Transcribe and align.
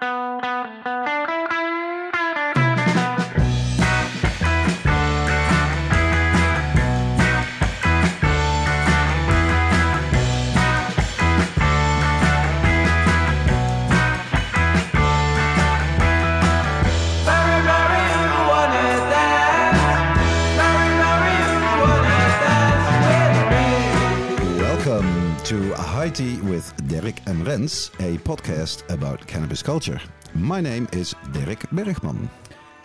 Welcome 0.00 0.49
to 26.10 26.22
High 26.22 26.36
Tea 26.36 26.40
with 26.42 26.88
Derek 26.88 27.20
and 27.26 27.46
Rens, 27.46 27.90
a 27.98 28.18
podcast 28.18 28.88
about 28.90 29.26
cannabis 29.26 29.62
culture. 29.62 30.00
My 30.34 30.60
name 30.60 30.88
is 30.92 31.14
Derek 31.32 31.70
Bergman. 31.70 32.28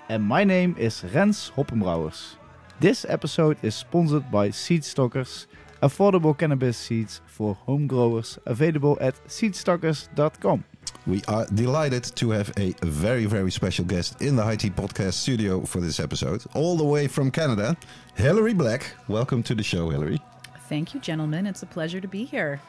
And 0.10 0.24
my 0.24 0.44
name 0.44 0.76
is 0.78 1.04
Rens 1.14 1.52
Hoppenbrouwers. 1.56 2.36
This 2.80 3.06
episode 3.08 3.58
is 3.64 3.76
sponsored 3.76 4.30
by 4.32 4.50
Seedstockers, 4.50 5.48
affordable 5.82 6.38
cannabis 6.38 6.78
seeds 6.78 7.22
for 7.26 7.56
home 7.56 7.88
growers, 7.88 8.38
available 8.46 8.98
at 9.02 9.16
seedstockers.com. 9.28 10.64
We 11.08 11.22
are 11.28 11.46
delighted 11.48 12.04
to 12.16 12.32
have 12.32 12.52
a 12.58 12.74
very, 12.84 13.26
very 13.26 13.52
special 13.52 13.86
guest 13.86 14.22
in 14.22 14.36
the 14.36 14.44
High 14.44 14.58
Tea 14.58 14.72
podcast 14.72 15.14
studio 15.14 15.62
for 15.62 15.80
this 15.80 16.00
episode, 16.00 16.44
all 16.54 16.78
the 16.78 16.84
way 16.84 17.08
from 17.08 17.32
Canada, 17.32 17.78
Hilary 18.16 18.54
Black. 18.54 18.94
Welcome 19.08 19.42
to 19.44 19.56
the 19.56 19.64
show, 19.64 19.90
Hilary. 19.90 20.20
Thank 20.68 20.94
you, 20.94 21.00
gentlemen. 21.00 21.48
It's 21.48 21.64
a 21.64 21.68
pleasure 21.68 22.02
to 22.02 22.08
be 22.08 22.26
here. 22.26 22.60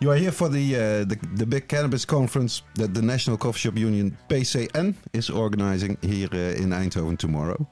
You 0.00 0.10
are 0.10 0.16
here 0.16 0.32
for 0.32 0.48
the, 0.48 0.76
uh, 0.76 0.80
the 1.04 1.18
the 1.34 1.46
big 1.46 1.68
cannabis 1.68 2.04
conference 2.04 2.62
that 2.74 2.94
the 2.94 3.02
National 3.02 3.36
Coffee 3.36 3.58
Shop 3.58 3.76
Union 3.76 4.16
PCN 4.28 4.94
is 5.12 5.30
organizing 5.30 5.96
here 6.02 6.28
uh, 6.32 6.62
in 6.62 6.70
Eindhoven 6.70 7.18
tomorrow. 7.18 7.66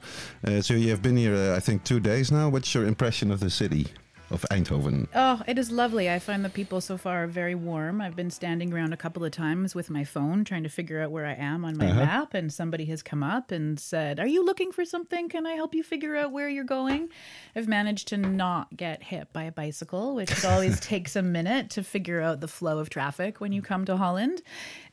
Uh, 0.45 0.61
so 0.61 0.73
you 0.73 0.89
have 0.89 1.01
been 1.01 1.17
here, 1.17 1.35
uh, 1.35 1.57
I 1.57 1.59
think, 1.59 1.83
two 1.83 1.99
days 1.99 2.31
now. 2.31 2.49
What's 2.49 2.73
your 2.73 2.85
impression 2.85 3.31
of 3.31 3.39
the 3.39 3.49
city 3.49 3.87
of 4.31 4.45
Eindhoven? 4.51 5.07
Oh, 5.13 5.41
it 5.47 5.57
is 5.59 5.71
lovely. 5.71 6.09
I 6.09 6.19
find 6.19 6.43
the 6.45 6.49
people 6.49 6.81
so 6.81 6.97
far 6.97 7.27
very 7.27 7.53
warm. 7.55 8.01
I've 8.01 8.15
been 8.15 8.31
standing 8.31 8.73
around 8.73 8.93
a 8.93 8.97
couple 8.97 9.23
of 9.25 9.31
times 9.31 9.75
with 9.75 9.89
my 9.89 10.03
phone 10.03 10.43
trying 10.45 10.63
to 10.63 10.69
figure 10.69 11.01
out 11.01 11.11
where 11.11 11.25
I 11.25 11.33
am 11.33 11.65
on 11.65 11.77
my 11.77 11.87
Uh-huh. 11.91 11.99
map, 12.05 12.33
and 12.33 12.51
somebody 12.51 12.85
has 12.85 13.03
come 13.03 13.21
up 13.23 13.51
and 13.51 13.79
said, 13.79 14.19
Are 14.19 14.27
you 14.27 14.45
looking 14.45 14.71
for 14.71 14.85
something? 14.85 15.29
Can 15.29 15.45
I 15.45 15.53
help 15.53 15.75
you 15.75 15.83
figure 15.83 16.15
out 16.15 16.31
where 16.31 16.47
you're 16.49 16.63
going? 16.63 17.09
I've 17.55 17.67
managed 17.67 18.07
to 18.09 18.17
not 18.17 18.75
get 18.77 19.03
hit 19.03 19.31
by 19.33 19.43
a 19.43 19.51
bicycle, 19.51 20.15
which 20.15 20.31
it 20.31 20.45
always 20.53 20.79
takes 20.79 21.15
a 21.15 21.21
minute 21.21 21.69
to 21.71 21.83
figure 21.83 22.21
out 22.21 22.39
the 22.39 22.47
flow 22.47 22.79
of 22.79 22.89
traffic 22.89 23.41
when 23.41 23.51
you 23.51 23.61
come 23.61 23.85
to 23.85 23.97
Holland. 23.97 24.41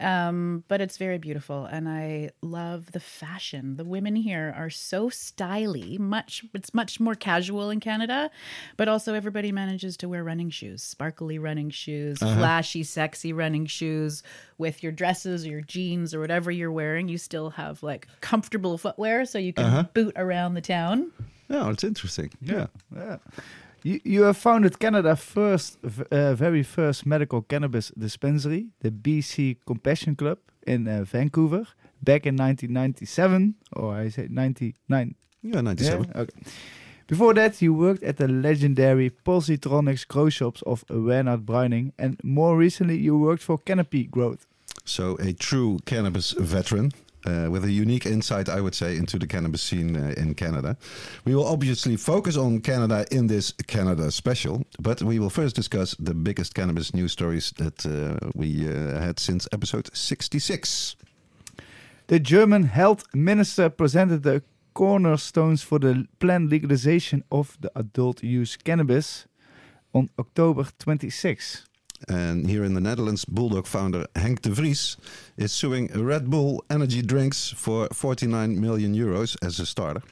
Um, 0.01 0.65
but 0.69 0.81
it's 0.81 0.97
very 0.97 1.19
beautiful, 1.19 1.65
and 1.65 1.89
I 1.89 2.31
love 2.43 2.93
the 2.93 3.01
fashion. 3.01 3.77
The 3.77 3.85
women 3.85 4.17
here 4.17 4.53
are 4.57 4.71
so 4.71 5.09
styly. 5.11 5.99
Much 5.99 6.45
it's 6.55 6.75
much 6.75 7.01
more 7.01 7.15
casual 7.15 7.71
in 7.71 7.81
Canada, 7.81 8.31
but 8.77 8.89
also 8.89 9.15
everybody 9.29 9.53
manages 9.53 9.95
to 9.99 10.09
wear 10.09 10.25
running 10.25 10.49
shoes, 10.49 10.83
sparkly 10.83 11.39
running 11.39 11.69
shoes, 11.69 12.17
flashy, 12.17 12.83
sexy 12.83 13.31
running 13.31 13.67
shoes 13.67 14.23
with 14.57 14.83
your 14.83 14.91
dresses 14.91 15.45
or 15.45 15.51
your 15.51 15.61
jeans 15.61 16.15
or 16.15 16.21
whatever 16.21 16.51
you're 16.51 16.73
wearing. 16.73 17.11
You 17.11 17.19
still 17.19 17.51
have 17.51 17.83
like 17.83 18.09
comfortable 18.23 18.79
footwear, 18.79 19.27
so 19.27 19.39
you 19.39 19.53
can 19.53 19.87
boot 19.93 20.15
around 20.17 20.55
the 20.55 20.63
town. 20.63 21.13
Oh, 21.51 21.69
it's 21.69 21.85
interesting. 21.85 22.31
Yeah. 22.41 22.69
Yeah. 22.97 23.19
You, 23.83 24.01
you 24.03 24.23
have 24.23 24.39
founded 24.39 24.79
Canada's 24.79 25.21
first, 25.21 25.77
uh, 26.11 26.33
very 26.35 26.63
first 26.63 27.05
medical 27.05 27.43
cannabis 27.43 27.93
dispensary, 27.99 28.69
the 28.81 28.91
BC 28.91 29.59
Compassion 29.67 30.17
Club 30.17 30.39
in 30.67 30.89
uh, 30.89 31.05
Vancouver, 31.05 31.67
back 32.03 32.25
in 32.25 32.35
1997, 32.35 33.57
or 33.77 33.95
I 33.95 34.09
say 34.09 34.27
99. 34.31 35.15
Yeah, 35.43 35.61
97. 35.61 36.13
Yeah? 36.15 36.21
Okay. 36.23 36.33
Before 37.09 37.33
that, 37.33 37.63
you 37.63 37.73
worked 37.73 38.03
at 38.03 38.19
the 38.19 38.29
legendary 38.29 39.09
Positronics 39.09 40.07
grow 40.07 40.29
shops 40.29 40.61
of 40.67 40.85
Bernard 40.89 41.47
Bruining, 41.47 41.95
and 41.99 42.21
more 42.23 42.55
recently, 42.55 42.99
you 42.99 43.17
worked 43.17 43.43
for 43.43 43.57
Canopy 43.57 44.05
Growth. 44.05 44.47
So 44.85 45.17
a 45.19 45.33
true 45.33 45.79
cannabis 45.87 46.33
veteran. 46.33 46.93
Uh, 47.27 47.51
with 47.51 47.65
a 47.65 47.71
unique 47.71 48.07
insight, 48.07 48.49
I 48.49 48.61
would 48.61 48.77
say, 48.77 48.97
into 48.97 49.19
the 49.19 49.27
cannabis 49.27 49.61
scene 49.61 49.97
uh, 49.97 50.15
in 50.17 50.35
Canada. 50.35 50.77
We 51.25 51.35
will 51.35 51.47
obviously 51.47 51.97
focus 51.97 52.37
on 52.37 52.61
Canada 52.61 53.05
in 53.11 53.27
this 53.27 53.53
Canada 53.67 54.13
special, 54.13 54.63
but 54.79 55.03
we 55.03 55.19
will 55.19 55.29
first 55.29 55.57
discuss 55.57 55.97
the 55.99 56.15
biggest 56.15 56.55
cannabis 56.55 56.95
news 56.95 57.13
stories 57.13 57.53
that 57.59 57.85
uh, 57.85 58.31
we 58.35 58.69
uh, 58.69 59.01
had 59.01 59.19
since 59.19 59.49
episode 59.53 59.91
66. 59.95 60.95
The 62.07 62.21
German 62.21 62.63
health 62.65 63.03
minister 63.13 63.69
presented 63.69 64.23
the 64.23 64.43
cornerstones 64.79 65.61
for 65.61 65.81
the 65.81 66.07
planned 66.21 66.51
legalization 66.51 67.25
of 67.33 67.57
the 67.61 67.71
adult 67.75 68.23
use 68.23 68.57
cannabis 68.57 69.27
on 69.93 70.09
October 70.17 70.65
26. 70.79 71.67
And 72.09 72.49
here 72.49 72.63
in 72.63 72.75
the 72.75 72.81
Netherlands, 72.81 73.25
Bulldog 73.25 73.67
founder 73.67 74.07
Henk 74.15 74.41
de 74.43 74.51
Vries 74.51 74.97
is 75.37 75.51
suing 75.51 75.89
Red 75.93 76.31
Bull 76.31 76.65
Energy 76.71 77.03
Drinks 77.03 77.53
for 77.57 77.89
49 77.93 78.61
million 78.61 78.95
euros 78.95 79.37
as 79.43 79.59
a 79.59 79.67
starter. 79.67 80.03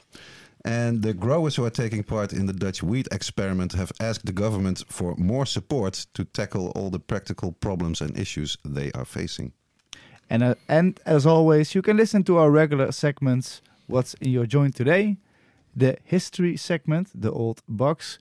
And 0.65 1.01
the 1.01 1.15
growers 1.15 1.55
who 1.55 1.65
are 1.65 1.71
taking 1.71 2.03
part 2.03 2.33
in 2.33 2.47
the 2.47 2.53
Dutch 2.53 2.83
weed 2.83 3.07
experiment 3.13 3.73
have 3.75 3.93
asked 4.01 4.27
the 4.27 4.33
government 4.33 4.83
for 4.89 5.15
more 5.17 5.47
support 5.47 6.07
to 6.15 6.25
tackle 6.25 6.73
all 6.75 6.91
the 6.91 6.99
practical 6.99 7.53
problems 7.53 8.01
and 8.01 8.19
issues 8.19 8.59
they 8.65 8.91
are 8.97 9.05
facing. 9.05 9.53
And, 10.29 10.43
uh, 10.43 10.55
and 10.69 10.99
as 11.07 11.25
always, 11.25 11.77
you 11.77 11.83
can 11.83 11.97
listen 11.97 12.25
to 12.25 12.39
our 12.39 12.51
regular 12.51 12.91
segments 12.91 13.63
What's 13.89 14.15
in 14.15 14.31
Your 14.31 14.47
Joint 14.47 14.75
Today, 14.75 15.17
the 15.75 15.97
History 16.03 16.57
segment, 16.57 17.09
The 17.15 17.31
Old 17.31 17.63
Box, 17.69 18.19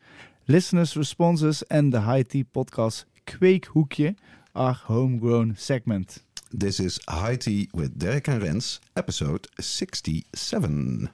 Listeners' 0.48 0.96
Responses, 0.96 1.64
and 1.72 1.92
the 1.92 2.02
High 2.02 2.22
Tea 2.22 2.44
Podcast 2.44 3.06
Kweekhoekje, 3.26 4.16
our 4.56 4.74
homegrown 4.74 5.56
segment. 5.58 6.20
This 6.52 6.80
is 6.80 7.00
High 7.10 7.38
Tea 7.38 7.68
with 7.74 7.98
Derek 7.98 8.28
and 8.28 8.44
Rens, 8.44 8.80
episode 8.96 9.48
67. 9.60 11.10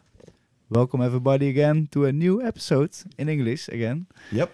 Welcome, 0.69 1.01
everybody, 1.01 1.47
again 1.47 1.87
to 1.91 2.05
a 2.05 2.11
new 2.11 2.41
episode 2.41 2.91
in 3.17 3.29
English 3.29 3.69
again. 3.69 4.05
Yep. 4.33 4.51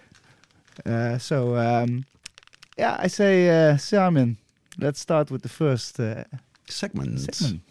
Uh, 0.86 1.18
so, 1.18 1.56
um, 1.56 2.04
yeah, 2.76 2.96
I 3.00 3.08
say, 3.08 3.48
uh, 3.72 3.76
Simon, 3.76 4.36
let's 4.78 5.00
start 5.00 5.32
with 5.32 5.42
the 5.42 5.48
first 5.48 5.98
uh, 5.98 6.22
Segment. 6.68 7.18
segment. 7.34 7.62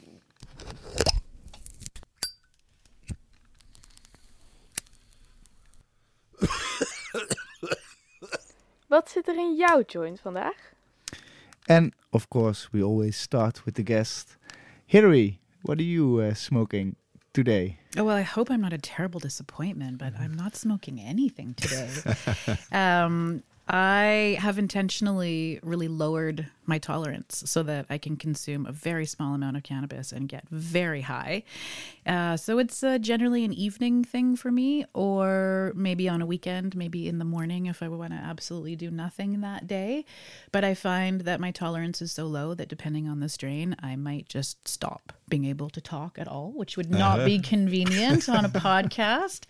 Wat 8.97 9.09
zit 9.09 9.27
er 9.27 9.37
in 9.37 9.55
jouw 9.55 9.83
joint 9.85 10.19
vandaag? 10.19 10.73
And 11.65 11.93
of 12.09 12.27
course, 12.27 12.67
we 12.71 12.83
always 12.83 13.21
start 13.21 13.63
with 13.63 13.75
the 13.75 13.83
guest. 13.83 14.37
Hilary, 14.85 15.39
what 15.61 15.77
are 15.77 15.85
you 15.85 16.19
uh, 16.19 16.33
smoking 16.33 16.95
today? 17.31 17.77
Oh, 17.97 18.05
well, 18.05 18.17
I 18.17 18.23
hope 18.23 18.49
I'm 18.49 18.61
not 18.61 18.73
a 18.73 18.79
terrible 18.79 19.19
disappointment, 19.19 19.97
but 19.97 20.13
I'm 20.19 20.35
not 20.35 20.55
smoking 20.55 20.99
anything 20.99 21.53
today. 21.53 21.89
um, 22.71 23.43
I 23.69 24.37
have 24.39 24.57
intentionally 24.57 25.59
really 25.61 25.89
lowered 25.89 26.47
my 26.65 26.77
tolerance 26.77 27.43
so 27.45 27.63
that 27.63 27.85
I 27.89 27.97
can 27.97 28.15
consume 28.15 28.65
a 28.65 28.71
very 28.71 29.05
small 29.05 29.33
amount 29.33 29.57
of 29.57 29.63
cannabis 29.63 30.11
and 30.11 30.29
get 30.29 30.47
very 30.49 31.01
high. 31.01 31.43
Uh, 32.05 32.37
so 32.37 32.59
it's 32.59 32.81
uh, 32.83 32.97
generally 32.97 33.43
an 33.43 33.53
evening 33.53 34.03
thing 34.03 34.35
for 34.37 34.51
me, 34.51 34.85
or 34.93 35.73
maybe 35.75 36.07
on 36.07 36.21
a 36.21 36.25
weekend, 36.25 36.75
maybe 36.75 37.09
in 37.09 37.19
the 37.19 37.25
morning 37.25 37.65
if 37.65 37.83
I 37.83 37.89
want 37.89 38.13
to 38.13 38.17
absolutely 38.17 38.75
do 38.75 38.89
nothing 38.89 39.41
that 39.41 39.67
day. 39.67 40.05
But 40.51 40.63
I 40.63 40.73
find 40.73 41.21
that 41.21 41.39
my 41.41 41.51
tolerance 41.51 42.01
is 42.01 42.11
so 42.11 42.25
low 42.25 42.53
that 42.53 42.69
depending 42.69 43.07
on 43.09 43.19
the 43.19 43.29
strain, 43.29 43.75
I 43.81 43.97
might 43.97 44.29
just 44.29 44.65
stop 44.67 45.13
being 45.27 45.45
able 45.45 45.69
to 45.71 45.81
talk 45.81 46.17
at 46.17 46.27
all, 46.27 46.51
which 46.51 46.77
would 46.77 46.89
not 46.89 47.25
be 47.25 47.39
convenient 47.39 48.29
on 48.29 48.45
a 48.45 48.49
podcast. 48.49 49.43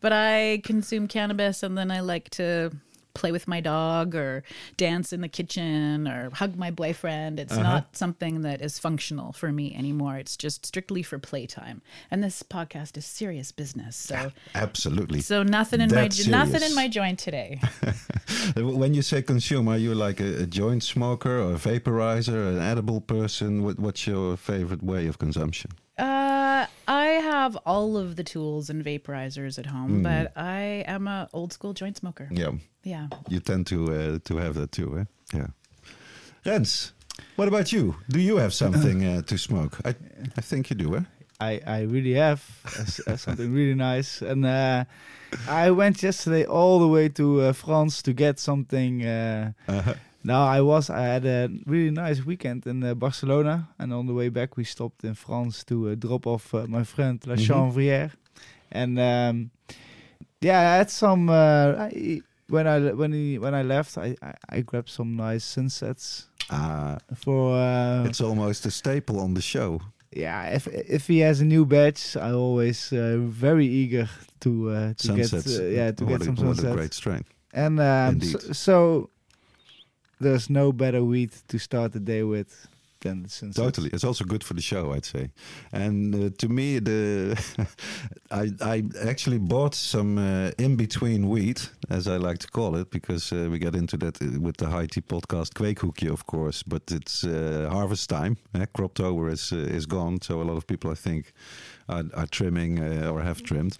But 0.00 0.12
I 0.12 0.60
consume 0.64 1.06
cannabis 1.06 1.62
and 1.62 1.78
then 1.78 1.90
I 1.90 2.00
like 2.00 2.30
to 2.30 2.72
play 3.14 3.32
with 3.32 3.48
my 3.48 3.60
dog 3.60 4.14
or 4.14 4.42
dance 4.76 5.12
in 5.12 5.20
the 5.20 5.28
kitchen 5.28 6.06
or 6.06 6.30
hug 6.30 6.56
my 6.56 6.70
boyfriend. 6.70 7.40
It's 7.40 7.52
uh-huh. 7.52 7.62
not 7.62 7.96
something 7.96 8.42
that 8.42 8.60
is 8.60 8.78
functional 8.78 9.32
for 9.32 9.52
me 9.52 9.74
anymore. 9.74 10.16
It's 10.16 10.36
just 10.36 10.66
strictly 10.66 11.02
for 11.02 11.18
playtime. 11.18 11.82
And 12.10 12.22
this 12.22 12.42
podcast 12.42 12.96
is 12.96 13.06
serious 13.06 13.52
business. 13.52 13.96
So 13.96 14.32
Absolutely. 14.54 15.20
so 15.20 15.42
nothing 15.42 15.80
in 15.80 15.90
my 15.90 16.02
That's 16.02 16.26
nothing 16.26 16.62
in 16.62 16.74
my 16.74 16.88
joint 16.88 17.18
today. 17.18 17.60
When 18.56 18.94
you 18.94 19.02
say 19.02 19.22
consume, 19.22 19.68
are 19.68 19.76
you 19.76 19.94
like 19.94 20.20
a, 20.20 20.42
a 20.42 20.46
joint 20.46 20.82
smoker 20.82 21.40
or 21.40 21.52
a 21.52 21.56
vaporizer, 21.56 22.48
an 22.48 22.60
edible 22.60 23.00
person? 23.00 23.62
What, 23.64 23.78
what's 23.78 24.06
your 24.06 24.36
favorite 24.36 24.82
way 24.82 25.06
of 25.06 25.18
consumption? 25.18 25.72
Uh, 26.00 26.66
I 26.88 27.06
have 27.22 27.56
all 27.66 27.96
of 27.96 28.16
the 28.16 28.24
tools 28.24 28.70
and 28.70 28.84
vaporizers 28.84 29.58
at 29.58 29.66
home, 29.66 30.02
but 30.02 30.32
I 30.36 30.84
am 30.86 31.06
a 31.08 31.28
old 31.32 31.52
school 31.52 31.72
joint 31.74 31.96
smoker. 31.96 32.28
Yeah, 32.32 32.52
Yeah. 32.84 33.08
you 33.28 33.40
tend 33.40 33.66
to 33.66 33.76
uh, 33.92 34.18
to 34.24 34.36
have 34.38 34.54
that 34.54 34.72
too, 34.72 34.98
eh? 34.98 35.04
Yeah. 35.34 35.46
Rens, 36.46 36.92
What 37.36 37.48
about 37.48 37.70
you? 37.72 37.94
Do 38.08 38.18
you 38.18 38.38
have 38.38 38.52
something 38.52 39.04
uh, 39.04 39.22
to 39.22 39.36
smoke? 39.38 39.78
I, 39.84 39.94
I 40.38 40.40
think 40.40 40.70
you 40.70 40.76
do, 40.76 40.96
eh? 40.96 41.00
I, 41.40 41.60
I 41.66 41.80
really 41.82 42.14
have 42.14 42.40
uh, 42.64 42.82
s- 42.82 43.00
uh, 43.06 43.16
something 43.16 43.52
really 43.54 43.74
nice, 43.74 44.22
and 44.22 44.44
uh, 44.46 44.84
I 45.48 45.70
went 45.70 46.02
yesterday 46.02 46.44
all 46.46 46.78
the 46.80 46.88
way 46.88 47.08
to 47.10 47.40
uh, 47.40 47.52
France 47.52 48.02
to 48.02 48.12
get 48.12 48.38
something. 48.38 49.04
Uh, 49.04 49.52
Now 50.22 50.46
I 50.46 50.60
was 50.60 50.90
I 50.90 51.02
had 51.02 51.24
a 51.24 51.48
really 51.66 51.90
nice 51.90 52.24
weekend 52.26 52.66
in 52.66 52.82
uh, 52.84 52.94
Barcelona, 52.94 53.68
and 53.78 53.92
on 53.92 54.06
the 54.06 54.12
way 54.14 54.28
back 54.28 54.56
we 54.56 54.64
stopped 54.64 55.04
in 55.04 55.14
France 55.14 55.64
to 55.64 55.90
uh, 55.90 55.94
drop 55.94 56.26
off 56.26 56.54
uh, 56.54 56.66
my 56.68 56.84
friend 56.84 57.20
La 57.26 57.36
Mhm. 57.36 58.10
And 58.72 58.98
um, 58.98 59.50
yeah, 60.40 60.58
I 60.60 60.76
had 60.78 60.90
some. 60.90 61.28
Uh, 61.30 61.88
I, 61.88 62.22
when 62.48 62.66
I 62.66 62.92
when 62.92 63.12
he 63.12 63.38
when 63.38 63.54
I 63.54 63.62
left, 63.62 63.96
I, 63.98 64.16
I, 64.22 64.34
I 64.58 64.60
grabbed 64.60 64.88
some 64.90 65.16
nice 65.16 65.44
sunsets 65.44 66.28
uh, 66.50 66.98
for. 67.14 67.54
Uh, 67.56 68.04
it's 68.08 68.20
almost 68.20 68.66
a 68.66 68.70
staple 68.70 69.18
on 69.20 69.34
the 69.34 69.42
show. 69.42 69.80
yeah, 70.16 70.54
if 70.54 70.66
if 70.66 71.06
he 71.08 71.20
has 71.20 71.40
a 71.40 71.44
new 71.44 71.64
badge, 71.64 72.16
I 72.16 72.32
always 72.32 72.92
uh, 72.92 73.18
very 73.20 73.66
eager 73.66 74.08
to 74.40 74.70
uh, 74.70 74.94
to 74.96 75.06
Sunsets. 75.06 75.58
get 75.58 75.72
yeah 75.72 75.92
to 75.92 76.04
what 76.04 76.20
get 76.20 76.22
a, 76.22 76.36
some 76.36 76.46
what 76.46 76.64
a 76.64 76.72
great 76.74 76.94
strength. 76.94 77.28
And 77.52 77.80
um, 77.80 78.20
so, 78.20 78.38
so 78.52 79.10
there's 80.20 80.48
no 80.48 80.72
better 80.72 81.02
weed 81.02 81.32
to 81.48 81.58
start 81.58 81.92
the 81.92 82.00
day 82.00 82.22
with 82.22 82.68
than 83.00 83.22
the 83.22 83.28
sunsets. 83.28 83.64
Totally, 83.64 83.90
it's 83.92 84.04
also 84.04 84.24
good 84.24 84.44
for 84.44 84.54
the 84.54 84.60
show, 84.62 84.92
I'd 84.92 85.04
say. 85.04 85.30
And 85.72 86.14
uh, 86.14 86.30
to 86.38 86.48
me, 86.48 86.78
the 86.78 87.36
I 88.30 88.50
I 88.60 88.82
actually 89.08 89.38
bought 89.38 89.74
some 89.74 90.18
uh, 90.18 90.50
in 90.58 90.76
between 90.76 91.28
wheat, 91.28 91.70
as 91.88 92.06
I 92.06 92.16
like 92.16 92.38
to 92.38 92.48
call 92.48 92.76
it, 92.76 92.90
because 92.90 93.32
uh, 93.32 93.48
we 93.50 93.58
get 93.58 93.74
into 93.74 93.96
that 93.98 94.20
uh, 94.22 94.40
with 94.40 94.56
the 94.56 94.66
high 94.66 94.86
tea 94.86 95.00
podcast 95.00 95.54
Kweekhoekje, 95.54 96.10
of 96.10 96.26
course. 96.26 96.62
But 96.62 96.82
it's 96.90 97.24
uh, 97.24 97.68
harvest 97.70 98.08
time. 98.10 98.36
Eh? 98.54 98.66
Croptober 98.74 99.30
is 99.30 99.52
uh, 99.52 99.76
is 99.76 99.86
gone, 99.86 100.20
so 100.20 100.40
a 100.40 100.44
lot 100.44 100.56
of 100.56 100.66
people, 100.66 100.90
I 100.90 100.96
think, 100.96 101.32
are, 101.90 102.04
are 102.14 102.26
trimming 102.26 102.78
uh, 102.78 103.10
or 103.10 103.20
have 103.22 103.42
trimmed. 103.42 103.76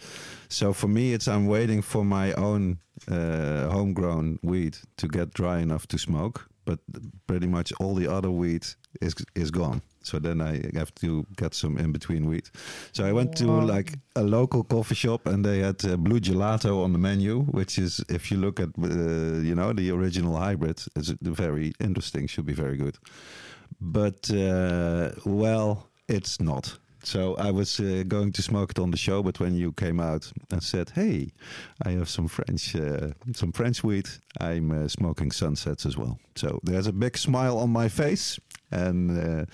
So 0.48 0.72
for 0.72 0.88
me, 0.88 1.14
it's 1.14 1.28
I'm 1.28 1.46
waiting 1.46 1.82
for 1.82 2.04
my 2.04 2.32
own 2.34 2.78
uh, 3.08 3.68
homegrown 3.68 4.38
weed 4.42 4.76
to 4.96 5.08
get 5.08 5.32
dry 5.34 5.60
enough 5.60 5.86
to 5.88 5.98
smoke. 5.98 6.46
But 6.64 6.78
pretty 7.26 7.46
much 7.46 7.72
all 7.80 7.94
the 7.94 8.06
other 8.06 8.30
wheat 8.30 8.76
is 9.00 9.14
is 9.34 9.50
gone. 9.50 9.80
So 10.02 10.18
then 10.18 10.40
I 10.40 10.60
have 10.78 10.94
to 10.96 11.26
get 11.36 11.54
some 11.54 11.78
in 11.78 11.92
between 11.92 12.26
wheat. 12.26 12.50
So 12.92 13.04
I 13.04 13.12
went 13.12 13.36
to 13.36 13.46
like 13.46 13.98
a 14.14 14.22
local 14.22 14.64
coffee 14.64 14.94
shop 14.94 15.26
and 15.26 15.44
they 15.44 15.58
had 15.60 15.84
uh, 15.84 15.96
blue 15.96 16.20
gelato 16.20 16.84
on 16.84 16.92
the 16.92 16.98
menu, 16.98 17.40
which 17.50 17.78
is 17.78 18.04
if 18.08 18.30
you 18.30 18.38
look 18.40 18.60
at 18.60 18.68
uh, 18.78 19.40
you 19.42 19.54
know 19.54 19.72
the 19.72 19.90
original 19.90 20.36
hybrid, 20.36 20.82
is 20.96 21.14
very 21.22 21.72
interesting. 21.80 22.28
Should 22.28 22.46
be 22.46 22.54
very 22.54 22.76
good. 22.76 22.98
But 23.80 24.30
uh, 24.30 25.10
well, 25.24 25.88
it's 26.08 26.40
not. 26.40 26.78
So 27.02 27.35
I 27.37 27.50
was 27.50 27.81
uh, 27.81 28.05
going 28.06 28.32
to 28.32 28.43
smoke 28.43 28.73
it 28.73 28.79
on 28.79 28.91
the 28.91 28.97
show, 28.97 29.23
but 29.23 29.41
when 29.41 29.55
you 29.55 29.73
came 29.73 30.00
out 30.00 30.32
and 30.50 30.62
said, 30.62 30.91
"Hey, 30.94 31.32
I 31.87 31.91
have 31.93 32.08
some 32.08 32.29
French, 32.29 32.76
uh, 32.76 33.12
some 33.32 33.52
French 33.52 33.82
weed," 33.82 34.08
I'm 34.41 34.70
uh, 34.70 34.88
smoking 34.88 35.32
sunsets 35.32 35.87
as 35.87 35.97
well. 35.97 36.19
So 36.35 36.61
there's 36.62 36.87
a 36.87 36.93
big 36.93 37.17
smile 37.17 37.58
on 37.58 37.70
my 37.70 37.88
face, 37.88 38.38
and 38.70 39.11
uh, 39.19 39.44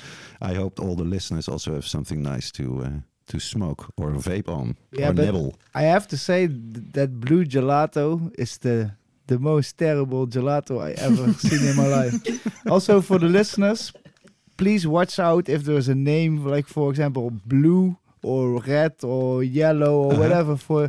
I 0.40 0.54
hope 0.54 0.80
all 0.80 0.96
the 0.96 1.04
listeners 1.04 1.48
also 1.48 1.72
have 1.74 1.86
something 1.86 2.22
nice 2.22 2.50
to 2.52 2.82
uh, 2.82 2.90
to 3.28 3.38
smoke 3.38 3.92
or 3.96 4.10
vape 4.12 4.48
on 4.48 4.76
Yeah, 4.92 5.10
or 5.10 5.14
nibble. 5.14 5.54
I 5.74 5.82
have 5.82 6.06
to 6.08 6.16
say 6.16 6.46
that 6.92 7.20
blue 7.20 7.44
gelato 7.44 8.32
is 8.38 8.58
the 8.58 8.90
the 9.26 9.38
most 9.38 9.76
terrible 9.78 10.26
gelato 10.26 10.80
I 10.80 10.92
ever 10.92 11.32
seen 11.34 11.68
in 11.68 11.76
my 11.76 11.86
life. 11.88 12.14
Also 12.70 13.00
for 13.00 13.18
the 13.18 13.28
listeners, 13.28 13.92
please 14.56 14.86
watch 14.86 15.18
out 15.18 15.48
if 15.48 15.64
there's 15.64 15.88
a 15.88 15.94
name 15.94 16.44
like 16.44 16.66
for 16.66 16.90
example 16.90 17.30
blue 17.44 17.96
or 18.22 18.60
red 18.62 18.94
or 19.02 19.42
yellow 19.44 19.94
or 20.04 20.12
Uh-huh. 20.12 20.20
whatever 20.22 20.56
for 20.56 20.88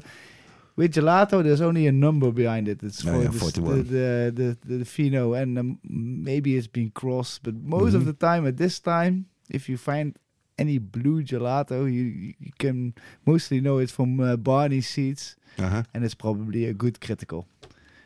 with 0.75 0.93
gelato 0.93 1.41
there's 1.43 1.61
only 1.61 1.87
a 1.87 1.91
number 1.91 2.31
behind 2.31 2.67
it. 2.67 2.83
It's 2.83 3.05
Oh, 3.05 3.11
for 3.13 3.21
yeah, 3.23 3.29
the, 3.29 3.35
s- 3.35 3.41
41. 3.41 3.77
the, 3.77 3.83
the, 3.83 4.57
the, 4.65 4.77
the, 4.77 4.85
pheno 4.85 5.39
and 5.41 5.57
um, 5.57 5.79
maybe 5.83 6.55
it's 6.57 6.67
been 6.67 6.91
crossed 6.91 7.43
but 7.43 7.55
most 7.55 7.93
of 7.95 8.03
Mhm. 8.03 8.05
the 8.05 8.13
time 8.13 8.47
at 8.47 8.57
this 8.57 8.79
time 8.79 9.25
if 9.49 9.67
you 9.69 9.77
find 9.77 10.15
any 10.59 10.77
blue 10.79 11.23
gelato 11.23 11.85
you, 11.91 12.03
you 12.39 12.51
can 12.57 12.93
mostly 13.25 13.59
know 13.61 13.77
it's 13.79 13.91
from 13.91 14.19
uh, 14.19 14.35
Barney 14.37 14.81
seeds 14.81 15.35
Uh-huh. 15.59 15.83
and 15.93 16.03
it's 16.05 16.15
probably 16.15 16.65
a 16.65 16.73
good 16.73 16.99
critical. 17.01 17.47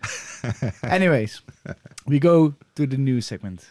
Anyways, 0.83 1.41
we 2.07 2.17
go 2.19 2.55
to 2.75 2.87
the 2.87 2.97
news 2.97 3.25
segment. 3.27 3.67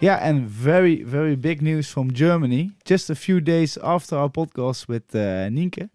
Yeah, 0.00 0.16
and 0.16 0.46
very, 0.46 1.02
very 1.02 1.36
big 1.36 1.62
news 1.62 1.88
from 1.88 2.12
Germany. 2.12 2.72
Just 2.84 3.08
a 3.08 3.14
few 3.14 3.40
days 3.40 3.78
after 3.82 4.16
our 4.16 4.28
podcast 4.28 4.88
with 4.88 5.14
uh, 5.14 5.48
Nienke, 5.48 5.88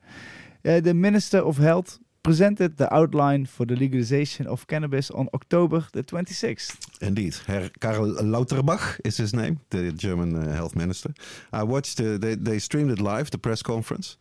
uh, 0.66 0.80
the 0.80 0.96
Minister 0.96 1.38
of 1.38 1.58
Health 1.58 2.00
presented 2.24 2.78
the 2.78 2.92
outline 2.92 3.46
for 3.46 3.66
the 3.66 3.76
legalization 3.76 4.48
of 4.48 4.66
cannabis 4.66 5.12
on 5.12 5.28
October 5.36 5.86
the 5.94 6.04
26th. 6.04 6.78
Indeed, 7.02 7.36
Herr 7.46 7.70
Karl 7.80 8.08
Lauterbach 8.24 9.00
is 9.06 9.18
his 9.18 9.34
name, 9.36 9.60
the 9.70 9.92
German 9.92 10.36
uh, 10.36 10.52
health 10.56 10.76
minister. 10.76 11.14
I 11.54 11.64
watched, 11.64 12.00
uh, 12.02 12.18
they, 12.18 12.34
they 12.34 12.58
streamed 12.58 12.92
it 12.92 13.00
live, 13.00 13.30
the 13.30 13.38
press 13.38 13.62
conference. 13.62 14.18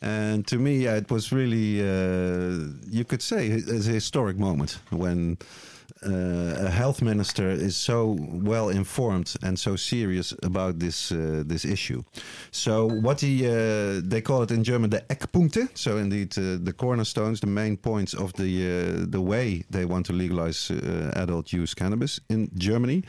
And 0.00 0.46
to 0.46 0.58
me, 0.58 0.86
uh, 0.86 0.96
it 0.96 1.10
was 1.10 1.32
really, 1.32 1.80
uh, 1.80 2.72
you 2.88 3.04
could 3.04 3.20
say, 3.20 3.50
a 3.50 3.82
historic 3.82 4.38
moment 4.38 4.78
when 4.90 5.36
a 6.02 6.70
health 6.70 7.02
minister 7.02 7.50
is 7.50 7.76
so 7.76 8.16
well 8.30 8.68
informed 8.68 9.34
and 9.42 9.58
so 9.58 9.76
serious 9.76 10.34
about 10.42 10.78
this 10.78 11.12
uh, 11.12 11.42
this 11.46 11.64
issue. 11.64 12.02
So 12.50 12.86
what 12.86 13.20
he 13.20 13.46
uh, 13.46 14.00
they 14.04 14.20
call 14.20 14.42
it 14.42 14.50
in 14.50 14.64
German 14.64 14.90
the 14.90 15.02
Eckpunkte. 15.08 15.68
So 15.74 15.96
indeed 15.96 16.38
uh, 16.38 16.58
the 16.62 16.72
cornerstones, 16.72 17.40
the 17.40 17.46
main 17.46 17.76
points 17.76 18.14
of 18.14 18.32
the 18.32 18.50
uh, 18.66 19.06
the 19.10 19.20
way 19.20 19.64
they 19.70 19.84
want 19.84 20.06
to 20.06 20.12
legalize 20.12 20.70
uh, 20.70 21.12
adult 21.16 21.52
use 21.52 21.74
cannabis 21.74 22.20
in 22.28 22.50
Germany. 22.56 23.02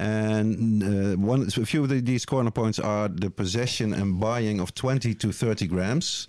And 0.00 0.82
uh, 0.82 1.16
one, 1.16 1.42
a 1.42 1.66
few 1.66 1.84
of 1.84 1.88
the, 1.88 2.00
these 2.00 2.24
corner 2.24 2.50
points 2.50 2.78
are 2.78 3.08
the 3.08 3.30
possession 3.30 3.94
and 3.94 4.18
buying 4.18 4.60
of 4.60 4.74
20 4.74 5.14
to 5.14 5.32
30 5.32 5.66
grams. 5.68 6.26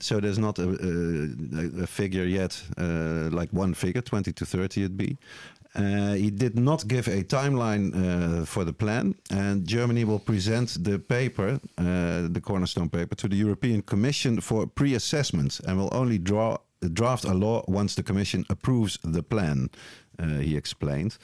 So 0.00 0.20
there's 0.20 0.38
not 0.38 0.58
a, 0.58 0.68
a, 0.68 1.82
a 1.82 1.86
figure 1.86 2.24
yet, 2.24 2.62
uh, 2.78 3.28
like 3.30 3.50
one 3.52 3.74
figure, 3.74 4.00
20 4.00 4.32
to 4.32 4.46
30 4.46 4.80
it'd 4.80 4.96
be. 4.96 5.18
Uh, 5.74 6.12
he 6.12 6.30
did 6.30 6.56
not 6.56 6.86
give 6.86 7.08
a 7.08 7.24
timeline 7.24 7.92
uh, 7.94 8.44
for 8.44 8.64
the 8.64 8.72
plan, 8.72 9.14
and 9.30 9.66
Germany 9.66 10.04
will 10.04 10.20
present 10.20 10.84
the 10.84 11.00
paper, 11.00 11.58
uh, 11.78 12.28
the 12.28 12.40
cornerstone 12.40 12.88
paper, 12.88 13.16
to 13.16 13.26
the 13.26 13.34
European 13.34 13.82
Commission 13.82 14.40
for 14.40 14.68
pre-assessment, 14.68 15.60
and 15.66 15.76
will 15.76 15.92
only 15.92 16.16
draw 16.16 16.56
draft 16.92 17.24
a 17.24 17.34
law 17.34 17.64
once 17.66 17.94
the 17.94 18.02
Commission 18.02 18.44
approves 18.50 18.98
the 19.02 19.22
plan. 19.22 19.70
Uh, 20.18 20.38
he 20.38 20.56
explained. 20.56 21.18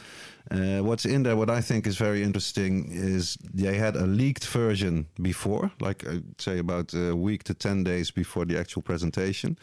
Uh, 0.50 0.80
what's 0.82 1.04
in 1.04 1.22
there, 1.22 1.36
what 1.36 1.48
I 1.48 1.60
think 1.60 1.86
is 1.86 1.96
very 1.96 2.22
interesting, 2.22 2.88
is 2.90 3.36
they 3.54 3.76
had 3.76 3.94
a 3.94 4.04
leaked 4.06 4.44
version 4.46 5.06
before, 5.22 5.70
like 5.80 6.04
I'd 6.08 6.40
say 6.40 6.58
about 6.58 6.92
a 6.94 7.14
week 7.14 7.44
to 7.44 7.54
ten 7.54 7.84
days 7.84 8.10
before 8.10 8.46
the 8.46 8.58
actual 8.58 8.82
presentation, 8.82 9.56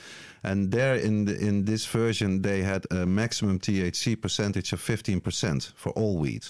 and 0.44 0.72
there 0.72 0.96
in 0.96 1.26
the, 1.26 1.36
in 1.38 1.66
this 1.66 1.86
version 1.86 2.42
they 2.42 2.62
had 2.62 2.86
a 2.90 3.06
maximum 3.06 3.60
THC 3.60 4.16
percentage 4.16 4.72
of 4.74 4.80
fifteen 4.80 5.20
percent 5.20 5.74
for 5.76 5.92
all 5.92 6.18
weed, 6.18 6.46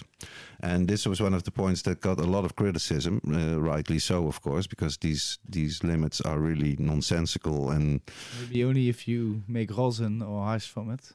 and 0.60 0.88
this 0.88 1.08
was 1.08 1.20
one 1.20 1.34
of 1.34 1.44
the 1.44 1.52
points 1.52 1.82
that 1.82 2.02
got 2.02 2.20
a 2.20 2.26
lot 2.26 2.46
of 2.46 2.56
criticism, 2.56 3.22
uh, 3.28 3.60
rightly 3.60 4.00
so, 4.00 4.28
of 4.28 4.42
course, 4.42 4.68
because 4.68 4.98
these 4.98 5.40
these 5.50 5.84
limits 5.84 6.22
are 6.22 6.40
really 6.40 6.76
nonsensical 6.78 7.72
and 7.72 8.02
Maybe 8.42 8.64
only 8.64 8.90
if 8.90 9.08
you 9.08 9.42
make 9.48 9.76
rosin 9.76 10.22
or 10.22 10.46
hash 10.46 10.68
from 10.70 10.92
it. 10.92 11.12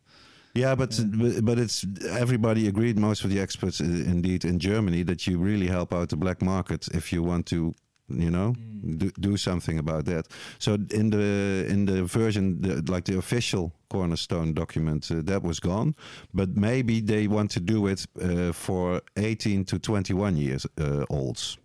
Yeah, 0.54 0.75
but 0.76 0.99
Yeah. 0.99 1.40
but 1.42 1.59
it's 1.59 1.87
everybody 2.11 2.68
agreed. 2.68 2.99
Most 2.99 3.25
of 3.25 3.30
the 3.30 3.40
experts, 3.40 3.80
indeed, 3.80 4.44
in 4.44 4.59
Germany, 4.59 5.04
that 5.04 5.26
you 5.26 5.38
really 5.38 5.68
help 5.68 5.92
out 5.92 6.09
the 6.09 6.16
black 6.16 6.42
market 6.42 6.88
if 6.94 7.11
you 7.12 7.23
want 7.26 7.47
to, 7.47 7.75
you 8.09 8.30
know, 8.30 8.54
do, 8.97 9.11
do 9.21 9.37
something 9.37 9.78
about 9.78 10.04
that. 10.04 10.26
So 10.59 10.75
in 10.90 11.11
the 11.11 11.66
in 11.68 11.87
the 11.87 12.04
version, 12.04 12.61
the, 12.61 12.92
like 12.92 13.04
the 13.04 13.16
official 13.18 13.73
cornerstone 13.88 14.52
document, 14.54 15.11
uh, 15.11 15.23
that 15.25 15.42
was 15.42 15.61
gone. 15.61 15.94
But 16.35 16.49
maybe 16.56 17.00
they 17.00 17.28
want 17.28 17.50
to 17.52 17.61
do 17.61 17.87
it 17.87 18.06
uh, 18.21 18.52
for 18.52 19.00
eighteen 19.16 19.64
to 19.64 19.78
twenty 19.78 20.12
one 20.14 20.37
years 20.37 20.66
uh, 20.78 21.04
olds. 21.09 21.59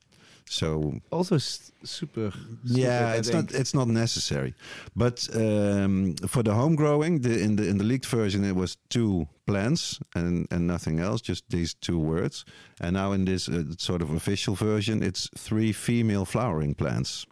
So 0.49 0.93
Also 1.11 1.35
s- 1.35 1.71
super. 1.83 2.31
yeah, 2.63 3.11
I 3.13 3.17
it's 3.19 3.29
think. 3.29 3.51
not 3.51 3.59
it's 3.59 3.73
not 3.73 3.87
necessary. 3.87 4.53
But 4.95 5.27
um, 5.35 6.15
for 6.27 6.43
the 6.43 6.53
home 6.53 6.75
growing, 6.75 7.21
the, 7.21 7.39
in 7.41 7.55
the 7.57 7.63
in 7.67 7.77
the 7.77 7.83
leaked 7.83 8.05
version, 8.05 8.43
it 8.45 8.55
was 8.55 8.77
two 8.87 9.27
plants 9.45 9.99
and 10.15 10.47
and 10.51 10.65
nothing 10.67 10.99
else, 10.99 11.21
just 11.29 11.43
these 11.49 11.75
two 11.79 11.99
words. 11.99 12.45
And 12.81 12.93
now 12.93 13.13
in 13.13 13.25
this 13.25 13.47
uh, 13.49 13.63
sort 13.77 14.01
of 14.01 14.09
official 14.09 14.55
version, 14.55 15.03
it's 15.03 15.29
three 15.37 15.73
female 15.73 16.25
flowering 16.25 16.75
plants, 16.75 17.25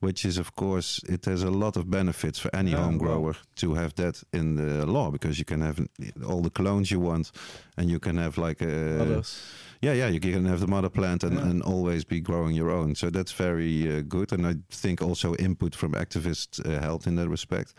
which 0.00 0.24
is, 0.24 0.38
of 0.38 0.54
course, 0.54 1.00
it 1.08 1.24
has 1.26 1.42
a 1.44 1.50
lot 1.50 1.76
of 1.76 1.84
benefits 1.90 2.38
for 2.38 2.50
any 2.54 2.70
Yeah, 2.70 2.82
home 2.84 2.98
grower 2.98 3.34
to 3.54 3.74
have 3.74 3.90
that 3.94 4.22
in 4.32 4.56
the 4.56 4.86
law 4.86 5.10
because 5.10 5.38
you 5.38 5.44
can 5.44 5.60
have 5.60 5.78
all 6.24 6.42
the 6.42 6.50
clones 6.50 6.90
you 6.90 7.00
want, 7.02 7.30
and 7.76 7.90
you 7.90 7.98
can 7.98 8.16
have 8.18 8.36
like 8.38 8.60
a 8.60 9.00
Others. 9.02 9.40
yeah, 9.80 9.92
yeah, 9.94 10.08
you 10.08 10.20
can 10.20 10.44
have 10.44 10.60
the 10.60 10.66
mother 10.66 10.90
plant 10.90 11.24
and, 11.24 11.36
Yeah. 11.36 11.48
and 11.50 11.62
always 11.62 12.04
be 12.04 12.20
growing 12.20 12.54
your 12.54 12.70
own. 12.70 12.94
So 12.94 13.10
that's 13.10 13.32
very 13.32 13.88
uh, 13.88 14.02
good. 14.08 14.32
And 14.32 14.46
I 14.46 14.54
think 14.70 15.00
also 15.02 15.34
input 15.36 15.74
from 15.74 15.92
activists 15.94 16.60
uh, 16.60 16.80
helped 16.80 17.06
in 17.06 17.16
that 17.16 17.28
respect. 17.28 17.74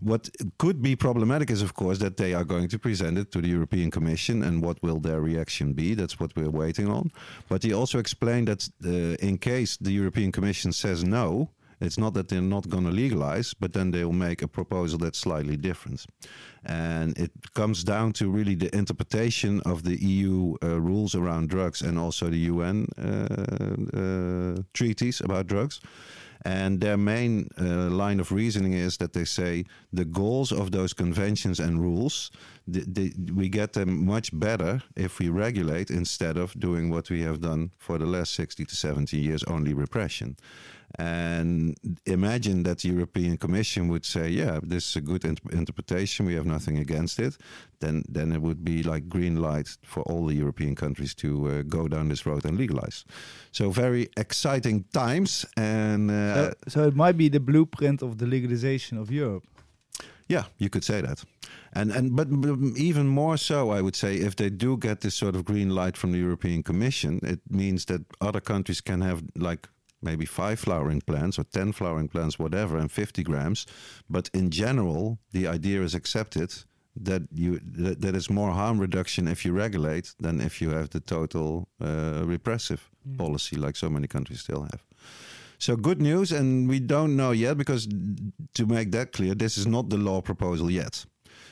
What 0.00 0.28
could 0.58 0.82
be 0.82 0.96
problematic 0.96 1.50
is, 1.50 1.62
of 1.62 1.72
course, 1.74 1.98
that 1.98 2.16
they 2.16 2.34
are 2.34 2.44
going 2.44 2.68
to 2.68 2.78
present 2.78 3.18
it 3.18 3.30
to 3.32 3.40
the 3.40 3.48
European 3.48 3.90
Commission 3.90 4.42
and 4.42 4.62
what 4.62 4.82
will 4.82 5.00
their 5.00 5.20
reaction 5.20 5.72
be. 5.74 5.94
That's 5.94 6.18
what 6.20 6.34
we're 6.36 6.50
waiting 6.50 6.88
on. 6.88 7.10
But 7.48 7.62
he 7.62 7.72
also 7.72 7.98
explained 7.98 8.48
that 8.48 8.68
uh, 8.84 9.26
in 9.28 9.38
case 9.38 9.76
the 9.80 9.92
European 9.92 10.32
Commission 10.32 10.72
says 10.72 11.02
no, 11.04 11.50
it's 11.80 11.98
not 11.98 12.14
that 12.14 12.28
they're 12.28 12.40
not 12.40 12.68
going 12.68 12.84
to 12.84 12.90
legalize, 12.90 13.54
but 13.54 13.72
then 13.72 13.90
they'll 13.90 14.12
make 14.12 14.42
a 14.42 14.48
proposal 14.48 14.98
that's 14.98 15.18
slightly 15.18 15.56
different. 15.56 16.06
And 16.64 17.16
it 17.18 17.30
comes 17.54 17.84
down 17.84 18.12
to 18.14 18.30
really 18.30 18.54
the 18.54 18.74
interpretation 18.74 19.60
of 19.66 19.82
the 19.82 19.96
EU 20.02 20.56
uh, 20.62 20.80
rules 20.80 21.14
around 21.14 21.48
drugs 21.48 21.82
and 21.82 21.98
also 21.98 22.28
the 22.28 22.50
UN 22.52 22.86
uh, 22.98 23.02
uh, 23.96 24.62
treaties 24.72 25.20
about 25.20 25.46
drugs. 25.46 25.80
And 26.46 26.80
their 26.80 26.96
main 26.96 27.48
uh, 27.60 27.90
line 27.90 28.20
of 28.20 28.30
reasoning 28.30 28.72
is 28.72 28.98
that 28.98 29.12
they 29.12 29.24
say 29.24 29.64
the 29.92 30.04
goals 30.04 30.52
of 30.52 30.70
those 30.70 30.92
conventions 30.92 31.58
and 31.58 31.80
rules, 31.80 32.30
th- 32.72 32.86
th- 32.94 33.14
we 33.34 33.48
get 33.48 33.72
them 33.72 34.06
much 34.06 34.30
better 34.32 34.82
if 34.94 35.18
we 35.18 35.28
regulate 35.28 35.90
instead 35.90 36.36
of 36.36 36.58
doing 36.60 36.88
what 36.88 37.10
we 37.10 37.22
have 37.22 37.40
done 37.40 37.72
for 37.78 37.98
the 37.98 38.06
last 38.06 38.34
60 38.34 38.64
to 38.64 38.76
70 38.76 39.16
years, 39.16 39.42
only 39.44 39.74
repression. 39.74 40.36
And 40.98 41.76
imagine 42.06 42.62
that 42.62 42.78
the 42.78 42.88
European 42.88 43.36
Commission 43.36 43.88
would 43.88 44.04
say, 44.04 44.30
"Yeah, 44.30 44.60
this 44.62 44.88
is 44.88 44.96
a 44.96 45.00
good 45.00 45.24
int- 45.24 45.40
interpretation. 45.52 46.26
We 46.26 46.34
have 46.34 46.46
nothing 46.46 46.78
against 46.78 47.18
it." 47.18 47.36
Then, 47.80 48.02
then 48.08 48.32
it 48.32 48.40
would 48.40 48.64
be 48.64 48.82
like 48.82 49.08
green 49.08 49.36
light 49.36 49.76
for 49.82 50.02
all 50.04 50.26
the 50.26 50.34
European 50.34 50.74
countries 50.74 51.14
to 51.14 51.48
uh, 51.48 51.62
go 51.62 51.88
down 51.88 52.08
this 52.08 52.24
road 52.24 52.44
and 52.44 52.56
legalize. 52.56 53.04
So 53.52 53.70
very 53.70 54.08
exciting 54.16 54.84
times, 54.92 55.44
and 55.56 56.10
uh, 56.10 56.34
so, 56.34 56.52
so 56.68 56.86
it 56.88 56.94
might 56.94 57.16
be 57.16 57.28
the 57.28 57.40
blueprint 57.40 58.02
of 58.02 58.16
the 58.18 58.26
legalization 58.26 58.96
of 58.98 59.10
Europe. 59.10 59.44
yeah, 60.28 60.44
you 60.58 60.68
could 60.68 60.84
say 60.84 61.00
that. 61.00 61.24
And 61.72 61.92
and 61.92 62.16
but, 62.16 62.28
but 62.30 62.58
even 62.76 63.06
more 63.06 63.36
so, 63.36 63.70
I 63.70 63.80
would 63.80 63.96
say, 63.96 64.16
if 64.16 64.34
they 64.34 64.50
do 64.50 64.76
get 64.76 65.00
this 65.00 65.14
sort 65.14 65.36
of 65.36 65.44
green 65.44 65.70
light 65.70 65.96
from 65.96 66.12
the 66.12 66.18
European 66.18 66.62
Commission, 66.62 67.20
it 67.22 67.40
means 67.50 67.84
that 67.84 68.00
other 68.20 68.40
countries 68.40 68.80
can 68.80 69.02
have 69.02 69.22
like 69.34 69.68
maybe 70.10 70.26
five 70.26 70.56
flowering 70.56 71.02
plants 71.02 71.38
or 71.38 71.44
ten 71.44 71.72
flowering 71.72 72.08
plants, 72.08 72.38
whatever, 72.38 72.78
and 72.78 72.90
fifty 72.90 73.22
grams. 73.22 73.66
But 74.08 74.30
in 74.32 74.50
general, 74.50 75.18
the 75.32 75.46
idea 75.56 75.82
is 75.82 75.94
accepted 75.94 76.50
that 77.04 77.22
you 77.34 77.60
that, 77.84 78.00
that 78.00 78.14
is 78.14 78.30
more 78.30 78.52
harm 78.52 78.80
reduction 78.80 79.28
if 79.28 79.44
you 79.44 79.56
regulate 79.56 80.14
than 80.18 80.40
if 80.40 80.60
you 80.60 80.70
have 80.70 80.88
the 80.88 81.00
total 81.00 81.68
uh, 81.80 82.22
repressive 82.24 82.80
policy 83.16 83.56
like 83.56 83.76
so 83.76 83.88
many 83.90 84.06
countries 84.06 84.40
still 84.40 84.62
have. 84.62 84.82
So 85.58 85.76
good 85.76 86.00
news, 86.00 86.32
and 86.32 86.68
we 86.68 86.80
don't 86.80 87.16
know 87.16 87.32
yet 87.32 87.56
because 87.56 87.88
to 88.52 88.66
make 88.66 88.90
that 88.90 89.12
clear, 89.12 89.34
this 89.34 89.56
is 89.58 89.66
not 89.66 89.88
the 89.88 89.96
law 89.96 90.20
proposal 90.20 90.70
yet. 90.70 91.06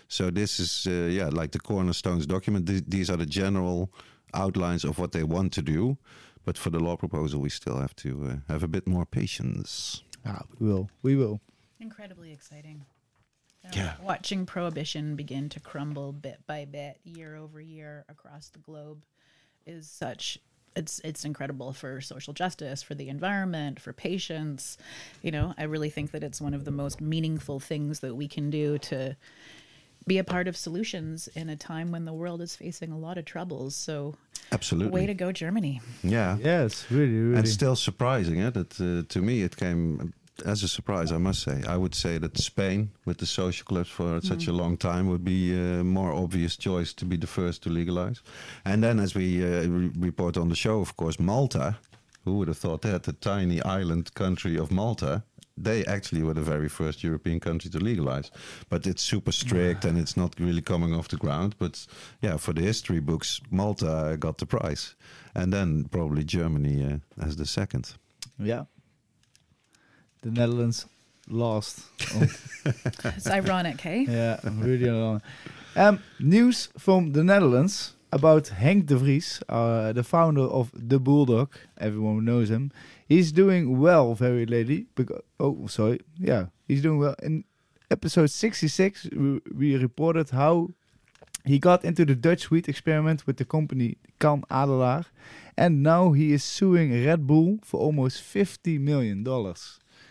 So 0.09 0.31
this 0.31 0.61
is 0.61 0.87
uh, 0.87 1.09
yeah, 1.11 1.31
like 1.41 1.51
the 1.51 1.61
cornerstones 1.61 2.27
document. 2.27 2.67
Th- 2.67 2.85
these 2.87 3.13
are 3.13 3.19
the 3.19 3.27
general 3.27 3.89
outlines 4.33 4.85
of 4.85 4.99
what 4.99 5.13
they 5.13 5.25
want 5.25 5.53
to 5.53 5.63
do, 5.63 5.97
but 6.45 6.57
for 6.59 6.71
the 6.71 6.81
law 6.81 6.97
proposal, 6.97 7.41
we 7.41 7.49
still 7.49 7.79
have 7.79 7.95
to 7.97 8.41
uh, 8.49 8.53
have 8.53 8.63
a 8.63 8.69
bit 8.69 8.87
more 8.87 9.07
patience. 9.07 10.03
Ah, 10.27 10.43
we 10.59 10.69
will. 10.69 10.89
We 11.03 11.17
will. 11.17 11.41
Incredibly 11.81 12.33
exciting. 12.33 12.85
Uh, 13.65 13.69
Yeah. 13.75 13.95
Watching 14.03 14.47
prohibition 14.47 15.17
begin 15.17 15.49
to 15.51 15.61
crumble 15.61 16.13
bit 16.13 16.41
by 16.47 16.65
bit, 16.65 17.01
year 17.05 17.37
over 17.37 17.61
year 17.61 18.05
across 18.09 18.49
the 18.51 18.59
globe, 18.59 19.05
is 19.67 19.89
such. 19.89 20.39
It's 20.77 21.01
it's 21.05 21.25
incredible 21.25 21.73
for 21.73 22.01
social 22.01 22.33
justice, 22.35 22.83
for 22.83 22.95
the 22.97 23.09
environment, 23.09 23.79
for 23.81 23.93
patients. 23.93 24.77
You 25.23 25.31
know, 25.31 25.55
I 25.57 25.65
really 25.65 25.89
think 25.91 26.11
that 26.11 26.25
it's 26.25 26.41
one 26.41 26.53
of 26.53 26.65
the 26.65 26.73
most 26.73 27.01
meaningful 27.01 27.61
things 27.61 28.01
that 28.01 28.17
we 28.17 28.27
can 28.27 28.51
do 28.51 28.79
to 28.79 29.17
be 30.07 30.19
a 30.19 30.25
part 30.25 30.49
of 30.49 30.57
solutions 30.57 31.29
in 31.35 31.49
a 31.49 31.57
time 31.57 31.91
when 31.91 32.05
the 32.05 32.13
world 32.13 32.41
is 32.41 32.57
facing 32.57 32.93
a 32.93 32.99
lot 32.99 33.19
of 33.19 33.25
troubles. 33.25 33.75
So, 33.75 34.15
Absolutely. 34.53 34.93
way 34.93 35.07
to 35.07 35.15
go, 35.15 35.33
Germany! 35.33 35.81
yeah. 36.03 36.37
Yes, 36.41 36.87
really, 36.91 37.19
really. 37.19 37.39
And 37.39 37.49
still 37.49 37.77
surprising, 37.77 38.41
eh? 38.41 38.51
That 38.51 38.81
uh, 38.81 39.09
to 39.09 39.21
me 39.23 39.43
it 39.43 39.57
came 39.57 40.13
as 40.45 40.63
a 40.63 40.69
surprise. 40.69 41.13
I 41.13 41.19
must 41.19 41.43
say. 41.43 41.63
I 41.67 41.77
would 41.77 41.95
say 41.95 42.19
that 42.19 42.37
Spain, 42.39 42.91
with 43.07 43.19
the 43.19 43.27
social 43.27 43.65
clubs 43.65 43.89
for 43.89 44.21
such 44.21 44.47
a 44.49 44.53
long 44.53 44.77
time, 44.77 45.09
would 45.09 45.25
be 45.25 45.55
a 45.55 45.83
more 45.85 46.13
obvious 46.13 46.57
choice 46.57 46.93
to 46.95 47.05
be 47.05 47.17
the 47.17 47.27
first 47.27 47.63
to 47.63 47.71
legalize. 47.71 48.21
And 48.65 48.83
then, 48.83 48.99
as 49.01 49.15
we 49.15 49.43
uh, 49.43 49.67
re- 49.69 49.91
report 49.97 50.37
on 50.37 50.49
the 50.49 50.57
show, 50.57 50.81
of 50.81 50.97
course, 50.97 51.19
Malta. 51.19 51.77
Who 52.27 52.39
would 52.39 52.49
have 52.49 52.57
thought 52.57 52.81
that 52.81 53.03
the 53.03 53.13
tiny 53.13 53.61
island 53.61 54.15
country 54.15 54.57
of 54.57 54.71
Malta? 54.71 55.25
They 55.57 55.85
actually 55.87 56.23
were 56.23 56.35
the 56.35 56.41
very 56.43 56.69
first 56.69 57.05
European 57.05 57.39
country 57.41 57.71
to 57.71 57.79
legalize, 57.79 58.31
but 58.69 58.87
it's 58.87 59.03
super 59.03 59.33
strict 59.33 59.85
and 59.85 59.97
it's 59.99 60.17
not 60.17 60.35
really 60.41 60.63
coming 60.63 60.93
off 60.95 61.07
the 61.09 61.17
ground. 61.17 61.55
But 61.59 61.87
yeah, 62.21 62.39
for 62.39 62.53
the 62.53 62.63
history 62.63 63.01
books, 63.01 63.41
Malta 63.51 64.17
got 64.19 64.39
the 64.39 64.47
prize, 64.47 64.95
and 65.35 65.53
then 65.53 65.85
probably 65.91 66.25
Germany 66.25 66.85
uh, 66.85 67.25
as 67.25 67.37
the 67.37 67.47
second. 67.47 67.95
yeah. 68.39 68.65
The 70.23 70.31
Netherlands 70.31 70.87
lost. 71.29 71.81
Oh, 72.15 72.27
It's 73.17 73.27
ironic, 73.27 73.81
hey? 73.81 74.07
yeah, 74.09 74.41
really 74.45 74.91
long. 74.91 75.21
Um, 75.77 75.99
news 76.19 76.69
from 76.79 77.13
the 77.13 77.23
Netherlands 77.23 77.94
about 78.15 78.45
Henk 78.45 78.87
de 78.87 78.97
Vries, 78.97 79.43
uh, 79.49 79.93
the 79.93 80.05
founder 80.05 80.43
of 80.43 80.71
the 80.73 81.01
Bulldog. 81.01 81.53
Everyone 81.79 82.25
knows 82.25 82.49
him. 82.49 82.71
He's 83.09 83.33
doing 83.33 83.81
well 83.81 84.15
very 84.15 84.47
lately. 84.47 84.87
Oh, 85.41 85.67
sorry. 85.67 86.01
Yeah, 86.17 86.47
he's 86.69 86.81
doing 86.81 86.99
well. 86.99 87.17
In 87.25 87.43
episode 87.91 88.31
66, 88.31 89.09
we, 89.11 89.41
we 89.53 89.77
reported 89.77 90.31
how 90.31 90.71
he 91.45 91.59
got 91.59 91.85
into 91.85 92.05
the 92.05 92.15
Dutch 92.15 92.53
wheat 92.53 92.69
experiment 92.69 93.27
with 93.27 93.37
the 93.39 93.45
company 93.45 93.99
CanAdelaar. 94.21 95.07
And 95.57 95.83
now 95.83 96.13
he 96.13 96.33
is 96.33 96.45
suing 96.45 97.05
Red 97.05 97.27
Bull 97.27 97.59
for 97.65 97.81
almost 97.81 98.23
$50 98.23 98.79
million. 98.79 99.25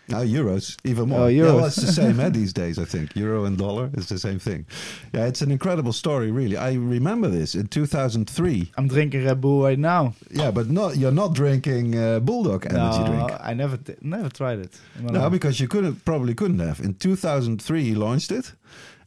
Now 0.09 0.21
euros, 0.21 0.77
even 0.83 1.09
more. 1.09 1.21
Oh, 1.21 1.27
Yeah, 1.27 1.43
euros. 1.45 1.55
well, 1.55 1.65
it's 1.65 1.75
the 1.77 1.91
same 1.93 2.19
eh, 2.19 2.29
these 2.41 2.51
days, 2.53 2.77
I 2.77 2.83
think. 2.85 3.15
Euro 3.15 3.45
and 3.45 3.57
dollar 3.57 3.89
is 3.93 4.07
the 4.09 4.19
same 4.19 4.37
thing. 4.37 4.65
Yeah, 5.13 5.27
it's 5.27 5.41
an 5.41 5.49
incredible 5.51 5.93
story, 5.93 6.29
really. 6.29 6.57
I 6.57 6.73
remember 6.73 7.29
this 7.29 7.55
in 7.55 7.67
2003. 7.67 8.71
I'm 8.77 8.87
drinking 8.89 9.23
Red 9.25 9.39
Bull 9.39 9.63
right 9.63 9.79
now. 9.79 10.13
Yeah, 10.29 10.51
but 10.51 10.69
not 10.69 10.97
you're 10.97 11.11
not 11.13 11.33
drinking 11.33 11.97
uh, 11.97 12.19
Bulldog 12.19 12.65
energy 12.65 12.99
no, 12.99 13.05
drink. 13.07 13.31
I 13.39 13.53
never, 13.53 13.79
never 14.01 14.29
tried 14.29 14.59
it. 14.59 14.77
No, 14.99 15.21
life. 15.21 15.31
because 15.31 15.59
you 15.61 15.67
couldn't 15.69 16.03
probably 16.03 16.33
couldn't 16.33 16.59
have. 16.59 16.79
In 16.81 16.95
2003, 16.95 17.83
he 17.83 17.95
launched 17.95 18.31
it, 18.31 18.51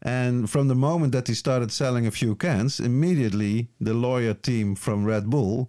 and 0.03 0.49
from 0.49 0.69
the 0.69 0.75
moment 0.75 1.13
that 1.13 1.29
he 1.29 1.35
started 1.35 1.71
selling 1.73 2.07
a 2.07 2.11
few 2.11 2.35
cans, 2.37 2.81
immediately 2.81 3.69
the 3.81 3.93
lawyer 3.93 4.33
team 4.35 4.75
from 4.75 5.05
Red 5.05 5.29
Bull 5.29 5.69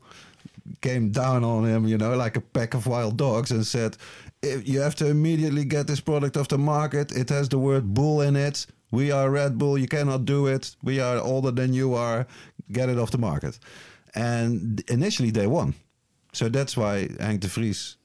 came 0.81 1.11
down 1.11 1.43
on 1.45 1.63
him, 1.65 1.87
you 1.87 1.97
know, 1.97 2.15
like 2.17 2.35
a 2.35 2.41
pack 2.41 2.73
of 2.73 2.85
wild 2.87 3.15
dogs, 3.17 3.51
and 3.51 3.65
said, 3.65 3.93
"If 4.25 4.26
"You 4.43 4.81
have 4.81 4.95
to 4.95 5.07
immediately 5.07 5.65
get 5.65 5.87
this 5.87 5.99
product 5.99 6.37
off 6.37 6.47
the 6.47 6.57
market. 6.57 7.11
It 7.11 7.29
has 7.29 7.49
the 7.49 7.59
word 7.59 7.93
bull 7.93 8.21
in 8.21 8.35
it. 8.35 8.67
We 8.91 9.11
are 9.11 9.31
Red 9.31 9.57
Bull. 9.57 9.77
You 9.77 9.87
cannot 9.87 10.25
do 10.25 10.47
it. 10.47 10.75
We 10.83 10.99
are 10.99 11.17
older 11.17 11.51
than 11.51 11.73
you 11.73 11.93
are. 11.93 12.27
Get 12.71 12.89
it 12.89 12.99
off 12.99 13.11
the 13.11 13.17
market." 13.17 13.59
And 14.13 14.83
initially, 14.89 15.31
they 15.31 15.47
won. 15.47 15.73
So 16.33 16.49
that's 16.49 16.77
why 16.77 17.07
Henk 17.19 17.39
de 17.39 17.47
Vries 17.47 17.97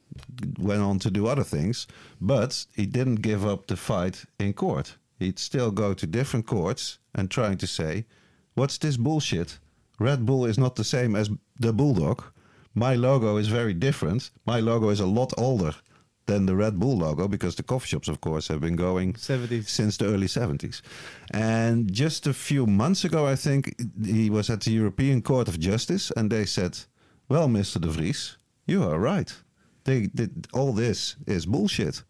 went 0.59 0.81
on 0.81 0.99
to 0.99 1.09
do 1.11 1.27
other 1.27 1.43
things, 1.43 1.87
but 2.19 2.65
he 2.75 2.85
didn't 2.85 3.21
give 3.21 3.45
up 3.45 3.67
the 3.67 3.75
fight 3.75 4.25
in 4.39 4.53
court. 4.53 4.97
He'd 5.19 5.39
still 5.39 5.71
go 5.71 5.93
to 5.93 6.07
different 6.07 6.45
courts 6.45 6.99
and 7.13 7.29
trying 7.29 7.57
to 7.57 7.67
say, 7.67 8.05
"What's 8.55 8.77
this 8.77 8.97
bullshit? 8.97 9.59
Red 9.99 10.25
Bull 10.25 10.45
is 10.45 10.57
not 10.57 10.75
the 10.75 10.83
same 10.83 11.15
as 11.15 11.29
the 11.59 11.73
Bulldog. 11.73 12.23
My 12.75 12.95
logo 12.95 13.37
is 13.37 13.47
very 13.47 13.73
different. 13.73 14.31
My 14.45 14.59
logo 14.59 14.89
is 14.89 14.99
a 14.99 15.05
lot 15.05 15.31
older 15.37 15.75
than 16.25 16.45
the 16.45 16.55
Red 16.55 16.79
Bull 16.79 16.97
logo 16.97 17.27
because 17.27 17.55
the 17.55 17.63
coffee 17.63 17.87
shops, 17.87 18.07
of 18.07 18.21
course, 18.21 18.47
have 18.47 18.61
been 18.61 18.75
going 18.75 19.13
70s. 19.13 19.67
since 19.67 19.97
the 19.97 20.05
early 20.05 20.27
70s. 20.27 20.81
And 21.31 21.91
just 21.91 22.27
a 22.27 22.33
few 22.33 22.65
months 22.65 23.03
ago, 23.03 23.25
I 23.25 23.35
think 23.35 23.75
he 24.03 24.29
was 24.29 24.49
at 24.49 24.61
the 24.61 24.71
European 24.71 25.21
Court 25.21 25.47
of 25.47 25.59
Justice, 25.59 26.11
and 26.15 26.31
they 26.31 26.45
said, 26.45 26.77
"Well, 27.29 27.47
Mr. 27.47 27.79
De 27.81 27.87
Vries, 27.87 28.37
you 28.65 28.83
are 28.83 28.99
right. 28.99 29.33
They, 29.83 30.07
they, 30.13 30.29
all 30.53 30.73
this 30.73 31.15
is 31.27 31.45
bullshit." 31.45 32.03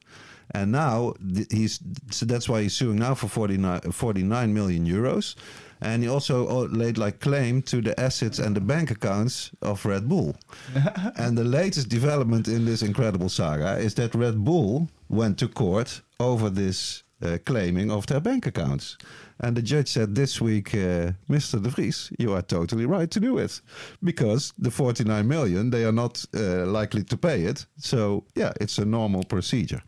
And 0.51 0.71
now 0.71 1.13
he's 1.49 1.79
so 2.11 2.25
that's 2.25 2.47
why 2.47 2.61
he's 2.61 2.73
suing 2.73 2.99
now 2.99 3.15
for 3.15 3.27
49, 3.27 3.91
49 3.91 4.53
million 4.53 4.85
euros. 4.85 5.35
And 5.83 6.03
he 6.03 6.09
also 6.09 6.47
uh, 6.47 6.67
laid 6.71 6.97
like 6.97 7.19
claim 7.19 7.61
to 7.63 7.81
the 7.81 7.99
assets 7.99 8.39
and 8.39 8.55
the 8.55 8.61
bank 8.61 8.91
accounts 8.91 9.51
of 9.61 9.85
Red 9.85 10.07
Bull. 10.07 10.35
and 11.17 11.37
the 11.37 11.43
latest 11.43 11.89
development 11.89 12.47
in 12.47 12.65
this 12.65 12.81
incredible 12.81 13.29
saga 13.29 13.77
is 13.77 13.93
that 13.95 14.15
Red 14.15 14.43
Bull 14.43 14.89
went 15.09 15.37
to 15.39 15.47
court 15.47 16.01
over 16.19 16.49
this 16.49 17.03
uh, 17.21 17.37
claiming 17.45 17.91
of 17.91 18.05
their 18.07 18.19
bank 18.19 18.47
accounts. 18.47 18.97
And 19.39 19.57
the 19.57 19.61
judge 19.61 19.89
said 19.89 20.15
this 20.15 20.39
week, 20.39 20.73
uh, 20.73 21.11
Mr. 21.29 21.61
De 21.61 21.69
Vries, 21.69 22.11
you 22.17 22.33
are 22.33 22.41
totally 22.41 22.85
right 22.85 23.09
to 23.11 23.19
do 23.19 23.37
it. 23.37 23.61
Because 24.03 24.53
the 24.57 24.71
49 24.71 25.27
million, 25.27 25.69
they 25.69 25.83
are 25.85 25.91
not 25.91 26.23
uh, 26.33 26.65
likely 26.65 27.03
to 27.03 27.17
pay 27.17 27.43
it. 27.43 27.65
So, 27.77 28.25
yeah, 28.35 28.53
it's 28.61 28.77
a 28.77 28.85
normal 28.85 29.23
procedure. 29.23 29.81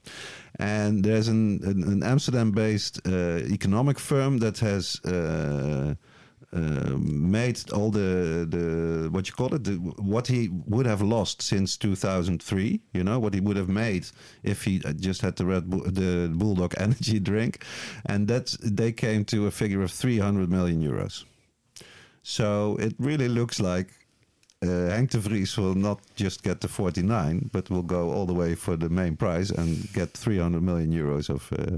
And 0.59 1.03
there's 1.03 1.27
an, 1.27 1.59
an, 1.63 1.83
an 1.83 2.03
Amsterdam 2.03 2.51
based 2.51 3.01
uh, 3.07 3.39
economic 3.51 3.99
firm 3.99 4.39
that 4.39 4.59
has. 4.59 4.99
Uh, 5.03 5.95
uh, 6.53 6.95
made 6.97 7.59
all 7.71 7.91
the 7.91 8.45
the 8.49 9.09
what 9.11 9.27
you 9.27 9.33
call 9.33 9.53
it 9.53 9.63
the, 9.63 9.73
what 9.73 10.27
he 10.27 10.49
would 10.67 10.85
have 10.85 11.01
lost 11.01 11.41
since 11.41 11.75
2003 11.75 12.79
you 12.93 13.03
know 13.03 13.19
what 13.19 13.33
he 13.33 13.41
would 13.41 13.57
have 13.57 13.67
made 13.67 14.05
if 14.43 14.63
he 14.63 14.79
just 14.95 15.21
had 15.21 15.35
the 15.35 15.45
red 15.45 15.69
the 15.69 16.31
bulldog 16.33 16.73
energy 16.77 17.19
drink 17.19 17.65
and 18.05 18.27
that 18.27 18.55
they 18.61 18.91
came 18.91 19.25
to 19.25 19.47
a 19.47 19.51
figure 19.51 19.81
of 19.81 19.91
300 19.91 20.49
million 20.49 20.81
euros 20.81 21.25
so 22.23 22.77
it 22.79 22.93
really 22.99 23.27
looks 23.27 23.59
like 23.59 24.04
uh, 24.63 25.01
de 25.01 25.19
Vries 25.19 25.57
will 25.57 25.75
not 25.75 25.99
just 26.15 26.43
get 26.43 26.61
the 26.61 26.67
49 26.67 27.49
but 27.51 27.69
will 27.69 27.83
go 27.83 28.11
all 28.11 28.25
the 28.25 28.33
way 28.33 28.55
for 28.55 28.77
the 28.77 28.89
main 28.89 29.15
prize 29.15 29.51
and 29.51 29.91
get 29.93 30.11
300 30.11 30.61
million 30.61 30.91
euros 30.91 31.29
of 31.29 31.51
uh, 31.53 31.77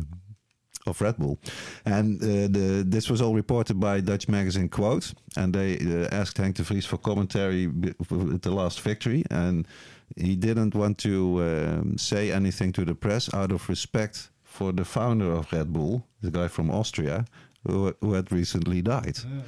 of 0.87 1.01
Red 1.01 1.17
Bull. 1.17 1.37
And 1.85 2.21
uh, 2.23 2.47
the, 2.47 2.83
this 2.87 3.09
was 3.09 3.21
all 3.21 3.35
reported 3.35 3.79
by 3.79 3.99
Dutch 4.01 4.27
magazine 4.27 4.69
Quote, 4.69 5.13
and 5.35 5.53
they 5.53 5.77
asked 6.11 6.37
Henk 6.37 6.55
de 6.55 6.63
Vries 6.63 6.85
for 6.85 6.97
commentary 6.97 7.67
with 7.67 8.41
the 8.41 8.51
last 8.51 8.81
victory, 8.81 9.23
and 9.29 9.67
he 10.15 10.35
didn't 10.35 10.73
want 10.73 10.97
to 10.99 11.43
um, 11.43 11.97
say 11.97 12.31
anything 12.31 12.71
to 12.73 12.85
the 12.85 12.95
press 12.95 13.33
out 13.33 13.51
of 13.51 13.67
respect 13.69 14.29
for 14.43 14.71
the 14.71 14.85
founder 14.85 15.31
of 15.31 15.51
Red 15.51 15.73
Bull, 15.73 16.07
the 16.21 16.31
guy 16.31 16.47
from 16.47 16.71
Austria, 16.71 17.25
who, 17.65 17.93
who 18.01 18.13
had 18.13 18.31
recently 18.31 18.81
died. 18.81 19.17
Oh, 19.23 19.29
yeah. 19.35 19.41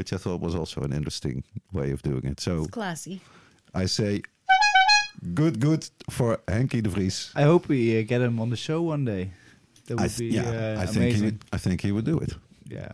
Which 0.00 0.14
I 0.14 0.16
thought 0.16 0.40
was 0.40 0.54
also 0.54 0.80
an 0.80 0.94
interesting 0.94 1.44
way 1.72 1.90
of 1.90 2.00
doing 2.00 2.24
it. 2.24 2.40
So 2.40 2.60
it's 2.60 2.70
classy. 2.70 3.20
I 3.74 3.84
say 3.84 4.22
good, 5.34 5.60
good 5.60 5.90
for 6.08 6.38
Henkie 6.48 6.82
de 6.82 6.88
Vries. 6.88 7.30
I 7.36 7.42
hope 7.42 7.68
we 7.68 7.98
uh, 7.98 8.02
get 8.08 8.22
him 8.22 8.40
on 8.40 8.48
the 8.48 8.56
show 8.56 8.80
one 8.80 9.04
day. 9.04 9.32
That 9.86 10.00
would 10.00 10.16
be 10.16 10.28
yeah, 10.28 10.78
uh, 10.78 10.80
I 10.80 10.86
think 10.86 11.16
he 11.16 11.22
would, 11.22 11.38
I 11.52 11.58
think 11.58 11.82
he 11.82 11.92
would 11.92 12.06
do 12.06 12.18
it. 12.18 12.32
Yeah, 12.66 12.92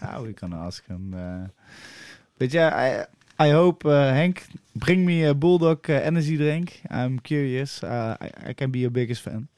how 0.00 0.22
we 0.22 0.34
can 0.34 0.52
ask 0.52 0.86
him. 0.86 1.14
Uh, 1.14 1.48
but 2.38 2.54
yeah, 2.54 2.70
I 3.38 3.46
I 3.48 3.50
hope 3.50 3.84
uh, 3.84 4.14
Henk 4.14 4.42
bring 4.76 5.04
me 5.04 5.24
a 5.24 5.34
Bulldog 5.34 5.90
uh, 5.90 5.94
energy 5.94 6.36
drink. 6.36 6.80
I'm 6.90 7.18
curious. 7.18 7.82
Uh, 7.82 8.16
I 8.20 8.50
I 8.50 8.52
can 8.52 8.70
be 8.70 8.78
your 8.78 8.92
biggest 8.92 9.22
fan. 9.22 9.48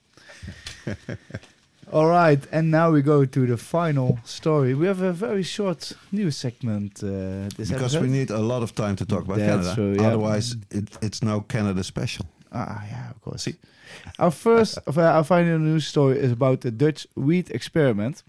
All 1.91 2.07
right, 2.07 2.41
and 2.53 2.71
now 2.71 2.91
we 2.91 3.01
go 3.01 3.25
to 3.25 3.47
the 3.47 3.57
final 3.57 4.19
story. 4.25 4.75
We 4.75 4.87
have 4.87 5.01
a 5.01 5.13
very 5.13 5.43
short 5.43 5.93
news 6.13 6.37
segment 6.37 7.03
uh, 7.03 7.49
this 7.57 7.71
because 7.71 7.95
episode. 7.95 8.03
we 8.03 8.09
need 8.09 8.31
a 8.31 8.39
lot 8.39 8.63
of 8.63 8.75
time 8.75 8.95
to 8.97 9.07
talk 9.07 9.25
about 9.25 9.39
That's 9.39 9.69
Canada. 9.69 9.75
True, 9.75 9.95
yeah. 9.95 10.09
Otherwise, 10.09 10.57
it, 10.71 10.99
it's 11.01 11.23
no 11.23 11.41
Canada 11.41 11.83
special. 11.83 12.27
Ah, 12.53 12.85
yeah, 12.91 13.11
of 13.11 13.21
course. 13.23 13.45
See? 13.45 13.55
Our 14.19 14.31
first, 14.31 14.79
our 14.87 15.25
final 15.25 15.59
news 15.59 15.87
story 15.87 16.19
is 16.19 16.33
about 16.33 16.61
the 16.61 16.71
Dutch 16.71 17.07
wheat 17.17 17.51
experiment, 17.51 18.23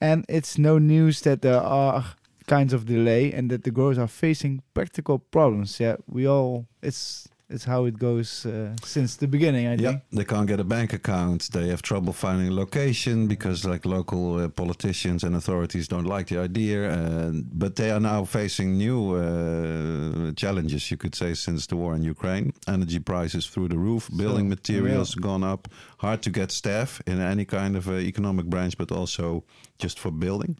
and 0.00 0.24
it's 0.28 0.56
no 0.56 0.78
news 0.78 1.20
that 1.22 1.42
there 1.42 1.60
are 1.60 2.04
kinds 2.46 2.72
of 2.72 2.86
delay 2.86 3.32
and 3.32 3.50
that 3.50 3.64
the 3.64 3.70
growers 3.70 3.98
are 3.98 4.08
facing 4.08 4.62
practical 4.72 5.18
problems. 5.18 5.80
Yeah, 5.80 5.96
we 6.06 6.26
all 6.26 6.66
it's 6.82 7.28
it's 7.54 7.64
how 7.64 7.84
it 7.84 7.98
goes 7.98 8.44
uh, 8.44 8.74
since 8.82 9.16
the 9.16 9.28
beginning. 9.28 9.66
I 9.68 9.76
yeah, 9.76 9.90
think. 9.90 10.02
they 10.12 10.24
can't 10.24 10.46
get 10.46 10.60
a 10.60 10.64
bank 10.64 10.92
account. 10.92 11.50
They 11.52 11.68
have 11.68 11.82
trouble 11.82 12.12
finding 12.12 12.48
a 12.48 12.52
location 12.52 13.28
because, 13.28 13.64
like, 13.64 13.86
local 13.86 14.38
uh, 14.38 14.48
politicians 14.48 15.22
and 15.22 15.36
authorities 15.36 15.86
don't 15.88 16.04
like 16.04 16.26
the 16.26 16.38
idea. 16.38 16.90
Uh, 16.90 17.30
but 17.52 17.76
they 17.76 17.90
are 17.90 18.00
now 18.00 18.24
facing 18.24 18.76
new 18.76 19.14
uh, 19.14 20.32
challenges, 20.32 20.90
you 20.90 20.96
could 20.96 21.14
say, 21.14 21.34
since 21.34 21.66
the 21.66 21.76
war 21.76 21.94
in 21.94 22.02
Ukraine. 22.02 22.52
Energy 22.66 22.98
prices 22.98 23.46
through 23.46 23.68
the 23.68 23.78
roof, 23.78 24.10
building 24.16 24.46
so, 24.46 24.56
materials 24.56 25.14
yeah. 25.16 25.22
gone 25.22 25.44
up. 25.44 25.68
Hard 25.98 26.22
to 26.22 26.30
get 26.30 26.50
staff 26.50 27.00
in 27.06 27.20
any 27.20 27.44
kind 27.44 27.76
of 27.76 27.88
uh, 27.88 27.94
economic 27.94 28.46
branch, 28.46 28.76
but 28.76 28.90
also 28.90 29.44
just 29.78 29.98
for 29.98 30.10
building. 30.10 30.58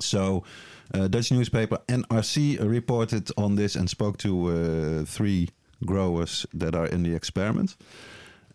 So. 0.00 0.44
Uh, 0.94 1.06
Dutch 1.06 1.30
newspaper 1.30 1.76
NRC 1.88 2.58
reported 2.66 3.30
on 3.36 3.56
this 3.56 3.76
and 3.76 3.90
spoke 3.90 4.16
to 4.16 4.48
uh, 4.48 5.04
three 5.04 5.50
growers 5.84 6.46
that 6.54 6.74
are 6.74 6.86
in 6.86 7.02
the 7.02 7.14
experiment 7.14 7.76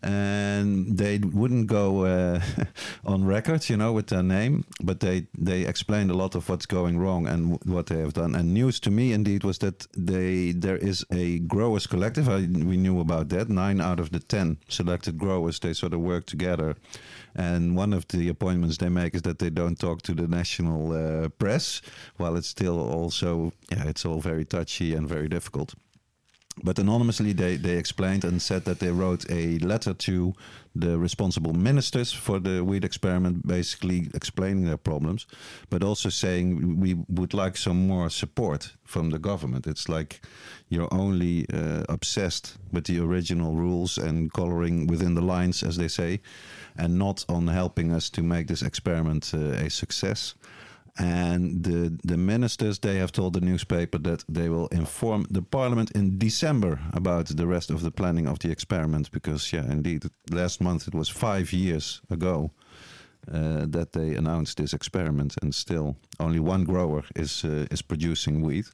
and 0.04 0.98
they 0.98 1.18
wouldn't 1.18 1.66
go 1.66 2.04
uh, 2.04 2.40
on 3.06 3.24
record, 3.24 3.68
you 3.70 3.76
know, 3.76 3.92
with 3.92 4.08
their 4.08 4.22
name, 4.22 4.64
but 4.82 5.00
they 5.00 5.26
they 5.36 5.62
explained 5.62 6.10
a 6.10 6.14
lot 6.14 6.34
of 6.34 6.48
what's 6.48 6.66
going 6.66 6.98
wrong 6.98 7.26
and 7.26 7.58
what 7.64 7.86
they 7.86 7.98
have 7.98 8.12
done. 8.12 8.34
And 8.34 8.52
news 8.52 8.78
to 8.80 8.90
me, 8.90 9.12
indeed, 9.12 9.44
was 9.44 9.58
that 9.58 9.86
they 9.96 10.52
there 10.52 10.76
is 10.76 11.04
a 11.10 11.38
growers 11.38 11.86
collective. 11.86 12.28
I, 12.28 12.40
we 12.70 12.76
knew 12.76 13.00
about 13.00 13.30
that. 13.30 13.48
Nine 13.48 13.80
out 13.80 13.98
of 13.98 14.10
the 14.10 14.20
ten 14.20 14.58
selected 14.68 15.16
growers 15.18 15.58
they 15.58 15.72
sort 15.72 15.94
of 15.94 16.00
work 16.00 16.26
together. 16.26 16.76
And 17.34 17.76
one 17.76 17.92
of 17.92 18.06
the 18.08 18.28
appointments 18.28 18.76
they 18.76 18.90
make 18.90 19.14
is 19.14 19.22
that 19.22 19.38
they 19.38 19.50
don't 19.50 19.78
talk 19.78 20.02
to 20.02 20.14
the 20.14 20.28
national 20.28 20.92
uh, 20.92 21.28
press, 21.30 21.82
while 22.16 22.36
it's 22.36 22.48
still 22.48 22.78
also 22.78 23.52
yeah, 23.72 23.88
it's 23.88 24.04
all 24.04 24.20
very 24.20 24.44
touchy 24.44 24.94
and 24.94 25.08
very 25.08 25.28
difficult. 25.28 25.74
But 26.62 26.78
anonymously, 26.78 27.32
they, 27.32 27.56
they 27.56 27.76
explained 27.76 28.24
and 28.24 28.40
said 28.40 28.64
that 28.64 28.78
they 28.78 28.90
wrote 28.90 29.28
a 29.28 29.58
letter 29.58 29.92
to 29.92 30.34
the 30.74 30.98
responsible 30.98 31.52
ministers 31.52 32.12
for 32.12 32.38
the 32.38 32.62
weed 32.62 32.84
experiment, 32.84 33.46
basically 33.46 34.08
explaining 34.14 34.64
their 34.64 34.76
problems, 34.76 35.26
but 35.68 35.82
also 35.82 36.08
saying 36.08 36.80
we 36.80 36.94
would 37.08 37.34
like 37.34 37.56
some 37.56 37.86
more 37.86 38.08
support 38.08 38.72
from 38.84 39.10
the 39.10 39.18
government. 39.18 39.66
It's 39.66 39.88
like 39.88 40.20
you're 40.68 40.92
only 40.92 41.46
uh, 41.52 41.84
obsessed 41.88 42.56
with 42.72 42.84
the 42.84 43.00
original 43.00 43.56
rules 43.56 43.98
and 43.98 44.32
coloring 44.32 44.86
within 44.86 45.14
the 45.14 45.22
lines, 45.22 45.62
as 45.62 45.76
they 45.76 45.88
say, 45.88 46.20
and 46.76 46.98
not 46.98 47.24
on 47.28 47.48
helping 47.48 47.92
us 47.92 48.10
to 48.10 48.22
make 48.22 48.46
this 48.46 48.62
experiment 48.62 49.32
uh, 49.34 49.38
a 49.38 49.70
success. 49.70 50.34
And 50.96 51.64
the, 51.64 51.98
the 52.04 52.16
ministers, 52.16 52.78
they 52.78 52.98
have 52.98 53.10
told 53.10 53.32
the 53.32 53.40
newspaper 53.40 53.98
that 53.98 54.24
they 54.28 54.48
will 54.48 54.68
inform 54.68 55.26
the 55.28 55.42
parliament 55.42 55.90
in 55.90 56.18
December 56.18 56.78
about 56.92 57.26
the 57.26 57.46
rest 57.46 57.70
of 57.70 57.82
the 57.82 57.90
planning 57.90 58.28
of 58.28 58.38
the 58.38 58.50
experiment. 58.50 59.10
Because, 59.10 59.52
yeah, 59.52 59.64
indeed, 59.64 60.04
last 60.30 60.60
month 60.60 60.86
it 60.86 60.94
was 60.94 61.08
five 61.08 61.52
years 61.52 62.00
ago 62.10 62.52
uh, 63.32 63.66
that 63.66 63.92
they 63.92 64.14
announced 64.14 64.58
this 64.58 64.72
experiment, 64.72 65.34
and 65.42 65.54
still 65.54 65.96
only 66.20 66.38
one 66.38 66.64
grower 66.64 67.02
is 67.16 67.44
uh, 67.44 67.66
is 67.70 67.82
producing 67.82 68.42
wheat. 68.42 68.70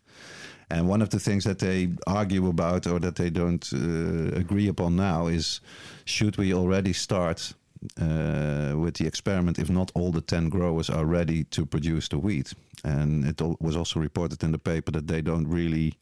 And 0.70 0.88
one 0.88 1.02
of 1.02 1.08
the 1.08 1.18
things 1.18 1.44
that 1.44 1.58
they 1.58 1.88
argue 2.06 2.48
about 2.48 2.86
or 2.86 3.00
that 3.00 3.16
they 3.16 3.30
don't 3.30 3.72
uh, 3.72 4.38
agree 4.38 4.68
upon 4.68 4.96
now 4.96 5.26
is 5.26 5.60
should 6.04 6.36
we 6.36 6.54
already 6.54 6.92
start 6.92 7.54
uh, 8.00 8.74
with 8.76 8.94
the 8.94 9.06
experiment 9.06 9.58
if 9.58 9.70
not 9.70 9.90
all 9.94 10.12
the 10.12 10.20
10 10.20 10.48
growers 10.48 10.90
are 10.90 11.04
ready 11.04 11.44
to 11.44 11.64
produce 11.64 12.08
the 12.08 12.18
wheat. 12.18 12.52
And 12.84 13.24
it 13.24 13.40
was 13.60 13.76
also 13.76 14.00
reported 14.00 14.42
in 14.42 14.52
the 14.52 14.58
paper 14.58 14.90
that 14.92 15.06
they 15.06 15.22
don't 15.22 15.46
really, 15.48 15.94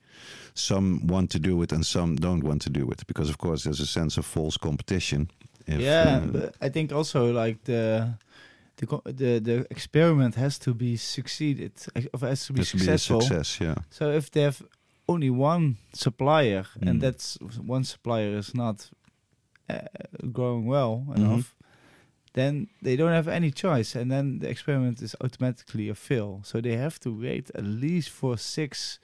some 0.54 1.06
want 1.06 1.30
to 1.30 1.38
do 1.38 1.62
it 1.62 1.72
and 1.72 1.84
some 1.84 2.16
don't 2.16 2.42
want 2.42 2.62
to 2.62 2.70
do 2.70 2.90
it 2.90 3.06
because, 3.06 3.30
of 3.30 3.38
course, 3.38 3.64
there's 3.64 3.80
a 3.80 3.86
sense 3.86 4.16
of 4.16 4.26
false 4.26 4.56
competition. 4.56 5.30
If, 5.66 5.80
yeah, 5.80 6.20
uh, 6.22 6.26
but 6.26 6.54
I 6.60 6.68
think 6.68 6.92
also 6.92 7.32
like 7.32 7.64
the. 7.64 8.14
The, 8.80 8.86
the 9.06 9.40
the 9.40 9.66
experiment 9.70 10.36
has 10.36 10.56
to 10.60 10.72
be 10.72 10.96
succeeded, 10.96 11.72
or 12.12 12.28
has 12.28 12.46
to 12.46 12.52
be 12.52 12.60
has 12.60 12.68
successful. 12.68 13.20
To 13.20 13.28
be 13.28 13.34
success, 13.34 13.60
yeah. 13.60 13.74
So 13.90 14.12
if 14.12 14.30
they 14.30 14.42
have 14.42 14.62
only 15.08 15.30
one 15.30 15.78
supplier, 15.92 16.64
mm. 16.78 16.88
and 16.88 17.00
that's 17.00 17.38
one 17.66 17.82
supplier 17.82 18.36
is 18.38 18.54
not 18.54 18.88
uh, 19.68 19.80
growing 20.32 20.66
well 20.66 21.06
enough, 21.16 21.54
then 22.34 22.68
they 22.82 22.96
don't 22.96 23.12
have 23.12 23.28
any 23.28 23.50
choice, 23.50 23.94
and 23.94 24.10
then 24.10 24.38
the 24.40 24.48
experiment 24.48 25.02
is 25.02 25.14
automatically 25.20 25.88
a 25.88 25.94
fail. 25.94 26.40
So 26.44 26.60
they 26.60 26.76
have 26.76 26.98
to 27.00 27.10
wait 27.10 27.50
at 27.54 27.64
least 27.64 28.10
for 28.10 28.36
six 28.36 28.98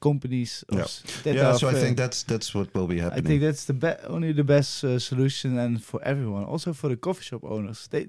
companies. 0.00 0.64
Yeah, 0.72 0.86
yeah 1.24 1.52
so 1.56 1.68
I 1.68 1.74
think 1.74 1.96
that's 1.96 2.22
that's 2.22 2.54
what 2.54 2.74
will 2.74 2.86
be 2.86 2.98
happening. 2.98 3.24
I 3.24 3.28
think 3.28 3.42
that's 3.42 3.64
the 3.64 3.74
be- 3.74 4.06
only 4.06 4.32
the 4.32 4.44
best 4.44 4.84
uh, 4.84 4.98
solution, 4.98 5.58
and 5.58 5.82
for 5.82 6.02
everyone, 6.02 6.44
also 6.44 6.72
for 6.72 6.88
the 6.88 6.96
coffee 6.96 7.24
shop 7.24 7.44
owners, 7.44 7.88
they 7.88 8.08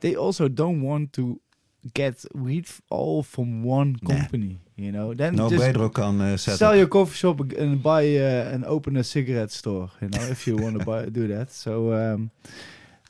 they 0.00 0.14
also 0.16 0.48
don't 0.48 0.82
want 0.82 1.12
to 1.14 1.40
get 1.94 2.24
wheat 2.34 2.68
all 2.90 3.22
from 3.22 3.62
one 3.62 3.96
company. 3.96 4.58
Nah. 4.76 4.84
You 4.84 4.92
know, 4.92 5.14
then 5.14 5.34
no 5.34 5.50
Pedro 5.50 5.88
can 5.88 6.20
uh, 6.20 6.36
sell 6.36 6.76
your 6.76 6.86
coffee 6.86 7.16
shop 7.16 7.40
and 7.52 7.82
buy 7.82 8.04
uh, 8.16 8.52
and 8.52 8.64
open 8.64 8.96
a 8.96 9.04
cigarette 9.04 9.50
store. 9.50 9.90
You 10.00 10.08
know, 10.08 10.22
if 10.22 10.46
you 10.46 10.56
want 10.56 10.78
to 10.78 10.84
buy 10.84 11.06
do 11.06 11.28
that. 11.28 11.50
So. 11.50 11.92
Um, 11.92 12.30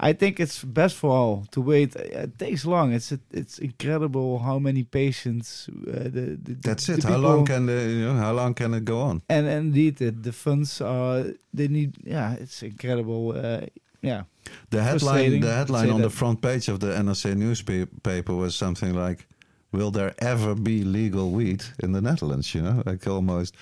I 0.00 0.12
think 0.12 0.38
it's 0.38 0.62
best 0.62 0.96
for 0.96 1.10
all 1.10 1.44
to 1.50 1.60
wait. 1.60 1.96
It 1.96 2.38
takes 2.38 2.64
long. 2.64 2.92
It's 2.92 3.12
it's 3.32 3.58
incredible 3.58 4.38
how 4.38 4.58
many 4.60 4.84
patients. 4.84 5.68
Uh, 5.68 6.04
the, 6.04 6.38
the, 6.40 6.54
That's 6.62 6.86
the 6.86 6.94
it. 6.94 7.04
How 7.04 7.16
long 7.16 7.44
can 7.44 7.66
the, 7.66 7.72
you 7.72 8.04
know, 8.06 8.14
how 8.14 8.32
long 8.32 8.54
can 8.54 8.74
it 8.74 8.84
go 8.84 9.00
on? 9.00 9.22
And 9.28 9.48
indeed, 9.48 9.96
the, 9.96 10.10
the 10.10 10.32
funds 10.32 10.80
are. 10.80 11.24
They 11.52 11.66
need. 11.66 11.96
Yeah, 12.04 12.34
it's 12.34 12.62
incredible. 12.62 13.34
Uh, 13.36 13.66
yeah. 14.00 14.22
The 14.70 14.82
headline, 14.82 15.40
the 15.40 15.52
headline 15.52 15.90
on 15.90 16.02
the 16.02 16.10
front 16.10 16.42
page 16.42 16.68
of 16.68 16.78
the 16.78 16.88
NRC 16.88 17.36
newspaper 17.36 18.34
was 18.34 18.54
something 18.54 18.94
like, 18.94 19.26
"Will 19.72 19.90
there 19.90 20.14
ever 20.18 20.54
be 20.54 20.84
legal 20.84 21.32
weed 21.32 21.64
in 21.80 21.92
the 21.92 22.00
Netherlands?" 22.00 22.54
You 22.54 22.62
know, 22.62 22.82
like 22.86 23.04
almost 23.08 23.56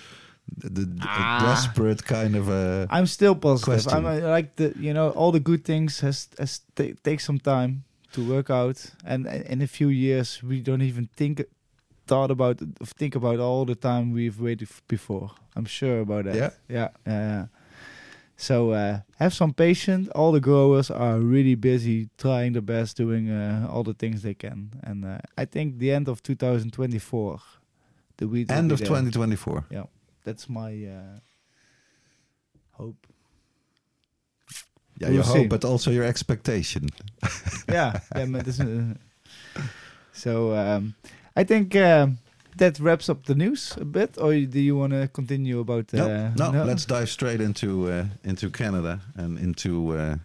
the, 0.58 0.68
the 0.70 0.86
Ah. 1.02 1.40
desperate 1.54 2.04
kind 2.04 2.36
of 2.36 2.48
a. 2.48 2.86
I'm 2.90 3.06
still 3.06 3.34
positive. 3.34 3.84
Question. 3.84 3.92
I'm 3.92 4.06
uh, 4.06 4.28
like 4.36 4.56
the 4.56 4.72
you 4.78 4.92
know 4.94 5.10
all 5.10 5.32
the 5.32 5.40
good 5.40 5.64
things 5.64 6.00
has 6.00 6.28
has 6.38 6.60
ta 6.74 6.84
take 7.02 7.20
some 7.20 7.38
time 7.38 7.82
to 8.12 8.20
work 8.28 8.50
out, 8.50 8.92
and 9.04 9.26
uh, 9.26 9.52
in 9.52 9.62
a 9.62 9.66
few 9.66 9.88
years 9.88 10.42
we 10.42 10.60
don't 10.60 10.82
even 10.82 11.08
think 11.16 11.42
thought 12.06 12.30
about 12.30 12.60
think 12.98 13.14
about 13.16 13.38
all 13.40 13.64
the 13.66 13.74
time 13.74 14.12
we've 14.12 14.40
waited 14.40 14.68
f- 14.68 14.82
before. 14.88 15.30
I'm 15.56 15.66
sure 15.66 16.00
about 16.00 16.24
that. 16.24 16.34
Yeah? 16.36 16.50
yeah, 16.68 16.88
yeah. 17.06 17.20
yeah. 17.28 17.46
So 18.38 18.72
uh, 18.72 18.98
have 19.18 19.32
some 19.32 19.52
patience. 19.54 20.08
All 20.14 20.30
the 20.32 20.40
growers 20.40 20.90
are 20.90 21.18
really 21.18 21.54
busy, 21.56 22.08
trying 22.18 22.52
their 22.52 22.62
best, 22.62 22.96
doing 22.96 23.30
uh, 23.30 23.66
all 23.72 23.82
the 23.82 23.94
things 23.94 24.20
they 24.22 24.34
can, 24.34 24.70
and 24.82 25.04
uh, 25.04 25.18
I 25.42 25.46
think 25.46 25.78
the 25.78 25.90
end 25.90 26.08
of 26.08 26.22
2024, 26.22 27.40
the 28.18 28.26
will 28.28 28.44
End 28.50 28.72
of 28.72 28.78
there. 28.78 28.88
2024. 28.88 29.64
That's 30.26 30.48
my 30.48 30.72
uh, 30.84 31.20
hope. 32.72 33.06
Yeah, 34.98 35.10
your 35.10 35.22
hope, 35.22 35.48
but 35.48 35.64
also 35.64 35.92
your 35.92 36.02
expectation. 36.02 36.88
yeah, 37.68 38.00
yeah, 38.16 38.42
uh, 38.60 38.94
so 40.12 40.52
um, 40.56 40.94
I 41.36 41.44
think 41.44 41.76
um, 41.76 42.18
that 42.56 42.80
wraps 42.80 43.08
up 43.08 43.26
the 43.26 43.36
news 43.36 43.76
a 43.80 43.84
bit, 43.84 44.18
or 44.18 44.32
do 44.32 44.58
you 44.58 44.74
want 44.76 44.94
to 44.94 45.06
continue 45.06 45.60
about? 45.60 45.94
Uh, 45.94 46.30
no, 46.34 46.50
no, 46.50 46.64
let's 46.64 46.86
dive 46.86 47.08
straight 47.08 47.40
into 47.40 47.88
uh, 47.88 48.06
into 48.24 48.50
Canada 48.50 49.02
and 49.14 49.38
into 49.38 49.96
uh, 49.96 50.16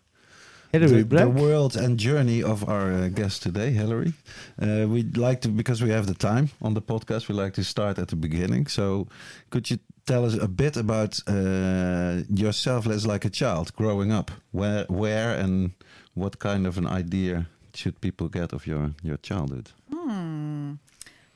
Hilary 0.71 1.01
the, 1.01 1.05
Black. 1.05 1.23
the 1.25 1.29
world 1.29 1.75
and 1.75 1.97
journey 1.99 2.41
of 2.41 2.67
our 2.67 2.93
uh, 2.93 3.07
guest 3.09 3.43
today, 3.43 3.71
Hilary. 3.71 4.13
Uh, 4.61 4.85
we'd 4.87 5.17
like 5.17 5.41
to, 5.41 5.49
because 5.49 5.83
we 5.83 5.89
have 5.89 6.07
the 6.07 6.13
time 6.13 6.49
on 6.61 6.73
the 6.73 6.81
podcast, 6.81 7.27
We'd 7.27 7.35
like 7.35 7.53
to 7.55 7.63
start 7.63 7.99
at 7.99 8.07
the 8.07 8.15
beginning. 8.15 8.67
So, 8.67 9.07
could 9.49 9.69
you 9.69 9.79
tell 10.05 10.25
us 10.25 10.35
a 10.35 10.47
bit 10.47 10.77
about 10.77 11.19
uh, 11.27 12.21
yourself 12.29 12.87
as 12.87 13.05
like 13.05 13.25
a 13.25 13.29
child 13.29 13.73
growing 13.75 14.11
up? 14.11 14.31
Where, 14.51 14.85
where, 14.87 15.35
and 15.35 15.71
what 16.13 16.39
kind 16.39 16.67
of 16.67 16.77
an 16.77 16.87
idea 16.87 17.47
should 17.73 18.01
people 18.01 18.27
get 18.27 18.53
of 18.53 18.67
your 18.67 18.91
your 19.03 19.17
childhood? 19.17 19.71
Hmm. 19.91 20.73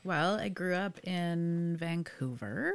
Well, 0.04 0.38
I 0.38 0.48
grew 0.50 0.74
up 0.74 1.00
in 1.02 1.76
Vancouver, 1.78 2.72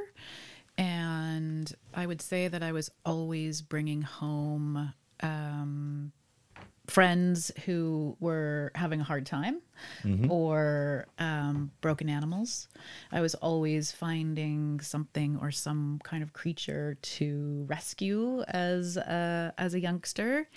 and 0.76 1.72
I 1.94 2.06
would 2.06 2.20
say 2.20 2.48
that 2.48 2.62
I 2.62 2.72
was 2.72 2.90
always 3.06 3.62
bringing 3.62 4.02
home 4.02 4.92
um, 5.22 6.12
friends 6.86 7.52
who 7.64 8.16
were 8.20 8.72
having 8.74 9.00
a 9.00 9.04
hard 9.04 9.24
time 9.24 9.60
or 10.28 11.06
um, 11.18 11.70
broken 11.80 12.08
animals. 12.08 12.68
I 13.10 13.20
was 13.20 13.34
always 13.36 13.92
finding 13.92 14.80
something 14.80 15.38
or 15.40 15.50
some 15.50 16.00
kind 16.02 16.22
of 16.22 16.32
creature 16.32 16.96
to 17.02 17.64
rescue 17.68 18.42
as 18.48 18.96
a, 18.96 19.54
as 19.58 19.74
a 19.74 19.80
youngster. 19.80 20.48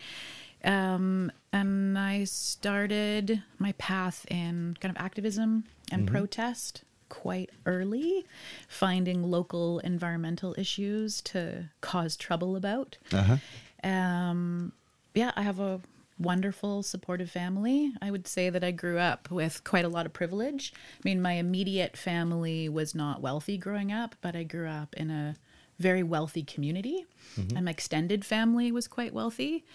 Um, 0.64 1.32
and 1.54 1.98
I 1.98 2.24
started 2.24 3.44
my 3.60 3.74
path 3.74 4.26
in 4.30 4.76
kind 4.80 4.96
of 4.96 5.02
activism 5.02 5.66
and 5.92 6.08
protest 6.08 6.84
quite 7.10 7.52
early, 7.68 8.26
finding 8.68 9.24
local 9.24 9.80
environmental 9.80 10.56
issues 10.58 11.22
to 11.22 11.70
cause 11.82 12.18
trouble 12.18 12.56
about. 12.56 12.98
Uh-huh. 13.14 13.38
Um, 13.84 14.74
yeah, 15.14 15.32
I 15.36 15.44
have 15.44 15.60
a 15.60 15.80
wonderful, 16.18 16.84
supportive 16.84 17.30
family. 17.30 17.92
I 18.02 18.12
would 18.12 18.28
say 18.28 18.50
that 18.50 18.64
I 18.64 18.72
grew 18.72 18.98
up 18.98 19.30
with 19.30 19.64
quite 19.64 19.86
a 19.86 19.90
lot 19.90 20.06
of 20.06 20.14
privilege. 20.14 20.74
I 20.76 21.02
mean, 21.04 21.22
my 21.22 21.34
immediate 21.34 21.98
family 21.98 22.70
was 22.70 22.96
not 22.96 23.22
wealthy 23.22 23.58
growing 23.58 23.92
up, 23.92 24.16
but 24.22 24.36
I 24.36 24.44
grew 24.44 24.68
up 24.68 24.96
in 24.96 25.10
a 25.12 25.36
very 25.78 26.04
wealthy 26.04 26.44
community, 26.44 27.06
mm-hmm. 27.38 27.58
and 27.58 27.66
my 27.66 27.72
extended 27.72 28.24
family 28.24 28.72
was 28.72 28.88
quite 28.88 29.14
wealthy. 29.14 29.66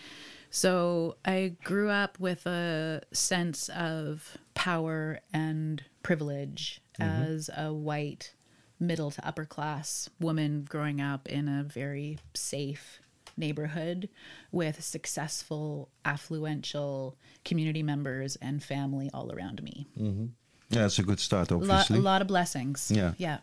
So 0.51 1.17
I 1.25 1.57
grew 1.63 1.91
up 1.91 2.19
with 2.19 2.47
a 2.47 3.03
sense 3.13 3.69
of 3.69 4.39
power 4.55 5.21
and 5.33 5.83
privilege 6.03 6.81
mm-hmm. 6.99 7.23
as 7.23 7.51
a 7.57 7.73
white 7.73 8.35
middle 8.81 9.11
to 9.11 9.27
upper 9.27 9.45
class 9.45 10.09
woman 10.19 10.67
growing 10.69 11.01
up 11.01 11.29
in 11.29 11.49
a 11.49 11.63
very 11.63 12.19
safe 12.35 13.01
neighborhood 13.41 14.09
with 14.53 14.83
successful, 14.85 15.89
affluential 16.05 17.15
community 17.45 17.83
members 17.83 18.37
and 18.41 18.63
family 18.63 19.11
all 19.13 19.33
around 19.33 19.63
me. 19.63 19.87
Yeah, 20.71 20.87
it's 20.87 20.99
a 21.01 21.03
good 21.03 21.19
start, 21.19 21.51
A 21.51 21.57
lot, 21.57 21.63
obviously. 21.71 21.99
a 21.99 22.03
lot 22.03 22.23
of 22.23 22.29
blessings. 22.29 22.93
Yeah. 22.95 23.13
Yeah. 23.19 23.39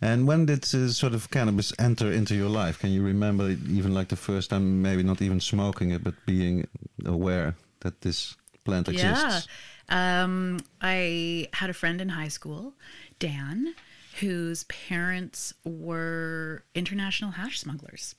And 0.00 0.26
when 0.26 0.46
did 0.46 0.64
uh, 0.74 0.88
sort 0.88 1.14
of 1.14 1.30
cannabis 1.30 1.72
enter 1.78 2.10
into 2.12 2.34
your 2.34 2.48
life? 2.48 2.78
Can 2.80 2.90
you 2.90 3.02
remember 3.02 3.50
even 3.50 3.94
like 3.94 4.08
the 4.08 4.16
first 4.16 4.50
time, 4.50 4.82
maybe 4.82 5.02
not 5.04 5.22
even 5.22 5.40
smoking 5.40 5.92
it, 5.92 6.02
but 6.02 6.14
being 6.26 6.66
aware 7.04 7.54
that 7.80 8.00
this 8.00 8.36
plant 8.64 8.88
exists? 8.88 9.46
Yeah. 9.88 10.22
Um, 10.24 10.58
I 10.82 11.48
had 11.52 11.70
a 11.70 11.74
friend 11.74 12.00
in 12.00 12.08
high 12.10 12.28
school, 12.28 12.74
Dan, 13.20 13.74
whose 14.20 14.64
parents 14.64 15.54
were 15.64 16.64
international 16.74 17.32
hash 17.32 17.60
smugglers. 17.60 18.14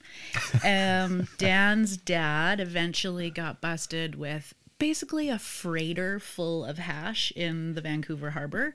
Um, 0.64 1.28
Dan's 1.38 1.98
dad 1.98 2.60
eventually 2.60 3.30
got 3.30 3.62
busted 3.62 4.16
with 4.16 4.54
basically 4.78 5.30
a 5.30 5.38
freighter 5.38 6.20
full 6.20 6.64
of 6.64 6.78
hash 6.78 7.32
in 7.36 7.74
the 7.74 7.82
Vancouver 7.82 8.32
harbor. 8.32 8.74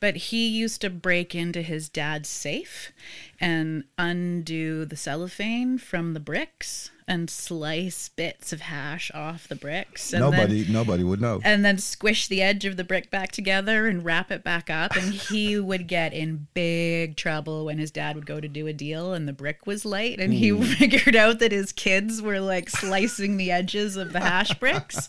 But 0.00 0.16
he 0.16 0.46
used 0.46 0.80
to 0.82 0.90
break 0.90 1.34
into 1.34 1.60
his 1.60 1.88
dad's 1.88 2.28
safe 2.28 2.92
and 3.40 3.84
undo 3.98 4.84
the 4.84 4.96
cellophane 4.96 5.76
from 5.78 6.14
the 6.14 6.20
bricks 6.20 6.90
and 7.06 7.28
slice 7.28 8.08
bits 8.08 8.52
of 8.52 8.62
hash 8.62 9.10
off 9.14 9.46
the 9.48 9.54
bricks. 9.56 10.12
And 10.12 10.22
then- 10.22 10.30
Nobody, 10.32 10.66
nobody 10.72 11.04
would 11.04 11.20
know. 11.20 11.40
and 11.44 11.64
then 11.64 11.76
squish 11.78 12.28
the 12.28 12.40
edge 12.40 12.64
of 12.64 12.76
the 12.78 12.84
brick 12.84 13.10
back 13.10 13.30
together 13.30 13.86
and 13.86 14.04
wrap 14.04 14.30
it 14.30 14.42
back 14.42 14.70
up. 14.70 14.96
And 14.96 15.12
he 15.30 15.58
would 15.58 15.86
get 15.86 16.12
in 16.14 16.46
big 16.54 17.16
trouble 17.16 17.66
when 17.66 17.78
his 17.78 17.90
dad 17.90 18.16
would 18.16 18.24
go 18.26 18.40
to 18.40 18.48
do 18.48 18.66
a 18.66 18.72
deal 18.72 19.12
and 19.12 19.28
the 19.28 19.32
brick 19.34 19.66
was 19.66 19.84
light. 19.84 20.18
And 20.18 20.32
he 20.32 20.50
figured 20.74 21.14
out 21.16 21.40
that 21.40 21.52
his 21.52 21.72
kids 21.72 22.22
were 22.22 22.40
like 22.40 22.70
slicing 22.70 23.36
the 23.36 23.50
edges 23.50 23.96
of 23.96 24.12
the 24.12 24.20
hash 24.20 24.54
bricks. 24.54 25.08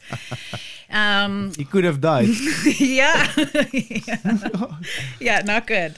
Um, 0.90 1.52
He 1.58 1.66
could 1.66 1.84
have 1.84 2.00
died. 2.02 2.28
yeah. 2.80 3.32
yeah. 3.74 4.68
Yeah, 5.20 5.42
not 5.42 5.66
good. 5.68 5.96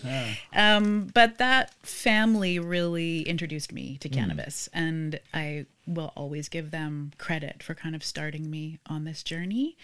Um, 0.53 1.09
but 1.13 1.37
that 1.39 1.73
family 1.83 2.59
really 2.59 3.21
introduced 3.23 3.71
me 3.71 3.97
to 4.01 4.09
cannabis, 4.09 4.69
and 4.73 5.19
I 5.33 5.65
will 5.87 6.11
always 6.15 6.49
give 6.49 6.71
them 6.71 7.11
credit 7.17 7.63
for 7.63 7.73
kind 7.73 7.95
of 7.95 8.03
starting 8.03 8.49
me 8.51 8.77
on 8.87 9.05
this 9.05 9.23
journey. 9.23 9.77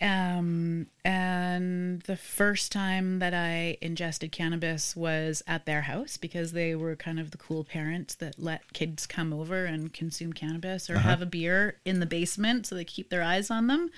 Um, 0.00 0.86
and 1.04 2.00
the 2.02 2.16
first 2.16 2.72
time 2.72 3.20
that 3.20 3.34
I 3.34 3.76
ingested 3.80 4.32
cannabis 4.32 4.96
was 4.96 5.44
at 5.46 5.64
their 5.64 5.82
house 5.82 6.16
because 6.16 6.50
they 6.52 6.74
were 6.74 6.96
kind 6.96 7.20
of 7.20 7.30
the 7.30 7.36
cool 7.38 7.62
parents 7.62 8.16
that 8.16 8.36
let 8.36 8.72
kids 8.72 9.06
come 9.06 9.32
over 9.32 9.64
and 9.64 9.92
consume 9.92 10.32
cannabis 10.32 10.90
or 10.90 10.98
have 10.98 11.22
a 11.22 11.26
beer 11.26 11.76
in 11.84 12.00
the 12.00 12.06
basement 12.06 12.66
so 12.66 12.74
they 12.74 12.84
keep 12.84 13.10
their 13.10 13.22
eyes 13.22 13.48
on 13.48 13.68
them. 13.68 13.90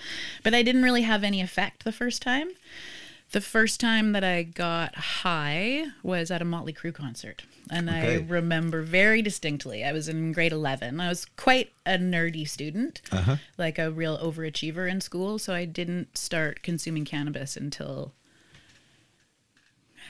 But 0.43 0.55
I 0.55 0.63
didn't 0.63 0.83
really 0.83 1.03
have 1.03 1.25
any 1.25 1.41
effect 1.41 1.85
the 1.85 1.93
first 1.93 2.21
time. 2.21 2.51
The 3.33 3.41
first 3.41 3.81
time 3.81 4.13
that 4.13 4.23
I 4.23 4.45
got 4.45 4.95
high 4.95 5.87
was 6.05 6.31
at 6.31 6.41
a 6.41 6.45
Motley 6.45 6.73
Crue 6.73 6.95
concert. 6.95 7.43
And 7.69 7.91
I 7.91 8.25
remember 8.29 8.83
very 8.83 9.23
distinctly. 9.23 9.83
I 9.85 9.91
was 9.93 10.09
in 10.09 10.31
grade 10.33 10.53
11. 10.53 11.01
I 11.01 11.09
was 11.09 11.25
quite 11.37 11.73
a 11.85 11.99
nerdy 11.99 12.47
student, 12.49 13.01
like 13.59 13.79
a 13.79 13.91
real 13.91 14.17
overachiever 14.19 14.89
in 14.89 15.01
school. 15.01 15.39
So 15.41 15.53
I 15.53 15.65
didn't 15.65 16.17
start 16.17 16.63
consuming 16.63 17.05
cannabis 17.05 17.57
until 17.57 18.13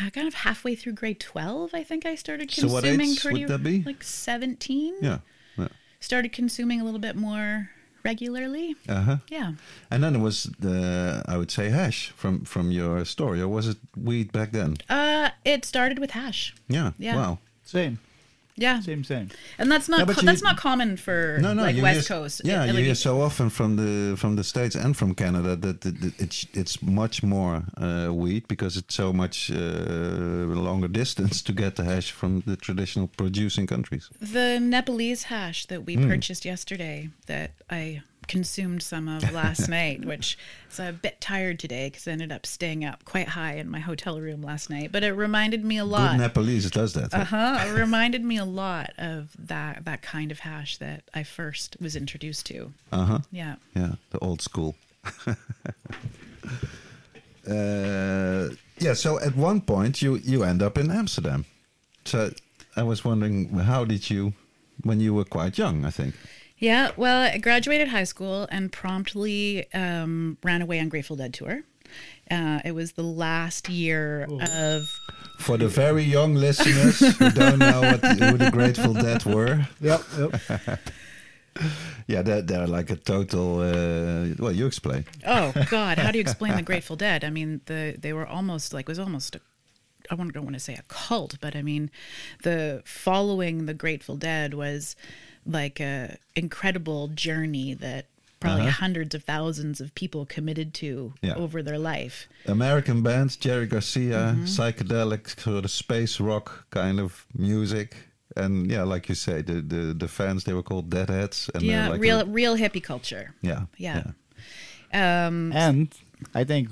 uh, 0.01 0.11
kind 0.11 0.27
of 0.29 0.35
halfway 0.35 0.75
through 0.75 0.93
grade 0.95 1.21
12. 1.21 1.71
I 1.73 1.83
think 1.83 2.05
I 2.05 2.17
started 2.17 2.49
consuming 2.49 2.69
So 2.69 2.75
what 2.75 2.85
age 2.85 3.25
would 3.25 3.49
that 3.49 3.63
be? 3.63 3.83
like 3.85 4.03
17. 4.03 4.97
Yeah. 5.01 5.19
yeah. 5.57 5.69
Started 6.01 6.33
consuming 6.33 6.81
a 6.81 6.85
little 6.85 7.01
bit 7.01 7.17
more 7.17 7.71
regularly. 8.05 8.77
Uh-huh. 8.89 9.17
Yeah. 9.29 9.53
And 9.91 10.03
then 10.03 10.15
it 10.15 10.21
was 10.21 10.45
the, 10.61 11.23
I 11.27 11.37
would 11.37 11.51
say, 11.51 11.71
hash 11.71 12.13
from 12.17 12.45
from 12.45 12.71
your 12.71 13.05
story, 13.05 13.41
or 13.41 13.49
was 13.49 13.69
it 13.69 13.79
weed 13.97 14.31
back 14.33 14.53
then? 14.53 14.77
Uh, 14.89 15.31
it 15.45 15.65
started 15.65 15.99
with 15.99 16.11
hash. 16.11 16.55
Yeah. 16.69 16.93
Yeah. 16.99 17.17
Wow. 17.17 17.39
Same. 17.65 17.99
Yeah, 18.57 18.81
Same, 18.81 19.03
same. 19.05 19.29
and 19.59 19.69
that's 19.73 19.89
not 19.89 20.07
co- 20.09 20.21
you- 20.21 20.27
that's 20.27 20.43
not 20.43 20.57
common 20.57 20.97
for 20.97 21.39
No, 21.41 21.55
no, 21.55 21.63
like 21.63 21.83
West 21.83 22.09
hear, 22.09 22.19
Coast. 22.19 22.41
Yeah, 22.45 22.65
you 22.67 22.85
hear 22.85 22.95
so 22.95 23.21
often 23.21 23.51
from 23.51 23.77
the 23.77 24.17
from 24.17 24.37
the 24.37 24.45
states 24.45 24.77
and 24.77 24.97
from 24.97 25.15
Canada 25.15 25.57
that 25.57 25.85
it- 25.85 26.15
it's 26.19 26.47
it's 26.55 26.81
much 26.83 27.23
more 27.23 27.65
uh, 27.77 28.09
wheat 28.15 28.47
because 28.49 28.77
it's 28.81 28.95
so 28.95 29.13
much 29.13 29.51
uh, 29.51 29.57
longer 30.69 30.89
distance 30.89 31.43
to 31.43 31.53
get 31.53 31.75
the 31.75 31.85
hash 31.85 32.13
from 32.13 32.43
the 32.47 32.57
traditional 32.57 33.09
producing 33.09 33.67
countries. 33.67 34.09
the 34.21 34.59
Nepalese 34.61 35.25
hash 35.25 35.67
that 35.67 35.85
we 35.87 35.95
Hmm. 35.97 36.09
purchased 36.09 36.45
yesterday 36.45 37.09
that 37.27 37.51
I 37.71 38.03
consumed 38.29 38.83
some 38.83 39.09
of 39.09 39.33
last 39.33 39.69
night, 39.69 40.05
which 40.05 40.39
so 40.69 40.85
I'm 40.85 40.91
a 40.91 40.93
bit 40.93 41.21
tired 41.21 41.59
today 41.59 41.89
because 41.89 42.09
I 42.09 42.13
ended 42.13 42.33
up 42.33 42.47
staying 42.47 42.85
up 42.85 43.05
quite 43.05 43.29
high 43.29 43.55
in 43.55 43.71
my 43.71 43.81
hotel 43.81 44.21
room 44.21 44.43
last 44.43 44.71
night. 44.71 44.91
But 44.93 45.05
it 45.05 45.13
reminded 45.13 45.65
me 45.65 45.79
a 45.79 45.83
Good 45.83 45.91
lot. 45.91 46.17
Nepalese 46.17 46.71
does 46.71 46.93
that. 46.95 47.15
Uh 47.15 47.25
huh. 47.25 47.65
It 47.67 47.73
reminded 47.73 48.25
me 48.25 48.37
a 48.37 48.45
lot 48.45 48.91
of 48.99 49.31
that 49.39 49.85
that 49.85 50.03
kind 50.03 50.31
of 50.31 50.41
hash 50.41 50.79
that 50.79 51.05
I 51.15 51.23
first 51.23 51.77
was 51.81 51.97
introduced 51.97 52.47
to. 52.47 52.73
Uh 52.93 53.05
huh. 53.05 53.19
Yeah. 53.31 53.57
Yeah, 53.75 53.93
the 54.11 54.19
old 54.19 54.41
school. 54.41 54.75
uh, 57.49 58.49
yeah. 58.79 58.95
So 58.95 59.21
at 59.21 59.37
one 59.37 59.61
point 59.61 60.03
you 60.03 60.17
you 60.17 60.45
end 60.45 60.63
up 60.63 60.79
in 60.79 60.91
Amsterdam. 60.91 61.45
So 62.05 62.31
I 62.77 62.83
was 62.83 63.05
wondering 63.05 63.49
how 63.51 63.85
did 63.85 64.11
you 64.11 64.33
when 64.83 65.01
you 65.01 65.15
were 65.15 65.25
quite 65.25 65.59
young? 65.59 65.85
I 65.85 65.91
think. 65.91 66.15
Yeah, 66.65 66.93
well, 66.97 67.31
I 67.31 67.37
graduated 67.37 67.89
high 67.89 68.05
school 68.05 68.49
and 68.51 68.73
promptly 68.73 69.71
um, 69.75 70.39
ran 70.43 70.63
away 70.63 70.81
on 70.81 70.89
Grateful 70.89 71.15
Dead 71.15 71.35
tour. 71.35 71.61
Uh, 72.31 72.61
it 72.65 72.73
was 72.75 72.93
the 72.93 73.03
last 73.03 73.69
year 73.69 74.27
of 74.51 74.89
For 75.39 75.59
the 75.59 75.69
very 75.69 76.05
young 76.05 76.35
listeners 76.35 77.01
who 77.01 77.31
don't 77.33 77.59
know 77.59 77.83
what 77.83 78.03
who 78.03 78.39
the 78.39 78.51
Grateful 78.51 78.95
Dead 78.95 79.27
were, 79.27 79.69
Yep, 79.83 80.01
yep. 80.17 80.81
yeah, 82.07 82.23
they're, 82.23 82.41
they're 82.41 82.67
like 82.67 82.89
a 82.89 82.97
total. 82.97 83.61
Uh, 83.61 84.35
well, 84.39 84.51
you 84.53 84.65
explain. 84.65 85.05
oh 85.27 85.53
god, 85.69 85.99
how 85.99 86.13
do 86.13 86.17
you 86.17 86.23
explain 86.29 86.57
the 86.57 86.63
Grateful 86.63 86.97
Dead? 86.97 87.25
I 87.25 87.31
mean, 87.31 87.61
the 87.67 87.95
they 87.99 88.15
were 88.15 88.27
almost 88.27 88.73
like 88.73 88.85
it 88.85 88.89
was 88.89 88.99
almost 88.99 89.37
a 89.37 89.41
I 90.11 90.17
don't 90.17 90.35
want 90.35 90.55
to 90.55 90.61
say 90.61 90.75
a 90.75 90.85
cult, 90.89 91.37
but 91.41 91.55
I 91.57 91.63
mean, 91.63 91.91
the 92.43 92.83
following 92.87 93.67
the 93.67 93.75
Grateful 93.75 94.17
Dead 94.17 94.55
was 94.55 94.97
like 95.47 95.81
a 95.81 96.17
incredible 96.35 97.09
journey 97.09 97.75
that 97.75 98.07
probably 98.41 98.63
Uh-huh. 98.63 98.71
hundreds 98.85 99.15
of 99.15 99.25
thousands 99.25 99.81
of 99.81 99.95
people 99.95 100.27
committed 100.27 100.75
to 100.75 101.15
Yeah. 101.23 101.35
over 101.35 101.63
their 101.63 101.79
life. 101.79 102.29
American 102.47 103.03
bands, 103.03 103.37
Jerry 103.37 103.67
Garcia, 103.67 104.35
Mm-hmm. 104.35 104.45
psychedelic 104.45 105.41
sort 105.41 105.65
of 105.65 105.71
space 105.71 106.21
rock 106.21 106.67
kind 106.71 107.01
of 107.01 107.27
music, 107.35 107.97
and 108.37 108.71
yeah, 108.71 108.83
like 108.83 109.09
you 109.09 109.15
say, 109.15 109.43
the 109.43 109.61
the, 109.63 109.95
the 109.95 110.09
fans 110.09 110.45
they 110.45 110.53
were 110.53 110.63
called 110.63 110.91
Deadheads, 110.91 111.49
and 111.55 111.63
yeah, 111.63 111.89
like 111.89 112.01
real 112.01 112.21
a- 112.21 112.25
real 112.27 112.57
hippie 112.57 112.83
culture. 112.83 113.35
yeah, 113.43 113.67
Yeah. 113.79 114.13
Um, 114.93 115.53
And 115.53 115.89
I 116.35 116.45
think 116.45 116.69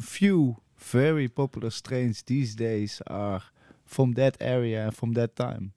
few 0.00 0.56
very 0.78 1.28
popular 1.28 1.70
strains 1.70 2.22
these 2.22 2.54
days 2.54 3.02
are 3.06 3.42
from 3.84 4.12
that 4.14 4.36
area 4.40 4.84
and 4.86 4.96
from 4.96 5.12
that 5.14 5.36
time, 5.36 5.72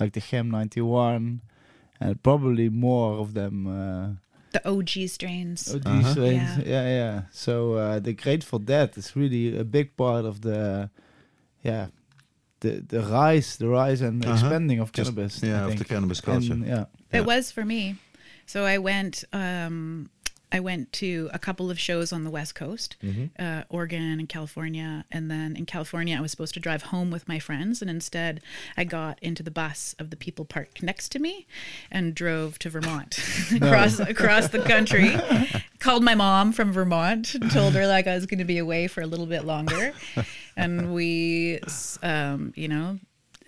like 0.00 0.12
the 0.12 0.20
Chem 0.20 0.50
91, 0.50 1.40
and 2.00 2.22
probably 2.22 2.68
more 2.68 3.18
of 3.18 3.34
them. 3.34 3.66
Uh, 3.66 4.08
the 4.52 4.68
OG 4.68 5.08
strains. 5.08 5.64
These 5.64 5.84
Uh-huh. 5.86 6.12
strains. 6.12 6.58
Yeah. 6.58 6.64
Yeah, 6.66 6.86
yeah. 6.86 7.22
So 7.32 7.74
uh, 7.74 7.98
the 8.00 8.12
Grateful 8.12 8.58
Dead 8.60 8.96
is 8.96 9.16
really 9.16 9.58
a 9.58 9.64
big 9.64 9.96
part 9.96 10.24
of 10.24 10.40
the, 10.42 10.90
yeah, 11.62 11.86
the 12.60 12.80
the 12.88 13.00
rise, 13.00 13.56
the 13.56 13.68
rise 13.68 14.00
and 14.00 14.24
Uh-huh. 14.24 14.32
expanding 14.34 14.80
of 14.80 14.92
Just- 14.92 15.10
cannabis. 15.10 15.42
I 15.42 15.46
yeah, 15.48 15.66
of 15.66 15.76
the 15.78 15.84
cannabis 15.84 16.20
culture. 16.20 16.52
And, 16.52 16.66
yeah. 16.66 16.84
Yeah. 17.12 17.20
It 17.20 17.26
was 17.26 17.50
for 17.52 17.64
me. 17.64 17.96
So 18.46 18.64
I 18.64 18.78
went. 18.78 19.24
Um, 19.32 20.10
I 20.54 20.60
went 20.60 20.92
to 20.94 21.28
a 21.32 21.38
couple 21.38 21.68
of 21.68 21.80
shows 21.80 22.12
on 22.12 22.22
the 22.22 22.30
West 22.30 22.54
Coast, 22.54 22.94
Mm-hmm. 23.02 23.24
uh, 23.44 23.62
Oregon 23.68 24.20
and 24.20 24.28
California, 24.28 25.04
and 25.10 25.28
then 25.28 25.56
in 25.56 25.66
California 25.66 26.16
I 26.16 26.20
was 26.20 26.30
supposed 26.30 26.54
to 26.54 26.60
drive 26.60 26.82
home 26.84 27.10
with 27.10 27.26
my 27.26 27.40
friends, 27.40 27.82
and 27.82 27.90
instead 27.90 28.40
I 28.76 28.84
got 28.84 29.18
into 29.20 29.42
the 29.42 29.50
bus 29.50 29.96
of 29.98 30.10
the 30.10 30.16
people 30.16 30.44
parked 30.44 30.80
next 30.82 31.08
to 31.12 31.18
me, 31.18 31.46
and 31.90 32.14
drove 32.14 32.58
to 32.60 32.70
Vermont. 32.70 33.18
Across 33.54 33.98
across 33.98 34.48
the 34.48 34.60
country. 34.60 35.10
Called 35.80 36.04
my 36.04 36.14
mom 36.14 36.52
from 36.52 36.72
Vermont. 36.72 37.34
And 37.34 37.50
told 37.50 37.74
her 37.74 37.86
like 37.86 38.06
I 38.06 38.14
was 38.14 38.26
going 38.26 38.38
to 38.38 38.44
be 38.44 38.58
away 38.58 38.86
for 38.86 39.00
a 39.02 39.06
little 39.06 39.26
bit 39.26 39.44
longer, 39.44 39.92
and 40.56 40.94
we, 40.94 41.58
um, 42.02 42.52
you 42.56 42.68
know, 42.68 42.98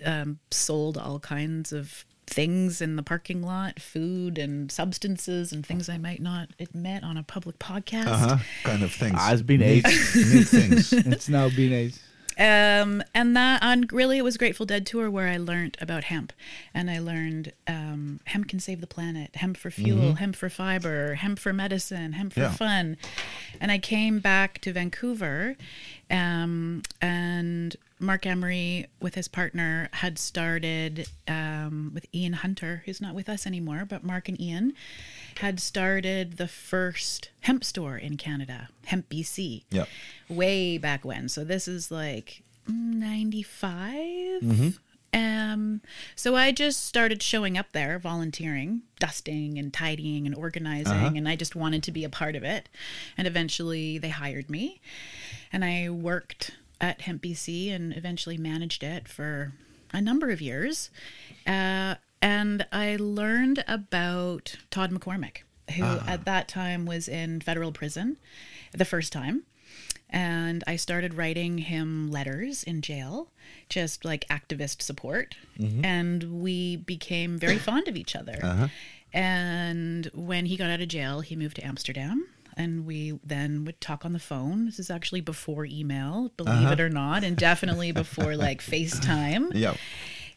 um, 0.04 0.38
sold 0.50 0.98
all 0.98 1.18
kinds 1.20 1.72
of 1.72 2.04
things 2.26 2.80
in 2.80 2.96
the 2.96 3.02
parking 3.02 3.42
lot, 3.42 3.78
food 3.80 4.36
and 4.38 4.70
substances 4.70 5.52
and 5.52 5.64
things 5.64 5.88
I 5.88 5.96
might 5.98 6.20
not 6.20 6.48
admit 6.58 7.04
on 7.04 7.16
a 7.16 7.22
public 7.22 7.58
podcast. 7.58 8.06
uh-huh, 8.06 8.38
kind 8.64 8.82
of 8.82 8.92
things. 8.92 9.16
It's 9.20 9.42
been 9.42 9.62
eight. 9.62 9.84
neat 9.86 10.48
things. 10.48 10.92
it's 10.92 11.28
now 11.28 11.48
been 11.48 11.72
eight. 11.72 11.98
Um, 12.38 13.02
and 13.14 13.34
that 13.34 13.62
on 13.62 13.86
really 13.92 14.18
it 14.18 14.22
was 14.22 14.36
Grateful 14.36 14.66
Dead 14.66 14.84
tour 14.84 15.10
where 15.10 15.26
I 15.28 15.38
learned 15.38 15.78
about 15.80 16.04
hemp, 16.04 16.34
and 16.74 16.90
I 16.90 16.98
learned 16.98 17.52
um, 17.66 18.20
hemp 18.26 18.48
can 18.48 18.60
save 18.60 18.82
the 18.82 18.86
planet, 18.86 19.36
hemp 19.36 19.56
for 19.56 19.70
fuel, 19.70 20.16
hemp 20.16 20.36
for 20.36 20.50
fiber, 20.50 21.14
hemp 21.14 21.38
for 21.38 21.54
medicine, 21.54 22.12
hemp 22.12 22.34
for 22.34 22.40
Yeah. 22.40 22.50
fun. 22.52 22.98
And 23.58 23.72
I 23.72 23.78
came 23.78 24.18
back 24.18 24.60
to 24.62 24.72
Vancouver, 24.74 25.56
um, 26.10 26.82
and 27.00 27.74
Marc 27.98 28.26
Emery 28.26 28.86
with 29.00 29.14
his 29.14 29.26
partner 29.28 29.88
had 29.92 30.18
started 30.18 31.06
um, 31.26 31.90
with 31.94 32.06
Ian 32.14 32.34
Hunter, 32.34 32.82
who's 32.84 33.00
not 33.00 33.14
with 33.14 33.28
us 33.28 33.46
anymore, 33.46 33.86
but 33.88 34.04
Marc 34.04 34.28
and 34.28 34.38
Ian 34.40 34.74
had 35.38 35.58
started 35.60 36.36
the 36.36 36.46
first 36.48 37.30
hemp 37.40 37.64
store 37.64 37.96
in 37.96 38.16
Canada, 38.16 38.68
Hemp 38.86 39.08
BC 39.08 39.64
Yeah. 39.70 39.86
way 40.28 40.76
back 40.78 41.04
when. 41.04 41.28
So 41.30 41.42
this 41.44 41.66
is 41.66 41.90
like 41.90 42.42
95. 42.68 44.42
Um, 45.14 45.80
so 46.14 46.36
I 46.36 46.52
just 46.52 46.84
started 46.84 47.22
showing 47.22 47.56
up 47.56 47.72
there, 47.72 47.98
volunteering, 47.98 48.82
dusting 48.98 49.56
and 49.58 49.72
tidying 49.72 50.26
and 50.26 50.34
organizing, 50.34 51.16
and 51.16 51.26
I 51.26 51.36
just 51.36 51.56
wanted 51.56 51.82
to 51.84 51.92
be 51.92 52.04
a 52.04 52.10
part 52.10 52.36
of 52.36 52.42
it. 52.44 52.68
And 53.16 53.26
eventually 53.26 53.96
they 53.96 54.10
hired 54.10 54.50
me, 54.50 54.80
and 55.50 55.64
I 55.64 55.88
worked 55.88 56.50
at 56.80 57.02
Hemp 57.02 57.22
BC 57.22 57.72
and 57.74 57.96
eventually 57.96 58.36
managed 58.36 58.82
it 58.82 59.08
for 59.08 59.52
a 59.92 60.00
number 60.00 60.30
of 60.30 60.40
years. 60.40 60.90
Uh, 61.46 61.96
and 62.20 62.66
I 62.72 62.96
learned 62.98 63.64
about 63.68 64.56
Todd 64.70 64.90
McCormick, 64.90 65.38
who 65.76 65.84
ah. 65.84 66.04
at 66.06 66.24
that 66.24 66.48
time 66.48 66.86
was 66.86 67.08
in 67.08 67.40
federal 67.40 67.72
prison 67.72 68.16
the 68.72 68.84
first 68.84 69.12
time 69.12 69.44
and 70.10 70.62
I 70.66 70.76
started 70.76 71.14
writing 71.14 71.58
him 71.58 72.10
letters 72.10 72.62
in 72.62 72.80
jail, 72.80 73.28
just 73.68 74.04
like 74.04 74.26
activist 74.28 74.82
support. 74.82 75.36
Mm-hmm. 75.58 75.84
And 75.84 76.42
we 76.42 76.76
became 76.76 77.38
very 77.38 77.58
fond 77.58 77.88
of 77.88 77.96
each 77.96 78.14
other. 78.14 78.38
Uh-huh. 78.42 78.68
And 79.12 80.10
when 80.14 80.46
he 80.46 80.56
got 80.56 80.70
out 80.70 80.80
of 80.80 80.88
jail, 80.88 81.20
he 81.20 81.34
moved 81.34 81.56
to 81.56 81.66
Amsterdam. 81.66 82.28
And 82.56 82.86
we 82.86 83.18
then 83.22 83.64
would 83.66 83.80
talk 83.80 84.04
on 84.04 84.12
the 84.14 84.18
phone. 84.18 84.64
This 84.64 84.78
is 84.78 84.90
actually 84.90 85.20
before 85.20 85.66
email, 85.66 86.32
believe 86.36 86.70
it 86.70 86.80
or 86.80 86.88
not, 86.88 87.22
and 87.22 87.36
definitely 87.36 87.92
before 87.92 88.34
like 88.34 88.62
FaceTime. 88.62 89.50
Yeah. 89.54 89.74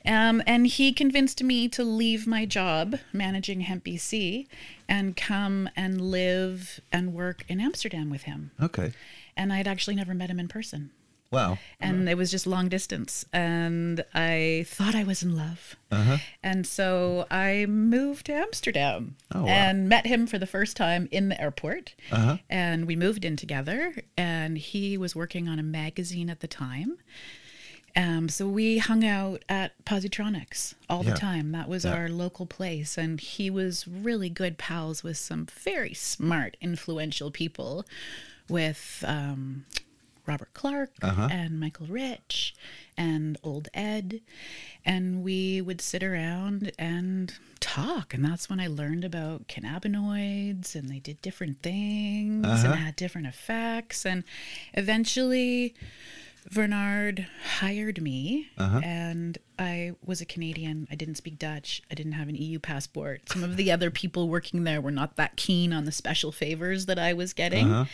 Um, 0.06 0.42
and 0.48 0.66
he 0.68 0.92
convinced 0.94 1.44
me 1.44 1.68
to 1.70 1.84
leave 1.84 2.26
my 2.28 2.46
job 2.46 2.96
managing 3.14 3.62
Hemp 3.62 3.84
BC 3.84 4.48
and 4.88 5.16
come 5.16 5.70
and 5.76 6.00
live 6.02 6.80
and 6.92 7.14
work 7.14 7.44
in 7.50 7.60
Amsterdam 7.60 8.10
with 8.10 8.24
him 8.24 8.52
Okay. 8.62 8.94
and 9.36 9.52
I'd 9.52 9.68
actually 9.68 9.96
never 9.96 10.14
met 10.14 10.30
him 10.30 10.40
in 10.40 10.48
person. 10.48 10.92
Wow. 11.32 11.60
And 11.80 12.10
it 12.10 12.18
was 12.18 12.32
just 12.32 12.48
long 12.48 12.70
distance. 12.70 13.24
And 13.32 14.04
I 14.15 14.65
thought 14.68 14.96
I 14.96 15.04
was 15.04 15.22
in 15.22 15.36
love. 15.38 15.76
And 16.42 16.65
so 16.65 17.28
I 17.30 17.65
moved 17.68 18.26
to 18.28 18.34
Amsterdam 18.34 19.15
Oh, 19.32 19.44
wow. 19.44 19.48
and 19.48 19.88
met 19.88 20.08
him 20.08 20.26
for 20.26 20.39
the 20.39 20.48
first 20.48 20.76
time 20.76 21.08
in 21.12 21.30
the 21.30 21.39
airport. 21.39 21.94
And 22.50 22.86
we 22.88 22.96
moved 22.96 23.26
in 23.26 23.36
together. 23.36 23.94
And 24.18 24.58
he 24.58 24.98
was 24.98 25.15
working 25.15 25.48
on 25.48 25.60
a 25.60 25.63
magazine 25.63 26.30
at 26.32 26.39
the 26.39 26.48
time. 26.48 26.98
Um, 27.96 28.30
so 28.30 28.48
we 28.48 28.78
hung 28.78 29.04
out 29.04 29.44
at 29.50 29.74
Positronics 29.86 30.76
all 30.89 31.04
Yeah. 31.04 31.12
the 31.12 31.18
time. 31.18 31.52
That 31.52 31.68
was 31.68 31.86
Yeah. 31.86 31.94
our 31.94 32.10
local 32.10 32.46
place. 32.46 32.98
And 32.98 33.20
he 33.20 33.50
was 33.50 33.88
really 33.88 34.30
good 34.30 34.58
pals 34.58 35.04
with 35.04 35.18
some 35.18 35.46
very 35.46 35.94
smart, 35.94 36.56
influential 36.62 37.30
people, 37.32 37.86
with 38.48 39.04
um, 39.08 39.65
Robert 40.30 40.54
Clarke 40.54 40.92
uh-huh. 41.02 41.30
and 41.32 41.60
Michael 41.60 41.88
Rich 41.88 42.54
and 42.96 43.36
Old 43.44 43.68
Ed. 43.74 44.22
And 44.86 45.24
we 45.24 45.60
would 45.60 45.82
sit 45.82 46.04
around 46.04 46.72
and 46.78 47.34
talk. 47.60 48.13
And 48.13 48.24
that's 48.24 48.48
when 48.48 48.60
I 48.60 48.68
learned 48.68 49.04
about 49.04 49.48
cannabinoids 49.48 50.76
and 50.76 50.88
they 50.88 51.00
did 51.00 51.20
different 51.24 51.63
things 51.63 52.46
and 52.46 52.74
uh-huh. 52.74 52.74
had 52.74 52.96
different 52.96 53.26
effects. 53.26 54.06
And 54.06 54.24
eventually, 54.76 55.74
Bernard 56.52 57.28
hired 57.60 58.02
me, 58.02 58.50
Uh-huh. 58.58 58.82
and 58.84 59.38
I 59.60 59.92
was 60.04 60.20
a 60.22 60.26
Canadian. 60.26 60.88
I 60.90 60.96
didn't 60.96 61.16
speak 61.16 61.38
Dutch. 61.38 61.82
I 61.92 61.94
didn't 61.96 62.14
have 62.14 62.28
an 62.28 62.36
EU 62.36 62.60
passport. 62.60 63.30
Some 63.30 63.44
of 63.44 63.56
the 63.58 63.72
other 63.72 63.92
people 63.92 64.30
working 64.30 64.64
there 64.64 64.82
were 64.82 64.92
not 64.92 65.16
that 65.18 65.36
keen 65.36 65.72
on 65.74 65.86
the 65.86 65.92
special 65.92 66.32
favors 66.32 66.86
that 66.88 66.98
I 66.98 67.14
was 67.14 67.34
getting. 67.34 67.72
Uh-huh. 67.72 67.86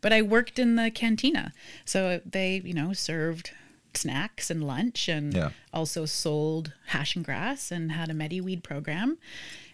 But 0.00 0.12
I 0.12 0.20
worked 0.22 0.58
in 0.58 0.76
the 0.76 0.90
cantina. 0.90 1.52
So 1.84 2.20
they, 2.26 2.60
you 2.64 2.74
know, 2.74 2.92
served 2.92 3.50
snacks 3.94 4.50
and 4.50 4.66
lunch 4.66 5.08
and 5.08 5.34
Yeah. 5.34 5.50
also 5.72 6.06
sold 6.06 6.72
hash 6.86 7.14
and 7.16 7.24
grass 7.24 7.70
and 7.70 7.92
had 7.92 8.10
a 8.10 8.14
MediWeed 8.14 8.62
program. 8.62 9.18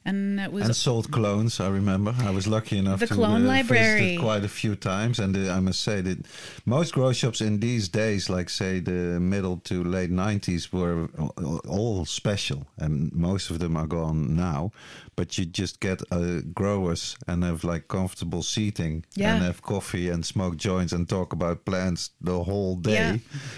And 0.04 0.40
was 0.52 0.64
And 0.64 0.74
sold 0.76 1.10
clones, 1.10 1.60
I 1.60 1.68
remember. 1.68 2.14
I 2.20 2.30
was 2.30 2.46
lucky 2.46 2.78
enough 2.78 3.00
The 3.00 3.06
to 3.08 3.14
clone 3.14 3.44
uh, 3.44 3.48
library. 3.48 4.00
visit 4.00 4.20
quite 4.20 4.44
a 4.44 4.48
few 4.48 4.74
times. 4.76 5.18
And 5.18 5.36
uh, 5.36 5.52
I 5.52 5.60
must 5.60 5.80
say 5.80 6.00
that 6.00 6.18
most 6.64 6.94
grow 6.94 7.12
shops 7.12 7.40
in 7.40 7.60
these 7.60 7.88
days, 7.88 8.30
like 8.30 8.48
say 8.50 8.80
the 8.80 9.18
middle 9.20 9.58
to 9.64 9.84
late 9.84 10.10
90s, 10.10 10.72
were 10.72 11.08
all- 11.18 11.60
all 11.68 12.04
special. 12.06 12.66
And 12.78 13.12
most 13.12 13.50
of 13.50 13.58
them 13.58 13.76
are 13.76 13.86
gone 13.86 14.34
now. 14.36 14.70
But 15.16 15.36
you 15.36 15.44
just 15.46 15.80
get 15.80 16.00
uh, 16.12 16.40
growers 16.54 17.16
and 17.26 17.42
have 17.44 17.64
like 17.64 17.88
comfortable 17.88 18.42
seating 18.42 19.04
Yeah. 19.14 19.34
and 19.34 19.42
have 19.44 19.60
coffee 19.62 20.08
and 20.08 20.24
smoke 20.24 20.56
joints 20.56 20.92
and 20.92 21.08
talk 21.08 21.32
about 21.32 21.64
plants 21.64 22.10
the 22.20 22.44
whole 22.44 22.76
day. 22.76 22.92
Yeah. 22.92 23.16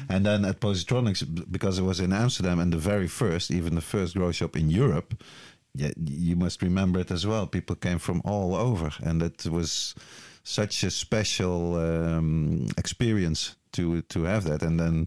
And 0.08 0.24
then 0.24 0.44
at 0.44 0.60
Positronics, 0.60 1.22
because 1.50 1.78
it 1.78 1.82
was 1.84 2.00
in 2.00 2.12
Amsterdam 2.12 2.58
and 2.58 2.72
the 2.72 2.78
very 2.78 3.08
first, 3.08 3.50
even 3.50 3.74
the 3.74 3.80
first 3.82 4.14
grow 4.16 4.32
shop 4.32 4.56
in 4.56 4.70
Europe, 4.70 5.22
yeah, 5.74 5.92
you 6.04 6.36
must 6.36 6.62
remember 6.62 7.00
it 7.00 7.10
as 7.10 7.26
well. 7.26 7.46
People 7.46 7.76
came 7.76 7.98
from 7.98 8.20
all 8.24 8.54
over, 8.54 8.90
and 9.02 9.22
it 9.22 9.46
was 9.46 9.94
such 10.42 10.84
a 10.84 10.90
special 10.90 11.76
um, 11.76 12.66
experience 12.76 13.56
to 13.72 14.02
to 14.02 14.24
have 14.24 14.44
that. 14.44 14.62
And 14.62 14.78
then 14.80 15.06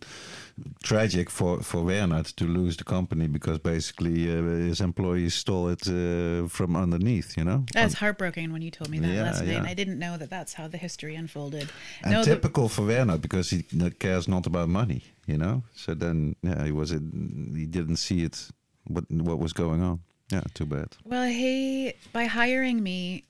tragic 0.84 1.30
for 1.30 1.62
for 1.62 1.84
Werner 1.84 2.24
to 2.24 2.46
lose 2.46 2.78
the 2.78 2.84
company 2.84 3.28
because 3.28 3.60
basically 3.60 4.30
uh, 4.32 4.42
his 4.70 4.80
employees 4.82 5.34
stole 5.34 5.68
it 5.70 5.88
uh, 5.88 6.48
from 6.48 6.76
underneath. 6.76 7.36
You 7.38 7.44
know, 7.44 7.66
I 7.76 7.84
was 7.84 7.94
heartbroken 7.94 8.54
when 8.54 8.62
you 8.62 8.72
told 8.72 8.90
me 8.90 9.00
that 9.00 9.08
Yeah, 9.14 9.24
last 9.24 9.42
night. 9.44 9.64
yeah. 9.64 9.72
I 9.72 9.74
didn't 9.74 10.00
know 10.00 10.18
that 10.18 10.30
that's 10.30 10.54
how 10.54 10.68
the 10.70 10.78
history 10.78 11.16
unfolded. 11.16 11.70
and 12.04 12.12
no, 12.14 12.24
typical 12.24 12.70
for 12.70 12.86
Werner 12.86 13.18
because 13.18 13.50
he 13.50 13.64
cares 14.00 14.28
not 14.28 14.46
about 14.48 14.70
money. 14.70 15.02
You 15.28 15.38
know, 15.38 15.64
so 15.76 15.94
then 15.94 16.36
yeah, 16.42 16.64
he 16.66 16.72
was 16.72 16.90
he 16.92 17.66
didn't 17.66 17.98
see 17.98 18.24
it 18.24 18.50
what 18.88 19.04
what 19.10 19.40
was 19.40 19.54
going 19.54 19.82
on. 19.82 20.00
Yeah, 20.34 20.42
too 20.54 20.66
bad. 20.66 20.98
Well, 21.04 21.28
he 21.28 21.94
by 22.12 22.26
hiring 22.26 22.82
me, 22.82 23.26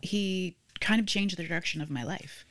he 0.00 0.56
kind 0.80 1.00
of 1.00 1.06
changed 1.06 1.36
the 1.36 1.44
direction 1.44 1.80
of 1.80 1.90
my 1.90 2.02
life 2.02 2.44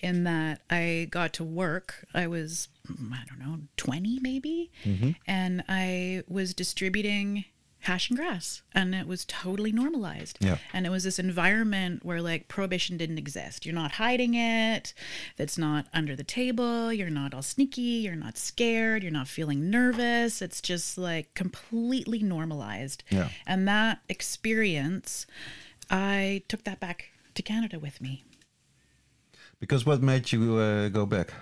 in 0.00 0.24
that 0.24 0.62
I 0.70 1.08
got 1.10 1.32
to 1.34 1.44
work. 1.44 2.06
I 2.14 2.26
was 2.26 2.68
I 2.88 3.22
don't 3.28 3.38
know, 3.38 3.58
20 3.76 4.18
maybe, 4.20 4.70
mm-hmm. 4.84 5.10
and 5.26 5.62
I 5.68 6.22
was 6.26 6.54
distributing 6.54 7.44
hash 7.80 8.10
and 8.10 8.18
grass 8.18 8.62
and 8.74 8.94
it 8.94 9.06
was 9.06 9.24
totally 9.24 9.72
normalized. 9.72 10.38
Yeah. 10.40 10.58
And 10.72 10.86
it 10.86 10.90
was 10.90 11.04
this 11.04 11.18
environment 11.18 12.04
where 12.04 12.20
like 12.20 12.48
prohibition 12.48 12.96
didn't 12.96 13.18
exist. 13.18 13.64
You're 13.64 13.74
not 13.74 13.92
hiding 13.92 14.34
it. 14.34 14.92
That's 15.36 15.56
not 15.56 15.86
under 15.92 16.14
the 16.14 16.24
table. 16.24 16.92
You're 16.92 17.10
not 17.10 17.34
all 17.34 17.42
sneaky. 17.42 18.02
You're 18.04 18.16
not 18.16 18.36
scared. 18.36 19.02
You're 19.02 19.12
not 19.12 19.28
feeling 19.28 19.70
nervous. 19.70 20.42
It's 20.42 20.60
just 20.60 20.98
like 20.98 21.34
completely 21.34 22.22
normalized. 22.22 23.02
Yeah. 23.10 23.28
And 23.46 23.66
that 23.66 24.00
experience, 24.08 25.26
I 25.90 26.42
took 26.48 26.64
that 26.64 26.80
back 26.80 27.10
to 27.34 27.42
Canada 27.42 27.78
with 27.78 28.00
me. 28.00 28.24
Because 29.58 29.84
what 29.84 30.02
made 30.02 30.32
you 30.32 30.56
uh, 30.56 30.88
go 30.88 31.06
back? 31.06 31.32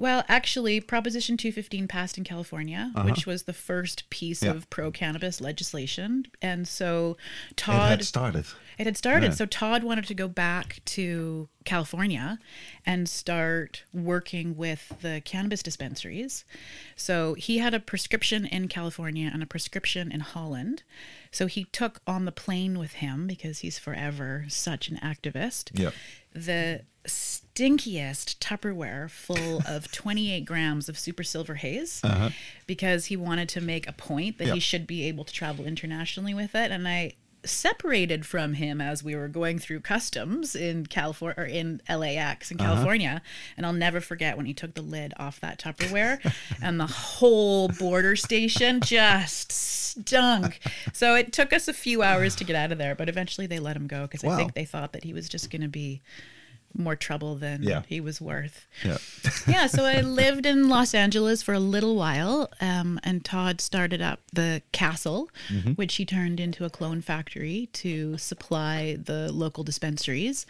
Well, 0.00 0.24
actually, 0.28 0.80
Proposition 0.80 1.36
215 1.36 1.86
passed 1.86 2.16
in 2.16 2.24
California, 2.24 2.90
which 3.04 3.26
was 3.26 3.42
the 3.42 3.52
first 3.52 4.08
piece 4.08 4.42
Uh-huh. 4.42 4.52
Yeah. 4.52 4.56
of 4.56 4.70
pro 4.70 4.90
cannabis 4.90 5.42
legislation. 5.42 6.24
And 6.40 6.66
so 6.66 7.18
Todd. 7.54 7.92
It 7.92 7.96
had 7.98 8.04
started. 8.06 8.46
It 8.78 8.86
had 8.86 8.96
started. 8.96 9.26
Yeah. 9.32 9.34
So 9.34 9.44
Todd 9.44 9.84
wanted 9.84 10.06
to 10.06 10.14
go 10.14 10.26
back 10.26 10.80
to 10.86 11.50
California 11.66 12.38
and 12.86 13.10
start 13.10 13.84
working 13.92 14.56
with 14.56 14.90
the 15.02 15.20
cannabis 15.22 15.62
dispensaries. 15.62 16.46
So 16.96 17.34
he 17.34 17.58
had 17.58 17.74
a 17.74 17.78
prescription 17.80 18.46
in 18.46 18.68
California 18.68 19.30
and 19.30 19.42
a 19.42 19.46
prescription 19.46 20.10
in 20.10 20.20
Holland. 20.20 20.82
So 21.30 21.46
he 21.46 21.64
took 21.64 22.00
on 22.06 22.24
the 22.24 22.32
plane 22.32 22.78
with 22.78 22.94
him 22.94 23.26
because 23.26 23.60
he's 23.60 23.78
forever 23.78 24.46
such 24.48 24.88
an 24.88 24.96
activist. 24.98 25.70
Yeah. 25.78 25.90
The 26.32 26.82
stinkiest 27.06 28.38
Tupperware 28.38 29.10
full 29.10 29.62
of 29.68 29.90
28 29.92 30.44
grams 30.44 30.88
of 30.88 30.98
super 30.98 31.22
silver 31.22 31.54
haze 31.54 32.00
uh-huh. 32.02 32.30
because 32.66 33.06
he 33.06 33.16
wanted 33.16 33.48
to 33.50 33.60
make 33.60 33.86
a 33.88 33.92
point 33.92 34.38
that 34.38 34.48
Yeah. 34.48 34.54
he 34.54 34.60
should 34.60 34.86
be 34.86 35.04
able 35.06 35.24
to 35.24 35.32
travel 35.32 35.64
internationally 35.64 36.34
with 36.34 36.54
it. 36.54 36.70
And 36.70 36.86
I 36.86 37.12
separated 37.44 38.26
from 38.26 38.54
him 38.54 38.80
as 38.80 39.02
we 39.02 39.16
were 39.16 39.28
going 39.28 39.58
through 39.58 39.80
customs 39.80 40.54
in 40.54 40.86
California 40.86 41.34
or 41.38 41.44
in 41.44 41.80
LAX 41.88 42.50
in 42.50 42.60
uh-huh. 42.60 42.74
California. 42.74 43.22
And 43.56 43.64
I'll 43.64 43.72
never 43.72 44.00
forget 44.00 44.36
when 44.36 44.46
he 44.46 44.54
took 44.54 44.74
the 44.74 44.82
lid 44.82 45.14
off 45.18 45.40
that 45.40 45.58
Tupperware 45.58 46.20
and 46.62 46.78
the 46.78 46.86
whole 46.86 47.68
border 47.68 48.16
station 48.16 48.80
just 48.80 49.52
stunk. 49.52 50.60
So 50.92 51.14
it 51.14 51.32
took 51.32 51.52
us 51.52 51.68
a 51.68 51.72
few 51.72 52.02
hours 52.02 52.36
to 52.36 52.44
get 52.44 52.56
out 52.56 52.72
of 52.72 52.78
there, 52.78 52.94
but 52.94 53.08
eventually 53.08 53.46
they 53.46 53.58
let 53.58 53.76
him 53.76 53.86
go 53.86 54.02
because 54.02 54.24
I 54.24 54.36
think 54.36 54.54
they 54.54 54.64
thought 54.64 54.92
that 54.92 55.04
he 55.04 55.12
was 55.12 55.28
just 55.28 55.50
going 55.50 55.62
to 55.62 55.68
be 55.68 56.02
more 56.76 56.94
trouble 56.96 57.34
than 57.34 57.62
Yeah. 57.62 57.82
he 57.88 58.00
was 58.00 58.20
worth 58.20 58.66
Yeah. 58.84 58.98
yeah, 59.46 59.66
so 59.66 59.84
I 59.84 60.00
lived 60.22 60.46
in 60.46 60.68
Los 60.68 60.94
Angeles 60.94 61.42
for 61.42 61.52
a 61.54 61.58
little 61.60 61.96
while, 61.96 62.48
um, 62.60 62.98
and 63.02 63.24
Todd 63.24 63.60
started 63.60 64.00
up 64.00 64.20
the 64.32 64.62
castle, 64.72 65.28
which 65.74 65.96
he 65.96 66.04
turned 66.04 66.38
into 66.40 66.64
a 66.64 66.70
clone 66.70 67.00
factory 67.00 67.68
to 67.74 68.16
supply 68.18 68.96
the 69.02 69.32
local 69.32 69.64
dispensaries. 69.64 70.46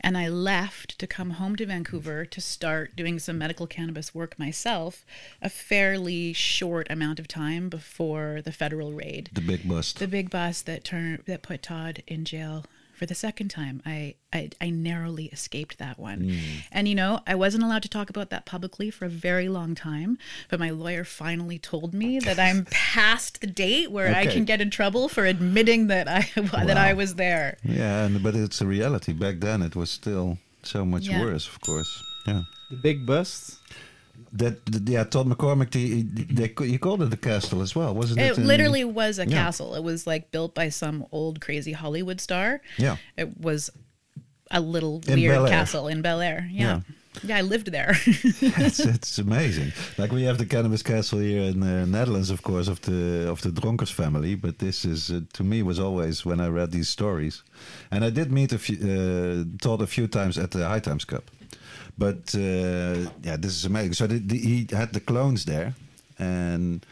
And 0.00 0.16
I 0.16 0.28
left 0.28 0.98
to 1.00 1.06
come 1.06 1.30
home 1.30 1.56
to 1.56 1.66
Vancouver 1.66 2.24
to 2.24 2.40
start 2.40 2.96
doing 2.96 3.18
some 3.18 3.36
medical 3.38 3.66
cannabis 3.66 4.14
work 4.14 4.38
myself, 4.38 5.04
a 5.42 5.50
fairly 5.50 6.32
short 6.32 6.86
amount 6.90 7.18
of 7.18 7.28
time 7.28 7.68
before 7.68 8.40
the 8.42 8.52
federal 8.52 8.92
raid 8.92 9.30
The 9.32 9.40
big 9.40 9.68
bust. 9.68 9.98
the 9.98 10.08
big 10.08 10.30
bus 10.30 10.62
that 10.62 10.84
turned 10.84 11.24
that 11.26 11.42
put 11.42 11.62
Todd 11.62 12.02
in 12.06 12.24
jail 12.24 12.64
for 12.98 13.06
the 13.06 13.14
second 13.14 13.48
time. 13.48 13.80
I 13.86 14.14
I, 14.32 14.50
I 14.60 14.68
narrowly 14.70 15.26
escaped 15.26 15.78
that 15.78 15.98
one, 15.98 16.20
Mm. 16.20 16.38
and 16.72 16.88
you 16.88 16.94
know 16.94 17.20
I 17.26 17.34
wasn't 17.34 17.62
allowed 17.64 17.82
to 17.84 17.88
talk 17.88 18.10
about 18.10 18.28
that 18.30 18.44
publicly 18.44 18.90
for 18.90 19.06
a 19.06 19.08
very 19.08 19.48
long 19.48 19.74
time. 19.74 20.18
But 20.50 20.60
my 20.60 20.70
lawyer 20.70 21.04
finally 21.04 21.58
told 21.58 21.94
me 21.94 22.18
that 22.20 22.38
I'm 22.38 22.66
past 22.70 23.40
the 23.40 23.46
date 23.46 23.90
where 23.90 24.14
I 24.14 24.26
can 24.26 24.44
get 24.44 24.60
in 24.60 24.70
trouble 24.70 25.08
for 25.08 25.24
admitting 25.24 25.86
that 25.86 26.06
I 26.08 26.28
that 26.66 26.76
I 26.76 26.92
was 26.92 27.14
there. 27.14 27.56
Yeah, 27.64 28.04
and, 28.04 28.22
but 28.22 28.34
it's 28.34 28.60
a 28.60 28.66
reality. 28.66 29.12
Back 29.14 29.36
then, 29.40 29.62
it 29.62 29.74
was 29.76 29.90
still 29.90 30.38
so 30.62 30.84
much 30.84 31.08
Yeah. 31.08 31.20
worse, 31.24 31.46
of 31.48 31.60
course. 31.60 32.02
Yeah. 32.26 32.42
The 32.70 32.76
big 32.76 33.06
bust. 33.06 33.56
That, 34.32 34.58
yeah, 34.88 35.04
Todd 35.04 35.26
McCormick, 35.26 35.70
the, 35.70 36.02
they, 36.02 36.66
he 36.66 36.78
called 36.78 37.02
it 37.02 37.10
the 37.10 37.16
castle 37.16 37.62
as 37.62 37.74
well, 37.74 37.94
wasn't 37.94 38.20
it? 38.20 38.32
It 38.32 38.38
in- 38.38 38.46
literally 38.46 38.84
was 38.84 39.18
a 39.18 39.26
Yeah. 39.26 39.36
castle. 39.44 39.74
It 39.74 39.82
was 39.82 40.06
like 40.06 40.30
built 40.30 40.54
by 40.54 40.68
some 40.68 41.06
old 41.12 41.40
crazy 41.40 41.72
Hollywood 41.72 42.20
star. 42.20 42.60
Yeah. 42.76 42.96
It 43.16 43.40
was 43.40 43.70
a 44.50 44.60
little 44.60 45.02
In 45.06 45.20
weird 45.20 45.48
castle 45.48 45.88
in 45.88 46.02
Bel 46.02 46.20
Air. 46.20 46.48
Yeah. 46.50 46.80
yeah. 47.22 47.36
I 47.38 47.40
lived 47.42 47.72
there. 47.72 47.96
it's, 48.06 48.80
it's 48.94 49.18
amazing. 49.18 49.72
Like 49.96 50.12
we 50.12 50.22
have 50.24 50.38
the 50.38 50.46
cannabis 50.46 50.82
castle 50.82 51.18
here 51.20 51.42
in 51.42 51.60
the 51.60 51.86
Netherlands, 51.86 52.30
of 52.30 52.42
course, 52.42 52.68
of 52.68 52.80
the 52.82 53.28
of 53.30 53.40
the 53.42 53.50
Dronkers 53.50 53.92
family. 53.92 54.34
But 54.36 54.58
this 54.58 54.84
is 54.84 55.10
uh, 55.10 55.20
to 55.32 55.42
me 55.44 55.62
was 55.62 55.78
always 55.78 56.24
when 56.24 56.40
I 56.40 56.48
read 56.48 56.70
these 56.70 56.88
stories, 56.88 57.42
and 57.90 58.04
I 58.04 58.10
did 58.10 58.30
meet 58.30 58.52
a 58.52 58.58
few, 58.58 58.76
uh, 58.76 59.44
Todd 59.60 59.82
a 59.82 59.86
few 59.86 60.06
times 60.06 60.38
at 60.38 60.50
the 60.50 60.66
High 60.68 60.80
Times 60.80 61.04
Cup. 61.04 61.24
But 61.98 62.34
uh, 62.34 63.10
yeah, 63.22 63.36
this 63.36 63.52
is 63.56 63.64
amazing. 63.64 63.94
So 63.94 64.06
the, 64.06 64.18
the, 64.20 64.38
he 64.38 64.68
had 64.70 64.92
the 64.92 65.00
clones 65.00 65.44
there, 65.44 65.74
and 66.18 66.86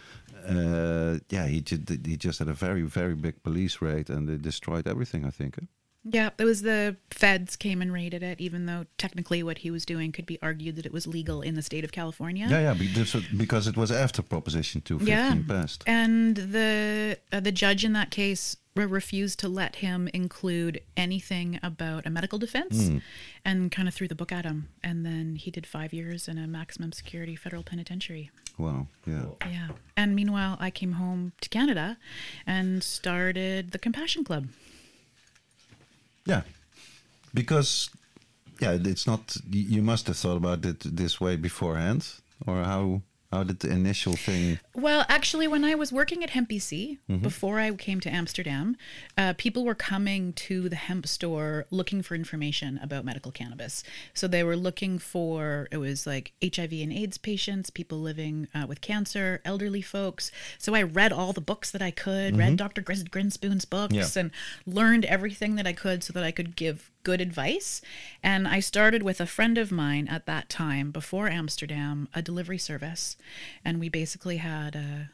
uh, 0.49 1.19
yeah, 1.31 1.47
he 1.47 1.65
he 2.05 2.17
just 2.17 2.41
had 2.41 2.49
a 2.49 2.55
very 2.55 2.83
very 2.83 3.15
big 3.15 3.43
police 3.45 3.81
raid, 3.81 4.11
and 4.11 4.29
they 4.29 4.37
destroyed 4.39 4.87
everything. 4.89 5.25
I 5.25 5.31
think. 5.31 5.59
eh? 5.59 5.67
Yeah, 6.09 6.31
it 6.39 6.45
was 6.45 6.63
the 6.63 6.97
feds 7.11 7.57
came 7.57 7.83
and 7.83 7.93
raided 7.93 8.23
it, 8.23 8.41
even 8.41 8.67
though 8.67 8.87
technically 8.97 9.43
what 9.43 9.59
he 9.59 9.71
was 9.71 9.85
doing 9.85 10.13
could 10.13 10.27
be 10.27 10.39
argued 10.41 10.77
that 10.77 10.87
it 10.87 10.93
was 10.93 11.07
legal 11.07 11.43
in 11.43 11.55
the 11.55 11.63
state 11.63 11.85
of 11.85 11.91
California. 11.91 12.47
Yeah, 12.49 12.61
yeah, 12.61 13.25
because 13.37 13.67
it 13.67 13.77
was 13.77 13.91
after 13.91 14.23
Proposition 14.23 14.83
Two 14.83 15.01
Yeah. 15.03 15.37
Passed. 15.49 15.83
And 15.87 16.37
the 16.37 17.19
uh, 17.33 17.41
the 17.41 17.53
judge 17.53 17.85
in 17.85 17.93
that 17.95 18.11
case 18.11 18.57
refused 18.75 19.39
to 19.41 19.49
let 19.49 19.77
him 19.77 20.07
include 20.13 20.83
anything 20.97 21.59
about 21.63 22.07
a 22.07 22.11
medical 22.11 22.39
defense, 22.39 22.91
and 23.45 23.73
kind 23.73 23.89
of 23.89 23.95
threw 23.95 24.07
the 24.07 24.15
book 24.15 24.31
at 24.31 24.45
him. 24.45 24.69
And 24.85 25.05
then 25.05 25.37
he 25.37 25.51
did 25.51 25.67
five 25.67 25.93
years 25.93 26.29
in 26.29 26.37
a 26.39 26.47
maximum 26.47 26.93
security 26.93 27.37
federal 27.37 27.63
penitentiary. 27.63 28.31
Wow. 28.59 28.87
Yeah. 29.07 29.25
Yeah. 29.49 29.69
And 29.97 30.15
meanwhile, 30.15 30.57
I 30.61 30.71
came 30.71 30.93
home 30.93 31.33
to 31.41 31.49
Canada 31.49 31.99
and 32.47 32.83
started 32.85 33.73
the 33.73 33.79
Compassion 33.79 34.25
Club. 34.25 34.49
Yeah, 36.27 36.43
because 37.33 37.89
yeah, 38.61 38.77
it's 38.83 39.07
not. 39.07 39.37
You 39.51 39.83
must 39.83 40.07
have 40.09 40.17
thought 40.17 40.37
about 40.37 40.65
it 40.65 40.81
this 40.81 41.21
way 41.21 41.37
beforehand. 41.37 42.07
or 42.47 42.63
how 42.65 43.03
how 43.33 43.43
did 43.45 43.61
the 43.61 43.71
initial 43.71 44.15
thing? 44.15 44.59
Well, 44.75 45.05
actually, 45.09 45.49
when 45.49 45.65
I 45.65 45.75
was 45.75 45.93
working 45.93 46.23
at 46.23 46.31
Hemp 46.31 46.49
BC, 46.51 46.99
before 47.23 47.59
I 47.59 47.71
came 47.73 48.01
to 48.01 48.11
Amsterdam, 48.11 48.77
uh, 49.19 49.35
people 49.37 49.65
were 49.65 49.75
coming 49.75 50.33
to 50.35 50.69
the 50.69 50.77
hemp 50.77 51.07
store 51.07 51.67
looking 51.71 52.03
for 52.03 52.15
information 52.15 52.79
about 52.83 53.05
medical 53.05 53.33
cannabis. 53.33 53.83
So 54.15 54.29
they 54.29 54.45
were 54.45 54.57
looking 54.57 54.99
for, 54.99 55.69
it 55.71 55.79
was 55.79 56.07
like 56.07 56.33
HIV 56.43 56.73
and 56.73 56.93
AIDS 56.93 57.19
patients, 57.19 57.71
people 57.71 57.99
living 58.01 58.49
uh, 58.55 58.67
with 58.69 58.81
cancer, 58.81 59.41
elderly 59.45 59.83
folks. 59.83 60.31
So 60.59 60.75
I 60.75 60.83
read 60.83 61.13
all 61.13 61.33
the 61.33 61.41
books 61.41 61.71
that 61.71 61.83
I 61.83 61.91
could, 61.91 62.37
read 62.37 62.57
Dr. 62.57 62.83
Grinspoon's 62.83 63.65
books, 63.65 63.95
Yeah. 63.95 64.07
and 64.17 64.31
learned 64.67 65.05
everything 65.07 65.57
that 65.57 65.67
I 65.67 65.73
could 65.73 66.05
so 66.05 66.13
that 66.13 66.23
I 66.25 66.31
could 66.31 66.57
give 66.57 66.91
good 67.07 67.21
advice. 67.21 67.81
And 68.21 68.49
I 68.49 68.59
started 68.59 69.05
with 69.05 69.21
a 69.21 69.27
friend 69.27 69.59
of 69.59 69.71
mine 69.71 70.09
at 70.09 70.27
that 70.27 70.49
time, 70.49 70.91
before 70.91 71.29
Amsterdam, 71.29 72.09
a 72.13 72.21
delivery 72.21 72.59
service. 72.59 73.17
And 73.65 73.79
we 73.79 73.89
basically 73.89 74.39
had 74.39 74.75
a, 74.75 75.11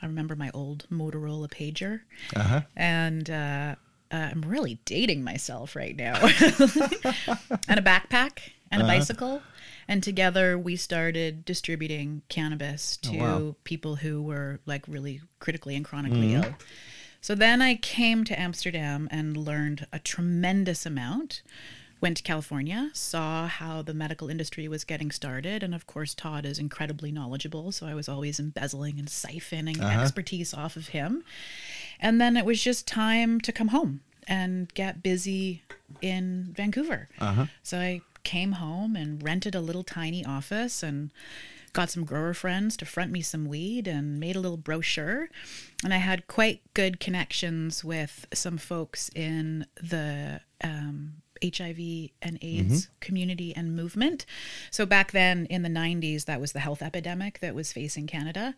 I 0.00 0.06
remember 0.06 0.36
my 0.36 0.52
old 0.54 0.86
Motorola 0.88 1.50
pager. 1.50 2.02
Uh 2.36 2.42
huh. 2.42 2.60
And 2.76 3.28
uh, 3.28 3.74
uh, 4.12 4.28
I'm 4.30 4.42
really 4.42 4.78
dating 4.84 5.24
myself 5.24 5.74
right 5.74 5.96
now. 5.96 6.14
and 6.22 7.80
a 7.80 7.82
backpack 7.82 8.38
and 8.70 8.80
a 8.80 8.84
bicycle. 8.84 9.42
And 9.88 10.00
together 10.00 10.56
we 10.56 10.76
started 10.76 11.44
distributing 11.44 12.22
cannabis 12.28 12.98
to 12.98 13.18
wow. 13.18 13.56
people 13.64 13.96
who 13.96 14.22
were 14.22 14.60
like 14.64 14.84
really 14.86 15.22
critically 15.40 15.74
and 15.74 15.84
chronically 15.84 16.34
ill. 16.34 16.54
So 17.22 17.36
then 17.36 17.62
I 17.62 17.76
came 17.76 18.24
to 18.24 18.38
Amsterdam 18.38 19.08
and 19.10 19.36
learned 19.36 19.86
a 19.92 20.00
tremendous 20.00 20.84
amount. 20.84 21.42
Went 22.00 22.16
to 22.16 22.22
California, 22.24 22.90
saw 22.94 23.46
how 23.46 23.80
the 23.80 23.94
medical 23.94 24.28
industry 24.28 24.66
was 24.66 24.82
getting 24.82 25.12
started. 25.12 25.62
And 25.62 25.72
of 25.72 25.86
course, 25.86 26.14
Todd 26.14 26.44
is 26.44 26.58
incredibly 26.58 27.12
knowledgeable. 27.12 27.70
So 27.70 27.86
I 27.86 27.94
was 27.94 28.08
always 28.08 28.40
embezzling 28.40 28.98
and 28.98 29.06
siphoning 29.06 29.80
uh-huh. 29.80 30.00
expertise 30.00 30.52
off 30.52 30.74
of 30.74 30.88
him. 30.88 31.22
And 32.00 32.20
then 32.20 32.36
it 32.36 32.44
was 32.44 32.60
just 32.60 32.88
time 32.88 33.40
to 33.42 33.52
come 33.52 33.68
home 33.68 34.00
and 34.26 34.74
get 34.74 35.00
busy 35.00 35.62
in 36.00 36.52
Vancouver. 36.56 37.08
Uh-huh. 37.20 37.46
So 37.62 37.78
I 37.78 38.00
came 38.24 38.52
home 38.52 38.96
and 38.96 39.22
rented 39.22 39.54
a 39.54 39.60
little 39.60 39.84
tiny 39.84 40.24
office 40.24 40.82
and 40.82 41.12
got 41.72 41.90
some 41.90 42.04
grower 42.04 42.34
friends 42.34 42.76
to 42.76 42.84
front 42.84 43.10
me 43.10 43.22
some 43.22 43.46
weed 43.46 43.88
and 43.88 44.20
made 44.20 44.36
a 44.36 44.40
little 44.40 44.56
brochure. 44.56 45.28
And 45.82 45.92
I 45.92 45.98
had 45.98 46.26
quite 46.26 46.60
good 46.74 47.00
connections 47.00 47.82
with 47.82 48.26
some 48.32 48.58
folks 48.58 49.10
in 49.14 49.66
the 49.76 50.40
um, 50.62 51.14
HIV 51.42 52.10
and 52.20 52.38
AIDS 52.40 52.88
community 53.00 53.54
and 53.56 53.74
movement. 53.74 54.26
So 54.70 54.86
back 54.86 55.12
then 55.12 55.46
in 55.46 55.62
the 55.62 55.68
90s, 55.68 56.26
that 56.26 56.40
was 56.40 56.52
the 56.52 56.60
health 56.60 56.82
epidemic 56.82 57.40
that 57.40 57.54
was 57.54 57.72
facing 57.72 58.06
Canada. 58.06 58.54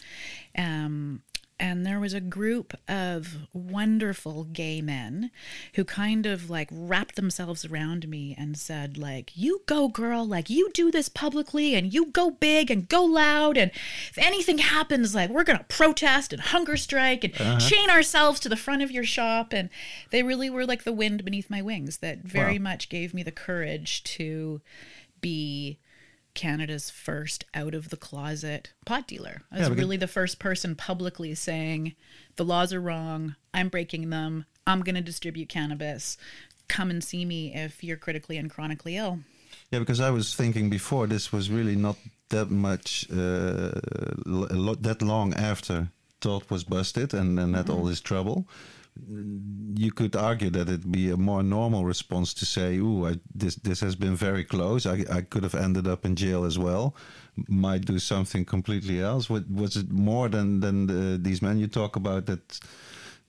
Um, 0.57 1.23
and 1.65 1.87
there 1.87 1.99
was 1.99 2.13
a 2.13 2.21
group 2.21 2.75
of 2.87 3.39
wonderful 3.55 4.45
gay 4.45 4.83
men 4.83 5.31
who 5.77 5.83
kind 5.85 6.27
of 6.27 6.51
like 6.51 6.69
wrapped 6.71 7.17
themselves 7.17 7.65
around 7.65 8.07
me 8.07 8.35
and 8.37 8.59
said 8.59 8.99
like 8.99 9.33
you 9.35 9.63
go 9.65 9.89
girl 9.89 10.27
like 10.27 10.51
you 10.51 10.71
do 10.75 10.91
this 10.91 11.09
publicly 11.09 11.75
and 11.75 11.95
you 11.95 12.05
go 12.05 12.31
big 12.31 12.71
and 12.71 12.87
go 12.91 13.03
loud 13.03 13.57
and 13.57 13.71
if 14.11 14.19
anything 14.19 14.59
happens 14.59 15.15
like 15.15 15.31
we're 15.31 15.43
going 15.43 15.59
to 15.59 15.65
protest 15.65 16.35
and 16.35 16.43
hunger 16.43 16.77
strike 16.77 17.25
and 17.25 17.35
uh-huh. 17.41 17.59
chain 17.59 17.89
ourselves 17.89 18.39
to 18.39 18.51
the 18.51 18.57
front 18.57 18.83
of 18.83 18.91
your 18.91 19.05
shop 19.05 19.55
and 19.55 19.71
they 20.11 20.23
really 20.23 20.51
were 20.51 20.67
like 20.67 20.85
the 20.85 20.93
wind 20.93 21.25
beneath 21.25 21.49
my 21.49 21.63
wings 21.63 21.97
that 21.99 22.19
very 22.19 22.59
Wow. 22.59 22.65
much 22.65 22.91
gave 22.91 23.15
me 23.15 23.23
the 23.23 23.33
courage 23.33 24.05
to 24.05 24.61
be 25.23 25.79
Canada's 26.35 26.91
first 26.91 27.45
out 27.55 27.75
of 27.75 27.91
the 27.91 27.97
closet 27.97 28.73
pot 28.85 29.07
dealer. 29.07 29.43
I 29.53 29.61
was 29.61 29.69
Yeah, 29.69 29.75
really 29.75 29.97
the 29.97 30.09
first 30.09 30.39
person 30.39 30.75
publicly 30.75 31.35
saying 31.35 31.95
the 32.37 32.45
laws 32.45 32.73
are 32.73 32.81
wrong. 32.81 33.37
I'm 33.53 33.69
breaking 33.69 34.11
them. 34.11 34.45
I'm 34.67 34.81
going 34.83 34.97
to 34.97 35.01
distribute 35.01 35.49
cannabis. 35.49 36.17
Come 36.69 36.91
and 36.91 37.03
see 37.05 37.25
me 37.25 37.55
if 37.55 37.85
you're 37.85 37.97
critically 37.97 38.37
and 38.37 38.51
chronically 38.51 38.97
ill. 38.97 39.21
Yeah, 39.71 39.79
because 39.79 40.01
I 40.01 40.11
was 40.11 40.35
thinking 40.35 40.71
before 40.71 41.07
this 41.07 41.33
was 41.33 41.51
really 41.51 41.77
not 41.77 41.97
that 42.31 42.51
much 42.51 43.07
uh, 43.13 43.73
l- 44.27 44.49
a 44.51 44.57
lot, 44.57 44.83
that 44.83 45.03
long 45.03 45.35
after 45.35 45.89
Todd 46.21 46.45
was 46.51 46.65
busted 46.65 47.15
and, 47.15 47.39
and 47.39 47.55
had 47.55 47.71
all 47.71 47.85
this 47.85 48.01
trouble. 48.01 48.47
You 48.97 49.91
could 49.91 50.15
argue 50.15 50.51
that 50.51 50.69
it'd 50.69 50.93
be 50.93 51.11
a 51.11 51.17
more 51.17 51.43
normal 51.43 51.85
response 51.85 52.33
to 52.35 52.47
say, 52.47 52.79
"Ooh, 52.79 53.07
I, 53.07 53.19
this 53.35 53.57
this 53.57 53.81
has 53.81 53.97
been 53.97 54.15
very 54.15 54.45
close. 54.45 54.87
I, 54.87 55.05
I 55.11 55.23
could 55.23 55.43
have 55.43 55.55
ended 55.55 55.87
up 55.89 56.05
in 56.05 56.15
jail 56.15 56.45
as 56.45 56.59
well. 56.59 56.95
Might 57.49 57.85
do 57.85 57.99
something 57.99 58.45
completely 58.45 59.01
else." 59.01 59.29
Was 59.29 59.77
it 59.77 59.91
more 59.91 60.29
than 60.29 60.61
than 60.61 60.87
the, 60.87 61.19
these 61.19 61.43
men 61.43 61.59
you 61.59 61.67
talk 61.67 61.97
about 61.97 62.27
that 62.27 62.61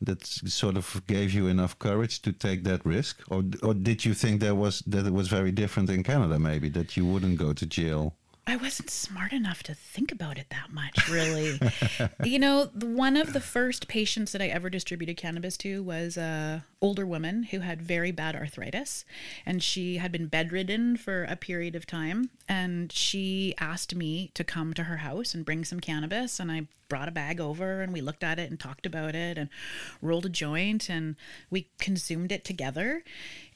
that 0.01 0.25
sort 0.25 0.77
of 0.77 1.01
gave 1.07 1.33
you 1.33 1.47
enough 1.47 1.79
courage 1.79 2.21
to 2.21 2.31
take 2.31 2.63
that 2.63 2.85
risk, 2.85 3.21
or 3.29 3.43
or 3.63 3.73
did 3.73 4.05
you 4.05 4.13
think 4.13 4.41
there 4.41 4.55
was 4.55 4.83
that 4.85 5.07
it 5.07 5.13
was 5.13 5.27
very 5.29 5.51
different 5.51 5.89
in 5.89 6.03
Canada? 6.03 6.37
Maybe 6.37 6.69
that 6.69 6.95
you 6.95 7.05
wouldn't 7.05 7.37
go 7.39 7.53
to 7.53 7.65
jail. 7.65 8.13
I 8.47 8.57
wasn't 8.57 8.91
smart 8.91 9.33
enough 9.33 9.63
to 9.63 9.73
think 9.73 10.11
about 10.11 10.37
it 10.37 10.47
that 10.51 10.71
much, 10.71 11.09
really. 11.09 11.59
you 12.23 12.37
know, 12.37 12.65
the- 12.65 12.85
one 12.85 13.17
of 13.17 13.33
the 13.33 13.39
first 13.41 13.87
patients 13.87 14.31
that 14.33 14.41
I 14.41 14.47
ever 14.47 14.69
distributed 14.69 15.17
cannabis 15.17 15.57
to 15.57 15.81
was 15.81 16.15
a 16.15 16.63
older 16.79 17.07
woman 17.07 17.43
who 17.43 17.61
had 17.61 17.81
very 17.81 18.11
bad 18.11 18.35
arthritis, 18.35 19.03
and 19.47 19.63
she 19.63 19.97
had 19.97 20.11
been 20.11 20.27
bedridden 20.27 20.95
for 20.95 21.23
a 21.23 21.35
period 21.35 21.75
of 21.75 21.87
time. 21.87 22.29
And 22.47 22.91
she 22.91 23.55
asked 23.59 23.95
me 23.95 24.29
to 24.35 24.43
come 24.43 24.75
to 24.75 24.83
her 24.83 24.97
house 24.97 25.33
and 25.33 25.43
bring 25.43 25.65
some 25.65 25.79
cannabis, 25.79 26.39
and 26.39 26.51
I 26.51 26.67
brought 26.87 27.07
a 27.07 27.11
bag 27.11 27.39
over, 27.41 27.81
and 27.81 27.91
we 27.91 28.01
looked 28.01 28.23
at 28.23 28.37
it 28.37 28.51
and 28.51 28.59
talked 28.59 28.85
about 28.85 29.15
it, 29.15 29.39
and 29.39 29.49
rolled 30.03 30.27
a 30.27 30.29
joint, 30.29 30.87
and 30.87 31.15
we 31.49 31.67
consumed 31.79 32.31
it 32.31 32.45
together. 32.45 33.03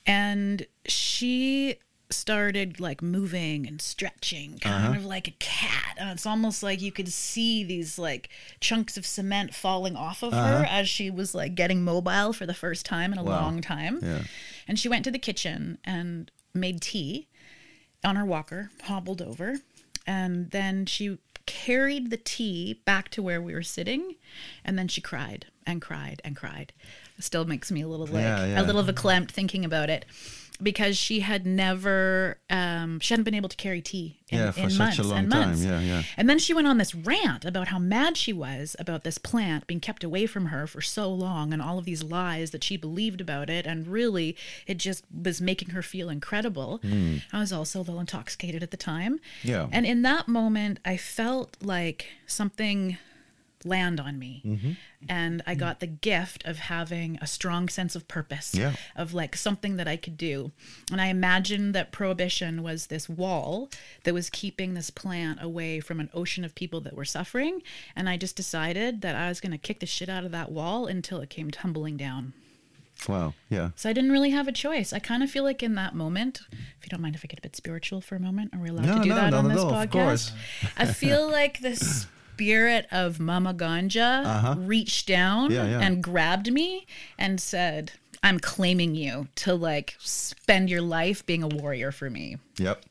And 0.08 0.66
she 0.86 1.78
started 2.12 2.80
like 2.80 3.02
moving 3.04 3.68
and 3.68 3.80
stretching 3.82 4.58
kind 4.60 4.86
uh-huh. 4.88 4.98
of 4.98 5.06
like 5.06 5.28
a 5.28 5.34
cat 5.40 5.96
and 5.98 6.10
it's 6.10 6.26
almost 6.26 6.64
like 6.64 6.82
you 6.82 6.92
could 6.92 7.08
see 7.10 7.64
these 7.64 8.00
like 8.00 8.30
chunks 8.60 8.98
of 8.98 9.06
cement 9.06 9.54
falling 9.54 9.96
off 9.96 10.24
of 10.24 10.34
her 10.34 10.40
uh-huh. 10.40 10.66
as 10.68 10.90
she 10.90 11.12
was 11.12 11.36
like 11.36 11.54
getting 11.54 11.84
mobile 11.84 12.34
for 12.34 12.48
the 12.48 12.54
first 12.54 12.84
time 12.86 13.14
in 13.14 13.20
a 13.20 13.24
Wow. 13.24 13.42
long 13.42 13.62
time 13.62 14.00
Yeah. 14.02 14.24
and 14.68 14.80
she 14.80 14.90
went 14.90 15.06
to 15.06 15.12
the 15.12 15.20
kitchen 15.20 15.78
and 15.86 16.32
made 16.54 16.82
tea 16.82 17.28
on 18.04 18.16
her 18.16 18.26
walker 18.26 18.72
hobbled 18.86 19.22
over 19.22 19.60
and 20.08 20.50
then 20.50 20.88
she 20.88 21.20
carried 21.46 22.10
the 22.10 22.18
tea 22.18 22.82
back 22.86 23.10
to 23.10 23.22
where 23.22 23.42
we 23.42 23.54
were 23.54 23.62
sitting 23.64 24.16
and 24.66 24.80
then 24.80 24.88
she 24.88 25.00
cried 25.02 25.46
and 25.66 25.80
cried 25.80 26.22
and 26.24 26.36
cried 26.36 26.74
it 27.20 27.24
still 27.24 27.46
makes 27.46 27.72
me 27.72 27.82
a 27.82 27.88
little 27.88 28.08
like 28.08 28.24
Yeah, 28.24 28.46
yeah. 28.48 28.62
a 28.62 28.64
little 28.64 28.84
verklempt 28.84 29.30
thinking 29.30 29.64
about 29.64 29.92
it 29.92 30.06
because 30.62 30.98
she 30.98 31.22
had 31.22 31.46
never 31.46 32.38
um 32.50 33.00
she 33.00 33.14
hadn't 33.14 33.24
been 33.24 33.34
able 33.34 33.50
to 33.50 33.56
carry 33.56 33.82
tea 33.82 34.20
in, 34.30 34.38
Yeah, 34.40 34.52
for 34.52 34.62
in 34.62 34.70
such 34.70 34.80
months 34.80 35.00
a 35.00 35.04
long 35.04 35.18
and 35.20 35.32
time. 35.32 35.40
months 35.50 35.64
Yeah, 35.64 35.80
yeah. 35.80 36.04
and 36.18 36.30
then 36.30 36.38
she 36.40 36.54
went 36.54 36.68
on 36.68 36.78
this 36.78 36.94
rant 36.94 37.46
about 37.46 37.70
how 37.70 37.80
mad 37.80 38.18
she 38.18 38.34
was 38.34 38.76
about 38.80 39.04
this 39.04 39.18
plant 39.18 39.68
being 39.68 39.80
kept 39.80 40.04
away 40.04 40.26
from 40.26 40.48
her 40.48 40.68
for 40.68 40.82
so 40.82 41.12
long 41.12 41.54
and 41.54 41.62
all 41.62 41.78
of 41.80 41.86
these 41.86 42.04
lies 42.04 42.52
that 42.52 42.64
she 42.64 42.78
believed 42.78 43.22
about 43.22 43.50
it. 43.50 43.66
And 43.66 43.88
really, 43.88 44.36
it 44.68 44.78
just 44.78 45.04
was 45.24 45.40
making 45.42 45.70
her 45.70 45.82
feel 45.82 46.10
incredible. 46.10 46.80
I 47.34 47.40
was 47.40 47.52
also 47.54 47.80
a 47.80 47.82
little 47.82 48.00
intoxicated 48.00 48.62
at 48.64 48.72
the 48.72 48.78
time. 48.78 49.20
Yeah. 49.44 49.68
And 49.72 49.86
in 49.86 50.02
that 50.04 50.28
moment, 50.28 50.80
I 50.86 50.98
felt 50.98 51.56
like 51.62 52.08
something 52.28 52.98
land 53.66 54.00
on 54.00 54.18
me. 54.18 54.42
Mm-hmm. 54.46 54.72
And 55.10 55.42
I 55.48 55.56
got 55.56 55.80
the 55.80 55.88
gift 55.88 56.46
of 56.46 56.58
having 56.60 57.18
a 57.22 57.28
strong 57.28 57.70
sense 57.70 57.96
of 57.96 58.08
purpose, 58.08 58.54
Yeah. 58.56 58.74
of 58.96 59.14
like 59.14 59.36
something 59.36 59.76
that 59.78 59.88
I 59.88 59.96
could 59.98 60.18
do. 60.18 60.52
And 60.92 61.00
I 61.02 61.08
imagined 61.08 61.74
that 61.76 61.92
prohibition 61.92 62.64
was 62.64 62.88
this 62.88 63.08
wall 63.10 63.70
that 64.04 64.14
was 64.14 64.30
keeping 64.30 64.74
this 64.74 64.90
plant 64.90 65.40
away 65.42 65.80
from 65.80 66.00
an 66.00 66.10
ocean 66.14 66.44
of 66.44 66.56
people 66.56 66.82
that 66.82 66.96
were 66.96 67.06
suffering. 67.06 67.62
And 67.96 68.10
I 68.10 68.18
just 68.18 68.36
decided 68.36 69.02
that 69.02 69.16
I 69.16 69.30
was 69.30 69.40
going 69.42 69.52
to 69.52 69.58
kick 69.58 69.80
the 69.80 69.86
shit 69.86 70.10
out 70.10 70.24
of 70.26 70.32
that 70.32 70.52
wall 70.52 70.86
until 70.86 71.20
it 71.22 71.30
came 71.30 71.52
tumbling 71.52 71.98
down. 71.98 72.34
Wow. 73.08 73.34
Yeah. 73.50 73.70
So 73.78 73.90
I 73.90 73.94
didn't 73.94 74.12
really 74.12 74.32
have 74.32 74.50
a 74.50 74.52
choice. 74.52 74.92
I 74.92 75.00
kind 75.00 75.24
of 75.24 75.32
feel 75.32 75.46
like 75.46 75.64
in 75.64 75.76
that 75.76 75.96
moment, 75.96 76.42
if 76.52 76.84
you 76.84 76.90
don't 76.90 77.00
mind 77.02 77.16
if 77.16 77.24
I 77.24 77.28
get 77.28 77.40
a 77.40 77.42
bit 77.42 77.56
spiritual 77.56 78.02
for 78.02 78.18
a 78.18 78.20
moment, 78.20 78.54
are 78.54 78.60
we 78.60 78.68
allowed 78.68 78.86
No, 78.88 78.98
to 78.98 79.04
do 79.04 79.10
no, 79.10 79.16
that 79.16 79.34
on 79.34 79.48
this 79.48 79.58
all, 79.60 79.74
of 79.74 79.90
podcast? 79.90 79.92
course. 79.92 80.32
I 80.76 80.86
feel 80.86 81.30
like 81.32 81.62
the 81.62 82.06
spirit 82.40 82.88
of 82.92 83.20
Mama 83.20 83.54
Ganja 83.54 84.56
reached 84.68 85.08
down 85.08 85.52
Uh-huh. 85.52 85.54
Yeah, 85.68 85.80
yeah. 85.80 85.86
and 85.86 86.02
grabbed 86.02 86.52
me 86.54 86.88
and 87.18 87.40
said, 87.42 87.92
I'm 88.24 88.40
claiming 88.40 88.96
you 88.96 89.28
to 89.44 89.54
like 89.56 89.96
spend 90.00 90.70
your 90.70 90.82
life 90.82 91.26
being 91.26 91.44
a 91.44 91.48
warrior 91.48 91.92
for 91.92 92.10
me. 92.10 92.38
Yep. 92.58 92.84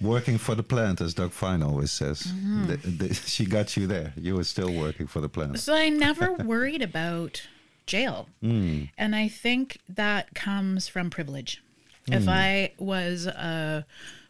Working 0.00 0.36
for 0.38 0.54
the 0.54 0.62
plant, 0.62 1.00
as 1.00 1.14
Doug 1.14 1.32
Fine 1.32 1.62
always 1.62 1.90
says. 1.90 2.22
Mm-hmm. 2.22 2.66
The- 2.66 2.76
the- 3.06 3.14
she 3.34 3.44
got 3.46 3.76
you 3.76 3.86
there. 3.86 4.12
You 4.16 4.36
were 4.36 4.44
still 4.44 4.72
working 4.72 5.06
for 5.06 5.20
the 5.20 5.28
plant. 5.28 5.58
So 5.58 5.74
I 5.74 5.88
never 5.90 6.32
worried 6.52 6.82
about 6.82 7.46
jail. 7.86 8.28
Hmm. 8.40 8.84
And 8.98 9.14
I 9.14 9.28
think 9.28 9.78
that 9.88 10.34
comes 10.34 10.88
from 10.88 11.08
privilege. 11.10 11.62
Hmm. 12.08 12.12
If 12.14 12.28
I 12.28 12.72
was 12.78 13.26
a 13.26 13.84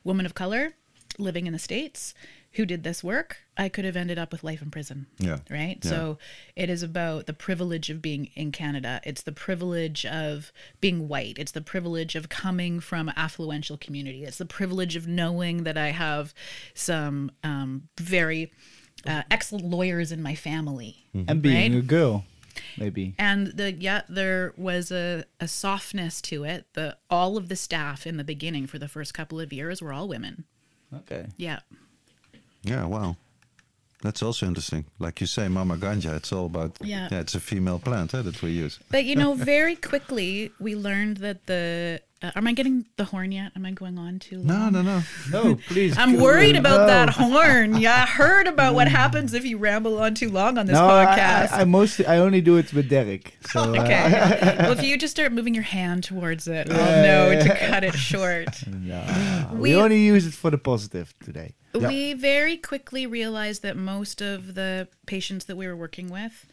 woman 0.04 0.26
of 0.26 0.34
color 0.34 0.72
living 1.18 1.46
in 1.46 1.52
the 1.52 1.58
States 1.58 2.12
who 2.56 2.66
did 2.66 2.82
this 2.84 3.02
work, 3.04 3.38
I 3.56 3.68
could 3.68 3.84
have 3.84 3.96
ended 3.96 4.18
up 4.18 4.32
with 4.32 4.44
life 4.44 4.60
in 4.62 4.70
prison. 4.70 5.06
Yeah. 5.18 5.38
Right. 5.50 5.78
Yeah. 5.82 5.90
So 5.90 6.18
it 6.54 6.68
is 6.68 6.82
about 6.82 7.26
the 7.26 7.32
privilege 7.32 7.88
of 7.90 8.02
being 8.02 8.30
in 8.34 8.52
Canada. 8.52 9.00
It's 9.04 9.22
the 9.22 9.32
privilege 9.32 10.04
of 10.04 10.52
being 10.80 11.08
white. 11.08 11.38
It's 11.38 11.52
the 11.52 11.60
privilege 11.60 12.14
of 12.14 12.28
coming 12.28 12.80
from 12.80 13.08
affluential 13.16 13.78
community. 13.80 14.24
It's 14.24 14.38
the 14.38 14.46
privilege 14.46 14.96
of 14.96 15.06
knowing 15.06 15.64
that 15.64 15.78
I 15.78 15.88
have 15.88 16.34
some 16.74 17.30
um, 17.44 17.88
very 17.98 18.52
uh, 19.06 19.22
excellent 19.30 19.64
lawyers 19.66 20.10
in 20.12 20.22
my 20.22 20.34
family. 20.34 21.06
And 21.14 21.40
being 21.40 21.72
Right? 21.72 21.78
a 21.78 21.82
girl, 21.82 22.24
maybe. 22.78 23.14
And 23.18 23.48
the 23.48 23.72
yeah, 23.72 24.02
there 24.08 24.52
was 24.56 24.90
a, 24.90 25.24
a 25.40 25.48
softness 25.48 26.20
to 26.22 26.44
it. 26.44 26.66
The 26.74 26.96
all 27.08 27.36
of 27.36 27.48
the 27.48 27.56
staff 27.56 28.06
in 28.06 28.16
the 28.16 28.24
beginning 28.24 28.66
for 28.66 28.78
the 28.78 28.88
first 28.88 29.14
couple 29.14 29.40
of 29.40 29.52
years 29.52 29.80
were 29.80 29.92
all 29.92 30.08
women. 30.08 30.44
Okay. 30.94 31.26
Yeah. 31.36 31.60
Yeah, 32.66 32.84
wow. 32.86 33.16
That's 34.02 34.22
also 34.22 34.46
interesting. 34.46 34.84
Like 34.98 35.20
you 35.22 35.26
say, 35.26 35.48
Mama 35.48 35.76
Ganja, 35.76 36.14
it's 36.16 36.30
all 36.32 36.46
about, 36.46 36.76
Yeah. 36.82 37.08
it's 37.10 37.34
a 37.34 37.40
female 37.40 37.78
plant 37.78 38.14
eh, 38.14 38.22
that 38.22 38.42
we 38.42 38.50
use. 38.50 38.78
But 38.90 39.04
you 39.04 39.16
know, 39.16 39.34
very 39.54 39.74
quickly 39.76 40.52
we 40.60 40.74
learned 40.76 41.16
that 41.18 41.46
the. 41.46 42.00
Uh, 42.22 42.30
am 42.34 42.46
I 42.46 42.52
getting 42.54 42.86
the 42.96 43.04
horn 43.04 43.30
yet? 43.30 43.52
Am 43.56 43.66
I 43.66 43.72
going 43.72 43.98
on 43.98 44.18
too 44.18 44.38
long? 44.38 44.46
No, 44.46 44.70
no, 44.70 44.82
no. 44.82 45.02
No, 45.30 45.56
please. 45.68 45.98
I'm 45.98 46.18
worried 46.18 46.56
on. 46.56 46.60
about 46.60 46.80
No. 46.80 46.86
that 46.86 47.08
horn. 47.10 47.76
Yeah, 47.84 47.94
I 48.04 48.06
heard 48.06 48.46
about 48.46 48.74
what 48.74 48.88
happens 48.88 49.34
if 49.34 49.44
you 49.44 49.58
ramble 49.58 49.98
on 49.98 50.14
too 50.14 50.30
long 50.30 50.56
on 50.56 50.64
this 50.66 50.74
No, 50.74 50.80
podcast. 50.88 51.52
I, 51.52 51.60
I 51.60 51.64
mostly 51.64 52.06
I 52.06 52.18
only 52.18 52.40
do 52.40 52.56
it 52.56 52.72
with 52.72 52.88
Derek. 52.88 53.36
So 53.50 53.60
uh, 53.74 53.80
okay. 53.82 54.56
well, 54.60 54.72
if 54.72 54.82
you 54.82 54.96
just 54.96 55.14
start 55.16 55.32
moving 55.32 55.52
your 55.54 55.64
hand 55.64 56.04
towards 56.04 56.48
it, 56.48 56.70
I'll 56.70 56.76
Yeah, 56.78 57.02
know 57.02 57.30
yeah, 57.32 57.42
to 57.44 57.66
cut 57.68 57.84
it 57.84 57.94
short. 57.94 58.48
no, 58.66 59.02
we, 59.52 59.58
We- 59.60 59.74
only 59.76 60.00
use 60.02 60.26
it 60.26 60.32
for 60.34 60.50
the 60.50 60.58
positive 60.58 61.12
today. 61.22 61.54
Yeah. 61.80 61.88
We 61.88 62.14
very 62.14 62.56
quickly 62.56 63.06
realized 63.06 63.62
that 63.62 63.76
most 63.76 64.20
of 64.20 64.54
the 64.54 64.88
patients 65.06 65.46
that 65.46 65.56
we 65.56 65.66
were 65.66 65.76
working 65.76 66.08
with 66.10 66.46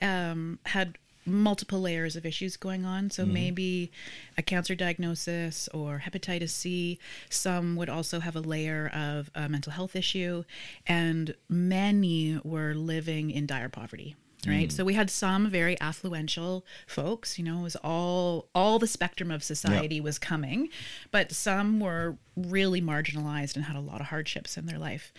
um, 0.00 0.58
had 0.66 0.98
multiple 1.28 1.80
layers 1.80 2.16
of 2.16 2.24
issues 2.24 2.56
going 2.56 2.84
on. 2.84 3.10
So 3.10 3.26
maybe 3.26 3.92
a 4.36 4.42
cancer 4.42 4.74
diagnosis 4.74 5.68
or 5.74 6.02
hepatitis 6.04 6.50
C. 6.50 6.98
Some 7.28 7.76
would 7.76 7.88
also 7.88 8.20
have 8.20 8.34
a 8.34 8.40
layer 8.40 8.90
of 8.94 9.30
a 9.34 9.48
mental 9.48 9.72
health 9.72 9.94
issue, 9.94 10.44
and 10.86 11.34
many 11.48 12.40
were 12.42 12.74
living 12.74 13.30
in 13.30 13.46
dire 13.46 13.68
poverty. 13.68 14.16
Right, 14.46 14.68
mm. 14.68 14.72
so 14.72 14.84
we 14.84 14.94
had 14.94 15.10
some 15.10 15.50
very 15.50 15.74
affluential 15.76 16.62
folks. 16.86 17.38
You 17.38 17.44
know, 17.44 17.58
it 17.58 17.62
was 17.64 17.76
all 17.76 18.48
all 18.54 18.78
the 18.78 18.86
spectrum 18.86 19.32
of 19.32 19.42
society 19.42 20.00
was 20.00 20.18
coming, 20.18 20.68
but 21.10 21.32
some 21.32 21.80
were 21.80 22.16
really 22.36 22.80
marginalized 22.80 23.56
and 23.56 23.64
had 23.64 23.74
a 23.74 23.80
lot 23.80 24.00
of 24.00 24.06
hardships 24.08 24.56
in 24.56 24.66
their 24.66 24.78
life. 24.78 25.12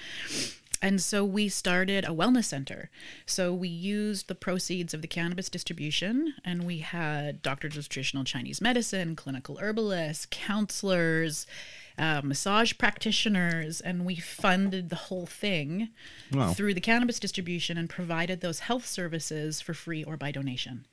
And 0.82 1.02
so 1.02 1.26
we 1.26 1.50
started 1.50 2.06
a 2.06 2.10
wellness 2.10 2.46
center. 2.46 2.90
So 3.26 3.54
we 3.54 3.68
used 3.68 4.28
the 4.30 4.36
proceeds 4.36 4.94
of 4.94 5.02
the 5.02 5.08
cannabis 5.08 5.50
distribution, 5.50 6.36
and 6.46 6.66
we 6.66 6.80
had 6.80 7.42
doctors 7.42 7.76
of 7.76 7.90
traditional 7.90 8.24
Chinese 8.24 8.62
medicine, 8.62 9.16
clinical 9.16 9.58
herbalists, 9.58 10.28
counselors, 10.32 11.46
uh, 12.00 12.22
massage 12.24 12.74
practitioners, 12.78 13.82
and 13.82 14.06
we 14.06 14.16
funded 14.16 14.90
the 14.90 14.96
whole 14.96 15.26
thing 15.26 15.90
Wow. 16.32 16.54
through 16.54 16.74
the 16.74 16.82
cannabis 16.82 17.20
distribution 17.20 17.78
and 17.78 17.90
provided 17.90 18.42
those 18.42 18.60
health 18.62 18.86
services 18.88 19.62
for 19.62 19.74
free 19.74 20.04
or 20.04 20.16
by 20.18 20.32
donation. 20.32 20.86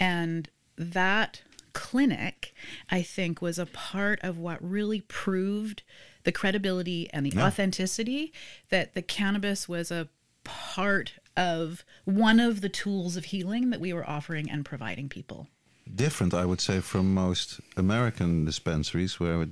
And 0.00 0.48
that 0.76 1.42
clinic, 1.72 2.54
I 2.90 3.02
think, 3.02 3.40
was 3.40 3.58
a 3.58 3.66
part 3.66 4.18
of 4.22 4.36
what 4.38 4.58
really 4.68 5.00
proved 5.02 5.82
the 6.24 6.32
credibility 6.32 7.08
and 7.12 7.24
the 7.24 7.30
Yeah. 7.34 7.46
authenticity 7.46 8.32
that 8.70 8.94
the 8.94 9.02
cannabis 9.02 9.68
was 9.68 9.90
a 9.90 10.08
part 10.44 11.14
of 11.36 11.84
one 12.04 12.40
of 12.40 12.60
the 12.60 12.68
tools 12.68 13.16
of 13.16 13.26
healing 13.26 13.70
that 13.70 13.80
we 13.80 13.92
were 13.92 14.08
offering 14.08 14.50
and 14.50 14.64
providing 14.64 15.08
people. 15.08 15.48
Different, 15.94 16.34
I 16.34 16.44
would 16.44 16.60
say, 16.60 16.80
from 16.80 17.14
most 17.14 17.60
American 17.76 18.44
dispensaries 18.44 19.18
where 19.20 19.42
it 19.42 19.48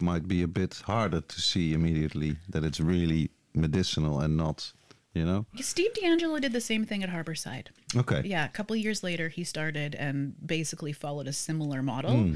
might 0.00 0.28
be 0.28 0.42
a 0.42 0.48
bit 0.48 0.82
harder 0.84 1.20
to 1.20 1.40
see 1.40 1.72
immediately 1.72 2.36
that 2.48 2.64
it's 2.64 2.80
really 2.80 3.30
medicinal 3.54 4.20
and 4.20 4.36
not, 4.36 4.72
you 5.14 5.24
know? 5.24 5.46
Steve 5.60 5.92
DeAngelo 5.94 6.40
did 6.40 6.52
the 6.52 6.60
same 6.60 6.84
thing 6.84 7.02
at 7.02 7.10
Harborside. 7.10 7.68
Okay. 7.96 8.22
Yeah, 8.24 8.44
a 8.44 8.48
couple 8.48 8.74
of 8.74 8.80
years 8.80 9.02
later, 9.02 9.28
he 9.28 9.44
started 9.44 9.94
and 9.94 10.34
basically 10.44 10.92
followed 10.92 11.26
a 11.26 11.32
similar 11.32 11.82
model. 11.82 12.12
Hmm. 12.12 12.34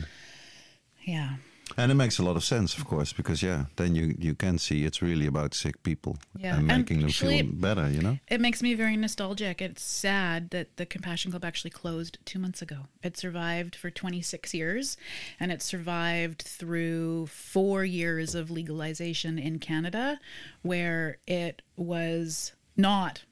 Yeah. 1.05 1.35
And 1.79 1.91
it 1.91 1.95
makes 1.95 2.19
a 2.19 2.23
lot 2.23 2.37
of 2.37 2.45
sense, 2.45 2.77
of 2.77 2.85
course, 2.85 3.15
because 3.15 3.43
yeah, 3.43 3.65
then 3.77 3.95
you 3.95 4.15
you 4.19 4.35
can 4.35 4.59
see 4.59 4.85
it's 4.85 5.01
really 5.01 5.27
about 5.27 5.55
sick 5.55 5.83
people 5.83 6.19
Yeah, 6.37 6.57
and 6.59 6.71
and 6.71 6.79
making 6.83 7.01
them 7.01 7.11
feel 7.11 7.45
better, 7.45 7.89
you 7.91 8.03
know. 8.03 8.19
It 8.29 8.41
makes 8.43 8.63
me 8.63 8.75
very 8.75 8.97
nostalgic. 8.97 9.63
It's 9.63 9.83
sad 9.83 10.51
that 10.51 10.77
the 10.77 10.85
Compassion 10.85 11.31
Club 11.31 11.45
actually 11.45 11.71
closed 11.71 12.19
two 12.27 12.39
months 12.39 12.61
ago. 12.63 12.89
It 13.03 13.17
survived 13.17 13.75
for 13.75 13.91
26 13.91 14.53
years, 14.53 14.99
and 15.41 15.51
it 15.51 15.63
survived 15.63 16.43
through 16.43 17.29
four 17.29 17.85
years 17.87 18.35
of 18.35 18.51
legalization 18.51 19.39
in 19.39 19.59
Canada, 19.59 20.21
where 20.61 21.19
it 21.27 21.63
was 21.77 22.53
not 22.77 23.23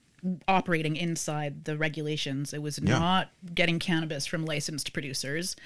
operating 0.46 0.96
inside 0.96 1.64
the 1.64 1.76
regulations. 1.78 2.52
It 2.52 2.60
was 2.62 2.78
Yeah. 2.78 2.98
not 2.98 3.30
getting 3.54 3.78
cannabis 3.78 4.26
from 4.26 4.44
licensed 4.44 4.92
producers, 4.92 5.56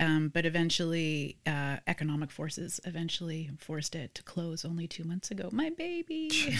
um, 0.00 0.28
but 0.32 0.44
eventually, 0.46 1.36
uh, 1.46 1.76
economic 1.86 2.30
forces 2.30 2.80
eventually 2.84 3.50
forced 3.58 3.94
it 3.94 4.14
to 4.14 4.22
close 4.22 4.64
only 4.64 4.86
two 4.86 5.04
months 5.04 5.30
ago. 5.30 5.48
My 5.52 5.70
baby. 5.70 6.30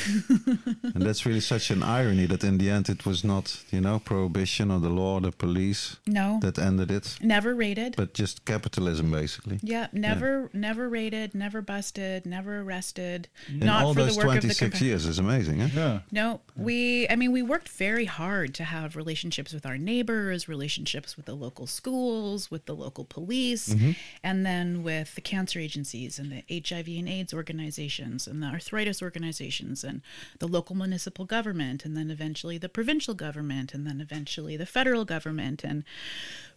and 0.94 1.02
that's 1.02 1.26
really 1.26 1.40
such 1.40 1.70
an 1.70 1.82
irony 1.82 2.26
that 2.26 2.42
in 2.44 2.58
the 2.58 2.70
end 2.70 2.88
it 2.88 3.04
was 3.04 3.24
not, 3.24 3.64
you 3.70 3.80
know, 3.80 3.98
prohibition 3.98 4.70
or 4.70 4.80
the 4.80 4.88
law, 4.88 5.14
or 5.14 5.20
the 5.20 5.32
police 5.32 5.96
no, 6.06 6.38
that 6.42 6.58
ended 6.58 6.90
it, 6.90 7.18
never 7.20 7.54
raided. 7.54 7.96
but 7.96 8.14
just 8.14 8.44
capitalism 8.44 9.10
basically. 9.10 9.58
Yeah, 9.62 9.88
never, 9.92 10.50
never 10.52 10.88
raided, 10.88 11.34
never 11.34 11.60
busted, 11.62 12.26
never 12.26 12.60
arrested. 12.60 13.28
In 13.48 13.60
Not 13.60 13.82
all 13.82 13.94
for 13.94 14.00
those 14.00 14.16
the 14.16 14.26
work 14.26 14.36
of 14.36 14.42
the 14.42 14.54
26 14.54 14.78
compa- 14.78 14.80
years 14.80 15.06
is 15.06 15.18
amazing, 15.18 15.60
eh? 15.60 15.68
Yeah. 15.74 16.00
No, 16.10 16.40
we. 16.56 17.08
I 17.08 17.16
mean, 17.16 17.32
we 17.32 17.42
worked 17.42 17.68
very 17.68 18.06
hard 18.06 18.54
to 18.54 18.64
have 18.64 18.96
relationships 18.96 19.52
with 19.52 19.66
our 19.66 19.78
neighbors, 19.78 20.48
relationships 20.48 21.16
with 21.16 21.26
the 21.26 21.34
local 21.34 21.66
schools, 21.66 22.50
with 22.50 22.66
the 22.66 22.74
local 22.74 23.04
police, 23.04 23.25
Mm-hmm. 23.26 23.92
and 24.22 24.46
then 24.46 24.82
with 24.82 25.14
the 25.14 25.20
cancer 25.20 25.58
agencies 25.58 26.18
and 26.18 26.30
the 26.30 26.62
HIV 26.68 26.88
and 26.88 27.08
AIDS 27.08 27.34
organizations 27.34 28.26
and 28.26 28.42
the 28.42 28.46
arthritis 28.46 29.02
organizations 29.02 29.84
and 29.84 30.02
the 30.38 30.48
local 30.48 30.76
municipal 30.76 31.24
government, 31.24 31.84
and 31.84 31.96
then 31.96 32.10
eventually 32.10 32.58
the 32.58 32.68
provincial 32.68 33.14
government, 33.14 33.74
and 33.74 33.86
then 33.86 34.00
eventually 34.00 34.56
the 34.56 34.66
federal 34.66 35.04
government, 35.04 35.64
and 35.64 35.84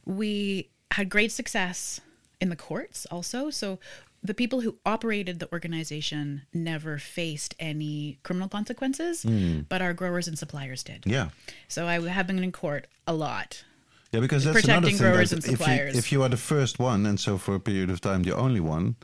we 0.05 0.70
had 0.91 1.09
great 1.09 1.32
success 1.32 2.01
in 2.41 2.49
the 2.49 2.55
courts 2.55 3.05
also. 3.11 3.49
So 3.49 3.80
the 4.24 4.34
people 4.34 4.61
who 4.61 4.78
operated 4.86 5.39
the 5.39 5.51
organization 5.51 6.43
never 6.53 6.97
faced 6.97 7.55
any 7.59 8.20
criminal 8.24 8.49
consequences, 8.49 9.24
mm. 9.24 9.65
but 9.70 9.82
our 9.82 9.93
growers 9.93 10.28
and 10.28 10.38
suppliers 10.38 10.84
did. 10.84 11.05
Yeah. 11.05 11.30
So 11.67 11.88
I 11.88 11.99
have 12.07 12.28
been 12.28 12.43
in 12.43 12.51
court 12.51 12.88
a 13.07 13.13
lot. 13.13 13.63
Yeah, 14.12 14.22
because 14.22 14.43
that's 14.43 14.64
another 14.64 14.88
thing. 14.89 14.97
that 15.32 15.45
if 15.53 15.60
you, 15.60 15.99
if 15.99 16.12
you 16.12 16.24
are 16.24 16.30
the 16.30 16.38
first 16.38 16.80
one, 16.80 17.05
and 17.05 17.20
so 17.20 17.38
for 17.38 17.55
a 17.55 17.60
period 17.60 17.89
of 17.89 18.01
time 18.01 18.24
the 18.24 18.36
only 18.36 18.60
one, 18.60 18.95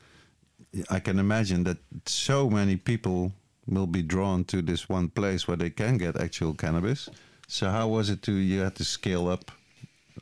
I 0.89 0.99
can 0.99 1.20
imagine 1.20 1.64
that 1.66 1.78
so 2.06 2.49
many 2.49 2.76
people 2.76 3.32
will 3.68 3.88
be 3.88 4.01
drawn 4.01 4.43
to 4.45 4.62
this 4.62 4.89
one 4.89 5.10
place 5.10 5.47
where 5.47 5.58
they 5.58 5.70
can 5.70 5.97
get 5.97 6.20
actual 6.20 6.53
cannabis. 6.53 7.10
So 7.47 7.70
how 7.70 7.88
was 7.88 8.10
it 8.10 8.22
to 8.24 8.32
you 8.34 8.62
had 8.62 8.76
to 8.76 8.84
scale 8.84 9.28
up? 9.28 9.51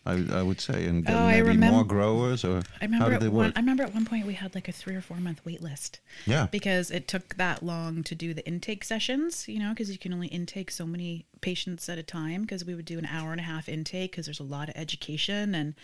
I, 0.06 0.26
I 0.32 0.44
would 0.44 0.60
say 0.60 0.86
and 0.86 1.10
Oh, 1.10 1.18
I 1.18 1.41
maybe 1.41 1.58
more 1.58 1.84
growers 1.84 2.44
or 2.44 2.58
I 2.82 2.86
how 2.86 2.86
remember 2.86 3.10
did 3.12 3.16
at 3.16 3.24
it 3.24 3.32
one. 3.32 3.54
I 3.56 3.60
remember 3.60 3.84
at 3.84 3.94
one 3.94 4.06
point 4.06 4.26
we 4.26 4.34
had 4.34 4.54
like 4.56 4.68
a 4.68 4.72
three 4.72 4.96
or 4.96 5.02
four 5.02 5.18
month 5.18 5.41
wait 5.46 5.62
list 5.62 6.00
yeah, 6.26 6.48
because 6.52 6.91
it 6.91 7.08
took 7.08 7.36
that 7.36 7.64
long 7.64 8.04
to 8.04 8.16
do 8.16 8.34
the 8.34 8.46
intake 8.46 8.84
sessions, 8.84 9.48
you 9.48 9.60
know, 9.60 9.70
because 9.70 9.91
you 9.91 9.98
can 9.98 10.14
only 10.14 10.28
intake 10.28 10.72
so 10.72 10.86
many 10.86 11.26
patients 11.41 11.88
at 11.89 11.98
a 11.98 12.04
time 12.04 12.41
because 12.41 12.66
we 12.66 12.76
would 12.76 12.86
do 12.86 12.98
an 12.98 13.06
hour 13.06 13.32
and 13.32 13.39
a 13.39 13.44
half 13.44 13.70
intake 13.70 14.12
because 14.12 14.26
there's 14.26 14.39
a 14.39 14.44
lot 14.44 14.70
of 14.70 14.76
education 14.76 15.56
and 15.56 15.76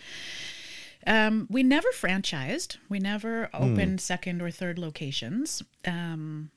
um, 1.06 1.46
we 1.50 1.62
never 1.62 1.88
franchised. 1.94 2.76
We 2.90 2.98
never 2.98 3.48
opened 3.54 4.00
second 4.02 4.42
or 4.42 4.50
third 4.50 4.78
locations. 4.78 5.62
Um, 5.86 6.50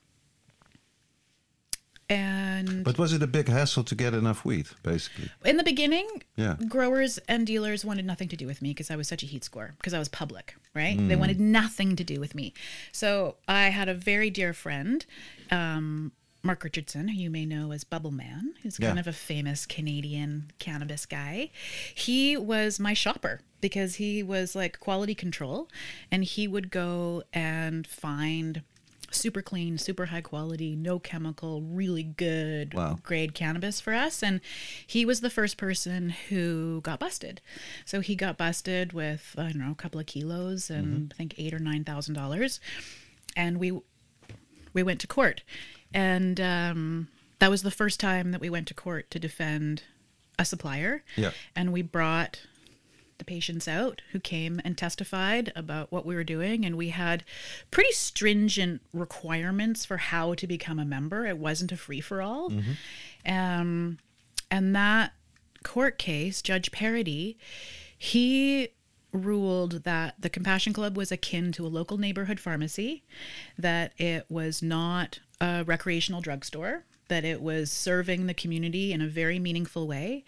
and 2.14 2.84
but 2.84 2.96
was 2.98 3.12
it 3.12 3.22
a 3.22 3.26
big 3.26 3.48
hassle 3.48 3.84
to 3.84 3.94
get 3.94 4.14
enough 4.14 4.44
weed, 4.44 4.66
basically? 4.82 5.30
in 5.44 5.56
the 5.56 5.64
beginning, 5.64 6.08
Yeah. 6.36 6.56
growers 6.68 7.18
and 7.28 7.46
dealers 7.46 7.84
wanted 7.84 8.04
nothing 8.04 8.28
to 8.28 8.36
do 8.36 8.46
with 8.46 8.62
me 8.62 8.70
because 8.70 8.90
I 8.90 8.96
was 8.96 9.08
such 9.08 9.22
a 9.22 9.26
heat 9.26 9.44
score 9.44 9.74
because 9.78 9.94
I 9.94 9.98
was 9.98 10.08
public, 10.08 10.56
right? 10.74 10.96
They 10.96 11.16
wanted 11.16 11.40
nothing 11.40 11.96
to 11.96 12.04
do 12.04 12.20
with 12.20 12.34
me. 12.34 12.52
So 12.92 13.36
I 13.48 13.64
had 13.70 13.88
a 13.88 13.94
very 13.94 14.30
dear 14.30 14.52
friend, 14.52 15.04
um, 15.50 16.12
Mark 16.42 16.62
Richardson, 16.62 17.08
who 17.08 17.16
you 17.18 17.30
may 17.30 17.46
know 17.46 17.72
as 17.72 17.84
Bubble 17.84 18.10
Man, 18.10 18.54
who's 18.62 18.76
kind 18.78 18.96
Yeah. 18.96 19.00
of 19.00 19.06
a 19.06 19.12
famous 19.14 19.64
Canadian 19.66 20.50
cannabis 20.58 21.06
guy. 21.06 21.50
He 21.94 22.36
was 22.36 22.78
my 22.78 22.92
shopper 22.92 23.40
because 23.62 23.94
he 23.94 24.22
was 24.22 24.54
like 24.54 24.78
quality 24.78 25.14
control 25.14 25.70
and 26.10 26.22
he 26.22 26.46
would 26.46 26.70
go 26.70 27.22
and 27.32 27.86
find 27.86 28.62
super 29.14 29.40
clean, 29.42 29.78
super 29.78 30.06
high 30.06 30.20
quality, 30.20 30.74
no 30.76 30.98
chemical, 30.98 31.62
really 31.62 32.02
good 32.02 32.74
Wow. 32.74 32.98
grade 33.02 33.34
cannabis 33.34 33.80
for 33.80 33.94
us. 33.94 34.22
And 34.22 34.40
he 34.86 35.04
was 35.06 35.20
the 35.20 35.30
first 35.30 35.56
person 35.56 36.10
who 36.28 36.80
got 36.82 36.98
busted. 36.98 37.40
So 37.84 38.00
he 38.00 38.14
got 38.14 38.36
busted 38.36 38.92
with 38.92 39.34
I 39.38 39.44
don't 39.44 39.58
know 39.58 39.72
a 39.72 39.74
couple 39.76 40.00
of 40.00 40.06
kilos 40.06 40.70
and 40.70 41.12
I 41.14 41.16
think 41.16 41.34
eight 41.38 41.54
or 41.54 41.58
nine 41.58 41.84
thousand 41.84 42.14
dollars, 42.14 42.60
and 43.36 43.58
we 43.58 43.78
we 44.72 44.82
went 44.82 45.00
to 45.00 45.06
court, 45.06 45.42
and 45.92 46.40
um, 46.40 47.08
that 47.38 47.50
was 47.50 47.62
the 47.62 47.70
first 47.70 48.00
time 48.00 48.32
that 48.32 48.40
we 48.40 48.50
went 48.50 48.66
to 48.68 48.74
court 48.74 49.10
to 49.12 49.18
defend 49.20 49.82
a 50.38 50.44
supplier. 50.44 51.04
Yeah. 51.16 51.30
and 51.54 51.72
we 51.72 51.80
brought 51.82 52.40
the 53.24 53.32
patients 53.32 53.66
out 53.66 54.02
who 54.12 54.20
came 54.20 54.60
and 54.64 54.76
testified 54.76 55.52
about 55.56 55.90
what 55.90 56.04
we 56.04 56.14
were 56.14 56.24
doing 56.24 56.64
and 56.64 56.76
we 56.76 56.90
had 56.90 57.24
pretty 57.70 57.92
stringent 57.92 58.82
requirements 58.92 59.84
for 59.84 59.96
how 59.96 60.34
to 60.34 60.46
become 60.46 60.78
a 60.78 60.84
member. 60.84 61.26
It 61.26 61.38
wasn't 61.38 61.72
a 61.72 61.76
free-for-all. 61.76 62.50
Um, 63.26 63.98
and 64.50 64.76
that 64.76 65.12
court 65.62 65.96
case 65.98 66.42
judge 66.42 66.70
parody 66.70 67.38
he 67.96 68.68
ruled 69.12 69.84
that 69.84 70.14
the 70.20 70.28
compassion 70.28 70.74
club 70.74 70.94
was 70.94 71.10
akin 71.10 71.52
to 71.52 71.66
a 71.66 71.68
local 71.68 71.96
neighborhood 71.96 72.38
pharmacy 72.38 73.02
that 73.56 73.92
it 73.98 74.26
was 74.28 74.62
not 74.62 75.20
a 75.40 75.64
recreational 75.64 76.20
drugstore 76.20 76.84
that 77.08 77.24
it 77.24 77.40
was 77.40 77.70
serving 77.70 78.26
the 78.26 78.34
community 78.34 78.92
in 78.92 79.00
a 79.00 79.06
very 79.06 79.38
meaningful 79.38 79.86
way. 79.86 80.24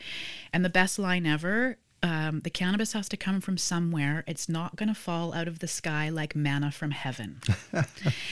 And 0.53 0.64
the 0.64 0.70
best 0.70 0.99
line 0.99 1.26
ever 1.26 1.78
um, 2.03 2.40
the 2.40 2.51
cannabis 2.51 2.92
has 2.92 3.09
to 3.09 3.16
come 3.16 3.40
from 3.40 3.59
somewhere. 3.59 4.24
It's 4.26 4.49
not 4.49 4.76
going 4.76 4.88
to 4.88 4.94
fall 4.94 5.32
out 5.32 5.49
of 5.49 5.61
the 5.61 5.68
sky 5.68 6.09
like 6.09 6.36
manna 6.36 6.70
from 6.70 6.90
heaven. 6.90 7.40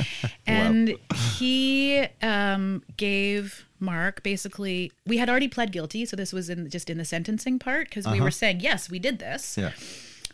and 0.46 0.94
he 1.32 2.06
um, 2.22 2.82
gave 2.96 3.64
Mark 3.80 4.22
basically. 4.22 4.92
We 5.06 5.18
had 5.18 5.28
already 5.28 5.48
pled 5.48 5.72
guilty, 5.72 6.04
so 6.06 6.16
this 6.16 6.32
was 6.32 6.50
in 6.50 6.68
just 6.70 6.90
in 6.90 6.98
the 6.98 7.04
sentencing 7.04 7.58
part 7.58 7.88
because 7.88 8.06
we 8.06 8.20
were 8.20 8.30
saying 8.30 8.60
yes, 8.60 8.90
we 8.90 8.98
did 8.98 9.18
this. 9.18 9.56
Yeah. 9.56 9.72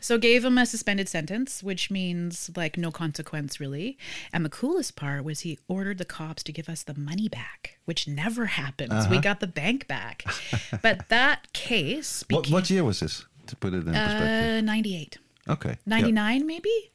So 0.01 0.19
gave 0.19 0.45
him 0.45 0.59
a 0.59 0.67
suspended 0.67 1.09
sentence, 1.09 1.63
which 1.63 1.91
means 1.91 2.51
like 2.57 2.77
no 2.77 2.91
consequence 2.91 3.61
really. 3.61 3.99
And 4.33 4.45
the 4.45 4.49
coolest 4.51 4.97
part 4.97 5.25
was 5.25 5.41
he 5.41 5.59
ordered 5.69 5.99
the 5.99 6.05
cops 6.05 6.43
to 6.45 6.53
give 6.53 6.69
us 6.69 6.83
the 6.83 6.95
money 6.95 7.29
back, 7.29 7.79
which 7.85 8.09
never 8.09 8.47
happens. 8.47 9.09
We 9.09 9.19
got 9.19 9.41
the 9.41 9.47
bank 9.47 9.87
back. 9.87 10.25
but 10.83 11.09
that 11.09 11.53
case 11.53 12.25
What, 12.31 12.43
became 12.45 12.53
what 12.55 12.71
year 12.71 12.85
was 12.85 13.01
this? 13.01 13.25
To 13.49 13.57
put 13.57 13.75
it 13.75 13.79
in 13.87 13.93
perspective. 13.93 14.59
uh, 14.59 14.61
98. 14.63 15.19
Okay. 15.49 15.71
yeah. 15.71 15.75
99 15.87 16.47
maybe? 16.47 16.93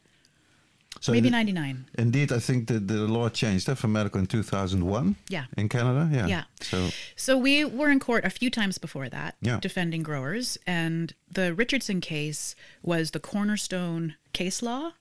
So 1.01 1.11
maybe 1.11 1.29
99. 1.29 1.85
Indeed, 1.97 2.31
I 2.31 2.39
think 2.39 2.67
the, 2.67 2.79
the 2.79 3.05
law 3.07 3.29
changed 3.29 3.69
uh, 3.69 3.75
for 3.75 3.87
medical 3.87 4.19
in 4.19 4.25
2001 4.27 5.15
Yeah. 5.29 5.45
in 5.57 5.69
Canada. 5.69 6.09
Yeah. 6.11 6.27
Yeah. 6.27 6.43
So, 6.61 6.89
So 7.15 7.37
we 7.37 7.63
were 7.65 7.89
in 7.89 7.99
court 7.99 8.25
a 8.25 8.29
few 8.29 8.49
times 8.49 8.77
before 8.77 9.09
that, 9.09 9.35
Yeah. 9.41 9.59
defending 9.59 10.03
growers, 10.03 10.57
and 10.65 11.13
the 11.29 11.53
Richardson 11.53 12.01
case 12.01 12.55
was 12.81 13.11
the 13.11 13.19
cornerstone 13.19 14.15
case 14.33 14.61
law 14.61 14.91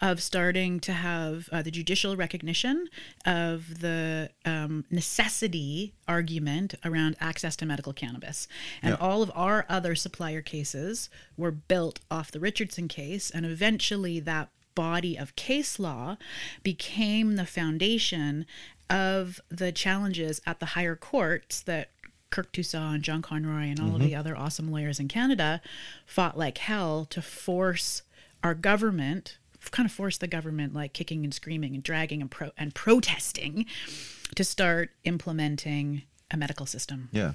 of 0.00 0.22
starting 0.22 0.80
to 0.80 0.92
have 0.92 1.48
uh, 1.50 1.62
the 1.62 1.70
judicial 1.70 2.16
recognition 2.16 2.86
of 3.24 3.80
the 3.80 4.30
um, 4.44 4.84
necessity 4.90 5.94
argument 6.06 6.74
around 6.84 7.16
access 7.20 7.56
to 7.56 7.64
medical 7.66 7.92
cannabis, 7.92 8.46
and 8.82 8.90
Yeah. 8.98 9.06
all 9.06 9.22
of 9.22 9.30
our 9.34 9.64
other 9.68 9.94
supplier 9.94 10.42
cases 10.42 11.08
were 11.36 11.50
built 11.52 12.00
off 12.10 12.30
the 12.30 12.40
Richardson 12.40 12.86
case, 12.88 13.30
and 13.30 13.46
eventually 13.46 14.20
that 14.20 14.50
body 14.74 15.16
of 15.16 15.36
case 15.36 15.78
law 15.78 16.16
became 16.62 17.36
the 17.36 17.46
foundation 17.46 18.46
of 18.90 19.40
the 19.48 19.72
challenges 19.72 20.40
at 20.46 20.60
the 20.60 20.66
higher 20.66 20.96
courts 20.96 21.60
that 21.62 21.90
Kirk 22.30 22.52
Tousaw 22.52 22.94
and 22.94 23.02
John 23.04 23.22
Conroy 23.22 23.64
and 23.70 23.78
all 23.80 23.94
of 23.94 24.00
the 24.02 24.14
other 24.14 24.36
awesome 24.36 24.70
lawyers 24.72 24.98
in 24.98 25.06
Canada 25.08 25.62
fought 26.04 26.36
like 26.36 26.58
hell 26.58 27.06
to 27.10 27.22
force 27.22 28.02
our 28.42 28.54
government, 28.54 29.38
kind 29.70 29.86
of 29.86 29.92
force 29.92 30.18
the 30.18 30.26
government 30.26 30.74
like 30.74 30.92
kicking 30.92 31.22
and 31.24 31.32
screaming 31.32 31.74
and 31.74 31.82
dragging 31.82 32.20
and 32.20 32.30
pro- 32.30 32.50
and 32.58 32.74
protesting 32.74 33.66
to 34.34 34.42
start 34.44 34.90
implementing 35.04 36.02
a 36.30 36.36
medical 36.36 36.66
system. 36.66 37.08
yeah. 37.12 37.32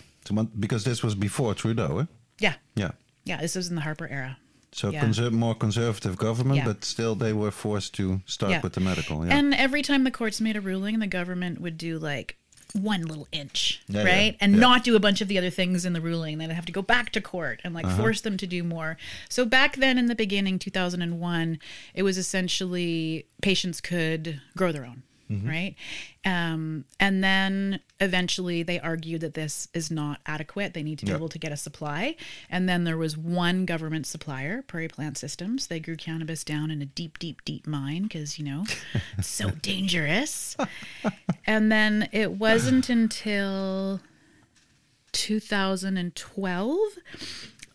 Because 0.59 0.83
this 0.83 1.01
was 1.01 1.15
before 1.15 1.55
Trudeau. 1.55 1.99
Eh? 1.99 2.05
Yeah. 2.39 2.53
Yeah. 2.75 2.91
Yeah, 3.23 3.37
this 3.41 3.55
was 3.55 3.69
in 3.69 3.75
the 3.75 3.81
Harper 3.81 4.07
era. 4.07 4.37
So, 4.71 4.91
Yeah. 4.91 5.03
conser- 5.03 5.31
more 5.31 5.55
conservative 5.55 6.17
government, 6.17 6.57
Yeah. 6.57 6.65
but 6.65 6.85
still 6.85 7.15
they 7.15 7.33
were 7.33 7.51
forced 7.51 7.93
to 7.95 8.21
start 8.25 8.51
Yeah. 8.51 8.61
with 8.61 8.73
the 8.73 8.79
medical. 8.81 9.25
Yeah. 9.25 9.35
And 9.37 9.53
every 9.53 9.81
time 9.81 10.03
the 10.03 10.11
courts 10.11 10.39
made 10.39 10.55
a 10.55 10.61
ruling, 10.61 10.99
the 10.99 11.07
government 11.07 11.59
would 11.59 11.77
do 11.77 11.97
like 11.97 12.35
one 12.73 13.01
little 13.01 13.27
inch, 13.31 13.81
Yeah, 13.87 14.03
yeah, 14.03 14.07
right? 14.15 14.37
And 14.39 14.53
yeah. 14.53 14.59
not 14.59 14.83
do 14.83 14.95
a 14.95 14.99
bunch 14.99 15.21
of 15.21 15.27
the 15.27 15.39
other 15.39 15.49
things 15.49 15.85
in 15.85 15.93
the 15.93 16.01
ruling. 16.01 16.37
They'd 16.37 16.51
have 16.51 16.67
to 16.67 16.71
go 16.71 16.83
back 16.83 17.11
to 17.13 17.19
court 17.21 17.61
and 17.63 17.73
like 17.73 17.85
Uh-huh. 17.85 17.97
force 17.97 18.21
them 18.21 18.37
to 18.37 18.45
do 18.45 18.63
more. 18.63 18.95
So 19.27 19.43
back 19.43 19.77
then 19.77 19.97
in 19.97 20.05
the 20.05 20.13
beginning, 20.13 20.59
2001, 20.59 21.57
it 21.95 22.03
was 22.03 22.19
essentially 22.19 23.25
patients 23.41 23.81
could 23.81 24.39
grow 24.55 24.71
their 24.71 24.85
own. 24.85 25.01
Mm-hmm. 25.31 25.47
Right. 25.47 25.75
Um, 26.25 26.85
and 26.99 27.23
then 27.23 27.81
eventually 27.99 28.63
they 28.63 28.79
argued 28.79 29.21
that 29.21 29.35
this 29.35 29.67
is 29.75 29.91
not 29.91 30.21
adequate. 30.25 30.73
They 30.73 30.81
need 30.81 30.97
to 30.99 31.05
be 31.05 31.11
Yeah. 31.11 31.17
able 31.17 31.29
to 31.29 31.37
get 31.37 31.51
a 31.51 31.57
supply. 31.57 32.15
And 32.49 32.67
then 32.67 32.83
there 32.83 32.97
was 32.97 33.15
one 33.15 33.65
government 33.65 34.07
supplier, 34.07 34.63
Prairie 34.63 34.87
Plant 34.87 35.19
Systems. 35.19 35.67
They 35.67 35.79
grew 35.79 35.97
cannabis 35.97 36.43
down 36.43 36.71
in 36.71 36.81
a 36.81 36.85
deep, 36.87 37.19
deep, 37.19 37.45
deep 37.45 37.67
mine 37.67 38.03
because, 38.03 38.39
you 38.39 38.45
know, 38.45 38.65
it's 39.19 39.27
so 39.43 39.51
dangerous. 39.51 40.57
and 41.45 41.71
then 41.71 42.09
it 42.11 42.31
wasn't 42.31 42.89
until 42.89 44.01
2012 45.11 46.79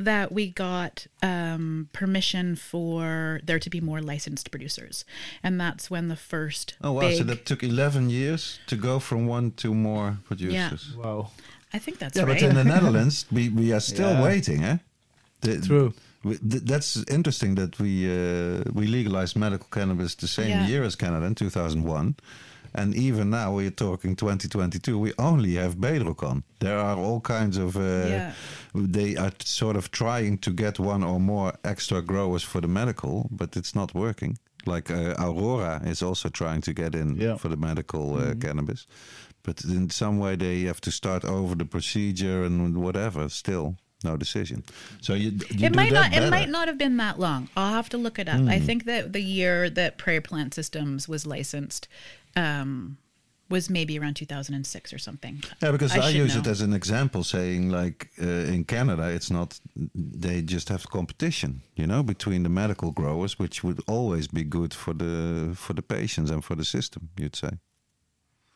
that 0.05 0.31
we 0.33 0.51
got 0.51 1.07
um, 1.23 1.89
permission 1.93 2.57
for 2.57 3.41
there 3.45 3.59
to 3.59 3.71
be 3.71 3.81
more 3.81 4.01
licensed 4.01 4.51
producers. 4.51 5.05
And 5.43 5.61
that's 5.61 5.91
when 5.91 6.09
the 6.09 6.17
first 6.17 6.75
oh, 6.83 6.93
wow. 6.93 7.01
big, 7.01 7.19
So 7.19 7.25
that 7.25 7.45
took 7.47 7.63
11 7.63 8.11
years 8.11 8.59
to 8.67 8.77
go 8.77 8.99
from 9.01 9.27
one 9.27 9.51
to 9.57 9.75
more 9.75 10.19
producers. 10.27 10.93
Yeah. 10.97 11.03
Wow. 11.05 11.31
I 11.73 11.79
think 11.79 11.99
that's 11.99 12.17
Yeah, 12.17 12.25
right. 12.25 12.41
but 12.41 12.49
in 12.49 12.55
the 12.55 12.65
Netherlands, 12.75 13.27
we, 13.33 13.49
we 13.49 13.73
are 13.73 13.81
still 13.81 14.11
Yeah. 14.13 14.23
waiting, 14.23 14.63
eh? 14.65 14.79
The- 15.41 15.61
True. 15.61 15.93
we- 16.23 16.39
th- 16.39 16.63
that's 16.65 16.97
interesting 17.09 17.57
that 17.57 17.79
we 17.79 18.07
uh, 18.09 18.63
we 18.73 18.87
legalized 18.87 19.37
medical 19.37 19.67
cannabis 19.71 20.15
the 20.15 20.29
same 20.29 20.49
Yeah. 20.49 20.67
year 20.69 20.85
as 20.85 20.97
Canada 20.97 21.27
in 21.27 21.35
2001. 21.35 22.15
And 22.75 22.95
even 22.95 23.31
now, 23.31 23.53
we're 23.55 23.71
talking 23.71 24.17
2022, 24.17 24.99
we 24.99 25.13
only 25.19 25.55
have 25.55 25.77
Bedrocan. 25.77 26.43
There 26.61 26.79
are 26.79 26.97
all 26.97 27.21
kinds 27.21 27.57
of. 27.57 27.77
Uh, 27.77 27.81
Yeah. 28.09 28.33
They 28.75 29.17
are 29.17 29.31
sort 29.45 29.77
of 29.77 29.91
trying 29.91 30.39
to 30.39 30.51
get 30.51 30.79
one 30.81 31.05
or 31.07 31.21
more 31.21 31.53
extra 31.63 32.03
growers 32.03 32.43
for 32.43 32.61
the 32.61 32.69
medical, 32.69 33.29
but 33.31 33.57
it's 33.57 33.73
not 33.75 33.95
working. 33.95 34.37
Like 34.67 34.91
uh, 34.91 35.15
Aurora 35.19 35.81
is 35.85 36.03
also 36.03 36.29
trying 36.29 36.63
to 36.63 36.73
get 36.73 36.95
in 36.95 37.17
Yeah. 37.17 37.37
for 37.39 37.49
the 37.49 37.57
medical 37.57 38.17
uh, 38.19 38.35
cannabis. 38.41 38.87
But 39.45 39.63
in 39.65 39.91
some 39.91 40.19
way, 40.19 40.37
they 40.37 40.63
have 40.67 40.81
to 40.81 40.91
start 40.91 41.25
over 41.25 41.55
the 41.55 41.67
procedure 41.67 42.45
and 42.47 42.77
whatever. 42.77 43.29
Still, 43.29 43.75
no 44.05 44.17
decision. 44.17 44.63
So 45.01 45.15
you, 45.15 45.33
you 45.51 45.67
it 45.67 45.75
might 45.75 45.93
not. 45.93 46.13
It 46.13 46.31
might 46.31 46.49
not 46.49 46.69
have 46.69 46.79
been 46.79 46.97
that 46.99 47.19
long. 47.19 47.49
I'll 47.57 47.73
have 47.73 47.89
to 47.91 47.99
look 47.99 48.19
it 48.19 48.29
up. 48.29 48.41
Hmm. 48.41 48.49
I 48.49 48.59
think 48.59 48.85
that 48.85 49.13
the 49.13 49.21
year 49.21 49.71
that 49.71 49.99
Prairie 49.99 50.21
Plant 50.21 50.55
Systems 50.55 51.09
was 51.09 51.27
licensed 51.27 51.89
um, 52.37 52.99
was 53.51 53.69
maybe 53.69 53.99
around 53.99 54.15
2006 54.15 54.93
or 54.93 54.99
something. 54.99 55.43
Yeah, 55.63 55.73
because 55.73 55.93
I, 55.93 56.01
should 56.01 56.17
use 56.17 56.37
it 56.37 56.47
as 56.47 56.61
an 56.61 56.73
example, 56.73 57.25
saying 57.25 57.71
like 57.71 58.11
uh, 58.21 58.53
in 58.55 58.65
Canada, 58.65 59.09
it's 59.09 59.31
not 59.31 59.61
they 59.95 60.43
just 60.43 60.69
have 60.69 60.89
competition, 60.91 61.63
you 61.77 61.87
know, 61.87 62.03
between 62.03 62.43
the 62.43 62.49
medical 62.49 62.91
growers, 62.91 63.39
which 63.39 63.63
would 63.63 63.81
always 63.87 64.29
be 64.29 64.45
good 64.45 64.73
for 64.73 64.95
the 64.95 65.55
for 65.55 65.75
the 65.75 65.83
patients 65.83 66.31
and 66.31 66.45
for 66.45 66.57
the 66.57 66.65
system. 66.65 67.11
You'd 67.19 67.37
say. 67.37 67.51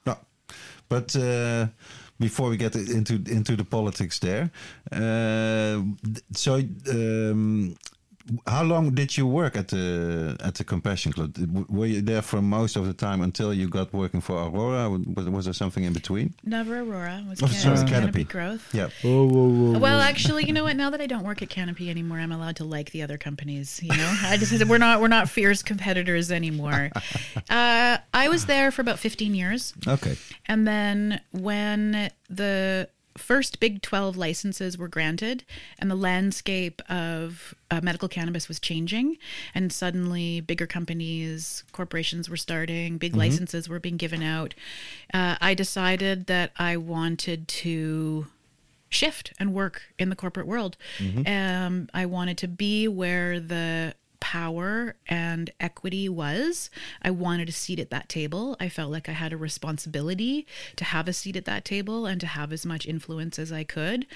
No, 0.07 0.17
but 0.89 1.15
uh, 1.17 1.69
before 2.19 2.51
we 2.51 2.57
get 2.57 2.75
into 2.75 3.15
into 3.31 3.57
the 3.57 3.65
politics 3.65 4.19
there, 4.19 4.51
uh, 4.93 5.83
so. 6.33 6.63
Um, 6.91 7.77
how 8.47 8.63
long 8.63 8.95
did 8.95 9.17
you 9.17 9.27
work 9.27 9.57
at 9.57 9.69
the 9.69 10.37
at 10.41 10.55
the 10.57 10.65
Compassion 10.65 11.13
Club? 11.13 11.37
Were 11.69 11.87
you 11.87 12.01
there 12.03 12.23
for 12.23 12.41
most 12.43 12.77
of 12.77 12.87
the 12.87 12.93
time 12.93 13.21
until 13.23 13.53
you 13.55 13.69
got 13.69 13.93
working 13.93 14.21
for 14.21 14.37
Aurora? 14.37 14.91
Was, 14.91 15.29
was 15.29 15.45
there 15.47 15.55
something 15.55 15.85
in 15.85 15.93
between? 15.93 16.35
Never 16.45 16.81
Aurora 16.81 17.25
was, 17.29 17.43
Oh, 17.43 17.47
can- 17.47 17.57
sorry, 17.57 17.73
was 17.73 17.85
Canopy. 17.85 18.25
Growth. 18.25 18.75
Yeah. 18.75 18.89
Whoa, 19.03 19.27
whoa, 19.27 19.49
whoa. 19.49 19.79
Well, 19.79 19.99
whoa. 19.99 20.05
actually, 20.05 20.45
you 20.45 20.53
know 20.53 20.65
what? 20.65 20.77
Now 20.77 20.91
that 20.91 21.01
I 21.01 21.07
don't 21.07 21.25
work 21.25 21.43
at 21.43 21.49
Canopy 21.49 21.91
anymore, 21.91 22.19
I'm 22.19 22.33
allowed 22.33 22.57
to 22.57 22.65
like 22.65 22.91
the 22.91 23.03
other 23.03 23.19
companies. 23.19 23.81
You 23.83 23.97
know, 23.97 24.17
I 24.25 24.37
just 24.37 24.65
we're 24.69 24.79
not 24.79 25.01
we're 25.01 25.09
not 25.09 25.29
fierce 25.29 25.63
competitors 25.63 26.31
anymore. 26.31 26.91
uh, 27.51 27.99
I 28.15 28.29
was 28.29 28.47
there 28.47 28.71
for 28.71 28.83
about 28.83 28.99
15 28.99 29.35
years. 29.35 29.75
Okay. 29.87 30.17
And 30.47 30.67
then 30.67 31.21
when 31.33 32.11
the 32.29 32.89
first 33.19 33.61
big 33.61 33.83
12 33.83 34.17
licenses 34.17 34.79
were 34.79 34.89
granted, 34.89 35.45
and 35.79 35.91
the 35.91 35.95
landscape 35.95 36.81
of 36.91 37.55
uh, 37.71 37.81
medical 37.83 38.09
cannabis 38.09 38.49
was 38.49 38.59
changing. 38.61 39.17
And 39.55 39.73
suddenly, 39.73 40.41
bigger 40.41 40.67
companies, 40.67 41.65
corporations 41.73 42.31
were 42.31 42.37
starting, 42.37 42.99
big 42.99 43.15
licenses 43.19 43.69
were 43.69 43.81
being 43.81 43.97
given 43.97 44.23
out. 44.23 44.55
Uh, 45.13 45.37
I 45.41 45.55
decided 45.55 46.27
that 46.27 46.53
I 46.57 46.77
wanted 46.77 47.49
to 47.49 48.27
shift 48.91 49.33
and 49.39 49.53
work 49.53 49.83
in 49.99 50.09
the 50.09 50.17
corporate 50.17 50.47
world. 50.47 50.77
Um, 51.27 51.89
I 51.93 52.07
wanted 52.07 52.39
to 52.39 52.49
be 52.49 52.89
where 52.89 53.39
the 53.39 53.95
power 54.21 54.97
and 55.09 55.51
equity 55.61 56.09
was. 56.09 56.71
I 57.03 57.11
wanted 57.11 57.49
a 57.49 57.53
seat 57.53 57.79
at 57.79 57.91
that 57.91 58.09
table. 58.09 58.57
I 58.61 58.69
felt 58.69 58.91
like 58.91 59.09
I 59.09 59.13
had 59.13 59.33
a 59.33 59.37
responsibility 59.37 60.47
to 60.77 60.85
have 60.85 61.09
a 61.09 61.13
seat 61.13 61.37
at 61.37 61.45
that 61.47 61.65
table 61.65 62.07
and 62.07 62.21
to 62.21 62.27
have 62.27 62.53
as 62.53 62.67
much 62.67 62.87
influence 62.87 63.39
as 63.39 63.53
I 63.53 63.65
could. 63.65 64.07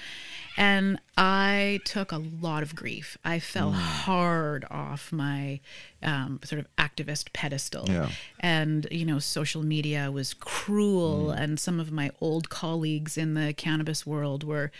And 0.57 0.99
I 1.17 1.79
took 1.85 2.11
a 2.11 2.17
lot 2.17 2.63
of 2.63 2.75
grief. 2.75 3.17
I 3.23 3.39
fell 3.39 3.71
hard 3.71 4.65
off 4.69 5.11
my 5.11 5.59
um, 6.01 6.39
sort 6.43 6.59
of 6.59 6.67
activist 6.77 7.33
pedestal. 7.33 7.85
Yeah. 7.87 8.09
And, 8.39 8.87
you 8.91 9.05
know, 9.05 9.19
social 9.19 9.63
media 9.63 10.11
was 10.11 10.33
cruel. 10.33 11.31
And 11.31 11.59
some 11.59 11.79
of 11.79 11.91
my 11.91 12.11
old 12.21 12.49
colleagues 12.49 13.17
in 13.17 13.33
the 13.33 13.53
cannabis 13.53 14.05
world 14.05 14.43
were 14.43 14.71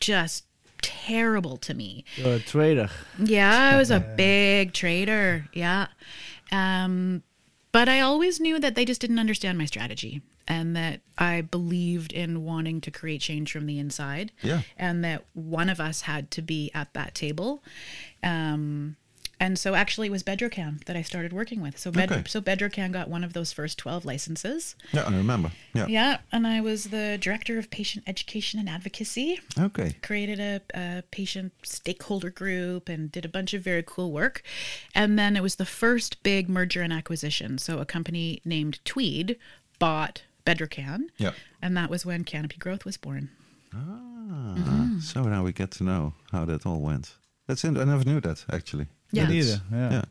just 0.00 0.44
terrible 0.82 1.56
to 1.58 1.74
me. 1.74 2.04
You're 2.16 2.34
a 2.34 2.38
traitor. 2.40 2.90
Yeah, 3.18 3.70
I 3.72 3.76
was 3.76 3.90
a 3.90 4.00
big 4.16 4.72
trader. 4.72 5.48
Yeah. 5.52 5.86
Um, 6.50 7.22
but 7.72 7.88
I 7.88 8.00
always 8.00 8.38
knew 8.38 8.58
that 8.58 8.74
they 8.74 8.84
just 8.84 9.00
didn't 9.00 9.18
understand 9.18 9.56
my 9.56 9.64
strategy 9.64 10.20
and 10.46 10.76
that 10.76 11.00
I 11.16 11.40
believed 11.40 12.12
in 12.12 12.44
wanting 12.44 12.80
to 12.82 12.90
create 12.90 13.22
change 13.22 13.50
from 13.52 13.66
the 13.66 13.78
inside. 13.78 14.32
Yeah. 14.42 14.62
And 14.76 15.02
that 15.04 15.24
one 15.32 15.70
of 15.70 15.80
us 15.80 16.02
had 16.02 16.30
to 16.32 16.42
be 16.42 16.70
at 16.74 16.92
that 16.92 17.14
table. 17.14 17.62
Um, 18.22 18.96
and 19.42 19.58
so 19.58 19.74
actually 19.74 20.06
it 20.06 20.10
was 20.10 20.22
Bedrocan 20.22 20.84
that 20.84 20.96
I 20.96 21.02
started 21.02 21.32
working 21.32 21.60
with. 21.60 21.74
So 21.78 21.90
Bed- 21.90 22.10
Okay. 22.12 22.22
so 22.26 22.40
Bedrocan 22.40 22.90
got 22.92 23.08
one 23.16 23.24
of 23.24 23.32
those 23.32 23.52
first 23.52 23.76
12 23.78 24.04
licenses. 24.04 24.76
Yeah, 24.92 25.04
I 25.04 25.16
remember. 25.16 25.50
Yeah. 25.74 25.86
Yeah, 25.88 26.18
and 26.30 26.46
I 26.46 26.60
was 26.60 26.80
the 26.96 27.18
director 27.20 27.58
of 27.58 27.70
patient 27.70 28.04
education 28.06 28.60
and 28.60 28.68
advocacy 28.68 29.40
Okay. 29.58 29.96
created 30.02 30.38
a, 30.40 30.60
a 30.74 31.02
patient 31.10 31.52
stakeholder 31.62 32.30
group 32.30 32.88
and 32.88 33.10
did 33.10 33.24
a 33.24 33.28
bunch 33.28 33.52
of 33.54 33.62
very 33.62 33.82
cool 33.84 34.10
work. 34.12 34.42
And 34.94 35.18
then 35.18 35.36
it 35.36 35.42
was 35.42 35.56
the 35.56 35.66
first 35.66 36.22
big 36.22 36.48
merger 36.48 36.82
and 36.82 36.92
acquisition. 36.92 37.58
So 37.58 37.78
a 37.80 37.84
company 37.84 38.40
named 38.44 38.78
Tweed 38.84 39.36
bought 39.78 40.22
Bedrocan. 40.46 41.00
Yeah. 41.18 41.32
And 41.60 41.76
that 41.76 41.90
was 41.90 42.06
when 42.06 42.24
Canopy 42.24 42.56
Growth 42.58 42.84
was 42.84 42.96
born. 42.96 43.30
Ah, 43.74 44.98
So 45.00 45.22
now 45.24 45.42
we 45.42 45.52
get 45.52 45.70
to 45.72 45.84
know 45.84 46.14
how 46.30 46.44
that 46.44 46.64
all 46.66 46.80
went. 46.80 47.16
That's 47.46 47.64
in, 47.64 47.76
I 47.76 47.84
never 47.84 48.04
knew 48.04 48.20
that 48.20 48.44
actually. 48.50 48.86
Yeah. 49.12 49.24
That 49.26 49.30
Me 49.32 49.38
it's- 49.40 49.60
neither, 49.70 49.94
yeah. 49.94 50.02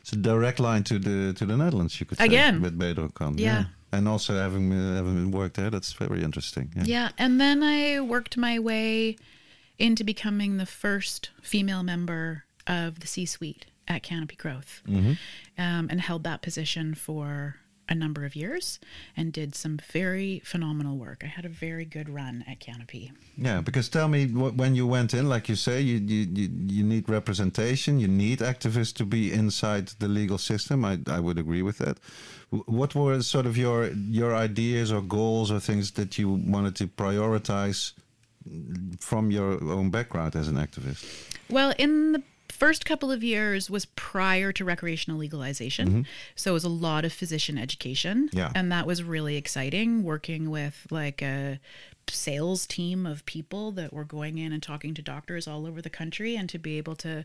It's 0.00 0.12
a 0.12 0.16
direct 0.16 0.58
line 0.58 0.82
to 0.84 0.98
the 0.98 1.32
to 1.34 1.46
the 1.46 1.56
Netherlands, 1.56 2.00
you 2.00 2.06
could 2.06 2.18
say, 2.18 2.24
Again. 2.24 2.60
with 2.60 2.76
Bedrocan. 2.78 3.38
Yeah. 3.38 3.64
And 3.92 4.08
also 4.08 4.34
having 4.36 4.72
uh, 4.72 4.96
having 4.96 5.30
worked 5.30 5.54
there, 5.56 5.70
that's 5.70 5.92
very 5.92 6.22
interesting. 6.24 6.72
Yeah. 6.76 6.84
Yeah. 6.86 7.08
And 7.18 7.40
then 7.40 7.62
I 7.62 8.00
worked 8.00 8.36
my 8.36 8.58
way 8.58 9.16
into 9.78 10.02
becoming 10.04 10.56
the 10.58 10.66
first 10.66 11.30
female 11.40 11.82
member 11.84 12.44
of 12.66 12.98
the 13.00 13.06
C 13.06 13.26
suite 13.26 13.66
at 13.88 14.02
Canopy 14.02 14.36
Growth 14.36 14.80
um, 14.86 15.16
and 15.58 16.00
held 16.00 16.24
that 16.24 16.40
position 16.42 16.94
for 16.94 17.56
a 17.92 17.94
number 17.94 18.24
of 18.24 18.34
years 18.34 18.80
and 19.16 19.32
did 19.32 19.54
some 19.54 19.78
very 19.92 20.40
phenomenal 20.44 20.96
work. 20.96 21.22
I 21.22 21.26
had 21.26 21.44
a 21.44 21.54
very 21.66 21.84
good 21.84 22.08
run 22.08 22.44
at 22.48 22.58
Canopy. 22.58 23.12
Yeah, 23.36 23.60
because 23.60 23.88
tell 23.88 24.08
me 24.08 24.26
when 24.26 24.74
you 24.74 24.86
went 24.86 25.14
in, 25.14 25.28
like 25.28 25.48
you 25.48 25.56
say, 25.56 25.80
you, 25.80 25.98
you 25.98 26.26
you 26.38 26.48
you 26.76 26.82
need 26.82 27.08
representation. 27.08 28.00
You 28.00 28.08
need 28.08 28.38
activists 28.40 28.94
to 28.94 29.04
be 29.04 29.32
inside 29.32 29.84
the 29.98 30.08
legal 30.08 30.38
system. 30.38 30.84
I 30.84 30.98
I 31.06 31.20
would 31.20 31.38
agree 31.38 31.62
with 31.62 31.78
that. 31.78 31.98
What 32.78 32.94
were 32.94 33.22
sort 33.22 33.46
of 33.46 33.56
your 33.56 33.78
your 34.18 34.34
ideas 34.34 34.90
or 34.90 35.02
goals 35.02 35.50
or 35.50 35.60
things 35.60 35.92
that 35.92 36.18
you 36.18 36.28
wanted 36.28 36.74
to 36.76 36.86
prioritize 36.88 37.92
from 38.98 39.30
your 39.30 39.62
own 39.78 39.90
background 39.90 40.34
as 40.36 40.48
an 40.48 40.56
activist? 40.56 41.04
Well, 41.48 41.74
in 41.78 42.12
the 42.12 42.22
first 42.52 42.84
couple 42.84 43.10
of 43.10 43.24
years 43.24 43.70
was 43.70 43.86
prior 43.86 44.52
to 44.52 44.64
recreational 44.64 45.18
legalization. 45.18 45.88
Mm-hmm. 45.88 46.02
So 46.36 46.50
it 46.50 46.54
was 46.54 46.64
a 46.64 46.68
lot 46.68 47.04
of 47.04 47.12
physician 47.12 47.58
education. 47.58 48.28
Yeah. 48.32 48.52
And 48.54 48.70
that 48.70 48.86
was 48.86 49.02
really 49.02 49.36
exciting 49.36 50.02
working 50.04 50.50
with 50.50 50.86
like 50.90 51.22
a 51.22 51.58
sales 52.08 52.66
team 52.66 53.06
of 53.06 53.24
people 53.26 53.72
that 53.72 53.92
were 53.92 54.04
going 54.04 54.38
in 54.38 54.52
and 54.52 54.62
talking 54.62 54.94
to 54.94 55.02
doctors 55.02 55.46
all 55.46 55.66
over 55.66 55.80
the 55.80 55.90
country 55.90 56.36
and 56.36 56.48
to 56.48 56.58
be 56.58 56.78
able 56.78 56.96
to 56.96 57.24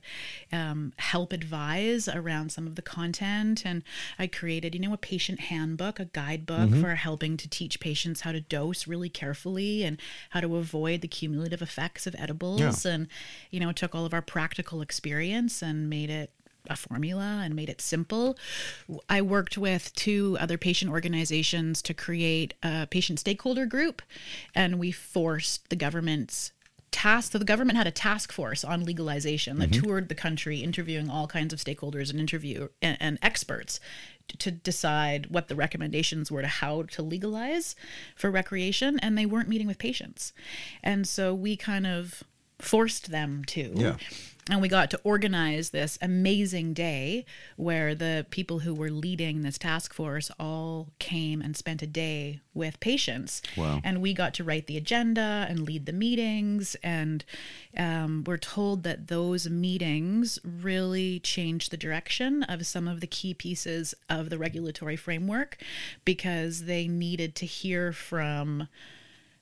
um, 0.52 0.94
help 0.98 1.34
advise 1.34 2.08
around 2.08 2.52
some 2.52 2.68
of 2.68 2.76
the 2.76 2.82
content. 2.82 3.64
And 3.66 3.84
i 4.20 4.28
created 4.28 4.76
you 4.76 4.82
know 4.82 4.94
a 4.94 4.98
patient 4.98 5.40
handbook 5.40 6.00
a 6.00 6.06
guidebook 6.06 6.70
for 6.82 6.96
helping 6.96 7.38
to 7.38 7.50
teach 7.50 7.80
patients 7.80 8.22
how 8.22 8.32
to 8.32 8.42
dose 8.42 8.88
really 8.88 9.10
carefully 9.10 9.84
and 9.84 10.00
how 10.32 10.42
to 10.42 10.56
avoid 10.56 11.02
the 11.02 11.08
cumulative 11.08 11.62
effects 11.62 12.08
of 12.08 12.16
edibles. 12.18 12.86
And 12.86 13.08
you 13.52 13.60
know 13.60 13.72
took 13.72 13.94
all 13.96 14.06
of 14.06 14.14
our 14.14 14.22
practical 14.22 14.82
experience 14.82 15.62
and 15.62 15.90
made 15.90 16.10
it 16.10 16.32
a 16.70 16.76
formula 16.76 17.42
and 17.44 17.56
made 17.56 17.70
it 17.70 17.82
simple. 17.82 18.38
I 19.10 19.22
worked 19.22 19.58
with 19.58 19.94
two 19.96 20.38
other 20.40 20.58
patient 20.58 20.92
organizations 20.92 21.82
to 21.84 21.94
create 21.94 22.54
a 22.64 22.88
patient 22.88 23.20
stakeholder 23.20 23.66
group, 23.66 24.02
and 24.54 24.80
we 24.80 24.92
forced 24.92 25.70
the 25.70 25.76
government's 25.76 26.52
task. 26.92 27.34
So 27.34 27.38
the 27.38 27.46
government 27.46 27.78
had 27.78 27.88
a 27.88 27.92
task 27.92 28.32
force 28.32 28.64
on 28.64 28.86
legalization 28.86 29.60
that 29.60 29.72
mm-hmm. 29.72 29.84
toured 29.84 30.10
the 30.10 30.16
country, 30.16 30.60
interviewing 30.60 31.10
all 31.10 31.28
kinds 31.28 31.54
of 31.54 31.60
stakeholders 31.60 32.10
and 32.10 32.20
interview 32.20 32.70
and, 32.82 32.98
and 33.00 33.20
experts 33.22 33.80
to, 34.30 34.38
to 34.38 34.52
decide 34.52 35.28
what 35.28 35.48
the 35.48 35.56
recommendations 35.56 36.32
were 36.32 36.42
to 36.42 36.48
how 36.48 36.84
to 36.84 37.02
legalize 37.02 37.76
for 38.16 38.32
recreation, 38.32 39.00
and 39.00 39.18
they 39.18 39.26
weren't 39.26 39.50
meeting 39.50 39.68
with 39.68 39.78
patients, 39.78 40.34
and 40.84 41.08
so 41.08 41.34
we 41.34 41.56
kind 41.56 41.86
of 41.86 42.24
forced 42.60 43.12
them 43.12 43.44
to 43.46 43.74
Yeah. 43.76 43.96
And 44.50 44.62
we 44.62 44.68
got 44.70 44.90
to 44.92 45.00
organize 45.04 45.72
this 45.72 45.98
amazing 46.02 46.74
day 46.74 47.26
where 47.58 47.94
the 47.94 48.26
people 48.30 48.60
who 48.60 48.74
were 48.74 48.90
leading 48.90 49.42
this 49.42 49.58
task 49.58 49.94
force 49.94 50.32
all 50.40 50.90
came 51.00 51.42
and 51.42 51.58
spent 51.58 51.82
a 51.82 51.88
day 51.88 52.40
with 52.54 52.80
patients 52.80 53.42
Wow. 53.58 53.82
and 53.84 54.02
we 54.02 54.14
got 54.14 54.34
to 54.36 54.44
write 54.44 54.68
the 54.68 54.78
agenda 54.78 55.46
and 55.50 55.60
lead 55.62 55.86
the 55.86 55.94
meetings 55.94 56.76
and 56.82 57.26
um, 57.76 58.24
we're 58.26 58.38
told 58.38 58.84
that 58.84 59.08
those 59.08 59.50
meetings 59.50 60.40
really 60.44 61.20
changed 61.20 61.72
the 61.72 61.78
direction 61.78 62.44
of 62.44 62.66
some 62.66 62.88
of 62.88 63.02
the 63.02 63.08
key 63.08 63.34
pieces 63.34 63.94
of 64.10 64.30
the 64.30 64.38
regulatory 64.38 64.96
framework 64.96 65.58
because 66.06 66.64
they 66.66 66.88
needed 66.88 67.36
to 67.36 67.46
hear 67.46 67.92
from 67.92 68.68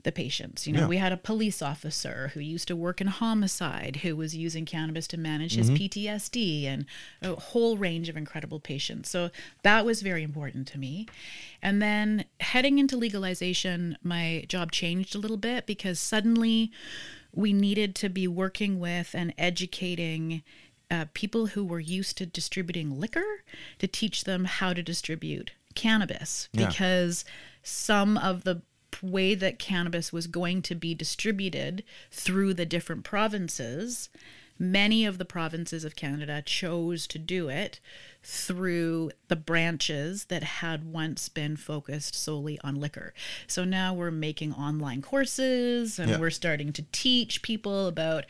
the 0.05 0.11
patients. 0.11 0.65
You 0.67 0.73
know, 0.73 0.81
Yeah. 0.81 0.87
we 0.87 0.97
had 0.97 1.11
a 1.11 1.17
police 1.17 1.61
officer 1.61 2.29
who 2.35 2.39
used 2.39 2.67
to 2.69 2.75
work 2.75 3.01
in 3.01 3.07
homicide 3.07 3.97
who 3.97 4.15
was 4.15 4.35
using 4.35 4.63
cannabis 4.63 5.07
to 5.07 5.17
manage 5.17 5.55
his 5.55 5.69
PTSD 5.71 6.65
and 6.65 6.85
a 7.23 7.33
whole 7.35 7.75
range 7.75 8.07
of 8.07 8.15
incredible 8.15 8.59
patients. 8.59 9.09
So 9.09 9.31
that 9.63 9.83
was 9.83 10.01
very 10.03 10.21
important 10.23 10.67
to 10.69 10.77
me. 10.79 11.07
And 11.61 11.81
then 11.81 12.25
heading 12.39 12.77
into 12.77 12.95
legalization, 12.95 13.97
my 14.03 14.45
job 14.47 14.71
changed 14.71 15.15
a 15.15 15.19
little 15.19 15.37
bit 15.37 15.65
because 15.65 15.99
suddenly 15.99 16.71
we 17.33 17.51
needed 17.51 17.95
to 17.95 18.07
be 18.07 18.27
working 18.27 18.79
with 18.79 19.15
and 19.15 19.33
educating 19.39 20.43
uh, 20.91 21.05
people 21.15 21.47
who 21.47 21.65
were 21.65 21.79
used 21.79 22.15
to 22.19 22.27
distributing 22.27 22.99
liquor 22.99 23.43
to 23.79 23.87
teach 23.87 24.23
them 24.25 24.45
how 24.45 24.71
to 24.71 24.83
distribute 24.83 25.51
cannabis 25.73 26.47
Yeah. 26.53 26.67
because 26.67 27.25
some 27.63 28.17
of 28.19 28.43
the 28.43 28.61
way 29.03 29.35
that 29.35 29.59
cannabis 29.59 30.11
was 30.13 30.27
going 30.27 30.61
to 30.63 30.75
be 30.75 30.93
distributed 30.93 31.83
through 32.11 32.53
the 32.53 32.65
different 32.65 33.03
provinces 33.03 34.09
many 34.57 35.05
of 35.05 35.17
the 35.17 35.25
provinces 35.25 35.83
of 35.83 35.95
Canada 35.95 36.41
chose 36.41 37.07
to 37.07 37.19
do 37.19 37.49
it 37.49 37.79
through 38.23 39.11
the 39.27 39.35
branches 39.35 40.25
that 40.25 40.43
had 40.43 40.91
once 40.91 41.29
been 41.29 41.55
focused 41.57 42.15
solely 42.15 42.59
on 42.63 42.75
liquor. 42.75 43.13
So 43.47 43.65
now 43.65 43.93
we're 43.93 44.11
making 44.11 44.53
online 44.53 45.01
courses 45.01 45.99
and 45.99 46.09
Yeah. 46.09 46.19
we're 46.19 46.29
starting 46.29 46.71
to 46.73 46.85
teach 46.91 47.41
people 47.41 47.87
about 47.87 48.25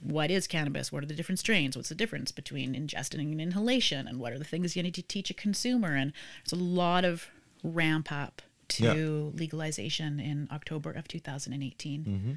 what 0.00 0.30
is 0.30 0.46
cannabis? 0.46 0.92
What 0.92 1.02
are 1.02 1.06
the 1.06 1.14
different 1.14 1.38
strains? 1.38 1.76
What's 1.76 1.88
the 1.88 1.94
difference 1.94 2.30
between 2.30 2.74
ingesting 2.74 3.32
and 3.32 3.40
inhalation? 3.40 4.06
And 4.06 4.18
what 4.18 4.32
are 4.32 4.38
the 4.38 4.44
things 4.44 4.76
you 4.76 4.82
need 4.82 4.94
to 4.94 5.02
teach 5.02 5.30
a 5.30 5.34
consumer? 5.34 5.94
And 5.94 6.12
it's 6.42 6.52
a 6.52 6.56
lot 6.56 7.04
of 7.04 7.28
ramp 7.62 8.12
up 8.12 8.42
to 8.68 8.84
Yeah. 8.84 9.38
legalization 9.38 10.20
in 10.20 10.48
October 10.50 10.90
of 10.90 11.06
2018. 11.08 12.04
Mm-hmm. 12.04 12.32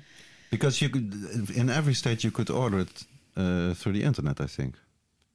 Because 0.50 0.82
you 0.82 0.90
could, 0.90 1.14
in 1.56 1.70
every 1.70 1.94
state, 1.94 2.24
you 2.24 2.32
could 2.32 2.50
order 2.50 2.80
it 2.80 3.04
uh, 3.36 3.74
through 3.74 3.94
the 3.94 4.04
internet. 4.04 4.40
I 4.40 4.48
think 4.48 4.76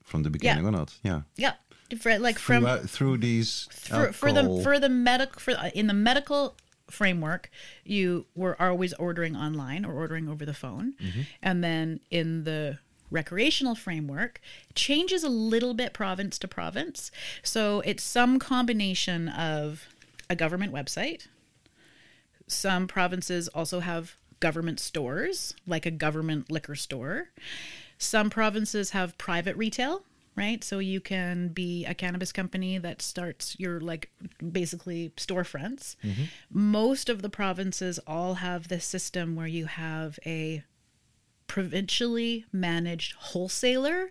from 0.02 0.22
the 0.22 0.30
beginning, 0.30 0.66
or 0.66 0.70
not? 0.70 0.94
Yeah. 1.02 1.22
Yeah, 1.36 1.54
for, 1.98 2.18
like 2.18 2.38
from 2.38 2.62
through, 2.62 2.72
uh, 2.72 2.78
through 2.86 3.18
these 3.18 3.68
for, 3.70 4.12
for 4.12 4.32
the 4.32 4.60
for 4.62 4.78
the 4.78 4.88
medical 4.88 5.40
for 5.40 5.52
uh, 5.52 5.70
in 5.74 5.86
the 5.86 5.94
medical 5.94 6.56
framework, 6.90 7.50
you 7.84 8.26
were 8.34 8.60
always 8.60 8.92
ordering 8.94 9.36
online 9.36 9.84
or 9.84 9.94
ordering 9.94 10.28
over 10.28 10.44
the 10.44 10.54
phone. 10.54 10.94
And 11.42 11.64
then 11.64 12.00
in 12.10 12.44
the 12.44 12.78
recreational 13.10 13.74
framework, 13.74 14.40
changes 14.74 15.22
a 15.22 15.28
little 15.28 15.74
bit 15.74 15.92
province 15.92 16.38
to 16.38 16.48
province. 16.48 17.10
So 17.42 17.80
it's 17.80 18.02
some 18.02 18.38
combination 18.38 19.28
of 19.28 19.86
a 20.32 20.36
government 20.36 20.72
website. 20.72 21.28
Some 22.48 22.88
provinces 22.88 23.48
also 23.48 23.80
have 23.80 24.16
government 24.40 24.80
stores, 24.80 25.54
like 25.66 25.86
a 25.86 25.90
government 25.90 26.50
liquor 26.50 26.74
store. 26.74 27.28
Some 27.98 28.30
provinces 28.30 28.90
have 28.90 29.16
private 29.18 29.56
retail, 29.56 30.02
right? 30.34 30.64
So 30.64 30.78
you 30.78 31.00
can 31.00 31.48
be 31.48 31.84
a 31.84 31.94
cannabis 31.94 32.32
company 32.32 32.78
that 32.78 33.02
starts 33.02 33.60
your 33.60 33.78
like 33.78 34.10
basically 34.50 35.12
storefronts. 35.16 35.96
Mm-hmm. 36.02 36.24
Most 36.50 37.08
of 37.08 37.22
the 37.22 37.30
provinces 37.30 38.00
all 38.06 38.34
have 38.36 38.68
this 38.68 38.86
system 38.86 39.36
where 39.36 39.46
you 39.46 39.66
have 39.66 40.18
a 40.26 40.64
provincially 41.52 42.46
managed 42.50 43.12
wholesaler. 43.18 44.10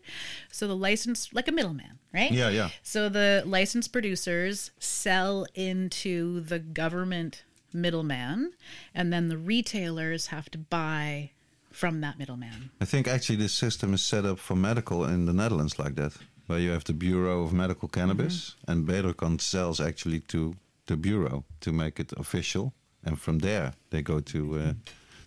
So 0.51 0.67
the 0.67 0.75
license, 0.75 1.33
like 1.33 1.47
a 1.47 1.51
middleman, 1.51 1.97
right? 2.13 2.31
Yeah, 2.31 2.49
yeah. 2.49 2.69
So 2.83 3.09
the 3.09 3.41
licensed 3.47 3.91
producers 3.91 4.69
sell 4.77 5.47
into 5.55 6.41
the 6.41 6.59
government 6.59 7.43
middleman, 7.73 8.53
and 8.93 9.11
then 9.11 9.27
the 9.29 9.39
retailers 9.39 10.27
have 10.27 10.51
to 10.51 10.59
buy 10.59 11.31
from 11.71 12.01
that 12.01 12.19
middleman. 12.19 12.69
I 12.79 12.85
think 12.85 13.07
actually 13.07 13.37
this 13.37 13.53
system 13.53 13.95
is 13.95 14.03
set 14.03 14.23
up 14.23 14.37
for 14.37 14.55
medical 14.55 15.03
in 15.05 15.25
the 15.25 15.33
Netherlands 15.33 15.79
like 15.79 15.95
that, 15.95 16.13
where 16.45 16.59
you 16.59 16.69
have 16.69 16.83
the 16.83 16.93
Bureau 16.93 17.41
of 17.41 17.53
Medical 17.53 17.87
Cannabis, 17.87 18.55
and 18.67 18.87
Bedrocan 18.87 19.41
sells 19.41 19.81
actually 19.81 20.19
to 20.27 20.53
the 20.85 20.95
bureau 20.95 21.43
to 21.61 21.71
make 21.71 21.99
it 21.99 22.13
official, 22.17 22.73
and 23.03 23.19
from 23.19 23.39
there 23.39 23.73
they 23.89 24.03
go 24.03 24.19
to 24.19 24.59
uh, 24.59 24.73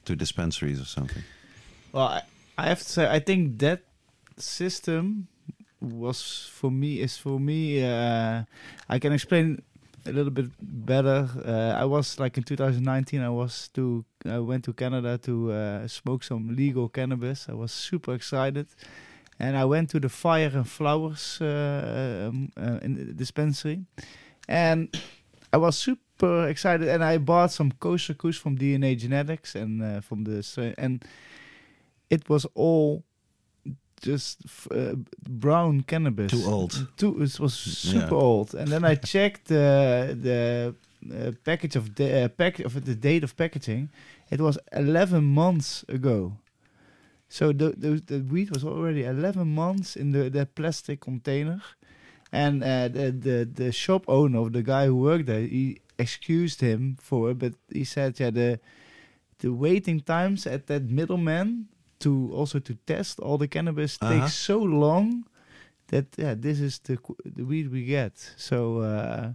to 0.04 0.14
dispensaries 0.14 0.80
or 0.80 0.84
something. 0.84 1.24
Well, 1.94 2.08
I, 2.08 2.22
I 2.58 2.66
have 2.66 2.80
to 2.80 2.84
say, 2.84 3.08
I 3.08 3.20
think 3.20 3.60
that 3.60 3.82
system 4.36 5.28
was 5.80 6.50
for 6.50 6.68
me 6.68 7.00
is 7.00 7.16
for 7.16 7.38
me. 7.38 7.84
Uh, 7.84 8.42
I 8.88 8.98
can 8.98 9.12
explain 9.12 9.62
a 10.04 10.10
little 10.10 10.32
bit 10.32 10.46
better. 10.60 11.28
Uh, 11.46 11.80
I 11.80 11.84
was 11.84 12.18
like 12.18 12.36
in 12.36 12.42
2019. 12.42 13.20
I 13.20 13.28
was 13.28 13.68
to 13.74 14.04
I 14.28 14.40
went 14.40 14.64
to 14.64 14.72
Canada 14.72 15.18
to 15.18 15.52
uh, 15.52 15.86
smoke 15.86 16.24
some 16.24 16.56
legal 16.56 16.88
cannabis. 16.88 17.46
I 17.48 17.54
was 17.54 17.70
super 17.70 18.14
excited, 18.14 18.66
and 19.38 19.56
I 19.56 19.64
went 19.64 19.90
to 19.90 20.00
the 20.00 20.08
Fire 20.08 20.50
and 20.52 20.68
Flowers 20.68 21.40
uh, 21.40 22.30
um, 22.30 22.50
uh, 22.56 22.80
dispensary, 23.14 23.84
and 24.48 24.88
I 25.52 25.58
was 25.58 25.78
super 25.78 26.48
excited. 26.48 26.88
And 26.88 27.04
I 27.04 27.18
bought 27.18 27.52
some 27.52 27.70
kosher 27.78 28.14
kush 28.14 28.38
from 28.38 28.58
DNA 28.58 28.98
Genetics 28.98 29.54
and 29.54 29.80
uh, 29.80 30.00
from 30.00 30.24
the 30.24 30.74
and 30.76 31.04
it 32.14 32.28
was 32.28 32.44
all 32.54 33.02
just 34.06 34.38
f- 34.44 34.68
uh, 34.70 34.94
brown 35.44 35.82
cannabis. 35.82 36.30
Too 36.32 36.44
old. 36.54 36.72
Too 36.96 37.22
it 37.22 37.40
was 37.40 37.54
super 37.54 38.14
Yeah. 38.16 38.28
old. 38.30 38.54
And 38.54 38.68
then 38.72 38.84
I 38.92 38.94
checked 39.14 39.44
the 39.48 39.66
the 40.28 40.74
uh, 41.10 41.32
package 41.44 41.76
of 41.80 41.86
the 41.94 42.08
uh, 42.24 42.28
pack 42.28 42.54
of 42.64 42.72
the 42.84 42.94
date 42.94 43.24
of 43.24 43.32
packaging. 43.36 43.88
It 44.30 44.40
was 44.40 44.58
11 44.72 45.24
months 45.24 45.84
ago. 45.88 46.32
So 47.28 47.52
the 47.52 47.68
the, 47.84 47.90
the 48.10 48.18
weed 48.32 48.50
was 48.50 48.64
already 48.64 49.02
11 49.04 49.46
months 49.54 49.96
in 49.96 50.12
the, 50.12 50.30
the 50.30 50.46
plastic 50.46 51.00
container. 51.00 51.60
And 52.32 52.62
uh, 52.62 52.88
the, 52.88 53.12
the 53.26 53.48
the 53.54 53.72
shop 53.72 54.04
owner 54.08 54.40
of 54.40 54.52
the 54.52 54.62
guy 54.62 54.86
who 54.86 54.96
worked 54.96 55.26
there, 55.26 55.46
he 55.46 55.78
excused 55.98 56.60
him 56.60 56.96
for 57.00 57.30
it, 57.30 57.38
but 57.38 57.52
he 57.72 57.84
said, 57.84 58.18
yeah, 58.20 58.32
the 58.32 58.58
the 59.38 59.48
waiting 59.52 60.00
times 60.02 60.46
at 60.46 60.66
that 60.66 60.82
middleman 60.82 61.68
to 61.98 62.30
also 62.32 62.58
to 62.60 62.74
test 62.86 63.18
all 63.20 63.38
the 63.38 63.48
cannabis 63.48 63.96
Uh-huh. 64.00 64.12
takes 64.20 64.34
so 64.34 64.58
long 64.62 65.24
that 65.86 66.04
yeah, 66.18 66.34
this 66.40 66.58
is 66.58 66.78
the 66.80 66.96
the 67.36 67.44
weed 67.44 67.68
we 67.70 67.84
get. 67.84 68.34
So 68.36 68.78
uh, 68.80 69.32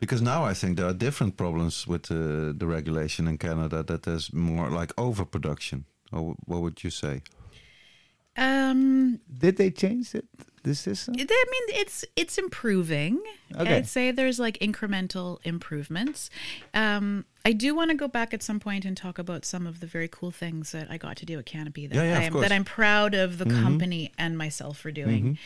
Because 0.00 0.22
now 0.24 0.50
I 0.50 0.54
think 0.54 0.76
there 0.76 0.86
are 0.86 0.96
different 0.98 1.36
problems 1.36 1.86
with 1.86 2.10
uh, 2.10 2.16
the 2.58 2.66
regulation 2.66 3.28
in 3.28 3.38
Canada 3.38 3.82
that 3.82 4.02
there's 4.02 4.32
more 4.32 4.70
like 4.80 4.92
overproduction. 4.96 5.84
Or 6.12 6.34
what 6.46 6.60
would 6.60 6.82
you 6.84 6.90
say? 6.90 7.22
Um, 8.36 9.20
did 9.38 9.56
they 9.56 9.70
change 9.70 10.14
it? 10.14 10.26
The 10.64 10.74
system? 10.74 11.14
I 11.14 11.18
mean, 11.18 11.80
it's 11.80 12.06
it's 12.16 12.38
improving. 12.38 13.20
Okay. 13.54 13.76
I'd 13.76 13.86
say 13.86 14.10
there's 14.10 14.38
like 14.38 14.58
incremental 14.60 15.38
improvements. 15.44 16.30
Um, 16.72 17.26
I 17.44 17.52
do 17.52 17.74
want 17.74 17.90
to 17.90 17.96
go 17.96 18.08
back 18.08 18.32
at 18.32 18.42
some 18.42 18.58
point 18.58 18.86
and 18.86 18.96
talk 18.96 19.18
about 19.18 19.44
some 19.44 19.66
of 19.66 19.80
the 19.80 19.86
very 19.86 20.08
cool 20.08 20.30
things 20.30 20.72
that 20.72 20.90
I 20.90 20.96
got 20.96 21.18
to 21.18 21.26
do 21.26 21.38
at 21.38 21.44
Canopy 21.44 21.86
that 21.86 21.94
Yeah, 21.94 22.04
yeah, 22.04 22.26
I'm 22.26 22.40
that 22.40 22.50
I'm 22.50 22.64
proud 22.64 23.12
of 23.12 23.36
the 23.36 23.44
company 23.44 24.12
and 24.16 24.38
myself 24.38 24.78
for 24.78 24.90
doing. 24.90 25.38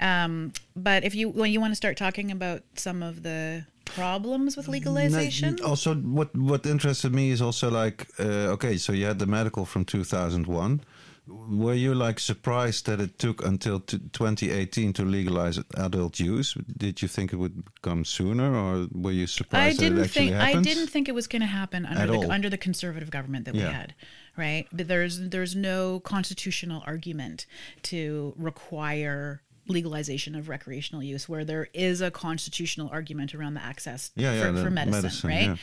Um, 0.00 0.52
but 0.74 1.04
if 1.04 1.14
you 1.14 1.28
when 1.28 1.52
you 1.52 1.60
want 1.60 1.70
to 1.70 1.76
start 1.76 1.96
talking 1.96 2.32
about 2.32 2.62
some 2.74 3.00
of 3.04 3.22
the 3.22 3.66
problems 3.84 4.56
with 4.56 4.66
legalization, 4.66 5.60
also, 5.64 5.94
what 5.94 6.34
what 6.34 6.66
interested 6.66 7.14
me 7.14 7.30
is 7.30 7.40
also 7.40 7.70
like, 7.70 8.08
uh, 8.18 8.54
okay, 8.54 8.76
so 8.76 8.92
you 8.92 9.06
had 9.06 9.20
the 9.20 9.26
medical 9.26 9.64
from 9.64 9.84
2001. 9.84 10.80
Were 11.26 11.72
you 11.74 11.94
like 11.94 12.20
surprised 12.20 12.84
that 12.86 13.00
it 13.00 13.18
took 13.18 13.42
until 13.44 13.80
t- 13.80 13.98
2018 14.12 14.92
to 14.94 15.04
legalize 15.04 15.58
adult 15.74 16.20
use? 16.20 16.54
Did 16.76 17.00
you 17.00 17.08
think 17.08 17.32
it 17.32 17.36
would 17.36 17.62
come 17.80 18.04
sooner, 18.04 18.54
or 18.54 18.88
were 18.92 19.10
you 19.10 19.22
I 19.22 19.26
surprised 19.26 19.80
that 19.80 19.86
it 19.86 19.88
didn't 19.90 20.08
think 20.08 20.34
I 20.34 20.60
didn't 20.60 20.88
think 20.88 21.08
it 21.08 21.14
was 21.14 21.26
going 21.26 21.40
to 21.40 21.46
happen 21.46 21.86
under 21.86 22.00
At 22.02 22.08
the 22.08 22.14
all. 22.26 22.30
under 22.30 22.50
the 22.50 22.58
conservative 22.58 23.10
government 23.10 23.46
that 23.46 23.54
we 23.54 23.60
had, 23.60 23.94
right? 24.36 24.66
But 24.70 24.88
there's 24.88 25.18
there's 25.18 25.56
no 25.56 26.00
constitutional 26.00 26.82
argument 26.86 27.46
to 27.84 28.34
require 28.36 29.40
legalization 29.66 30.34
of 30.34 30.50
recreational 30.50 31.02
use 31.02 31.26
where 31.26 31.42
there 31.42 31.68
is 31.72 32.02
a 32.02 32.10
constitutional 32.10 32.90
argument 32.92 33.34
around 33.34 33.54
the 33.54 33.62
access 33.62 34.10
Yeah, 34.14 34.34
yeah, 34.34 34.40
for, 34.42 34.52
the 34.52 34.62
for 34.64 34.70
medicine, 34.70 35.02
medicine, 35.02 35.30
right? 35.30 35.46
yeah. 35.46 35.56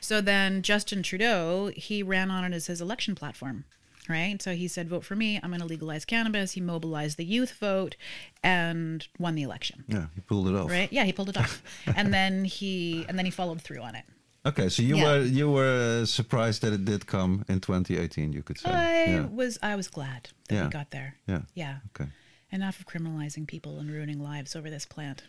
So 0.00 0.20
then 0.20 0.62
Justin 0.62 1.02
Trudeau, 1.02 1.72
he 1.74 2.04
ran 2.04 2.30
on 2.30 2.44
it 2.44 2.54
as 2.54 2.68
his 2.68 2.80
election 2.80 3.16
platform. 3.16 3.64
Right. 4.08 4.40
So 4.40 4.54
he 4.54 4.68
said, 4.68 4.88
vote 4.88 5.04
for 5.04 5.14
me. 5.16 5.38
I'm 5.42 5.50
going 5.50 5.60
to 5.60 5.66
legalize 5.66 6.04
cannabis. 6.04 6.52
He 6.52 6.60
mobilized 6.60 7.16
the 7.18 7.24
youth 7.24 7.52
vote 7.60 7.96
and 8.42 9.06
won 9.18 9.34
the 9.34 9.42
election. 9.42 9.84
Yeah, 9.88 10.06
he 10.14 10.20
pulled 10.22 10.48
it 10.48 10.54
off. 10.54 10.70
Right. 10.70 10.92
Yeah. 10.92 11.04
He 11.04 11.12
pulled 11.12 11.28
it 11.28 11.36
off. 11.36 11.62
and 11.96 12.12
then 12.12 12.44
he, 12.44 13.04
and 13.08 13.18
then 13.18 13.24
he 13.24 13.30
followed 13.30 13.60
through 13.60 13.80
on 13.82 13.94
it. 13.94 14.04
Okay, 14.46 14.68
so 14.70 14.82
you 14.82 14.96
Yeah. 14.96 15.04
were 15.04 15.22
you 15.22 15.50
were 15.50 16.06
surprised 16.06 16.62
that 16.62 16.72
it 16.72 16.84
did 16.84 17.06
come 17.06 17.44
in 17.48 17.60
2018. 17.60 18.32
You 18.32 18.42
could 18.42 18.58
say. 18.58 18.70
I 18.70 19.04
yeah. 19.04 19.26
was 19.26 19.58
I 19.62 19.76
was 19.76 19.88
glad 19.88 20.30
that 20.48 20.54
Yeah. 20.54 20.64
we 20.64 20.70
got 20.70 20.90
there. 20.90 21.16
Yeah. 21.26 21.42
Yeah. 21.54 21.78
Okay. 21.94 22.10
Enough 22.50 22.80
of 22.80 22.86
criminalizing 22.86 23.46
people 23.46 23.78
and 23.78 23.90
ruining 23.90 24.20
lives 24.22 24.56
over 24.56 24.70
this 24.70 24.86
plant. 24.86 25.22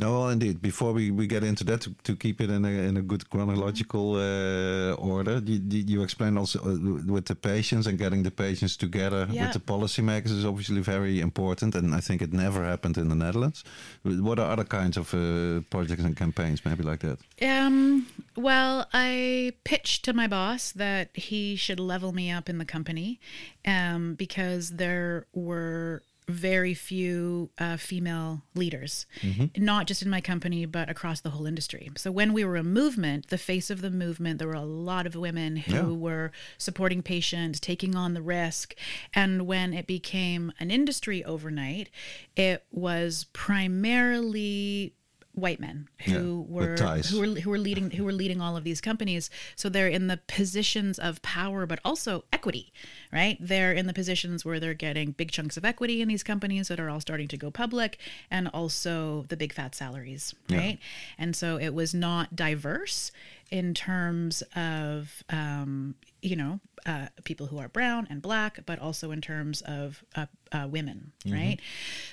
No, 0.00 0.08
well, 0.20 0.28
indeed. 0.30 0.62
Before 0.62 0.92
we, 0.92 1.10
we 1.10 1.26
get 1.26 1.42
into 1.44 1.64
that, 1.64 1.80
to, 1.82 1.90
to 2.04 2.16
keep 2.16 2.40
it 2.40 2.50
in 2.50 2.64
a 2.64 2.68
in 2.88 2.96
a 2.96 3.02
good 3.02 3.28
chronological 3.28 4.06
uh, 4.16 4.94
order, 4.94 5.36
you, 5.44 5.60
you 5.68 5.84
you 5.92 6.02
explained 6.02 6.38
also 6.38 6.58
uh, 6.60 7.12
with 7.14 7.26
the 7.26 7.34
patients 7.34 7.86
and 7.86 7.98
getting 7.98 8.22
the 8.22 8.30
patients 8.30 8.76
together 8.76 9.26
Yeah. 9.30 9.42
with 9.42 9.52
the 9.52 9.60
policymakers 9.74 10.32
is 10.38 10.44
obviously 10.44 10.80
very 10.80 11.20
important, 11.20 11.74
and 11.74 11.94
I 11.94 12.00
think 12.00 12.22
it 12.22 12.32
never 12.32 12.64
happened 12.64 12.96
in 12.96 13.08
the 13.08 13.14
Netherlands. 13.24 13.62
What 14.02 14.38
are 14.38 14.50
other 14.52 14.64
kinds 14.64 14.96
of 14.96 15.12
uh, 15.14 15.60
projects 15.70 16.04
and 16.04 16.16
campaigns, 16.16 16.64
maybe 16.64 16.82
like 16.82 17.00
that? 17.00 17.18
Um, 17.42 18.06
well, 18.36 18.86
I 18.92 19.52
pitched 19.64 20.04
to 20.06 20.12
my 20.12 20.26
boss 20.28 20.72
that 20.72 21.08
he 21.14 21.56
should 21.56 21.80
level 21.80 22.12
me 22.12 22.30
up 22.38 22.48
in 22.48 22.58
the 22.58 22.64
company 22.64 23.20
um, 23.66 24.14
because 24.14 24.70
there 24.76 25.26
were 25.34 26.02
very 26.30 26.74
few 26.74 27.50
uh, 27.58 27.76
female 27.76 28.42
leaders, 28.54 29.06
not 29.56 29.86
just 29.86 30.02
in 30.02 30.08
my 30.10 30.20
company, 30.20 30.64
but 30.66 30.88
across 30.88 31.20
the 31.20 31.30
whole 31.30 31.46
industry. 31.46 31.90
So 31.96 32.10
when 32.10 32.32
we 32.32 32.44
were 32.44 32.56
a 32.56 32.62
movement, 32.62 33.28
the 33.28 33.38
face 33.38 33.70
of 33.70 33.80
the 33.82 33.90
movement, 33.90 34.38
there 34.38 34.48
were 34.48 34.54
a 34.54 34.62
lot 34.62 35.06
of 35.06 35.14
women 35.14 35.56
who 35.56 35.72
Yeah. 35.74 35.82
were 35.82 36.32
supporting 36.58 37.02
patients, 37.02 37.60
taking 37.60 37.94
on 37.94 38.14
the 38.14 38.22
risk. 38.22 38.74
And 39.14 39.46
when 39.46 39.72
it 39.74 39.86
became 39.86 40.52
an 40.60 40.70
industry 40.70 41.24
overnight, 41.24 41.88
it 42.36 42.64
was 42.70 43.24
primarily 43.32 44.94
white 45.32 45.60
men 45.60 45.88
who 46.04 46.12
Yeah, 46.12 46.52
were 46.54 46.76
who 47.10 47.20
were 47.20 47.26
who 47.40 47.50
were 47.50 47.58
leading 47.58 47.92
who 47.92 48.04
were 48.04 48.12
leading 48.12 48.40
all 48.40 48.56
of 48.56 48.64
these 48.64 48.80
companies. 48.80 49.30
So 49.54 49.68
they're 49.68 49.88
in 49.88 50.08
the 50.08 50.18
positions 50.26 50.98
of 50.98 51.22
power 51.22 51.66
but 51.66 51.78
also 51.84 52.24
equity 52.32 52.72
right? 53.12 53.36
They're 53.40 53.72
in 53.72 53.86
the 53.86 53.92
positions 53.92 54.44
where 54.44 54.58
they're 54.60 54.74
getting 54.74 55.12
big 55.12 55.30
chunks 55.30 55.56
of 55.56 55.64
equity 55.64 56.00
in 56.02 56.08
these 56.08 56.22
companies 56.22 56.68
that 56.68 56.78
are 56.80 56.90
all 56.90 57.00
starting 57.00 57.28
to 57.28 57.36
go 57.36 57.50
public 57.50 57.98
and 58.30 58.48
also 58.48 59.24
the 59.28 59.36
big 59.36 59.52
fat 59.52 59.74
salaries 59.74 60.34
right? 60.50 60.78
And 61.18 61.34
so 61.36 61.58
it 61.58 61.74
was 61.74 61.94
not 61.94 62.34
diverse 62.36 63.12
in 63.50 63.74
terms 63.74 64.42
of 64.54 65.22
um, 65.30 65.94
you 66.22 66.36
know, 66.36 66.60
uh, 66.86 67.06
people 67.24 67.46
who 67.46 67.58
are 67.58 67.68
brown 67.68 68.06
and 68.10 68.22
black, 68.22 68.60
but 68.66 68.78
also 68.78 69.10
in 69.10 69.20
terms 69.20 69.60
of 69.62 70.02
uh, 70.16 70.26
uh, 70.52 70.66
women, 70.70 71.12
right? 71.26 71.58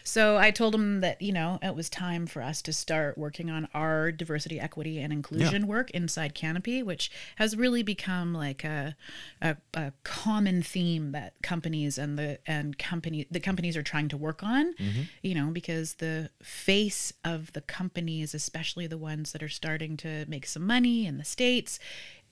So 0.03 0.37
I 0.37 0.51
told 0.51 0.75
him 0.75 0.99
that, 1.01 1.21
you 1.21 1.31
know, 1.31 1.57
it 1.61 1.73
was 1.75 1.89
time 1.89 2.27
for 2.27 2.41
us 2.41 2.61
to 2.63 2.73
start 2.73 3.17
working 3.17 3.49
on 3.49 3.67
our 3.73 4.11
diversity, 4.11 4.59
equity, 4.59 4.99
and 4.99 5.11
inclusion 5.13 5.67
work 5.67 5.89
inside 5.91 6.35
Canopy, 6.35 6.83
which 6.83 7.09
has 7.37 7.55
really 7.55 7.81
become 7.81 8.33
like 8.33 8.63
a, 8.63 8.95
a, 9.41 9.55
a 9.73 9.93
common 10.03 10.61
theme 10.61 11.11
that 11.13 11.33
companies 11.41 11.97
and 11.97 12.17
the 12.19 12.39
and 12.45 12.77
company 12.77 13.25
the 13.31 13.39
companies 13.39 13.77
are 13.77 13.83
trying 13.83 14.09
to 14.09 14.17
work 14.17 14.43
on, 14.43 14.73
you 15.21 15.33
know, 15.33 15.47
because 15.51 15.95
the 15.95 16.29
face 16.43 17.13
of 17.23 17.53
the 17.53 17.61
companies, 17.61 18.33
especially 18.33 18.85
the 18.87 18.97
ones 18.97 19.31
that 19.31 19.41
are 19.41 19.49
starting 19.49 19.95
to 19.97 20.25
make 20.27 20.45
some 20.45 20.65
money 20.67 21.05
in 21.05 21.17
the 21.17 21.23
states, 21.25 21.79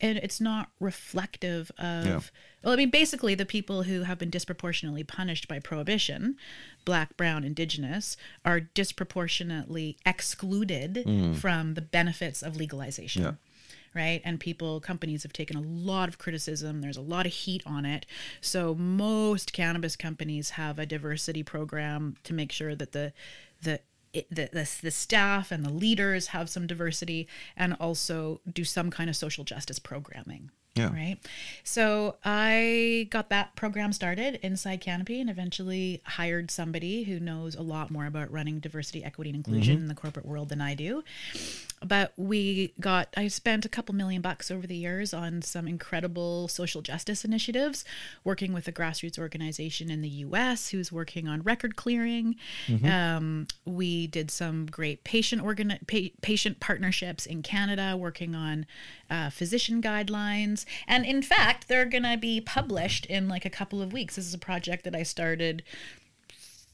and 0.01 0.17
it's 0.17 0.41
not 0.41 0.69
reflective 0.79 1.71
of 1.77 2.05
Yeah. 2.05 2.19
well 2.63 2.73
i 2.73 2.75
mean 2.75 2.89
basically 2.89 3.35
the 3.35 3.45
people 3.45 3.83
who 3.83 4.03
have 4.03 4.17
been 4.17 4.29
disproportionately 4.29 5.03
punished 5.03 5.47
by 5.47 5.59
prohibition 5.59 6.35
black 6.83 7.15
brown 7.17 7.43
indigenous 7.43 8.17
are 8.43 8.59
disproportionately 8.59 9.97
excluded 10.05 11.03
mm. 11.05 11.35
from 11.35 11.73
the 11.75 11.81
benefits 11.81 12.41
of 12.43 12.55
legalization 12.57 13.23
Yeah. 13.23 13.31
right 13.93 14.21
and 14.25 14.39
people 14.39 14.79
companies 14.79 15.23
have 15.23 15.33
taken 15.33 15.55
a 15.55 15.61
lot 15.61 16.09
of 16.09 16.17
criticism 16.17 16.81
there's 16.81 16.97
a 16.97 17.01
lot 17.01 17.25
of 17.25 17.31
heat 17.33 17.63
on 17.65 17.85
it 17.85 18.05
so 18.41 18.75
most 18.75 19.53
cannabis 19.53 19.95
companies 19.95 20.51
have 20.51 20.77
a 20.79 20.85
diversity 20.85 21.43
program 21.43 22.15
to 22.23 22.33
make 22.33 22.51
sure 22.51 22.75
that 22.75 22.91
the 22.91 23.13
the 23.61 23.79
it- 24.15 24.27
the, 24.29 24.49
the, 24.51 24.69
the 24.81 24.91
staff 24.91 25.51
and 25.51 25.65
the 25.65 25.69
leaders 25.69 26.27
have 26.27 26.49
some 26.49 26.65
diversity 26.67 27.27
and 27.57 27.75
also 27.79 28.39
do 28.51 28.63
some 28.63 28.89
kind 28.89 29.09
of 29.09 29.15
social 29.15 29.43
justice 29.43 29.79
programming 29.79 30.49
Yeah. 30.75 30.91
right? 30.93 31.17
So 31.63 32.15
i 32.23 33.07
got 33.11 33.29
that 33.29 33.55
program 33.55 33.91
started 33.93 34.39
inside 34.41 34.81
canopy 34.81 35.19
and 35.21 35.29
eventually 35.29 36.01
hired 36.05 36.49
somebody 36.49 37.03
who 37.03 37.19
knows 37.19 37.55
a 37.55 37.61
lot 37.61 37.91
more 37.91 38.05
about 38.05 38.31
running 38.31 38.59
diversity 38.59 39.03
equity 39.03 39.29
and 39.29 39.37
inclusion 39.37 39.75
mm-hmm. 39.75 39.83
in 39.83 39.87
the 39.87 39.95
corporate 39.95 40.25
world 40.25 40.49
than 40.49 40.61
i 40.61 40.73
do 40.73 41.03
but 41.87 42.13
we 42.17 42.73
got 42.79 43.07
i 43.15 43.27
spent 43.27 43.65
a 43.65 43.69
couple 43.69 43.93
million 43.93 44.21
bucks 44.21 44.49
over 44.49 44.65
the 44.65 44.75
years 44.75 45.13
on 45.13 45.41
some 45.41 45.67
incredible 45.67 46.47
social 46.47 46.81
justice 46.81 47.23
initiatives 47.23 47.85
working 48.23 48.53
with 48.53 48.67
a 48.67 48.71
grassroots 48.71 49.19
organization 49.19 49.89
in 49.89 50.01
the 50.01 50.09
us 50.09 50.69
who's 50.69 50.91
working 50.91 51.27
on 51.27 51.41
record 51.43 51.75
clearing. 51.75 52.35
Um, 53.13 53.47
we 53.65 54.07
did 54.07 54.31
some 54.31 54.65
great 54.65 55.03
patient 55.03 55.41
organ 55.43 55.77
pa- 55.87 56.15
patient 56.21 56.59
partnerships 56.59 57.25
in 57.25 57.41
canada 57.41 57.95
working 57.97 58.35
on 58.35 58.65
uh, 59.09 59.29
physician 59.29 59.81
guidelines. 59.81 60.65
And 60.87 61.05
in 61.05 61.21
fact 61.21 61.67
they're 61.67 61.85
going 61.85 62.03
to 62.03 62.17
be 62.17 62.41
published 62.41 63.05
in 63.05 63.27
like 63.27 63.45
a 63.45 63.49
couple 63.49 63.81
of 63.81 63.93
weeks. 63.93 64.15
This 64.15 64.25
is 64.25 64.33
a 64.33 64.39
project 64.39 64.83
that 64.83 64.95
i 64.95 65.03
started 65.03 65.63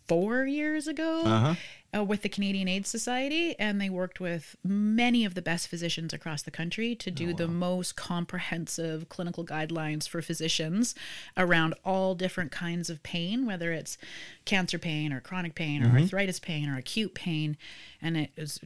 four 0.08 0.46
years 0.46 0.88
ago. 0.88 1.22
Uh-huh. 1.26 1.56
Uh, 1.96 2.04
with 2.04 2.22
the 2.22 2.30
Canadian 2.30 2.68
AIDS 2.68 2.90
Society, 2.90 3.58
and 3.60 3.80
they 3.82 3.90
worked 3.90 4.20
with 4.20 4.56
many 4.64 5.26
of 5.26 5.36
the 5.36 5.42
best 5.42 5.68
physicians 5.68 6.14
across 6.14 6.42
the 6.42 6.52
country 6.52 6.96
to 6.96 7.12
do 7.12 7.34
the 7.34 7.48
most 7.48 7.96
comprehensive 7.96 9.10
clinical 9.10 9.46
guidelines 9.46 10.08
for 10.08 10.22
physicians 10.22 10.96
around 11.36 11.74
all 11.84 12.16
different 12.16 12.52
kinds 12.52 12.90
of 12.90 13.04
pain, 13.04 13.46
whether 13.46 13.72
it's 13.72 13.98
cancer 14.46 14.80
pain 14.80 15.12
or 15.12 15.20
chronic 15.20 15.56
pain 15.56 15.84
or 15.84 15.98
arthritis 16.00 16.40
pain 16.40 16.70
or 16.70 16.78
acute 16.78 17.14
pain. 17.14 17.58
And 18.02 18.16
it 18.16 18.32
was 18.38 18.60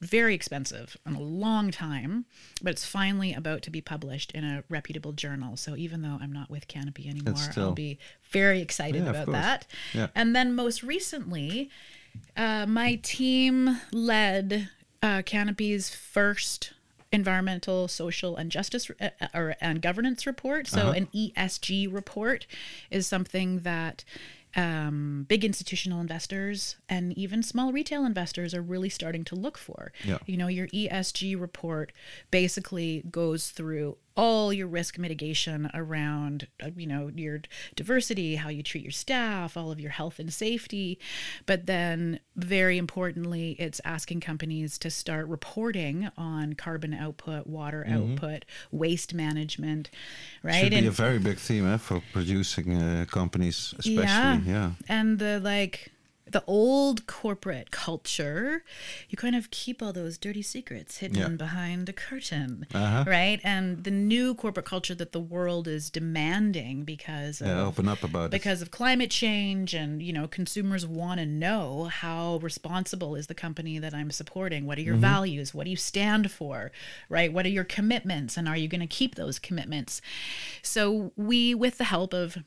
very 0.00 0.34
expensive 0.34 0.96
and 1.06 1.16
a 1.16 1.20
long 1.20 1.70
time, 1.70 2.26
but 2.60 2.70
it's 2.72 2.84
finally 2.84 3.32
about 3.32 3.62
to 3.62 3.70
be 3.70 3.80
published 3.80 4.30
in 4.32 4.44
a 4.44 4.62
reputable 4.68 5.12
journal. 5.12 5.56
So 5.56 5.74
even 5.74 6.02
though 6.02 6.18
I'm 6.20 6.32
not 6.32 6.50
with 6.50 6.68
Canopy 6.68 7.08
anymore, 7.08 7.36
still- 7.36 7.68
I'll 7.68 7.72
be 7.72 7.98
very 8.30 8.60
excited 8.60 9.04
Yeah, 9.04 9.10
about 9.10 9.32
that. 9.32 9.66
Yeah. 9.94 10.08
And 10.14 10.36
then 10.36 10.54
most 10.54 10.82
recently, 10.82 11.70
uh, 12.36 12.66
my 12.66 12.96
team 13.02 13.80
led 13.92 14.68
uh, 15.02 15.22
Canopy's 15.22 15.90
first 15.90 16.72
environmental, 17.12 17.88
social, 17.88 18.36
and 18.36 18.50
justice 18.50 18.90
uh, 19.00 19.10
uh, 19.20 19.26
or 19.34 19.56
and 19.60 19.80
governance 19.80 20.26
report. 20.26 20.66
So 20.66 20.90
an 20.90 21.06
ESG 21.14 21.92
report 21.92 22.46
is 22.90 23.06
something 23.06 23.60
that 23.60 24.04
um, 24.56 25.26
big 25.28 25.44
institutional 25.44 26.00
investors 26.00 26.76
and 26.88 27.16
even 27.16 27.42
small 27.42 27.72
retail 27.72 28.04
investors 28.04 28.54
are 28.54 28.62
really 28.62 28.88
starting 28.88 29.24
to 29.24 29.34
look 29.34 29.58
for. 29.58 29.92
Yeah. 30.04 30.18
You 30.26 30.36
know, 30.36 30.48
your 30.48 30.66
ESG 30.68 31.38
report 31.38 31.92
basically 32.30 33.04
goes 33.10 33.50
through 33.50 33.98
all 34.16 34.52
your 34.52 34.66
risk 34.66 34.98
mitigation 34.98 35.70
around, 35.74 36.46
uh, 36.62 36.70
you 36.76 36.86
know, 36.86 37.10
your 37.14 37.40
diversity, 37.74 38.36
how 38.36 38.48
you 38.48 38.62
treat 38.62 38.82
your 38.82 38.90
staff, 38.92 39.56
all 39.56 39.70
of 39.70 39.78
your 39.80 39.90
health 39.90 40.18
and 40.18 40.32
safety. 40.32 40.98
But 41.44 41.66
then, 41.66 42.20
very 42.34 42.78
importantly, 42.78 43.56
it's 43.58 43.80
asking 43.84 44.20
companies 44.20 44.78
to 44.78 44.90
start 44.90 45.26
reporting 45.28 46.08
on 46.16 46.54
carbon 46.54 46.94
output, 46.94 47.46
water 47.46 47.86
output, 47.88 48.44
waste 48.70 49.12
management, 49.14 49.90
right? 50.42 50.62
Should 50.62 50.70
be 50.70 50.76
And- 50.76 50.86
a 50.86 50.90
very 50.90 51.18
big 51.18 51.38
theme 51.38 51.66
eh, 51.66 51.76
for 51.76 52.02
producing 52.12 52.74
uh, 52.80 53.04
companies, 53.10 53.74
especially. 53.78 54.50
Yeah. 54.50 54.72
and 54.88 55.18
the 55.18 55.40
like 55.40 55.92
the 56.28 56.42
old 56.48 57.06
corporate 57.06 57.70
culture, 57.70 58.64
you 59.08 59.16
kind 59.16 59.36
of 59.36 59.50
keep 59.52 59.80
all 59.80 59.92
those 59.92 60.18
dirty 60.18 60.42
secrets 60.42 60.98
hidden 60.98 61.16
Yeah. 61.18 61.28
behind 61.28 61.88
a 61.88 61.92
curtain, 61.92 62.66
Uh-huh. 62.74 63.04
right? 63.06 63.40
And 63.44 63.84
the 63.84 63.92
new 63.92 64.34
corporate 64.34 64.66
culture 64.66 64.94
that 64.96 65.12
the 65.12 65.20
world 65.20 65.68
is 65.68 65.88
demanding 65.88 66.82
because 66.82 67.40
of 67.40 67.48
open 67.48 67.86
up 67.88 68.02
about 68.02 68.26
it. 68.26 68.30
because 68.32 68.60
of 68.60 68.72
climate 68.72 69.10
change 69.10 69.72
and 69.72 70.02
you 70.02 70.12
know 70.12 70.26
consumers 70.26 70.84
want 70.84 71.20
to 71.20 71.26
know 71.26 71.84
how 71.84 72.38
responsible 72.42 73.14
is 73.14 73.28
the 73.28 73.34
company 73.34 73.78
that 73.78 73.94
i'm 73.94 74.10
supporting 74.10 74.66
what 74.66 74.78
are 74.78 74.82
your 74.82 74.96
values 74.96 75.54
what 75.54 75.64
do 75.64 75.70
you 75.70 75.76
stand 75.76 76.30
for 76.30 76.72
right 77.08 77.32
what 77.32 77.46
are 77.46 77.50
your 77.50 77.64
commitments 77.64 78.36
and 78.36 78.48
are 78.48 78.56
you 78.56 78.66
going 78.68 78.80
to 78.80 78.86
keep 78.86 79.14
those 79.14 79.38
commitments 79.38 80.00
so 80.62 81.12
we 81.16 81.54
with 81.54 81.78
the 81.78 81.84
help 81.84 82.12
of 82.12 82.38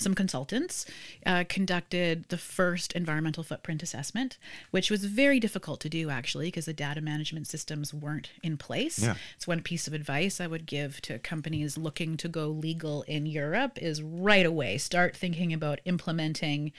some 0.00 0.14
consultants 0.14 0.86
uh, 1.26 1.44
conducted 1.48 2.24
the 2.28 2.38
first 2.38 2.92
environmental 2.92 3.42
footprint 3.42 3.82
assessment, 3.82 4.38
which 4.70 4.90
was 4.90 5.04
very 5.04 5.38
difficult 5.38 5.80
to 5.80 5.88
do 5.88 6.10
actually 6.10 6.48
because 6.48 6.66
the 6.66 6.72
data 6.72 7.00
management 7.00 7.46
systems 7.46 7.92
weren't 7.92 8.30
in 8.42 8.56
place. 8.56 8.98
Yeah. 8.98 9.14
It's 9.36 9.46
one 9.46 9.60
piece 9.62 9.86
of 9.86 9.94
advice 9.94 10.40
I 10.40 10.46
would 10.46 10.66
give 10.66 11.00
to 11.02 11.18
companies 11.18 11.76
looking 11.76 12.16
to 12.18 12.28
go 12.28 12.48
legal 12.48 13.02
in 13.02 13.26
Europe 13.26 13.78
is 13.80 14.02
right 14.02 14.46
away 14.46 14.78
start 14.78 15.16
thinking 15.16 15.52
about 15.52 15.80
implementing 15.84 16.72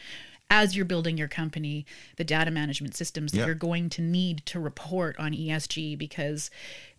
as 0.49 0.76
you're 0.76 0.86
building 0.86 1.17
your 1.17 1.30
company 1.30 1.86
the 2.17 2.24
data 2.24 2.51
management 2.51 2.95
systems 2.95 3.32
that 3.32 3.45
you're 3.45 3.55
going 3.55 3.89
to 3.89 4.01
need 4.01 4.45
to 4.45 4.59
report 4.59 5.17
on 5.17 5.32
ESG 5.32 5.97
because 5.97 6.51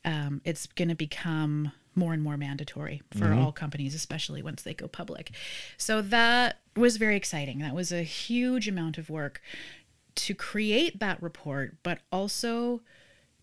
um, 0.05 0.41
it's 0.45 0.67
going 0.69 0.89
to 0.89 0.95
become 0.95 1.71
more 1.95 2.13
and 2.13 2.23
more 2.23 2.37
mandatory 2.37 3.03
for 3.11 3.27
mm-hmm. 3.27 3.39
all 3.39 3.53
companies, 3.53 3.95
especially 3.95 4.43
once 4.43 4.63
they 4.63 4.75
go 4.75 4.89
public. 4.89 5.31
So 5.77 6.01
that 6.03 6.61
was 6.77 6.97
very 6.97 7.17
exciting. 7.17 7.59
That 7.59 7.75
was 7.75 7.93
a 7.93 8.03
huge 8.03 8.69
amount 8.69 8.99
of 8.99 9.11
work 9.11 9.41
to 10.15 10.35
create 10.35 11.01
that 11.01 11.23
report, 11.23 11.77
but 11.83 12.01
also 12.11 12.81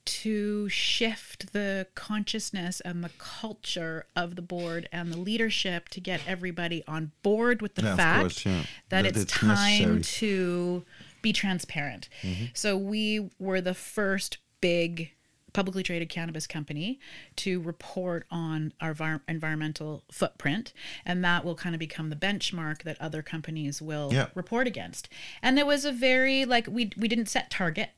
to 0.05 0.67
shift 0.69 1.53
the 1.53 1.85
consciousness 1.93 2.79
and 2.81 3.03
the 3.03 3.11
culture 3.19 4.05
of 4.15 4.35
the 4.35 4.41
board 4.41 4.89
and 4.91 5.13
the 5.13 5.17
leadership 5.17 5.87
to 5.89 5.99
get 5.99 6.21
everybody 6.25 6.83
on 6.87 7.11
board 7.21 7.61
with 7.61 7.75
the 7.75 7.83
Yeah, 7.83 7.95
fact 7.95 8.19
course, 8.21 8.45
yeah. 8.45 8.61
that, 8.89 9.03
That 9.03 9.05
it's, 9.05 9.21
it's 9.21 9.33
time 9.33 9.97
necessary. 9.97 10.01
to 10.01 10.85
be 11.21 11.33
transparent. 11.33 12.09
Mm-hmm. 12.23 12.45
So 12.53 12.75
we 12.75 13.29
were 13.37 13.61
the 13.61 13.73
first 13.75 14.39
big 14.61 15.11
publicly 15.53 15.83
traded 15.83 16.09
cannabis 16.09 16.45
company 16.47 16.99
to 17.37 17.59
report 17.61 18.25
on 18.31 18.73
our 18.81 18.93
var- 18.93 19.21
environmental 19.27 20.03
footprint 20.11 20.73
and 21.05 21.23
that 21.23 21.43
will 21.43 21.55
kind 21.55 21.73
of 21.75 21.79
become 21.79 22.09
the 22.09 22.15
benchmark 22.15 22.83
that 22.83 22.99
other 23.01 23.21
companies 23.21 23.81
will 23.81 24.09
Yeah. 24.13 24.27
report 24.35 24.67
against. 24.67 25.09
And 25.41 25.57
it 25.59 25.65
was 25.67 25.85
a 25.85 25.91
very 25.91 26.45
like 26.45 26.67
we 26.67 26.91
we 26.97 27.07
didn't 27.07 27.27
set 27.27 27.49
target 27.49 27.89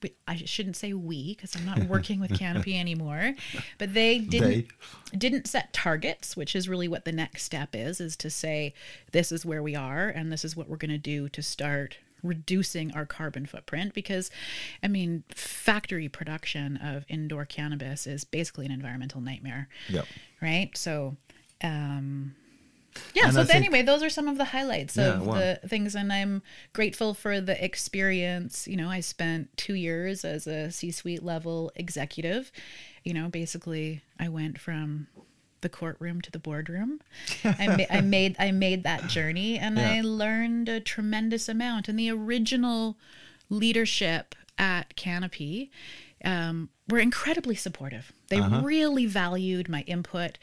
we, 0.00 0.12
I 0.28 0.36
shouldn't 0.36 0.76
say 0.76 0.92
we 0.92 1.34
because 1.34 1.56
I'm 1.56 1.64
not 1.66 1.82
working 1.88 2.20
with 2.20 2.38
Canopy 2.38 2.78
anymore, 2.78 3.34
but 3.78 3.94
they 3.94 4.20
didn't 4.20 4.68
didn't 5.16 5.48
set 5.48 5.72
targets, 5.72 6.36
which 6.36 6.54
is 6.54 6.68
really 6.68 6.86
what 6.86 7.04
the 7.04 7.10
next 7.10 7.42
step 7.42 7.70
is, 7.74 8.00
is 8.00 8.16
to 8.18 8.30
say 8.30 8.74
this 9.10 9.32
is 9.32 9.44
where 9.44 9.60
we 9.60 9.74
are 9.74 10.08
and 10.08 10.30
this 10.30 10.44
is 10.44 10.56
what 10.56 10.68
we're 10.68 10.76
going 10.76 10.90
to 10.92 10.98
do 10.98 11.28
to 11.30 11.42
start 11.42 11.98
reducing 12.22 12.92
our 12.94 13.06
carbon 13.06 13.46
footprint 13.46 13.94
because 13.94 14.30
I 14.82 14.88
mean 14.88 15.24
factory 15.34 16.08
production 16.08 16.76
of 16.76 17.04
indoor 17.08 17.44
cannabis 17.44 18.06
is 18.06 18.24
basically 18.24 18.66
an 18.66 18.72
environmental 18.72 19.20
nightmare. 19.20 19.68
Yeah. 19.88 20.02
Right? 20.40 20.76
So 20.76 21.16
um 21.62 22.34
yeah, 23.14 23.26
And 23.26 23.34
so 23.34 23.44
th- 23.44 23.54
anyway, 23.54 23.82
those 23.82 24.02
are 24.02 24.10
some 24.10 24.26
of 24.28 24.38
the 24.38 24.46
highlights 24.46 24.96
Yeah, 24.96 25.14
of 25.14 25.26
wow. 25.26 25.34
the 25.34 25.60
things, 25.68 25.94
and 25.94 26.12
I'm 26.12 26.42
grateful 26.72 27.14
for 27.14 27.40
the 27.40 27.62
experience. 27.64 28.66
You 28.66 28.76
know, 28.76 28.88
I 28.88 29.00
spent 29.00 29.56
two 29.56 29.74
years 29.74 30.24
as 30.24 30.46
a 30.46 30.72
C 30.72 30.90
suite 30.90 31.22
level 31.22 31.70
executive. 31.76 32.50
You 33.04 33.14
know, 33.14 33.28
basically, 33.28 34.02
I 34.18 34.28
went 34.28 34.58
from 34.58 35.06
the 35.60 35.68
courtroom 35.68 36.20
to 36.22 36.30
the 36.30 36.38
boardroom. 36.38 37.00
I, 37.44 37.66
ma- 37.76 37.96
I 37.96 38.00
made 38.00 38.36
I 38.38 38.50
made 38.52 38.82
that 38.84 39.08
journey, 39.08 39.58
and 39.58 39.76
Yeah. 39.76 39.92
I 39.92 40.00
learned 40.00 40.68
a 40.68 40.80
tremendous 40.80 41.48
amount. 41.48 41.88
And 41.88 41.98
the 41.98 42.10
original 42.10 42.96
leadership 43.50 44.34
at 44.58 44.96
Canopy 44.96 45.70
um, 46.24 46.68
were 46.88 46.98
incredibly 46.98 47.54
supportive. 47.54 48.12
They 48.28 48.40
really 48.40 49.06
valued 49.06 49.68
my 49.68 49.82
input. 49.82 50.38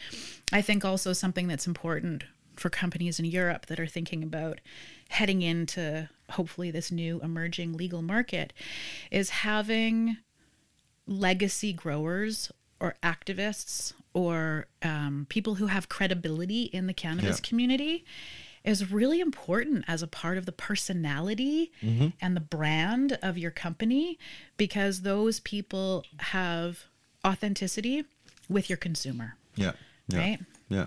I 0.51 0.61
think 0.61 0.85
also 0.85 1.13
something 1.13 1.47
that's 1.47 1.67
important 1.67 2.23
for 2.55 2.69
companies 2.69 3.19
in 3.19 3.25
Europe 3.25 3.65
that 3.65 3.79
are 3.79 3.87
thinking 3.87 4.23
about 4.23 4.61
heading 5.09 5.41
into 5.41 6.09
hopefully 6.31 6.71
this 6.71 6.91
new 6.91 7.19
emerging 7.21 7.73
legal 7.73 8.01
market 8.01 8.53
is 9.11 9.29
having 9.29 10.17
legacy 11.05 11.73
growers 11.73 12.51
or 12.85 12.95
activists 13.01 13.93
or 14.13 14.67
um, 14.83 15.25
people 15.29 15.55
who 15.55 15.67
have 15.67 15.89
credibility 15.89 16.63
in 16.65 16.85
the 16.87 16.93
cannabis 16.93 17.39
Yeah. 17.39 17.49
community 17.49 18.05
is 18.63 18.91
really 18.91 19.19
important 19.19 19.83
as 19.87 20.01
a 20.03 20.07
part 20.07 20.37
of 20.37 20.45
the 20.45 20.51
personality 20.51 21.71
and 22.21 22.35
the 22.35 22.41
brand 22.41 23.17
of 23.21 23.37
your 23.37 23.51
company 23.51 24.17
because 24.57 25.01
those 25.01 25.39
people 25.39 26.03
have 26.17 26.85
authenticity 27.25 28.05
with 28.49 28.69
your 28.69 28.77
consumer 28.77 29.35
Yeah. 29.55 29.71
Yeah. 30.07 30.19
right 30.19 30.39
Yeah, 30.69 30.85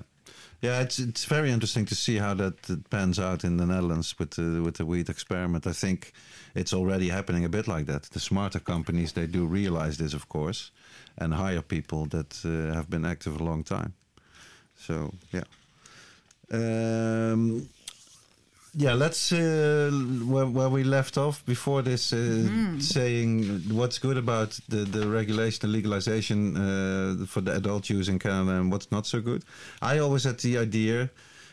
yeah. 0.61 0.81
It's 0.81 0.99
it's 0.99 1.25
very 1.25 1.51
interesting 1.51 1.87
to 1.87 1.95
see 1.95 2.19
how 2.19 2.35
that 2.35 2.91
pans 2.91 3.19
out 3.19 3.45
in 3.45 3.57
the 3.57 3.67
Netherlands 3.67 4.19
with 4.19 4.31
the 4.31 4.63
with 4.63 4.77
the 4.77 4.87
weed 4.87 5.09
experiment. 5.09 5.67
I 5.67 5.73
think 5.73 6.13
it's 6.55 6.73
already 6.73 7.09
happening 7.09 7.45
a 7.45 7.49
bit 7.49 7.69
like 7.69 7.87
that. 7.87 8.03
The 8.11 8.21
smarter 8.21 8.61
companies 8.61 9.13
they 9.13 9.27
do 9.27 9.47
realize 9.47 9.99
this, 9.99 10.15
of 10.15 10.29
course, 10.29 10.71
and 11.17 11.35
hire 11.35 11.63
people 11.63 12.07
that 12.07 12.45
uh, 12.45 12.75
have 12.75 12.89
been 12.89 13.05
active 13.05 13.41
a 13.41 13.45
long 13.45 13.65
time. 13.65 13.95
So 14.77 15.13
yeah. 15.33 15.45
Um, 16.51 17.69
yeah, 18.79 18.95
let's 18.95 19.33
uh, 19.33 19.91
where, 20.25 20.47
where 20.47 20.69
we 20.69 20.85
left 20.85 21.19
off 21.19 21.45
before 21.45 21.83
this, 21.83 22.13
uh, 22.13 22.49
saying 22.79 23.63
what's 23.73 23.99
good 23.99 24.17
about 24.17 24.59
the, 24.69 24.85
the 24.85 25.09
regulation 25.09 25.65
and 25.65 25.73
legalization 25.73 26.57
uh, 26.57 27.27
for 27.27 27.41
the 27.41 27.53
adult 27.57 27.91
use 27.91 28.09
in 28.09 28.19
Canada 28.21 28.53
and 28.53 28.71
what's 28.71 28.91
not 28.93 29.05
so 29.05 29.21
good. 29.21 29.43
I 29.83 29.99
always 29.99 30.25
had 30.25 30.39
the 30.39 30.59
idea 30.59 31.11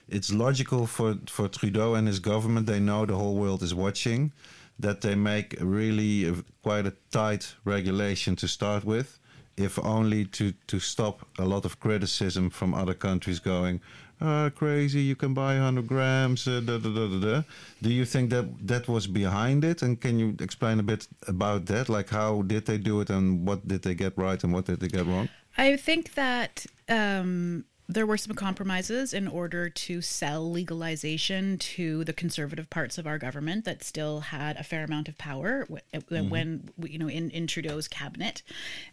it's 0.08 0.32
logical 0.32 0.86
for, 0.86 1.18
for 1.28 1.48
Trudeau 1.48 1.96
and 1.96 2.08
his 2.08 2.20
government, 2.20 2.68
they 2.68 2.80
know 2.80 3.06
the 3.06 3.16
whole 3.16 3.36
world 3.36 3.64
is 3.64 3.74
watching, 3.74 4.32
that 4.78 5.02
they 5.02 5.16
make 5.16 5.56
really 5.60 6.28
a, 6.28 6.36
quite 6.62 6.86
a 6.86 6.94
tight 7.10 7.56
regulation 7.64 8.36
to 8.36 8.48
start 8.48 8.86
with, 8.86 9.20
if 9.58 9.80
only 9.80 10.26
to, 10.26 10.54
to 10.68 10.80
stop 10.80 11.26
a 11.40 11.46
lot 11.46 11.66
of 11.66 11.80
criticism 11.80 12.52
from 12.52 12.76
other 12.76 12.94
countries 12.94 13.40
going, 13.40 13.82
ah, 14.22 14.50
crazy, 14.54 15.02
you 15.02 15.16
can 15.16 15.34
buy 15.34 15.56
100 15.56 15.88
grams, 15.88 16.48
uh, 16.48 16.62
da, 16.62 16.78
da, 16.78 16.90
da, 16.90 17.08
da, 17.08 17.20
da. 17.20 17.44
Do 17.82 17.92
you 17.92 18.06
think 18.06 18.30
that 18.30 18.68
that 18.68 18.88
was 18.88 19.08
behind 19.08 19.64
it? 19.64 19.82
And 19.82 20.00
can 20.00 20.20
you 20.20 20.36
explain 20.40 20.80
a 20.80 20.84
bit 20.84 21.08
about 21.28 21.66
that? 21.68 21.90
Like, 21.90 22.10
how 22.10 22.42
did 22.42 22.66
they 22.66 22.78
do 22.78 23.02
it 23.02 23.10
and 23.10 23.48
what 23.48 23.68
did 23.68 23.82
they 23.84 23.96
get 23.96 24.18
right 24.18 24.42
and 24.44 24.54
what 24.54 24.66
did 24.66 24.80
they 24.80 24.88
get 24.88 25.06
wrong? 25.06 25.30
I 25.58 25.78
think 25.78 26.16
that 26.16 26.66
um, 26.90 27.66
there 27.88 28.06
were 28.06 28.18
some 28.18 28.36
compromises 28.36 29.14
in 29.14 29.28
order 29.28 29.70
to 29.70 30.02
sell 30.02 30.50
legalization 30.50 31.58
to 31.58 32.04
the 32.04 32.14
conservative 32.14 32.70
parts 32.70 32.98
of 32.98 33.06
our 33.06 33.18
government 33.18 33.66
that 33.66 33.84
still 33.84 34.22
had 34.22 34.58
a 34.58 34.64
fair 34.64 34.84
amount 34.84 35.08
of 35.08 35.18
power 35.18 35.66
w- 35.66 36.30
when 36.30 36.70
you 36.84 36.98
know 36.98 37.10
in, 37.10 37.30
in 37.32 37.48
Trudeau's 37.48 37.88
cabinet 37.88 38.42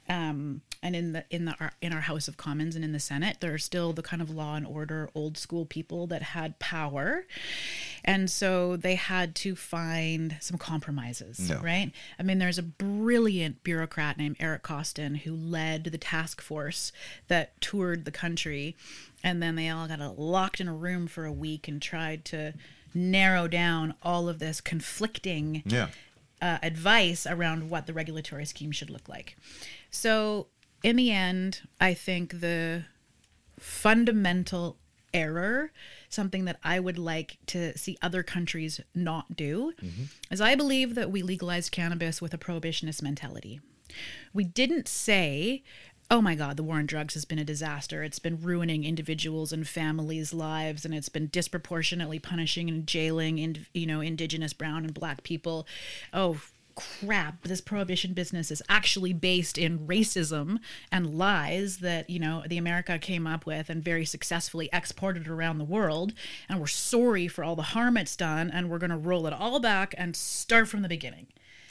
um, 0.08 0.60
and 0.82 0.96
in 0.96 1.12
the 1.12 1.24
in 1.30 1.44
the 1.44 1.54
our, 1.60 1.72
in 1.80 1.92
our 1.92 2.00
House 2.00 2.26
of 2.28 2.36
Commons 2.36 2.74
and 2.74 2.84
in 2.84 2.92
the 2.92 2.98
Senate 3.00 3.38
there 3.40 3.54
are 3.54 3.58
still 3.58 3.92
the 3.92 4.02
kind 4.02 4.20
of 4.20 4.30
law 4.30 4.54
and 4.56 4.66
order 4.66 5.08
old 5.14 5.38
school 5.38 5.64
people 5.64 6.06
that 6.08 6.22
had 6.22 6.58
power 6.58 7.24
and 8.04 8.30
so 8.30 8.76
they 8.76 8.96
had 8.96 9.34
to 9.36 9.54
find 9.54 10.36
some 10.40 10.58
compromises 10.58 11.48
Yeah. 11.48 11.60
right 11.62 11.92
I 12.18 12.22
mean 12.22 12.38
there's 12.38 12.58
a 12.58 12.62
brilliant 12.62 13.62
bureaucrat 13.62 14.18
named 14.18 14.36
Eric 14.40 14.62
Costen 14.62 15.18
who 15.18 15.34
led 15.34 15.84
the 15.84 15.98
task 15.98 16.40
force 16.40 16.92
that 17.28 17.60
toured 17.60 18.04
the 18.04 18.10
country 18.10 18.76
and 19.24 19.42
then 19.42 19.54
they 19.54 19.68
all 19.68 19.86
got 19.86 20.18
locked 20.18 20.60
in 20.60 20.66
a 20.68 20.74
room 20.74 21.06
for 21.06 21.24
a 21.24 21.32
week 21.32 21.68
and 21.68 21.80
tried 21.80 22.24
to 22.26 22.54
narrow 22.94 23.46
down 23.48 23.94
all 24.02 24.28
of 24.28 24.38
this 24.40 24.60
conflicting 24.60 25.62
Yeah. 25.64 25.88
uh, 26.42 26.58
advice 26.62 27.24
around 27.26 27.70
what 27.70 27.86
the 27.86 27.92
regulatory 27.94 28.44
scheme 28.44 28.72
should 28.72 28.90
look 28.90 29.08
like. 29.08 29.36
So, 29.90 30.48
in 30.82 30.96
the 30.96 31.10
end, 31.10 31.62
I 31.80 31.94
think 31.94 32.40
the 32.40 32.84
fundamental 33.58 34.76
error, 35.14 35.72
something 36.08 36.46
that 36.46 36.58
I 36.64 36.80
would 36.80 36.98
like 36.98 37.38
to 37.46 37.76
see 37.76 37.98
other 38.00 38.22
countries 38.22 38.80
not 38.94 39.36
do, 39.36 39.72
is 40.30 40.40
I 40.40 40.54
believe 40.54 40.94
that 40.94 41.10
we 41.10 41.22
legalized 41.22 41.70
cannabis 41.70 42.22
with 42.22 42.32
a 42.34 42.38
prohibitionist 42.38 43.02
mentality. 43.02 43.60
We 44.32 44.44
didn't 44.44 44.88
say, 44.88 45.62
oh 46.10 46.22
my 46.22 46.34
God, 46.34 46.56
the 46.56 46.62
war 46.62 46.76
on 46.76 46.86
drugs 46.86 47.14
has 47.14 47.24
been 47.24 47.38
a 47.38 47.44
disaster. 47.44 48.02
It's 48.02 48.18
been 48.18 48.40
ruining 48.40 48.84
individuals 48.84 49.52
and 49.52 49.68
families' 49.68 50.34
lives, 50.34 50.84
and 50.84 50.94
it's 50.94 51.08
been 51.08 51.28
disproportionately 51.28 52.18
punishing 52.18 52.68
and 52.68 52.86
jailing, 52.86 53.38
in, 53.38 53.66
you 53.74 53.86
know, 53.86 54.00
indigenous, 54.00 54.52
brown, 54.52 54.84
and 54.84 54.94
black 54.94 55.22
people. 55.22 55.66
Oh, 56.12 56.40
crap 56.74 57.42
this 57.42 57.60
prohibition 57.60 58.12
business 58.12 58.50
is 58.50 58.62
actually 58.68 59.12
based 59.12 59.58
in 59.58 59.78
racism 59.86 60.58
and 60.90 61.14
lies 61.18 61.78
that 61.78 62.08
you 62.08 62.18
know 62.18 62.42
the 62.48 62.58
america 62.58 62.98
came 62.98 63.26
up 63.26 63.44
with 63.46 63.68
and 63.70 63.82
very 63.82 64.04
successfully 64.04 64.68
exported 64.72 65.28
around 65.28 65.58
the 65.58 65.64
world 65.64 66.12
and 66.48 66.60
we're 66.60 66.66
sorry 66.66 67.28
for 67.28 67.42
all 67.44 67.56
the 67.56 67.62
harm 67.74 67.96
it's 67.96 68.16
done 68.16 68.50
and 68.50 68.68
we're 68.70 68.78
going 68.78 68.90
to 68.90 68.96
roll 68.96 69.26
it 69.26 69.32
all 69.32 69.58
back 69.60 69.94
and 69.98 70.14
start 70.16 70.66
from 70.68 70.82
the 70.82 70.88
beginning 70.88 71.26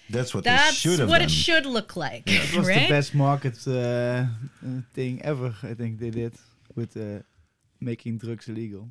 That's 0.09 0.33
what 0.33 0.43
they 0.43 0.51
that's 0.51 0.75
should 0.75 0.99
have 0.99 1.09
what 1.09 1.19
done. 1.19 1.27
it 1.27 1.31
should 1.31 1.65
look 1.65 1.95
like 1.95 2.23
It 2.25 2.55
was 2.57 2.67
right 2.67 2.87
the 2.87 2.93
best 2.95 3.15
market 3.15 3.57
uh, 3.67 3.71
uh, 3.71 4.81
thing 4.93 5.21
ever. 5.23 5.55
I 5.63 5.73
think 5.73 5.99
they 5.99 6.09
did 6.11 6.33
with 6.75 6.95
uh, 6.97 7.23
making 7.79 8.17
drugs 8.17 8.47
illegal. 8.49 8.89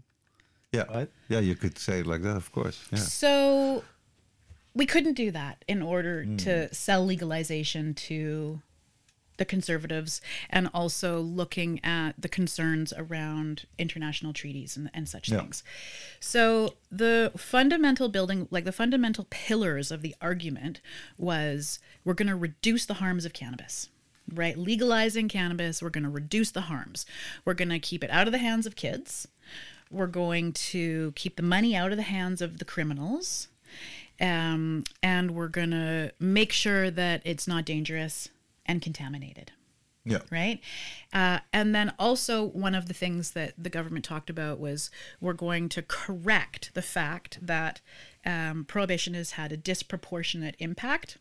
yeah. 0.73 0.85
Right? 0.95 1.11
Yeah, 1.29 1.41
you 1.41 1.55
could 1.57 1.77
say 1.79 2.01
it 2.01 2.07
like 2.07 2.23
that, 2.23 2.37
of 2.37 2.51
course. 2.53 2.79
Yeah. 2.91 2.99
So 2.99 3.85
we 4.75 4.87
couldn't 4.87 5.15
do 5.15 5.31
that 5.31 5.65
in 5.67 5.83
order 5.83 6.25
hmm. 6.25 6.37
to 6.39 6.73
sell 6.75 7.05
legalization 7.05 7.95
to 7.95 8.63
the 9.41 9.45
conservatives 9.47 10.21
and 10.51 10.69
also 10.75 11.19
looking 11.19 11.83
at 11.83 12.13
the 12.21 12.29
concerns 12.29 12.93
around 12.97 13.65
international 13.79 14.35
treaties 14.35 14.77
and, 14.77 14.91
and 14.93 15.09
such 15.09 15.31
Yeah. 15.31 15.39
things. 15.39 15.65
So 16.21 16.75
the 16.93 17.33
fundamental 17.37 18.11
building, 18.11 18.49
like 18.51 18.65
the 18.65 18.71
fundamental 18.71 19.27
pillars 19.31 19.91
of 19.91 20.03
the 20.03 20.15
argument 20.21 20.83
was 21.17 21.79
we're 22.05 22.15
going 22.15 22.29
to 22.29 22.37
reduce 22.37 22.85
the 22.85 22.95
harms 22.95 23.25
of 23.25 23.33
cannabis. 23.33 23.89
Right? 24.33 24.57
Legalizing 24.57 25.29
cannabis, 25.29 25.83
we're 25.83 25.91
going 25.91 26.05
to 26.05 26.11
reduce 26.11 26.53
the 26.53 26.61
harms. 26.63 27.05
We're 27.45 27.55
going 27.55 27.71
to 27.71 27.81
keep 27.81 28.05
it 28.05 28.11
out 28.11 28.29
of 28.29 28.33
the 28.33 28.39
hands 28.39 28.67
of 28.67 28.77
kids. 28.77 29.27
We're 29.91 30.07
going 30.07 30.53
to 30.53 31.13
keep 31.17 31.35
the 31.35 31.43
money 31.43 31.75
out 31.75 31.91
of 31.91 31.97
the 31.97 32.05
hands 32.05 32.41
of 32.41 32.59
the 32.59 32.65
criminals. 32.65 33.49
Um, 34.21 34.85
and 35.03 35.31
we're 35.33 35.49
going 35.49 35.71
to 35.71 36.13
make 36.21 36.53
sure 36.53 36.91
that 36.91 37.23
it's 37.25 37.49
not 37.49 37.65
dangerous 37.65 38.29
and 38.67 38.83
contaminated 38.83 39.53
Yeah. 40.05 40.19
right? 40.31 40.61
Uh, 41.13 41.39
and 41.53 41.75
then 41.75 41.93
also 41.99 42.45
one 42.45 42.75
of 42.75 42.87
the 42.87 42.95
things 42.95 43.31
that 43.33 43.55
the 43.57 43.71
government 43.71 44.05
talked 44.05 44.29
about 44.31 44.61
was 44.61 44.91
we're 45.21 45.33
going 45.33 45.69
to 45.71 45.83
correct 45.83 46.71
the 46.75 46.83
fact 46.83 47.39
that 47.41 47.81
um, 48.27 48.65
prohibition 48.67 49.15
has 49.15 49.33
had 49.33 49.53
a 49.53 49.57
disproportionate 49.57 50.55
impact 50.59 51.17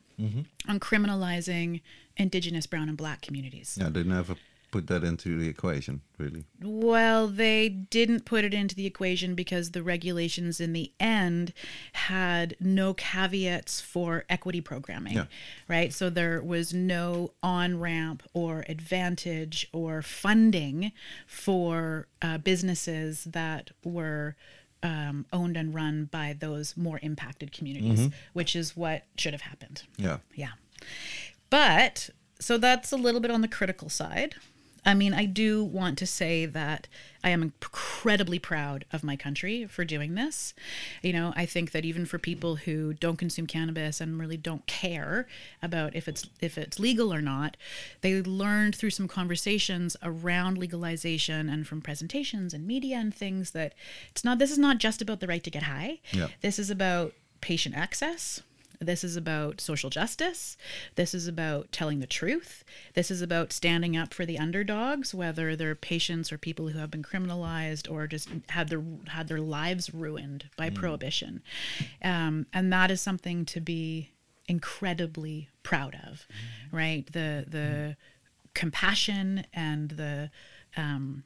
on 0.68 0.82
criminalizing 0.82 1.80
indigenous 2.18 2.68
brown 2.68 2.90
and 2.90 2.98
black 2.98 3.22
communities. 3.22 3.78
Yeah, 3.80 3.88
they 3.88 4.04
never 4.04 4.36
put 4.72 4.88
that 4.88 5.04
into 5.04 5.38
the 5.38 5.48
equation, 5.48 6.02
really. 6.18 6.46
Well, 6.62 7.28
they 7.28 7.70
didn't 7.70 8.26
put 8.26 8.44
it 8.44 8.54
into 8.54 8.76
the 8.76 8.86
equation 8.86 9.36
because 9.36 9.72
the 9.72 9.82
regulations 9.84 10.60
in 10.60 10.74
the 10.74 10.92
end 11.00 11.54
had 11.94 12.56
no 12.60 12.94
caveats 12.94 13.82
for 13.82 14.26
equity 14.30 14.62
programming, 14.62 15.14
Yeah. 15.14 15.26
right? 15.68 15.94
So 15.94 16.10
there 16.10 16.42
was 16.42 16.74
no 16.74 17.32
on 17.42 17.80
ramp 17.80 18.24
or 18.34 18.66
advantage 18.70 19.68
or 19.74 20.02
funding 20.02 20.92
for 21.28 22.08
uh, 22.22 22.38
businesses 22.38 23.24
that 23.26 23.72
were. 23.84 24.36
Um, 24.82 25.26
owned 25.34 25.58
and 25.58 25.76
run 25.76 26.06
by 26.06 26.38
those 26.40 26.78
more 26.78 27.02
impacted 27.04 27.52
communities, 27.52 28.08
which 28.32 28.56
is 28.56 28.78
what 28.78 29.04
should 29.18 29.34
have 29.34 29.42
happened. 29.42 29.84
Yeah. 29.98 30.20
Yeah. 30.34 30.52
But 31.50 32.10
so 32.40 32.58
that's 32.58 32.94
a 32.94 32.96
little 32.96 33.20
bit 33.20 33.30
on 33.30 33.42
the 33.42 33.50
critical 33.50 33.90
side. 33.90 34.36
I 34.90 34.96
mean, 34.96 35.14
I 35.14 35.26
do 35.26 35.64
want 35.64 36.00
to 36.00 36.08
say 36.08 36.48
that 36.48 36.88
I 37.24 37.30
am 37.30 37.44
incredibly 37.44 38.40
proud 38.40 38.86
of 38.92 39.04
my 39.04 39.16
country 39.16 39.68
for 39.68 39.86
doing 39.86 40.16
this. 40.16 40.56
You 41.04 41.14
know, 41.14 41.32
I 41.36 41.46
think 41.46 41.74
that 41.74 41.86
even 41.86 42.08
for 42.08 42.18
people 42.18 42.56
who 42.56 42.94
don't 42.94 43.18
consume 43.18 43.46
cannabis 43.46 44.02
and 44.02 44.20
really 44.20 44.36
don't 44.36 44.66
care 44.66 45.28
about 45.62 45.96
if 45.96 46.08
it's 46.08 46.28
if 46.42 46.58
it's 46.58 46.80
legal 46.80 47.14
or 47.14 47.22
not, 47.22 47.56
they 48.02 48.20
learned 48.24 48.76
through 48.76 48.90
some 48.90 49.08
conversations 49.08 49.96
around 50.02 50.58
legalization 50.58 51.50
and 51.50 51.68
from 51.68 51.82
presentations 51.82 52.52
and 52.52 52.66
media 52.66 52.98
and 52.98 53.14
things 53.14 53.52
that 53.52 53.76
it's 54.10 54.24
not 54.24 54.40
this 54.40 54.50
is 54.50 54.58
not 54.58 54.80
just 54.80 55.04
about 55.04 55.20
the 55.20 55.28
right 55.28 55.44
to 55.44 55.52
get 55.52 55.64
high. 55.64 56.00
Yeah. 56.12 56.30
This 56.42 56.58
is 56.58 56.72
about 56.72 57.14
patient 57.42 57.76
access. 57.76 58.42
This 58.82 59.04
is 59.04 59.18
about 59.18 59.60
social 59.60 59.90
justice. 59.90 60.56
This 60.96 61.14
is 61.14 61.28
about 61.28 61.72
telling 61.72 62.00
the 62.00 62.08
truth. 62.08 62.64
This 62.94 63.12
is 63.12 63.22
about 63.22 63.52
standing 63.52 63.98
up 63.98 64.14
for 64.14 64.26
the 64.26 64.40
underdogs, 64.40 65.14
whether 65.14 65.56
they're 65.56 65.76
patients 65.76 66.32
or 66.32 66.38
people 66.38 66.70
who 66.70 66.80
have 66.80 66.90
been 66.90 67.04
criminalized 67.04 67.92
or 67.92 68.08
just 68.08 68.30
had 68.50 68.70
their 68.70 68.82
had 69.08 69.28
their 69.28 69.42
lives 69.42 69.94
ruined 69.94 70.46
by 70.56 70.70
prohibition. 70.70 71.42
Um, 72.02 72.46
and 72.54 72.72
that 72.72 72.90
is 72.90 73.02
something 73.02 73.44
to 73.46 73.60
be 73.60 74.12
incredibly 74.48 75.50
proud 75.62 76.00
of, 76.08 76.26
right? 76.72 77.06
The 77.12 77.46
the 77.48 77.98
compassion 78.54 79.46
and 79.54 79.92
the 79.92 80.32
um, 80.78 81.24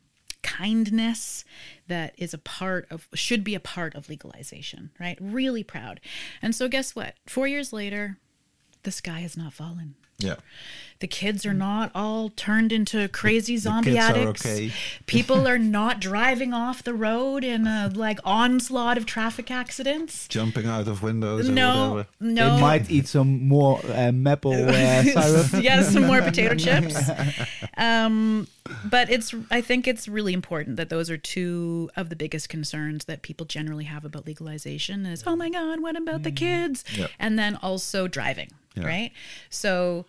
kindness 0.58 1.44
that 1.88 2.14
is 2.18 2.34
a 2.34 2.38
part 2.38 2.88
of 2.92 3.08
should 3.14 3.44
be 3.44 3.56
a 3.56 3.60
part 3.60 3.96
of 3.96 4.10
legalization 4.10 4.92
right? 5.00 5.18
Really 5.20 5.64
proud. 5.64 6.00
And 6.42 6.56
so 6.56 6.68
guess 6.68 6.96
what? 6.96 7.16
Four 7.28 7.48
years 7.48 7.74
later 7.74 8.18
the 8.84 8.92
sky 8.92 9.20
has 9.20 9.38
not 9.38 9.54
fallen 9.54 9.96
Yeah. 10.24 10.36
the 11.00 11.08
kids 11.08 11.46
are 11.46 11.54
not 11.54 11.92
all 11.94 12.30
turned 12.30 12.72
into 12.72 13.10
crazy 13.10 13.58
zombie 13.58 13.92
kids 13.94 14.06
are 14.06 14.10
addicts. 14.16 14.46
okay. 14.46 14.72
People 15.06 15.46
are 15.48 15.58
not 15.60 16.00
driving 16.00 16.54
off 16.54 16.82
the 16.84 16.94
road 16.94 17.44
in 17.44 17.68
a 17.68 17.92
like 17.94 18.20
onslaught 18.24 18.98
of 18.98 19.06
traffic 19.06 19.52
accidents. 19.52 20.28
Jumping 20.30 20.66
out 20.66 20.88
of 20.88 21.04
windows 21.04 21.50
or 21.50 21.52
No, 21.52 21.90
whatever. 21.92 22.08
no. 22.22 22.56
They 22.56 22.62
might 22.62 22.90
eat 22.90 23.08
some 23.08 23.48
more 23.48 23.82
uh, 23.86 24.12
maple 24.14 24.54
uh, 24.54 25.04
syrup. 25.04 25.48
yeah, 25.64 25.82
some 25.82 26.06
more 26.08 26.22
potato 26.22 26.56
chips. 26.56 26.96
Um, 27.78 28.48
but 28.86 29.10
it's 29.10 29.34
I 29.52 29.60
think 29.62 29.88
it's 29.88 30.08
really 30.08 30.32
important 30.34 30.78
that 30.78 30.90
those 30.90 31.10
are 31.10 31.18
two 31.18 31.90
of 31.98 32.10
the 32.10 32.16
biggest 32.16 32.48
concerns 32.48 33.06
that 33.06 33.22
people 33.24 33.46
generally 33.46 33.84
have 33.86 34.06
about 34.06 34.26
legalization 34.26 35.06
is 35.06 35.24
oh 35.28 35.36
my 35.36 35.50
god, 35.50 35.82
what 35.82 35.98
about 35.98 36.24
the 36.24 36.32
kids? 36.32 36.86
Yeah. 36.96 37.08
And 37.20 37.38
then 37.38 37.58
also 37.58 38.08
driving, 38.08 38.52
Yeah. 38.76 38.86
right? 38.86 39.12
So 39.50 40.06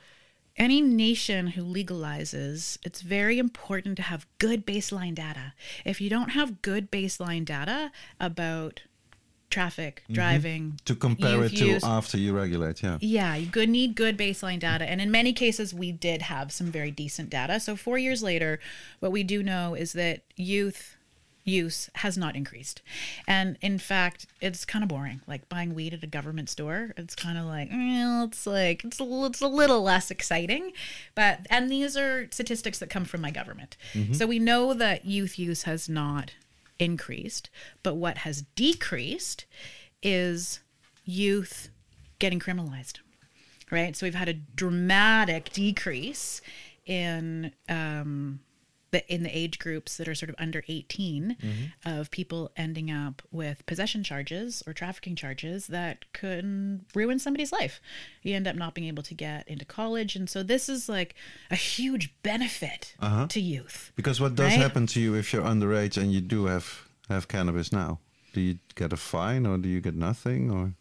any 0.57 0.81
nation 0.81 1.49
who 1.49 1.63
legalizes, 1.63 2.79
it's 2.85 3.03
very 3.03 3.39
important 3.39 3.97
to 3.97 4.03
have 4.03 4.27
good 4.39 4.65
baseline 4.67 5.15
data. 5.15 5.53
If 5.85 6.01
you 6.01 6.09
don't 6.09 6.31
have 6.31 6.63
good 6.63 6.91
baseline 6.91 7.45
data 7.45 7.91
about 8.21 8.83
traffic, 9.51 10.03
mm-hmm. 10.05 10.15
driving, 10.15 10.81
To 10.85 10.95
compare 10.95 11.45
it 11.45 11.57
to 11.57 11.67
use, 11.67 11.85
after 11.85 12.19
you 12.19 12.33
regulate, 12.37 12.83
yeah. 12.83 12.99
yeah, 13.01 13.37
you 13.37 13.47
good 13.47 13.69
need 13.69 13.95
good 13.95 14.17
baseline 14.17 14.59
data. 14.59 14.85
And 14.85 15.01
in 15.01 15.11
many 15.11 15.33
cases 15.33 15.75
we 15.75 15.93
did 15.93 16.23
have 16.23 16.51
some 16.51 16.69
very 16.69 16.91
decent 16.91 17.31
data. 17.31 17.61
So 17.61 17.77
4 17.77 17.99
years 17.99 18.23
later, 18.23 18.59
what 19.01 19.13
we 19.13 19.23
do 19.23 19.43
know 19.43 19.75
is 19.75 19.93
that 19.93 20.23
youth 20.37 20.97
use 21.45 21.91
has 21.97 22.17
not 22.17 22.35
increased. 22.35 22.83
And 23.27 23.57
in 23.61 23.79
fact, 23.79 24.27
it's 24.41 24.65
kind 24.65 24.83
of 24.83 24.89
boring. 24.89 25.21
Like 25.27 25.49
buying 25.49 25.75
weed 25.75 25.95
at 25.95 26.03
a 26.03 26.07
government 26.07 26.49
store, 26.49 26.95
it's 26.97 27.15
kind 27.15 27.39
of 27.39 27.45
like, 27.45 27.69
eh, 27.71 28.25
it's 28.25 28.47
like 28.47 28.85
it's 28.85 29.01
a, 29.01 29.25
it's 29.27 29.41
a 29.41 29.49
little 29.49 29.83
less 29.83 30.11
exciting. 30.11 30.73
But 31.15 31.47
and 31.51 31.71
these 31.71 31.97
are 31.97 32.29
statistics 32.31 32.79
that 32.79 32.91
come 32.91 33.05
from 33.05 33.21
my 33.21 33.31
government. 33.31 33.77
So 34.15 34.27
we 34.27 34.39
know 34.39 34.75
that 34.75 35.05
youth 35.05 35.39
use 35.39 35.65
has 35.65 35.89
not 35.89 36.33
increased, 36.79 37.51
but 37.83 37.95
what 37.95 38.19
has 38.19 38.43
decreased 38.57 39.45
is 40.03 40.61
youth 41.05 41.71
getting 42.19 42.41
criminalized 42.41 43.01
right 43.71 43.97
so 43.97 44.07
we've 44.07 44.15
had 44.15 44.29
a 44.29 44.33
dramatic 44.33 45.51
decrease 45.53 46.41
in 46.87 47.53
um 47.69 48.41
the 48.95 49.03
in 49.13 49.23
the 49.23 49.37
age 49.37 49.59
groups 49.59 49.97
that 49.99 50.07
are 50.09 50.15
sort 50.15 50.31
of 50.31 50.37
under 50.39 50.63
18 50.69 51.37
mm-hmm. 51.43 51.65
of 51.85 52.11
people 52.11 52.51
ending 52.57 52.91
up 52.91 53.23
with 53.31 53.67
possession 53.67 54.03
charges 54.03 54.63
or 54.67 54.73
trafficking 54.73 55.17
charges 55.17 55.67
that 55.69 55.97
could 56.13 56.81
ruin 56.95 57.19
somebody's 57.19 57.53
life 57.53 57.81
you 58.23 58.35
end 58.35 58.47
up 58.47 58.57
not 58.57 58.75
being 58.75 58.89
able 58.89 59.03
to 59.03 59.15
get 59.15 59.47
into 59.49 59.65
college 59.65 60.17
and 60.17 60.31
so 60.31 60.43
this 60.43 60.69
is 60.69 60.89
like 60.89 61.15
a 61.51 61.57
huge 61.57 62.15
benefit 62.23 62.95
uh-huh. 63.01 63.27
to 63.29 63.41
youth 63.41 63.93
Because 63.97 64.21
what 64.21 64.35
does 64.35 64.53
Right? 64.53 64.61
happen 64.61 64.87
to 64.95 65.01
you 65.01 65.15
if 65.15 65.33
you're 65.33 65.43
underage 65.55 65.97
and 66.01 66.13
you 66.13 66.21
do 66.21 66.47
have, 66.47 66.67
have 67.09 67.27
cannabis 67.29 67.73
now? 67.73 67.99
Do 68.33 68.41
you 68.41 68.59
get 68.75 68.93
a 68.93 68.97
fine 68.97 69.47
or 69.47 69.59
do 69.59 69.69
you 69.69 69.81
get 69.81 69.95
nothing? 69.95 70.51
Or 70.51 70.73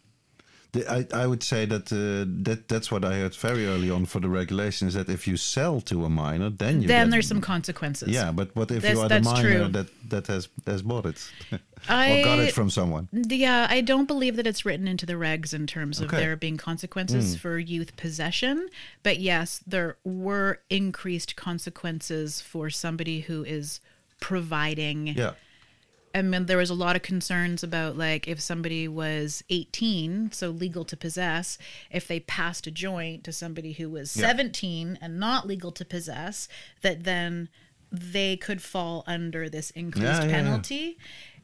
I, 0.88 1.06
I 1.12 1.26
would 1.26 1.42
say 1.42 1.66
that 1.66 1.92
uh, 1.92 2.24
that 2.44 2.68
that's 2.68 2.90
what 2.90 3.04
I 3.04 3.14
heard 3.14 3.34
very 3.36 3.66
early 3.66 3.90
on 3.90 4.06
for 4.06 4.20
the 4.20 4.28
regulations 4.28 4.94
that 4.94 5.08
if 5.08 5.26
you 5.26 5.36
sell 5.36 5.80
to 5.82 6.04
a 6.04 6.08
minor, 6.08 6.50
then 6.50 6.82
you 6.82 6.88
then 6.88 7.06
get, 7.06 7.10
there's 7.12 7.28
some 7.28 7.40
consequences 7.40 8.08
yeah. 8.08 8.32
But 8.32 8.54
what 8.56 8.70
if 8.70 8.82
That's- 8.82 8.96
you 8.96 9.02
are 9.02 9.08
the 9.08 9.20
minor 9.20 9.58
true. 9.58 9.68
that 9.68 9.86
that 10.10 10.26
has 10.26 10.48
has 10.66 10.82
bought 10.82 11.06
it 11.06 11.30
or 11.52 11.58
I- 11.88 12.22
got 12.22 12.38
it 12.38 12.52
from 12.52 12.70
someone? 12.70 13.08
Yeah, 13.12 13.66
I 13.70 13.80
don't 13.80 14.06
believe 14.06 14.36
that 14.36 14.46
it's 14.46 14.64
written 14.64 14.88
into 14.88 15.06
the 15.06 15.14
regs 15.14 15.54
in 15.54 15.66
terms 15.66 16.00
of 16.00 16.10
there 16.10 16.36
being 16.36 16.56
consequences 16.56 17.36
for 17.36 17.58
youth 17.58 17.96
possession. 17.96 18.68
But 19.02 19.18
yes, 19.20 19.60
there 19.66 19.96
were 20.04 20.60
increased 20.70 21.36
consequences 21.36 22.40
for 22.40 22.70
somebody 22.70 23.20
who 23.20 23.44
is 23.44 23.80
providing. 24.20 25.08
Yeah. 25.08 25.32
I 26.14 26.22
mean, 26.22 26.46
there 26.46 26.58
was 26.58 26.70
a 26.70 26.74
lot 26.74 26.94
of 26.96 27.02
concerns 27.02 27.62
about 27.64 27.98
like 27.98 28.28
if 28.28 28.40
somebody 28.40 28.86
was 28.86 29.42
18, 29.50 30.30
so 30.32 30.50
legal 30.50 30.84
to 30.84 30.96
possess, 30.96 31.58
if 31.90 32.06
they 32.06 32.20
passed 32.20 32.66
a 32.68 32.70
joint 32.70 33.24
to 33.24 33.32
somebody 33.32 33.72
who 33.72 33.90
was 33.90 34.16
Yeah. 34.16 34.28
17 34.28 34.98
and 35.02 35.18
not 35.18 35.46
legal 35.46 35.72
to 35.72 35.84
possess, 35.84 36.46
that 36.82 37.02
then 37.04 37.48
they 37.90 38.36
could 38.36 38.62
fall 38.62 39.02
under 39.06 39.48
this 39.48 39.70
increased 39.70 40.04
Yeah, 40.06 40.20
yeah, 40.20 40.26
yeah. 40.26 40.32
penalty. 40.32 40.98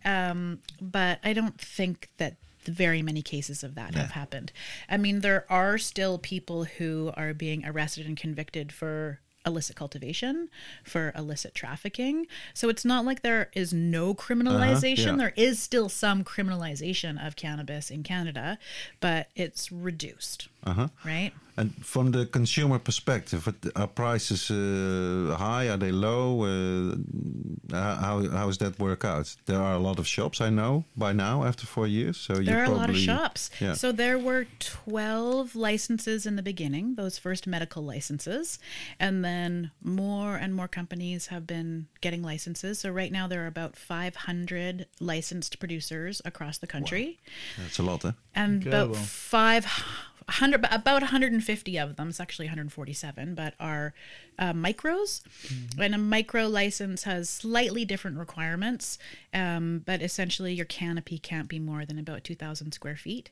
Um, 0.04 0.60
but 0.80 1.18
I 1.24 1.32
don't 1.32 1.60
think 1.60 2.08
that 2.18 2.36
very 2.64 3.02
many 3.02 3.22
cases 3.22 3.62
of 3.64 3.74
that 3.74 3.94
have 3.94 4.10
happened. 4.12 4.52
I 4.88 4.96
mean, 4.98 5.20
there 5.20 5.50
are 5.50 5.78
still 5.78 6.18
people 6.18 6.64
who 6.64 7.10
are 7.16 7.32
being 7.34 7.64
arrested 7.66 8.06
and 8.06 8.16
convicted 8.16 8.70
for 8.70 9.20
illicit 9.46 9.76
cultivation, 9.76 10.48
for 10.84 11.12
illicit 11.16 11.54
trafficking. 11.54 12.26
So 12.52 12.68
it's 12.68 12.84
not 12.84 13.04
like 13.04 13.22
there 13.22 13.50
is 13.54 13.72
no 13.72 14.10
uh-huh, 14.10 14.22
criminalization. 14.22 15.06
yeah. 15.12 15.16
There 15.16 15.32
is 15.36 15.60
still 15.60 15.88
some 15.88 16.24
criminalization 16.24 17.24
of 17.24 17.36
cannabis 17.36 17.90
in 17.90 18.02
Canada, 18.02 18.58
but 19.00 19.28
it's 19.34 19.72
reduced, 19.72 20.48
Uh-huh. 20.64 20.88
right? 21.04 21.32
And 21.56 21.74
from 21.84 22.10
the 22.12 22.24
consumer 22.26 22.78
perspective, 22.78 23.44
what- 23.46 23.66
are 23.76 23.86
prices 23.86 24.50
uh, 24.50 25.36
high? 25.36 25.68
Are 25.68 25.76
they 25.76 25.92
low? 25.92 26.44
Uh, 26.44 26.94
how 27.72 28.28
how 28.30 28.46
does 28.46 28.58
that 28.58 28.78
work 28.78 29.04
out? 29.04 29.36
There 29.44 29.60
are 29.60 29.74
a 29.74 29.78
lot 29.78 29.98
of 29.98 30.06
shops 30.06 30.40
I 30.40 30.48
know 30.50 30.84
by 30.96 31.12
now 31.12 31.44
after 31.44 31.66
four 31.66 31.86
years. 31.86 32.16
So 32.16 32.38
you 32.38 32.44
There 32.44 32.60
are 32.60 32.72
a 32.72 32.76
lot 32.76 32.88
of 32.88 32.96
shops. 32.96 33.50
Yeah. 33.60 33.74
So 33.74 33.92
there 33.92 34.18
were 34.18 34.46
12 34.60 35.54
licenses 35.54 36.24
in 36.26 36.36
the 36.36 36.42
beginning, 36.42 36.94
those 36.94 37.18
first 37.18 37.46
medical 37.46 37.82
licenses. 37.82 38.58
And 38.98 39.24
then 39.24 39.70
more 39.82 40.36
and 40.36 40.54
more 40.54 40.68
companies 40.68 41.26
have 41.26 41.46
been 41.46 41.86
getting 42.00 42.22
licenses. 42.22 42.78
So 42.80 42.90
right 42.90 43.12
now 43.12 43.28
there 43.28 43.42
are 43.44 43.46
about 43.48 43.76
500 43.76 44.86
licensed 45.00 45.58
producers 45.58 46.22
across 46.24 46.58
the 46.58 46.66
country. 46.66 47.18
That's 47.58 47.78
a 47.78 47.82
lot, 47.82 48.04
eh? 48.04 48.12
And 48.34 48.66
about 48.66 48.88
Incredible. 48.88 48.94
500, 50.26 50.66
about 50.70 51.02
150 51.02 51.78
of 51.78 51.96
them, 51.96 52.08
it's 52.08 52.20
actually 52.20 52.46
147, 52.46 53.34
but 53.34 53.54
are 53.58 53.94
uh, 54.38 54.52
micros. 54.52 55.22
And 55.78 55.94
a 55.94 55.98
micro 55.98 56.46
license 56.46 57.04
has 57.04 57.28
slightly 57.28 57.84
different 57.84 58.18
requirements, 58.18 58.98
um, 59.34 59.82
but 59.84 60.02
essentially 60.02 60.52
your 60.54 60.66
canopy 60.66 61.18
can't 61.18 61.48
be 61.48 61.58
more 61.58 61.84
than 61.84 61.98
about 61.98 62.24
2,000 62.24 62.72
square 62.72 62.96
feet. 62.96 63.30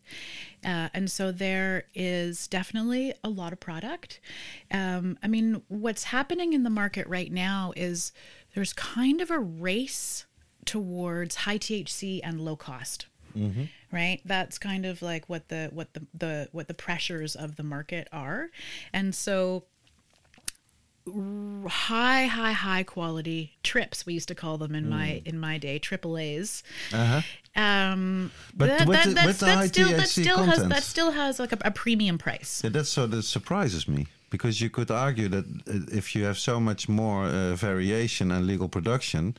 Uh, 0.65 0.89
and 0.95 1.11
so 1.11 1.33
there 1.33 1.85
is 1.95 2.47
definitely 2.49 3.15
a 3.25 3.29
lot 3.29 3.53
of 3.53 3.61
product. 3.61 4.21
Um, 4.71 5.19
I 5.23 5.29
mean, 5.29 5.63
what's 5.69 6.05
happening 6.05 6.53
in 6.53 6.63
the 6.63 6.71
market 6.71 7.07
right 7.07 7.33
now 7.33 7.73
is 7.77 8.13
there's 8.55 8.73
kind 8.73 9.21
of 9.21 9.31
a 9.31 9.39
race 9.39 10.27
towards 10.65 11.35
high 11.37 11.59
THC 11.59 12.21
and 12.23 12.41
low 12.41 12.57
cost 12.57 13.07
right? 13.93 14.21
That's 14.25 14.59
kind 14.59 14.85
of 14.87 15.03
like 15.03 15.29
what 15.29 15.49
the 15.49 15.71
what 15.73 15.95
the, 15.95 16.07
the 16.15 16.49
what 16.53 16.69
the 16.69 16.75
pressures 16.75 17.35
of 17.35 17.57
the 17.57 17.63
market 17.63 18.09
are. 18.13 18.51
And 18.93 19.15
so 19.15 19.65
high 21.67 22.27
high 22.27 22.53
high 22.53 22.83
quality 22.83 23.57
trips 23.63 24.05
we 24.05 24.13
used 24.13 24.29
to 24.29 24.35
call 24.35 24.59
them 24.59 24.75
in 24.75 24.91
my 24.91 25.23
in 25.25 25.39
my 25.39 25.57
day 25.57 25.79
triple 25.79 26.19
a's. 26.19 26.63
Uh-huh. 26.93 27.23
um 27.57 28.31
But 28.55 28.67
that, 28.67 28.87
that, 28.87 29.05
the- 29.07 29.15
that's, 29.15 29.27
with 29.27 29.39
the 29.39 29.47
that 29.47 29.69
still 29.69 29.89
that 29.89 30.09
still 30.09 30.43
has 30.45 30.69
that 30.69 30.83
still 30.83 31.13
has 31.13 31.39
like 31.41 31.53
a, 31.53 31.59
a 31.65 31.71
premium 31.71 32.19
price. 32.19 32.61
Yeah, 32.63 32.71
that's 32.71 32.91
so 32.91 33.07
that 33.07 33.23
surprises 33.23 33.89
me 33.89 34.07
Because 34.31 34.61
you 34.61 34.69
could 34.69 34.91
argue 34.91 35.29
that 35.29 35.45
uh, 35.67 35.97
if 35.97 36.15
you 36.15 36.25
have 36.25 36.37
so 36.39 36.61
much 36.61 36.89
more 36.89 37.25
uh, 37.25 37.55
variation 37.55 38.31
and 38.31 38.47
legal 38.47 38.69
production, 38.69 39.35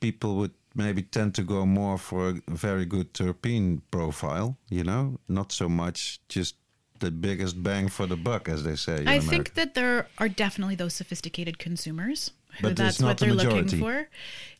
people 0.00 0.36
would 0.36 0.52
maybe 0.74 1.02
tend 1.02 1.34
to 1.34 1.42
go 1.42 1.66
more 1.66 1.98
for 1.98 2.30
a 2.30 2.40
very 2.48 2.84
good 2.84 3.12
terpene 3.14 3.82
profile, 3.90 4.56
you 4.68 4.84
know, 4.84 5.18
not 5.28 5.52
so 5.52 5.68
much 5.68 6.20
just 6.28 6.56
the 7.00 7.10
biggest 7.10 7.62
bang 7.62 7.88
for 7.88 8.06
the 8.06 8.16
buck, 8.16 8.48
as 8.48 8.64
they 8.64 8.76
say. 8.76 9.04
I 9.06 9.18
think 9.18 9.54
that 9.54 9.74
there 9.74 10.08
are 10.18 10.28
definitely 10.28 10.76
those 10.76 10.94
sophisticated 10.94 11.58
consumers 11.58 12.30
who 12.58 12.68
But 12.68 12.76
that's 12.76 13.00
what 13.02 13.18
the 13.18 13.26
they're 13.26 13.34
looking 13.34 13.68
for. 13.68 14.08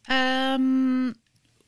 Um, 0.08 1.14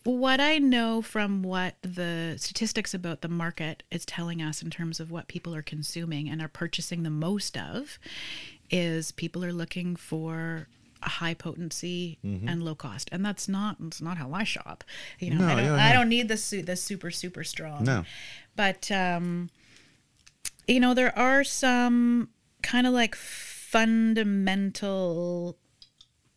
what 0.04 0.38
I 0.40 0.58
know 0.58 1.00
from 1.00 1.42
what 1.42 1.76
the 1.80 2.34
statistics 2.38 2.92
about 2.92 3.22
the 3.22 3.28
market 3.28 3.82
is 3.90 4.04
telling 4.04 4.42
us 4.42 4.62
in 4.62 4.70
terms 4.70 5.00
of 5.00 5.10
what 5.10 5.28
people 5.28 5.54
are 5.54 5.62
consuming 5.62 6.28
and 6.28 6.42
are 6.42 6.48
purchasing 6.48 7.04
the 7.04 7.10
most 7.10 7.56
of 7.56 7.98
is 8.70 9.12
people 9.12 9.44
are 9.44 9.52
looking 9.52 9.96
for 9.96 10.68
high 11.08 11.34
potency 11.34 12.18
Mm-hmm. 12.24 12.48
and 12.48 12.62
low 12.62 12.74
cost. 12.74 13.08
And 13.12 13.24
that's 13.24 13.48
not 13.48 13.76
that's 13.80 14.00
not 14.00 14.16
how 14.18 14.32
I 14.32 14.44
shop. 14.44 14.84
You 15.18 15.30
know 15.34 15.38
No, 15.38 15.46
I 15.48 15.54
don't 15.56 15.64
yeah, 15.64 15.86
I 15.88 15.92
don't 15.92 16.08
need 16.08 16.28
the 16.28 16.36
su- 16.36 16.62
the 16.62 16.76
super 16.76 17.10
super 17.10 17.44
strong. 17.44 17.84
No. 17.84 18.04
but 18.56 18.90
um 18.90 19.50
you 20.66 20.80
know 20.80 20.94
there 20.94 21.16
are 21.18 21.44
some 21.44 22.30
kind 22.62 22.86
of 22.86 22.92
like 22.94 23.14
fundamental 24.24 25.56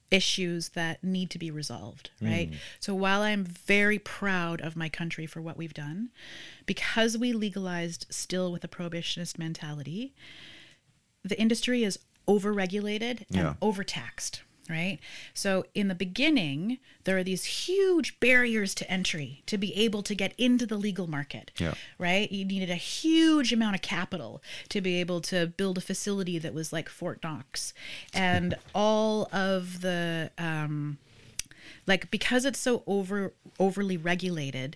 issues 0.09 0.69
that 0.69 1.03
need 1.03 1.29
to 1.29 1.37
be 1.37 1.51
resolved 1.51 2.11
right? 2.21 2.49
So 2.79 2.95
while 2.95 3.21
i'm 3.21 3.43
very 3.43 3.99
proud 3.99 4.61
of 4.61 4.75
my 4.77 4.87
country 4.87 5.25
for 5.25 5.41
what 5.41 5.57
we've 5.57 5.73
done 5.73 6.09
because 6.65 7.17
we 7.17 7.33
legalized 7.33 8.05
still 8.09 8.49
with 8.51 8.63
a 8.63 8.69
prohibitionist 8.69 9.37
mentality 9.37 10.13
the 11.25 11.37
industry 11.37 11.83
is 11.83 11.99
overregulated 12.25 13.25
and 13.29 13.35
Yeah. 13.35 13.53
overtaxed 13.61 14.43
right? 14.69 14.99
So 15.33 15.65
in 15.73 15.87
the 15.87 15.95
beginning 15.95 16.79
there 17.03 17.17
are 17.17 17.23
these 17.23 17.45
huge 17.45 18.19
barriers 18.19 18.75
to 18.75 18.91
entry 18.91 19.41
to 19.45 19.57
be 19.57 19.73
able 19.75 20.03
to 20.03 20.13
get 20.15 20.33
into 20.37 20.65
the 20.65 20.77
legal 20.77 21.07
market 21.07 21.51
Yeah. 21.57 21.73
right? 21.97 22.31
You 22.31 22.45
needed 22.45 22.69
a 22.69 22.75
huge 22.75 23.53
amount 23.53 23.75
of 23.75 23.81
capital 23.81 24.41
to 24.69 24.81
be 24.81 24.99
able 24.99 25.21
to 25.21 25.47
build 25.47 25.77
a 25.77 25.81
facility 25.81 26.37
that 26.39 26.53
was 26.53 26.73
like 26.73 26.89
fort 26.89 27.19
knox. 27.23 27.73
And 28.13 28.55
all 28.75 29.29
of 29.31 29.81
the 29.81 30.31
um 30.37 30.97
like 31.85 32.11
because 32.11 32.43
it's 32.45 32.59
so 32.59 32.83
over 32.85 33.33
overly 33.59 33.97
regulated 33.97 34.75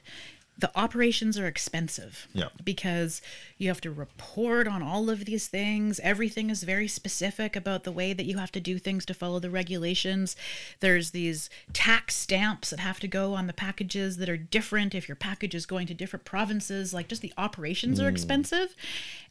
the 0.62 0.72
operations 0.76 1.38
are 1.38 1.48
expensive 1.48 2.28
Yeah. 2.34 2.50
because 2.64 3.22
you 3.58 3.68
have 3.68 3.82
to 3.82 3.92
report 3.92 4.68
on 4.68 4.82
all 4.82 5.10
of 5.10 5.26
these 5.26 5.48
things. 5.48 6.00
Everything 6.00 6.50
is 6.50 6.64
very 6.64 6.88
specific 6.88 7.56
about 7.56 7.84
the 7.84 7.92
way 7.92 8.14
that 8.14 8.26
you 8.26 8.38
have 8.38 8.52
to 8.54 8.60
do 8.60 8.80
things 8.80 9.06
to 9.08 9.14
follow 9.14 9.40
the 9.40 9.50
regulations. 9.50 10.36
There's 10.80 11.12
these 11.12 11.50
tax 11.74 12.16
stamps 12.16 12.70
that 12.70 12.80
have 12.80 13.00
to 13.02 13.08
go 13.08 13.34
on 13.34 13.48
the 13.48 13.54
packages 13.54 14.18
that 14.18 14.30
are 14.30 14.38
different 14.38 14.96
if 14.96 15.10
your 15.10 15.16
package 15.16 15.56
is 15.56 15.66
going 15.66 15.88
to 15.88 15.94
different 15.94 16.26
provinces. 16.26 16.94
Like 16.94 17.08
just 17.08 17.22
the 17.22 17.34
operations 17.38 18.00
are 18.00 18.10
hmm. 18.10 18.16
expensive. 18.16 18.76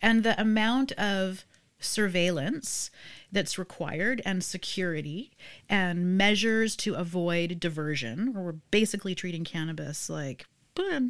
And 0.02 0.22
the 0.22 0.38
amount 0.40 0.92
of 0.92 1.44
surveillance 1.80 2.90
that's 3.32 3.58
required 3.58 4.20
and 4.24 4.44
security 4.44 5.30
and 5.68 6.18
measures 6.18 6.76
to 6.76 6.94
avoid 6.94 7.58
diversion 7.58 8.34
where 8.34 8.42
we're 8.42 8.52
basically 8.70 9.14
treating 9.14 9.44
cannabis 9.44 10.10
like 10.10 10.46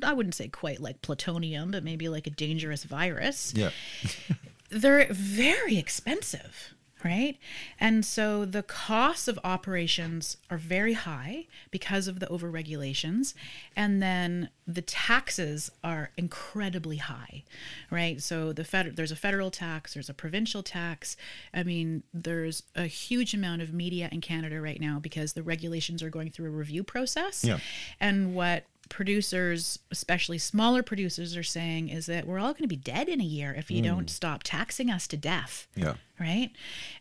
I 0.05 0.13
wouldn't 0.13 0.35
say 0.35 0.49
quite 0.49 0.81
like 0.81 1.03
plutonium, 1.03 1.71
but 1.71 1.85
maybe 1.85 2.09
like 2.09 2.27
a 2.27 2.31
dangerous 2.31 2.85
virus. 2.85 3.53
Yeah. 3.57 3.71
They're 4.71 5.09
very 5.11 5.79
expensive, 5.79 6.75
right? 7.05 7.39
And 7.81 8.05
so 8.05 8.45
the 8.45 8.63
costs 8.63 9.27
of 9.27 9.39
operations 9.43 10.37
are 10.49 10.59
very 10.59 10.93
high 10.93 11.47
because 11.73 12.07
of 12.07 12.21
the 12.21 12.27
overregulations. 12.27 13.35
And 13.75 14.01
then 14.01 14.51
the 14.67 14.83
taxes 14.83 15.73
are 15.83 16.11
incredibly 16.17 16.99
high, 16.99 17.43
right? 17.91 18.23
So 18.23 18.53
the 18.53 18.63
fed- 18.65 18.95
there's 18.95 19.11
a 19.11 19.17
federal 19.17 19.51
tax, 19.51 19.95
there's 19.95 20.09
a 20.09 20.15
provincial 20.15 20.63
tax. 20.63 21.17
I 21.53 21.65
mean, 21.65 22.05
there's 22.15 22.63
a 22.77 22.87
huge 22.87 23.35
amount 23.35 23.63
of 23.63 23.73
media 23.73 24.09
in 24.13 24.21
Canada 24.21 24.61
right 24.61 24.81
now 24.81 25.01
because 25.01 25.33
the 25.33 25.43
regulations 25.43 26.03
are 26.03 26.11
going 26.11 26.31
through 26.31 26.47
a 26.47 26.51
review 26.51 26.85
process. 26.85 27.45
Yeah. 27.45 27.59
And 27.99 28.37
what 28.37 28.65
producers, 28.91 29.79
especially 29.91 30.37
smaller 30.37 30.83
producers, 30.83 31.35
are 31.37 31.43
saying 31.43 31.89
is 31.89 32.05
that 32.07 32.27
we're 32.27 32.39
all 32.39 32.53
going 32.53 32.65
to 32.65 32.69
be 32.69 32.77
dead 32.77 33.09
in 33.09 33.21
a 33.21 33.25
year 33.25 33.55
if 33.57 33.71
you 33.71 33.81
don't 33.81 34.11
stop 34.11 34.43
taxing 34.43 34.91
us 34.91 35.07
to 35.07 35.17
death. 35.17 35.67
Yeah. 35.75 35.95
Right. 36.19 36.51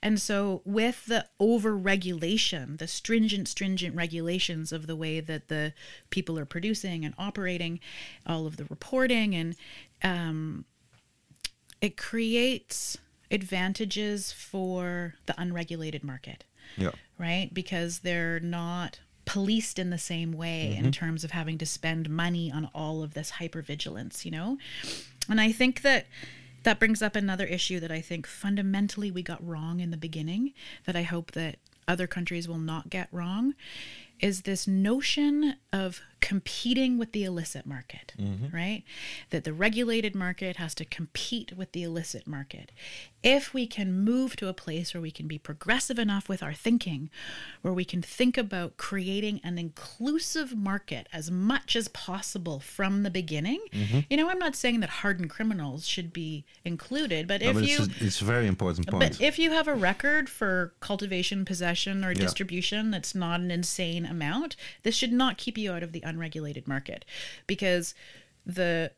And 0.01 0.21
so, 0.21 0.61
with 0.63 1.05
the 1.07 1.25
over 1.41 1.75
regulation, 1.75 2.77
the 2.77 2.87
stringent, 2.87 3.49
stringent 3.49 3.93
regulations 3.95 4.71
of 4.71 4.87
the 4.87 4.95
way 4.95 5.19
that 5.19 5.49
the 5.49 5.73
people 6.09 6.39
are 6.39 6.45
producing 6.45 7.03
and 7.03 7.13
operating, 7.17 7.81
all 8.25 8.47
of 8.47 8.55
the 8.55 8.63
reporting, 8.65 9.35
and 9.35 9.55
um, 10.01 10.63
it 11.81 11.97
creates 11.97 12.97
advantages 13.31 14.31
for 14.31 15.15
the 15.25 15.35
unregulated 15.37 16.03
market 16.03 16.45
Yeah. 16.77 16.91
right? 17.17 17.49
Because 17.53 17.99
they're 17.99 18.39
not 18.39 18.99
policed 19.29 19.77
in 19.77 19.91
the 19.91 19.97
same 19.99 20.33
way 20.33 20.73
in 20.75 20.85
mm-hmm. 20.85 20.89
terms 20.89 21.23
of 21.23 21.29
having 21.29 21.59
to 21.59 21.65
spend 21.65 22.09
money 22.09 22.51
on 22.51 22.67
all 22.73 23.03
of 23.03 23.13
this 23.13 23.33
hypervigilance, 23.33 24.25
you 24.25 24.31
know? 24.31 24.57
And 25.29 25.39
I 25.39 25.51
think 25.51 25.83
that 25.83 26.07
that 26.63 26.79
brings 26.79 27.03
up 27.03 27.15
another 27.15 27.45
issue 27.45 27.79
that 27.79 27.91
I 27.91 28.01
think 28.01 28.25
fundamentally 28.25 29.11
we 29.11 29.21
got 29.21 29.45
wrong 29.45 29.81
in 29.81 29.91
the 29.91 29.97
beginning 29.97 30.53
that 30.87 30.95
I 30.95 31.03
hope 31.03 31.33
that 31.33 31.57
other 31.87 32.07
countries 32.07 32.47
will 32.47 32.57
not 32.57 32.89
get 32.89 33.07
wrong 33.11 33.53
is 34.19 34.41
this 34.41 34.67
notion 34.67 35.57
of 35.71 36.01
competing 36.21 36.97
with 36.97 37.11
the 37.11 37.23
illicit 37.23 37.65
market, 37.65 38.13
mm-hmm. 38.19 38.55
right? 38.55 38.83
That 39.29 39.43
the 39.43 39.53
regulated 39.53 40.15
market 40.15 40.57
has 40.57 40.75
to 40.75 40.85
compete 40.85 41.53
with 41.55 41.71
the 41.71 41.83
illicit 41.83 42.27
market. 42.27 42.71
If 43.21 43.53
we 43.53 43.67
can 43.67 44.03
move 44.03 44.35
to 44.37 44.47
a 44.47 44.53
place 44.53 44.93
where 44.93 45.01
we 45.01 45.11
can 45.11 45.27
be 45.27 45.37
progressive 45.37 45.99
enough 45.99 46.29
with 46.29 46.41
our 46.41 46.53
thinking, 46.53 47.09
where 47.61 47.73
we 47.73 47.83
can 47.83 48.01
think 48.01 48.37
about 48.37 48.77
creating 48.77 49.41
an 49.43 49.57
inclusive 49.57 50.55
market 50.55 51.07
as 51.11 51.29
much 51.29 51.75
as 51.75 51.89
possible 51.89 52.59
from 52.59 53.03
the 53.03 53.09
beginning, 53.09 53.59
mm-hmm. 53.73 53.99
you 54.09 54.17
know, 54.17 54.29
I'm 54.29 54.39
not 54.39 54.55
saying 54.55 54.79
that 54.79 54.89
hardened 54.89 55.29
criminals 55.29 55.85
should 55.85 56.13
be 56.13 56.45
included, 56.63 57.27
but 57.27 57.41
No, 57.41 57.49
if 57.49 57.55
but 57.55 57.63
you. 57.63 57.77
it's, 57.79 58.01
a, 58.01 58.05
it's 58.05 58.21
a 58.21 58.25
very 58.25 58.47
important 58.47 58.87
point. 58.87 59.17
But 59.17 59.21
if 59.21 59.37
you 59.37 59.51
have 59.51 59.67
a 59.67 59.75
record 59.75 60.29
for 60.29 60.73
cultivation, 60.79 61.43
possession, 61.43 62.05
or 62.05 62.13
distribution 62.13 62.91
that's 62.91 63.13
not 63.15 63.39
an 63.39 63.51
insane 63.51 64.05
amount, 64.05 64.55
this 64.83 64.95
should 64.95 65.11
not 65.11 65.37
keep 65.37 65.57
you 65.57 65.71
out 65.73 65.83
of 65.83 65.91
the 65.91 66.03
unregulated 66.09 66.67
market 66.67 67.05
because 67.47 67.93
the 68.45 68.91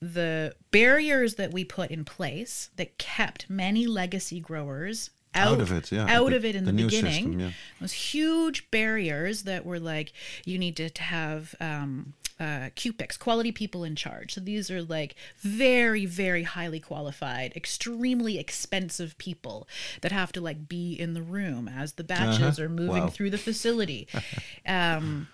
the 0.00 0.54
barriers 0.70 1.36
that 1.36 1.52
we 1.52 1.64
put 1.64 1.90
in 1.90 2.04
place 2.04 2.68
that 2.76 2.98
kept 2.98 3.48
many 3.48 3.86
legacy 3.86 4.40
growers 4.40 5.10
out, 5.34 5.54
Out 5.54 5.60
of 5.60 5.72
it, 5.72 5.92
yeah. 5.92 6.06
out 6.08 6.30
The- 6.30 6.36
of 6.36 6.44
it 6.44 6.54
in 6.54 6.64
the 6.64 6.70
the, 6.72 6.76
new 6.76 6.84
beginning 6.86 7.12
system, 7.12 7.40
yeah. 7.40 7.50
those 7.80 7.92
huge 7.92 8.70
barriers 8.70 9.42
that 9.44 9.64
were 9.64 9.80
like 9.80 10.12
you 10.44 10.58
need 10.58 10.76
to, 10.76 10.88
to 10.90 11.02
have 11.02 11.54
um, 11.60 12.12
uh, 12.38 12.68
QPICs, 12.76 13.18
quality 13.18 13.52
people 13.52 13.82
in 13.84 13.96
charge. 13.96 14.34
So 14.34 14.40
these 14.42 14.70
are 14.70 14.82
like 14.82 15.14
very, 15.40 16.04
very 16.04 16.42
highly 16.42 16.80
qualified, 16.80 17.54
extremely 17.56 18.38
expensive 18.38 19.16
people 19.18 19.66
that 20.02 20.12
have 20.12 20.32
to 20.32 20.40
like 20.42 20.68
be 20.68 20.92
in 20.94 21.14
the 21.14 21.22
room 21.22 21.68
as 21.68 21.94
the 21.94 22.04
batches 22.04 22.58
Uh-huh. 22.58 22.64
are 22.66 22.68
moving 22.68 23.04
Wow. 23.04 23.08
through 23.08 23.30
the 23.30 23.38
facility. 23.38 24.06
um, 24.66 25.28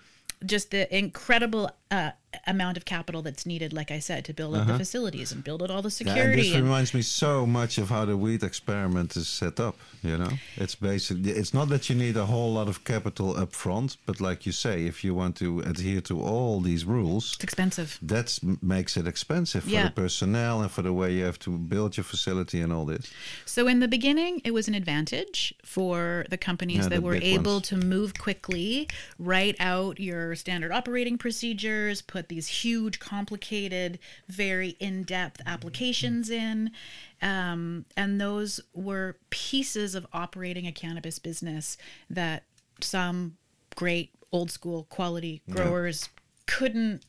just 0.45 0.71
the 0.71 0.95
incredible 0.95 1.69
uh, 1.91 2.11
amount 2.47 2.77
of 2.77 2.85
capital 2.85 3.21
that's 3.21 3.45
needed, 3.45 3.73
like 3.73 3.91
I 3.91 3.99
said, 3.99 4.25
to 4.25 4.33
build 4.33 4.55
up 4.55 4.67
the 4.67 4.77
facilities 4.77 5.31
and 5.31 5.43
build 5.43 5.61
out 5.63 5.69
all 5.71 5.81
the 5.81 5.87
Uh-huh. 5.87 6.03
Yeah, 6.05 6.11
and 6.11 6.17
security. 6.19 6.41
this 6.41 6.53
and- 6.55 6.63
reminds 6.63 6.93
me 6.93 7.01
so 7.01 7.45
much 7.45 7.77
of 7.77 7.89
how 7.89 8.05
the 8.05 8.17
weed 8.17 8.43
experiment 8.43 9.15
is 9.15 9.27
set 9.27 9.59
up. 9.59 9.75
You 10.03 10.17
know, 10.17 10.31
it's 10.57 10.75
basically 10.75 11.31
it's 11.31 11.53
not 11.53 11.69
that 11.69 11.89
you 11.89 11.95
need 11.95 12.17
a 12.17 12.25
whole 12.25 12.51
lot 12.53 12.67
of 12.67 12.83
capital 12.83 13.37
up 13.37 13.53
front, 13.53 13.95
but 14.05 14.19
like 14.19 14.45
you 14.45 14.51
say, 14.51 14.85
if 14.85 15.03
you 15.03 15.15
want 15.15 15.37
to 15.37 15.61
adhere 15.61 16.01
to 16.01 16.21
all 16.21 16.59
these 16.59 16.83
rules, 16.83 17.33
it's 17.35 17.43
expensive. 17.43 17.97
that 18.01 18.37
makes 18.61 18.97
it 18.97 19.07
expensive 19.07 19.63
for 19.63 19.69
Yeah. 19.69 19.85
the 19.85 19.91
personnel 19.91 20.61
and 20.61 20.69
for 20.69 20.81
the 20.81 20.91
way 20.91 21.13
you 21.13 21.23
have 21.23 21.39
to 21.39 21.51
build 21.57 21.95
your 21.95 22.03
facility 22.03 22.59
and 22.59 22.73
all 22.73 22.85
this. 22.85 23.05
So 23.45 23.67
in 23.67 23.79
the 23.79 23.87
beginning, 23.87 24.41
it 24.43 24.51
was 24.53 24.67
an 24.67 24.73
advantage 24.75 25.53
for 25.63 26.25
the 26.29 26.37
companies 26.37 26.77
Yeah, 26.83 26.89
that 26.89 26.95
the 26.95 27.01
were 27.01 27.15
able 27.15 27.53
ones. 27.53 27.67
to 27.69 27.77
move 27.77 28.13
quickly, 28.17 28.89
write 29.17 29.55
out 29.59 29.99
your 30.01 30.35
standard 30.35 30.71
operating 30.73 31.17
procedures, 31.17 32.01
put 32.01 32.22
these 32.29 32.47
huge, 32.47 32.99
complicated, 32.99 33.99
very 34.27 34.69
in-depth 34.79 35.41
applications 35.45 36.29
in, 36.29 36.71
um, 37.21 37.85
and 37.95 38.19
those 38.19 38.59
were 38.73 39.17
pieces 39.29 39.95
of 39.95 40.05
operating 40.13 40.67
a 40.67 40.71
cannabis 40.71 41.19
business 41.19 41.77
that 42.09 42.43
some 42.81 43.37
great 43.75 44.11
old 44.31 44.51
school 44.51 44.85
quality 44.89 45.41
growers 45.49 46.09
couldn't 46.47 47.03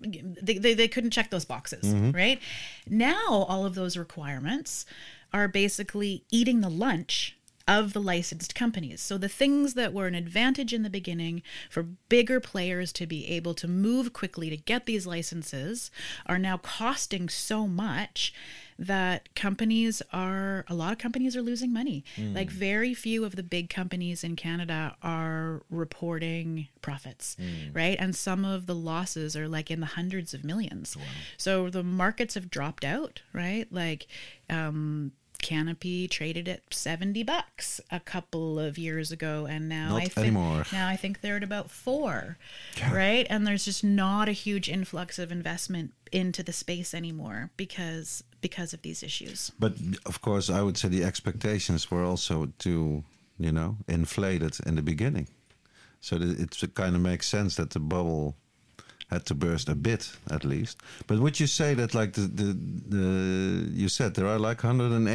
they, 0.00 0.58
they, 0.58 0.74
they 0.74 0.88
couldn't 0.88 1.10
check 1.10 1.30
those 1.30 1.44
boxes 1.44 1.92
right? 2.12 2.40
Now 2.88 3.46
all 3.48 3.66
of 3.66 3.74
those 3.74 3.96
requirements 3.96 4.86
are 5.32 5.48
basically 5.48 6.24
eating 6.30 6.60
the 6.60 6.68
lunch 6.68 7.35
of 7.68 7.92
the 7.92 8.00
licensed 8.00 8.54
companies. 8.54 9.00
So 9.00 9.18
the 9.18 9.28
things 9.28 9.74
that 9.74 9.92
were 9.92 10.06
an 10.06 10.14
advantage 10.14 10.72
in 10.72 10.82
the 10.84 10.90
beginning 10.90 11.42
for 11.68 11.82
bigger 12.08 12.38
players 12.38 12.92
to 12.94 13.06
be 13.06 13.26
able 13.28 13.54
to 13.54 13.66
move 13.66 14.12
quickly 14.12 14.48
to 14.50 14.56
get 14.56 14.86
these 14.86 15.06
licenses 15.06 15.90
are 16.26 16.38
now 16.38 16.58
costing 16.58 17.28
so 17.28 17.66
much 17.66 18.32
that 18.78 19.34
companies 19.34 20.02
are 20.12 20.64
a 20.68 20.74
lot 20.74 20.92
of 20.92 20.98
companies 20.98 21.34
are 21.34 21.42
losing 21.42 21.72
money. 21.72 22.04
Like 22.34 22.50
very 22.50 22.92
few 22.94 23.24
of 23.24 23.34
the 23.34 23.42
big 23.42 23.70
companies 23.70 24.22
in 24.22 24.36
Canada 24.36 24.96
are 25.02 25.62
reporting 25.70 26.68
profits, 26.82 27.36
right? 27.72 27.96
And 27.98 28.14
some 28.14 28.44
of 28.44 28.66
the 28.66 28.74
losses 28.74 29.34
are 29.34 29.48
like 29.48 29.70
in 29.70 29.80
the 29.80 29.86
hundreds 29.86 30.34
of 30.34 30.44
millions. 30.44 30.96
So 31.38 31.70
the 31.70 31.82
markets 31.82 32.34
have 32.34 32.50
dropped 32.50 32.84
out, 32.84 33.22
right? 33.32 33.66
Like 33.72 34.06
um 34.50 35.12
Canopy 35.38 36.08
traded 36.08 36.48
at 36.48 36.62
70 36.72 37.22
bucks 37.22 37.80
a 37.90 38.00
couple 38.00 38.58
of 38.58 38.76
years 38.78 39.10
ago 39.12 39.46
and 39.48 39.68
now 39.68 39.90
Not 39.90 40.02
I 40.02 40.04
think 40.06 40.18
anymore. 40.18 40.64
now 40.72 40.88
I 40.88 40.96
think 40.96 41.20
they're 41.20 41.36
at 41.36 41.42
about 41.44 41.70
4 41.70 42.36
right 42.92 43.26
and 43.30 43.46
there's 43.46 43.64
just 43.64 43.84
not 43.84 44.28
a 44.28 44.32
huge 44.32 44.68
influx 44.68 45.18
of 45.18 45.30
investment 45.32 45.92
into 46.12 46.42
the 46.42 46.52
space 46.52 46.94
anymore 46.94 47.50
because 47.56 48.22
because 48.40 48.72
of 48.72 48.82
these 48.82 49.02
issues 49.02 49.52
But 49.58 49.74
of 50.04 50.20
course, 50.20 50.48
I 50.50 50.62
would 50.62 50.76
say 50.76 50.88
the 50.88 51.04
expectations 51.04 51.90
were 51.90 52.04
also 52.04 52.52
too, 52.58 53.04
you 53.38 53.50
know, 53.52 53.76
inflated 53.88 54.56
in 54.66 54.76
the 54.76 54.82
beginning. 54.82 55.28
So 56.00 56.16
it 56.20 56.74
kind 56.74 56.94
of 56.94 57.02
makes 57.02 57.26
sense 57.26 57.56
that 57.56 57.70
the 57.70 57.80
bubble 57.80 58.36
had 59.10 59.24
to 59.26 59.34
burst 59.34 59.68
a 59.68 59.74
bit 59.74 60.12
at 60.30 60.44
least. 60.44 60.78
But 61.06 61.18
would 61.18 61.38
you 61.38 61.46
say 61.46 61.74
that 61.74 61.94
like 61.94 62.12
the 62.14 62.22
the, 62.22 62.56
the 62.88 63.70
you 63.72 63.88
said 63.88 64.14
there 64.14 64.26
are 64.26 64.38
like 64.38 64.62
180 64.64 65.06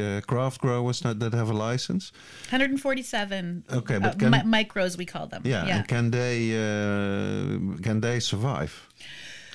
uh, 0.00 0.20
craft 0.22 0.60
growers 0.60 1.00
that, 1.00 1.20
that 1.20 1.32
have 1.32 1.48
a 1.50 1.54
license? 1.70 2.12
147 2.50 3.64
Okay, 3.72 3.98
but 3.98 4.14
uh, 4.14 4.18
can- 4.18 4.30
mi- 4.30 4.64
micros 4.64 4.96
we 4.98 5.04
call 5.06 5.26
them 5.26 5.42
Yeah, 5.44 5.66
and 5.78 5.88
can 5.88 6.10
they 6.10 6.52
uh, 6.54 7.76
can 7.82 8.00
they 8.00 8.20
survive 8.20 8.72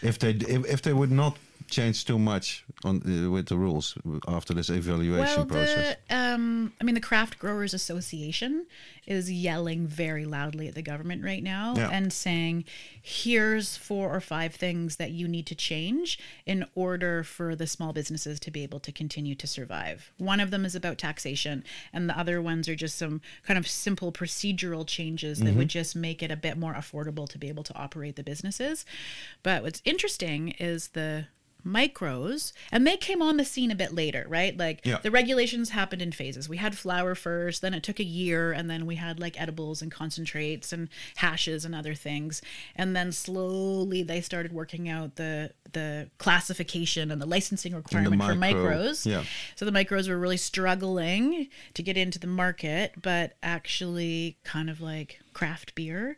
if 0.01 0.17
they 0.19 0.31
if, 0.31 0.65
if 0.65 0.81
they 0.81 0.93
would 0.93 1.11
not 1.11 1.37
change 1.71 2.05
too 2.05 2.19
much 2.19 2.63
on 2.83 2.97
uh, 2.97 3.29
with 3.31 3.47
the 3.47 3.57
rules 3.57 3.97
after 4.27 4.53
this 4.53 4.69
evaluation 4.69 5.37
well, 5.37 5.45
process? 5.45 5.95
the 6.09 6.15
um, 6.15 6.73
I 6.79 6.83
mean, 6.83 6.95
the 6.95 7.01
Craft 7.01 7.39
Growers 7.39 7.73
Association 7.73 8.67
is 9.07 9.31
yelling 9.31 9.87
very 9.87 10.25
loudly 10.25 10.67
at 10.67 10.75
the 10.75 10.81
government 10.81 11.23
right 11.23 11.41
now 11.41 11.73
Yeah. 11.75 11.89
and 11.89 12.13
saying, 12.13 12.65
"Here's 13.01 13.77
four 13.77 14.13
or 14.15 14.21
five 14.21 14.53
things 14.53 14.97
that 14.97 15.11
you 15.11 15.27
need 15.27 15.47
to 15.47 15.55
change 15.55 16.19
in 16.45 16.65
order 16.75 17.23
for 17.23 17.55
the 17.55 17.65
small 17.67 17.93
businesses 17.93 18.39
to 18.41 18.51
be 18.51 18.61
able 18.63 18.79
to 18.81 18.91
continue 18.91 19.35
to 19.35 19.47
survive." 19.47 20.11
One 20.17 20.39
of 20.39 20.51
them 20.51 20.65
is 20.65 20.75
about 20.75 20.97
taxation, 20.97 21.63
and 21.93 22.09
the 22.09 22.17
other 22.17 22.41
ones 22.41 22.67
are 22.69 22.75
just 22.75 22.97
some 22.97 23.21
kind 23.43 23.57
of 23.57 23.67
simple 23.67 24.11
procedural 24.11 24.85
changes 24.85 25.39
that 25.39 25.55
would 25.55 25.69
just 25.69 25.95
make 25.95 26.21
it 26.21 26.29
a 26.31 26.35
bit 26.35 26.57
more 26.57 26.73
affordable 26.73 27.27
to 27.29 27.37
be 27.37 27.47
able 27.47 27.63
to 27.63 27.75
operate 27.75 28.15
the 28.15 28.23
businesses. 28.23 28.85
But 29.41 29.63
what's 29.63 29.81
interesting 29.85 30.49
is 30.59 30.89
the 30.89 31.27
micros 31.65 32.53
and 32.71 32.85
they 32.87 32.97
came 32.97 33.21
on 33.21 33.37
the 33.37 33.45
scene 33.45 33.71
a 33.71 33.75
bit 33.75 33.93
later 33.93 34.25
right 34.27 34.57
like 34.57 34.81
Yeah. 34.85 34.97
the 35.01 35.11
regulations 35.11 35.69
happened 35.69 36.01
in 36.01 36.11
phases 36.11 36.49
we 36.49 36.57
had 36.57 36.77
flour 36.77 37.15
first 37.15 37.61
then 37.61 37.73
it 37.73 37.83
took 37.83 37.99
a 37.99 38.03
year 38.03 38.51
and 38.51 38.69
then 38.69 38.85
we 38.85 38.95
had 38.95 39.19
like 39.19 39.39
edibles 39.39 39.81
and 39.81 39.91
concentrates 39.91 40.73
and 40.73 40.89
hashes 41.17 41.65
and 41.65 41.75
other 41.75 41.93
things 41.93 42.41
and 42.75 42.95
then 42.95 43.11
slowly 43.11 44.03
they 44.03 44.21
started 44.21 44.51
working 44.53 44.89
out 44.89 45.15
the 45.15 45.51
the 45.73 46.09
classification 46.17 47.11
and 47.11 47.21
the 47.21 47.25
licensing 47.25 47.73
requirement 47.75 48.21
for 48.21 48.35
micro- 48.35 48.63
micros 48.71 49.05
yeah. 49.05 49.23
so 49.55 49.63
the 49.65 49.71
micros 49.71 50.09
were 50.09 50.17
really 50.17 50.37
struggling 50.37 51.47
to 51.73 51.83
get 51.83 51.95
into 51.97 52.19
the 52.19 52.27
market 52.27 52.93
but 53.01 53.33
actually 53.43 54.37
kind 54.43 54.69
of 54.69 54.81
like 54.81 55.19
craft 55.33 55.73
beer 55.75 56.17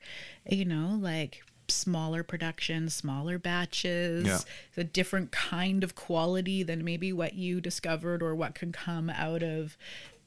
you 0.50 0.66
know 0.66 0.98
like 1.00 1.44
smaller 1.74 2.24
production 2.24 2.90
smaller 2.90 3.38
batches 3.38 4.26
Yeah. 4.26 4.40
a 4.78 4.84
different 4.84 5.32
kind 5.32 5.84
of 5.84 5.96
quality 5.96 6.64
than 6.64 6.84
maybe 6.84 7.12
what 7.14 7.34
you 7.34 7.60
discovered 7.62 8.22
or 8.24 8.36
what 8.36 8.56
can 8.56 8.72
come 8.72 9.10
out 9.10 9.44
of 9.44 9.78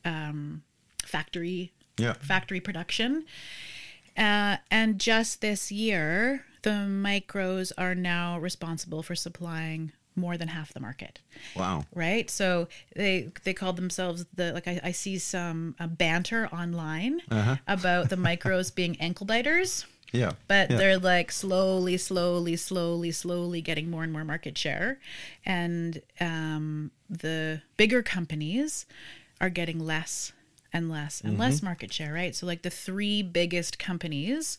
um, 0.04 0.62
factory 1.04 1.72
Yeah. 1.98 2.14
factory 2.14 2.60
production. 2.60 3.24
Uh, 4.16 4.56
and 4.70 4.98
just 4.98 5.40
this 5.40 5.70
year, 5.70 6.44
the 6.62 6.70
micros 6.70 7.70
are 7.76 7.94
now 7.94 8.38
responsible 8.38 9.02
for 9.02 9.14
supplying 9.14 9.92
more 10.18 10.38
than 10.38 10.48
half 10.48 10.72
the 10.72 10.80
market 10.80 11.20
Wow. 11.54 11.84
right 11.94 12.30
so 12.30 12.68
they 12.94 13.28
they 13.44 13.52
call 13.52 13.74
themselves 13.74 14.24
the 14.34 14.50
like 14.54 14.66
i, 14.66 14.80
I 14.82 14.92
see 14.92 15.18
some 15.18 15.74
uh, 15.78 15.86
banter 15.86 16.48
online 16.48 17.20
about 17.68 18.08
the 18.08 18.16
micros 18.16 18.74
being 18.74 18.98
ankle 18.98 19.26
biters 19.26 19.84
Yeah. 20.16 20.32
but 20.48 20.70
yeah. 20.70 20.76
they're 20.76 20.98
like 20.98 21.30
slowly 21.30 21.96
slowly 21.96 22.56
slowly 22.56 23.12
slowly 23.12 23.60
getting 23.60 23.90
more 23.90 24.02
and 24.02 24.12
more 24.12 24.24
market 24.24 24.56
share 24.56 24.98
and 25.44 26.02
um, 26.20 26.90
the 27.08 27.62
bigger 27.76 28.02
companies 28.02 28.86
are 29.40 29.50
getting 29.50 29.78
less 29.78 30.32
and 30.72 30.90
less 30.90 31.20
and 31.20 31.38
less 31.38 31.62
market 31.62 31.92
share 31.92 32.12
right 32.12 32.34
so 32.34 32.46
like 32.46 32.62
the 32.62 32.70
three 32.70 33.22
biggest 33.22 33.78
companies 33.78 34.58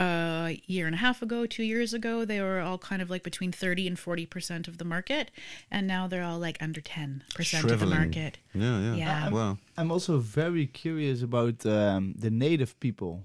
a 0.00 0.60
year 0.66 0.86
and 0.86 0.94
a 0.94 0.98
half 0.98 1.22
ago, 1.22 1.46
two 1.46 1.62
years 1.62 1.92
ago, 1.92 2.24
they 2.24 2.40
were 2.40 2.60
all 2.60 2.78
kind 2.78 3.02
of 3.02 3.10
like 3.10 3.22
between 3.22 3.52
30 3.52 3.88
and 3.88 3.96
40% 3.96 4.68
of 4.68 4.78
the 4.78 4.84
market. 4.84 5.30
And 5.70 5.86
now 5.86 6.06
they're 6.06 6.22
all 6.22 6.38
like 6.38 6.58
under 6.60 6.80
10% 6.80 7.22
of 7.70 7.80
the 7.80 7.86
market. 7.86 8.38
Yeah, 8.54 8.80
yeah. 8.80 8.94
Yeah. 8.94 9.30
Wow. 9.30 9.58
I'm 9.76 9.90
also 9.90 10.18
very 10.18 10.66
curious 10.66 11.22
about 11.22 11.66
um, 11.66 12.14
the 12.16 12.30
native 12.30 12.78
people 12.80 13.24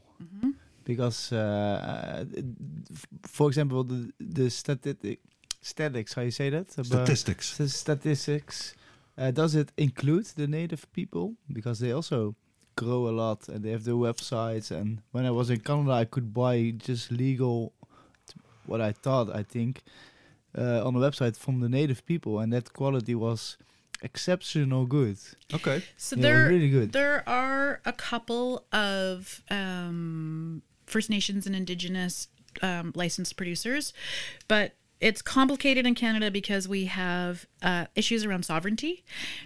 because, 0.83 1.31
uh, 1.31 2.25
for 3.23 3.47
example, 3.47 3.83
the 3.83 4.11
the 4.19 4.49
statistic, 4.49 5.19
statistics, 5.61 6.13
how 6.13 6.21
you 6.21 6.31
say 6.31 6.49
that? 6.49 6.71
Statistics. 6.71 7.57
the 7.57 7.69
statistics. 7.69 8.75
Uh, 9.17 9.31
does 9.31 9.53
it 9.55 9.71
include 9.77 10.25
the 10.35 10.47
native 10.47 10.91
people 10.91 11.35
because 11.51 11.79
they 11.79 11.91
also 11.91 12.35
grow 12.75 13.07
a 13.07 13.11
lot 13.11 13.47
and 13.47 13.63
they 13.63 13.69
have 13.71 13.83
their 13.83 13.93
websites? 13.95 14.71
And 14.71 15.01
when 15.11 15.25
I 15.25 15.31
was 15.31 15.49
in 15.49 15.59
Canada, 15.59 15.91
I 15.91 16.05
could 16.05 16.33
buy 16.33 16.73
just 16.77 17.11
legal, 17.11 17.73
what 18.65 18.81
I 18.81 18.91
thought 18.91 19.29
I 19.35 19.43
think, 19.43 19.83
uh, 20.57 20.85
on 20.87 20.95
a 20.95 20.99
website 20.99 21.37
from 21.37 21.59
the 21.59 21.69
native 21.69 22.05
people, 22.05 22.39
and 22.39 22.51
that 22.53 22.73
quality 22.73 23.15
was 23.15 23.57
exceptional 24.01 24.85
good. 24.85 25.17
Okay. 25.53 25.81
So 25.97 26.15
Yeah, 26.15 26.21
there, 26.23 26.49
really 26.49 26.69
good. 26.69 26.91
there 26.91 27.23
are 27.27 27.81
a 27.85 27.93
couple 27.93 28.65
of 28.71 29.41
um, 29.49 30.61
First 30.85 31.09
Nations 31.09 31.45
and 31.45 31.55
Indigenous 31.55 32.27
um, 32.61 32.91
licensed 32.95 33.35
producers, 33.35 33.93
but 34.47 34.73
it's 35.03 35.21
complicated 35.21 35.85
in 35.85 35.95
Canada 35.95 36.31
because 36.31 36.65
we 36.65 36.85
have 36.85 37.45
uh, 37.61 37.87
issues 37.93 38.23
around 38.23 38.45
sovereignty, 38.45 39.03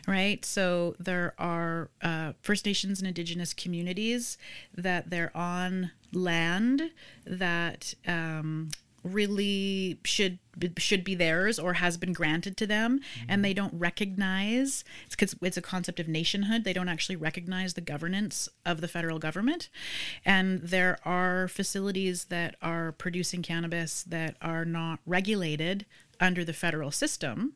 right? 0.07 0.45
So 0.45 0.95
there 0.99 1.33
are 1.39 1.89
uh, 2.01 2.33
First 2.43 2.63
Nations 2.65 2.99
and 2.99 3.07
Indigenous 3.07 3.55
communities 3.55 4.37
that 4.75 5.09
they're 5.09 5.35
on 5.35 5.91
land 6.13 6.91
that 7.25 7.95
um, 8.05 8.69
really 9.07 9.99
should 10.03 10.39
should 10.77 11.03
be 11.03 11.13
theirs 11.13 11.59
or 11.59 11.73
has 11.73 11.97
been 11.97 12.13
granted 12.13 12.57
to 12.57 12.65
them 12.65 12.99
and 13.29 13.45
they 13.45 13.53
don't 13.53 13.73
recognize 13.75 14.83
it's 15.05 15.15
because 15.15 15.35
it's 15.41 15.57
a 15.57 15.61
concept 15.61 15.99
of 15.99 16.07
nationhood 16.07 16.63
they 16.63 16.73
don't 16.73 16.89
actually 16.89 17.15
recognize 17.15 17.75
the 17.75 17.81
governance 17.81 18.49
of 18.65 18.81
the 18.81 18.87
federal 18.87 19.19
government. 19.19 19.69
And 20.25 20.61
there 20.61 20.97
are 21.05 21.47
facilities 21.47 22.25
that 22.25 22.55
are 22.61 22.91
producing 22.91 23.41
cannabis 23.41 24.03
that 24.03 24.35
are 24.41 24.65
not 24.65 24.99
regulated 25.05 25.85
under 26.19 26.43
the 26.43 26.53
federal 26.53 26.91
system 26.91 27.53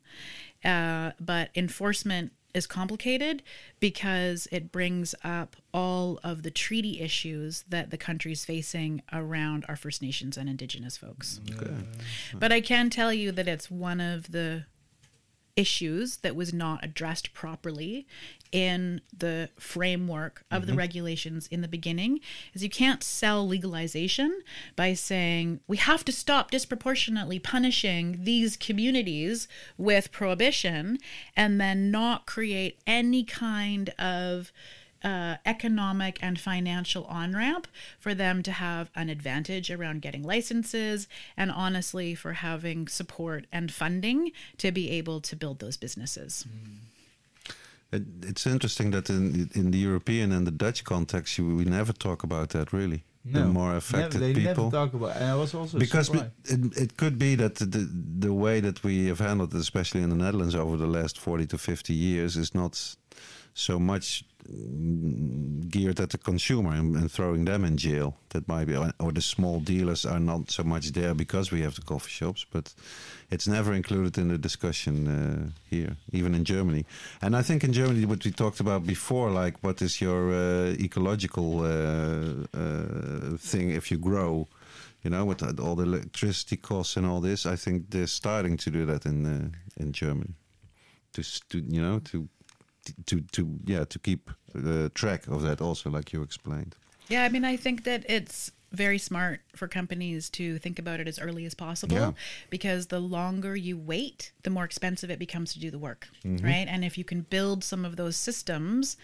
uh, 0.64 1.12
but 1.20 1.50
enforcement 1.54 2.32
is 2.54 2.66
complicated 2.66 3.42
because 3.80 4.46
it 4.52 4.70
brings 4.70 5.14
up 5.24 5.56
all 5.72 6.20
of 6.22 6.42
the 6.42 6.50
treaty 6.50 7.00
issues 7.00 7.64
that 7.68 7.90
the 7.90 7.96
country's 7.96 8.44
facing 8.44 9.02
around 9.12 9.64
our 9.68 9.76
First 9.76 10.02
Nations 10.02 10.36
and 10.36 10.48
Indigenous 10.48 10.96
folks. 10.96 11.40
Mm, 11.46 11.86
but 12.34 12.52
I 12.52 12.60
can 12.60 12.90
tell 12.90 13.12
you 13.12 13.32
that 13.32 13.48
it's 13.48 13.70
one 13.70 14.00
of 14.00 14.32
the 14.32 14.64
issues 15.56 16.18
that 16.18 16.34
was 16.34 16.52
not 16.52 16.82
addressed 16.82 17.34
properly 17.34 18.06
in 18.52 19.00
the 19.16 19.48
framework 19.58 20.44
of 20.50 20.66
the 20.66 20.72
mm-hmm. 20.72 20.78
regulations 20.78 21.46
in 21.50 21.62
the 21.62 21.68
beginning 21.68 22.20
is 22.52 22.62
you 22.62 22.68
can't 22.68 23.02
sell 23.02 23.46
legalization 23.46 24.42
by 24.76 24.92
saying 24.92 25.60
we 25.66 25.78
have 25.78 26.04
to 26.04 26.12
stop 26.12 26.50
disproportionately 26.50 27.38
punishing 27.38 28.18
these 28.24 28.56
communities 28.56 29.48
with 29.78 30.12
prohibition 30.12 30.98
and 31.34 31.60
then 31.60 31.90
not 31.90 32.26
create 32.26 32.78
any 32.86 33.24
kind 33.24 33.90
of 33.98 34.52
uh, 35.04 35.36
economic 35.44 36.18
and 36.22 36.38
financial 36.38 37.04
on 37.04 37.32
ramp 37.32 37.66
for 37.98 38.14
them 38.14 38.42
to 38.42 38.52
have 38.52 38.90
an 38.94 39.08
advantage 39.08 39.70
around 39.70 40.02
getting 40.02 40.22
licenses 40.22 41.08
and 41.36 41.50
honestly 41.50 42.14
for 42.14 42.34
having 42.34 42.88
support 42.88 43.46
and 43.52 43.72
funding 43.72 44.32
to 44.58 44.72
be 44.72 44.90
able 44.90 45.20
to 45.20 45.36
build 45.36 45.58
those 45.58 45.76
businesses. 45.76 46.46
It, 47.92 48.04
it's 48.22 48.46
interesting 48.46 48.90
that 48.92 49.10
in 49.10 49.50
in 49.54 49.70
the 49.70 49.78
European 49.78 50.32
and 50.32 50.46
the 50.46 50.50
Dutch 50.50 50.82
context, 50.84 51.36
you, 51.36 51.56
we 51.56 51.64
never 51.64 51.92
talk 51.92 52.22
about 52.22 52.50
that 52.50 52.72
really. 52.72 53.04
The 53.24 53.44
more 53.44 53.76
affected 53.76 54.20
never, 54.20 54.32
they 54.32 54.34
people. 54.34 54.64
never 54.64 54.76
talk 54.76 54.94
about. 54.94 55.16
And 55.16 55.26
I 55.26 55.36
was 55.36 55.54
also 55.54 55.78
because 55.78 56.10
it, 56.10 56.76
it 56.76 56.96
could 56.96 57.18
be 57.18 57.36
that 57.36 57.54
the 57.54 57.88
the 58.18 58.32
way 58.32 58.58
that 58.60 58.82
we 58.82 59.06
have 59.06 59.20
handled 59.20 59.54
it, 59.54 59.60
especially 59.60 60.02
in 60.02 60.10
the 60.10 60.16
Netherlands 60.16 60.56
over 60.56 60.76
the 60.76 60.88
last 60.88 61.20
40 61.20 61.46
to 61.46 61.58
50 61.58 61.94
years, 61.94 62.36
is 62.36 62.52
not 62.52 62.96
so 63.54 63.78
much 63.78 64.24
mm, 64.24 64.31
geared 65.68 66.00
at 66.00 66.10
the 66.10 66.18
consumer 66.18 66.72
and, 66.72 66.96
and 66.96 67.10
throwing 67.10 67.44
them 67.44 67.64
in 67.64 67.76
jail. 67.76 68.16
That 68.30 68.48
might 68.48 68.66
be, 68.66 68.76
or 68.76 69.12
the 69.12 69.20
small 69.20 69.60
dealers 69.60 70.04
are 70.04 70.20
not 70.20 70.50
so 70.50 70.62
much 70.62 70.92
there 70.92 71.14
because 71.14 71.50
we 71.50 71.62
have 71.62 71.74
the 71.74 71.82
coffee 71.82 72.10
shops, 72.10 72.46
but 72.50 72.74
it's 73.30 73.46
never 73.46 73.72
included 73.72 74.18
in 74.18 74.28
the 74.28 74.38
discussion 74.38 75.06
uh, 75.08 75.50
here, 75.70 75.96
even 76.12 76.34
in 76.34 76.44
Germany. 76.44 76.84
And 77.20 77.36
I 77.36 77.42
think 77.42 77.64
in 77.64 77.72
Germany, 77.72 78.04
what 78.06 78.24
we 78.24 78.30
talked 78.30 78.60
about 78.60 78.86
before, 78.86 79.30
like 79.30 79.56
what 79.62 79.80
is 79.82 80.00
your 80.00 80.32
uh, 80.32 80.74
ecological 80.78 81.60
uh, 81.60 82.46
uh, 82.56 83.36
thing 83.38 83.70
if 83.70 83.90
you 83.90 83.98
grow, 83.98 84.48
you 85.02 85.10
know, 85.10 85.24
with 85.24 85.42
all 85.60 85.74
the 85.74 85.84
electricity 85.84 86.56
costs 86.56 86.96
and 86.96 87.06
all 87.06 87.20
this. 87.20 87.46
I 87.46 87.56
think 87.56 87.90
they're 87.90 88.06
starting 88.06 88.56
to 88.58 88.70
do 88.70 88.86
that 88.86 89.06
in 89.06 89.26
uh, 89.26 89.82
in 89.82 89.92
Germany, 89.92 90.34
to, 91.14 91.22
to 91.48 91.58
you 91.58 91.80
know 91.80 92.00
to 92.00 92.28
to 93.06 93.20
to 93.32 93.58
yeah 93.64 93.84
to 93.84 93.98
keep 93.98 94.30
uh, 94.54 94.88
track 94.94 95.26
of 95.28 95.42
that 95.42 95.60
also, 95.60 95.90
like 95.90 96.12
you 96.12 96.22
explained. 96.22 96.76
Yeah, 97.08 97.24
I 97.24 97.28
mean, 97.28 97.44
I 97.44 97.56
think 97.56 97.84
that 97.84 98.04
it's 98.08 98.52
very 98.70 98.98
smart 98.98 99.40
for 99.54 99.68
companies 99.68 100.30
to 100.30 100.58
think 100.58 100.78
about 100.78 100.98
it 100.98 101.06
as 101.06 101.18
early 101.18 101.44
as 101.44 101.52
possible 101.54 101.94
Yeah. 101.94 102.12
because 102.48 102.86
the 102.86 103.00
longer 103.00 103.54
you 103.54 103.76
wait, 103.76 104.32
the 104.44 104.50
more 104.50 104.64
expensive 104.64 105.10
it 105.10 105.18
becomes 105.18 105.52
to 105.52 105.58
do 105.60 105.70
the 105.70 105.78
work, 105.78 106.08
right? 106.24 106.66
And 106.66 106.82
if 106.82 106.96
you 106.96 107.04
can 107.04 107.20
build 107.20 107.64
some 107.64 107.84
of 107.84 107.96
those 107.96 108.16
systems 108.16 108.96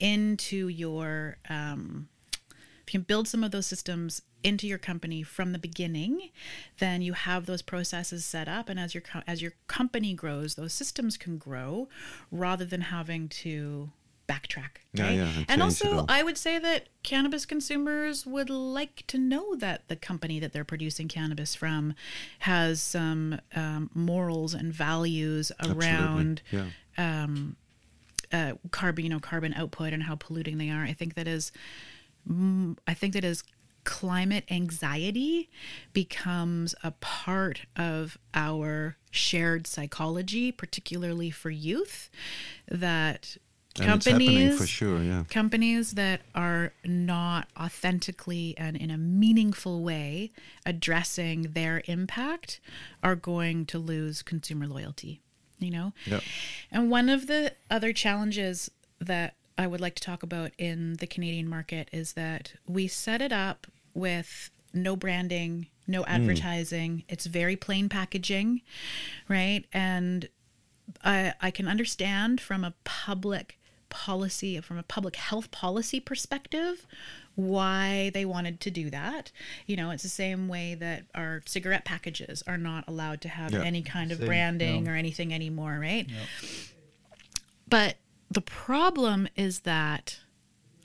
into 0.00 0.66
your, 0.68 1.36
um, 1.48 2.08
can 2.92 3.00
build 3.00 3.26
some 3.26 3.42
of 3.42 3.50
those 3.50 3.66
systems 3.66 4.20
into 4.42 4.66
your 4.66 4.78
company 4.78 5.22
from 5.22 5.52
the 5.52 5.58
beginning, 5.58 6.28
then 6.78 7.00
you 7.00 7.14
have 7.14 7.46
those 7.46 7.62
processes 7.62 8.22
set 8.22 8.48
up, 8.48 8.68
and 8.68 8.78
as 8.78 8.94
your 8.94 9.00
co- 9.00 9.22
as 9.26 9.40
your 9.40 9.54
company 9.66 10.12
grows, 10.12 10.56
those 10.56 10.74
systems 10.74 11.16
can 11.16 11.38
grow 11.38 11.88
rather 12.30 12.66
than 12.66 12.82
having 12.82 13.28
to 13.28 13.90
backtrack. 14.28 14.82
Yeah, 14.92 15.04
right? 15.04 15.14
yeah, 15.14 15.22
and 15.22 15.46
and 15.48 15.62
also. 15.62 16.04
I 16.06 16.22
would 16.22 16.36
say 16.36 16.58
that 16.58 16.88
cannabis 17.02 17.46
consumers 17.46 18.26
would 18.26 18.50
like 18.50 19.04
to 19.06 19.16
know 19.16 19.56
that 19.56 19.88
the 19.88 19.96
company 19.96 20.38
that 20.40 20.52
they're 20.52 20.62
producing 20.62 21.08
cannabis 21.08 21.54
from 21.54 21.94
has 22.40 22.82
some 22.82 23.40
um, 23.56 23.88
morals 23.94 24.52
and 24.52 24.70
values 24.70 25.50
around 25.64 26.42
yeah. 26.50 27.26
uh, 28.32 28.52
carbon, 28.70 29.04
you 29.04 29.10
know, 29.10 29.20
carbon 29.20 29.54
output 29.54 29.94
and 29.94 30.02
how 30.02 30.14
polluting 30.14 30.58
they 30.58 30.68
are. 30.68 30.84
I 30.84 30.92
think 30.92 31.14
that 31.14 31.26
is, 31.26 31.52
I 32.86 32.94
think 32.94 33.14
that 33.14 33.24
is 33.24 33.42
climate 33.84 34.44
anxiety 34.50 35.50
becomes 35.92 36.74
a 36.84 36.92
part 36.92 37.62
of 37.76 38.16
our 38.32 38.96
shared 39.10 39.66
psychology, 39.66 40.52
particularly 40.52 41.30
for 41.30 41.50
youth, 41.50 42.08
that 42.68 43.36
And 43.76 43.86
companies 43.88 44.56
for 44.58 44.66
sure. 44.66 45.02
Yeah. 45.02 45.24
companies 45.30 45.92
that 45.92 46.20
are 46.34 46.72
not 46.84 47.48
authentically 47.58 48.54
and 48.56 48.76
in 48.76 48.90
a 48.90 48.98
meaningful 48.98 49.82
way 49.82 50.30
addressing 50.64 51.42
their 51.52 51.82
impact 51.86 52.60
are 53.02 53.16
going 53.16 53.64
to 53.66 53.78
lose 53.78 54.22
consumer 54.22 54.66
loyalty 54.66 55.22
you 55.58 55.70
know 55.70 55.92
Yeah. 56.06 56.20
and 56.70 56.90
one 56.90 57.08
of 57.08 57.26
the 57.28 57.54
other 57.70 57.92
challenges 57.94 58.70
that 59.00 59.36
I 59.58 59.66
would 59.66 59.80
like 59.80 59.94
to 59.96 60.02
talk 60.02 60.22
about 60.22 60.52
in 60.58 60.94
the 60.94 61.06
Canadian 61.06 61.48
market 61.48 61.88
is 61.92 62.14
that 62.14 62.54
we 62.66 62.88
set 62.88 63.20
it 63.20 63.32
up 63.32 63.66
with 63.94 64.50
no 64.72 64.96
branding, 64.96 65.66
no 65.86 66.02
hmm. 66.02 66.08
advertising. 66.10 67.04
It's 67.08 67.26
very 67.26 67.56
plain 67.56 67.88
packaging, 67.88 68.62
right? 69.28 69.64
And 69.72 70.28
I 71.04 71.34
I 71.40 71.50
can 71.50 71.68
understand 71.68 72.40
from 72.40 72.64
a 72.64 72.74
public 72.84 73.58
policy 73.92 74.58
from 74.60 74.78
a 74.78 74.82
public 74.82 75.16
health 75.16 75.50
policy 75.50 76.00
perspective 76.00 76.86
why 77.34 78.10
they 78.14 78.24
wanted 78.24 78.58
to 78.60 78.70
do 78.70 78.88
that. 78.88 79.30
You 79.66 79.76
know, 79.76 79.90
it's 79.90 80.02
the 80.02 80.08
same 80.08 80.48
way 80.48 80.74
that 80.76 81.04
our 81.14 81.42
cigarette 81.44 81.84
packages 81.84 82.42
are 82.46 82.56
not 82.56 82.84
allowed 82.88 83.20
to 83.22 83.28
have 83.28 83.52
Yeah. 83.52 83.62
any 83.62 83.82
kind 83.82 84.10
of 84.10 84.18
Same, 84.18 84.26
branding 84.26 84.86
yeah. 84.86 84.92
or 84.92 84.96
anything 84.96 85.32
anymore, 85.32 85.78
right? 85.78 86.08
But 87.68 87.96
the 88.32 88.40
problem 88.40 89.28
is 89.36 89.60
that 89.60 90.20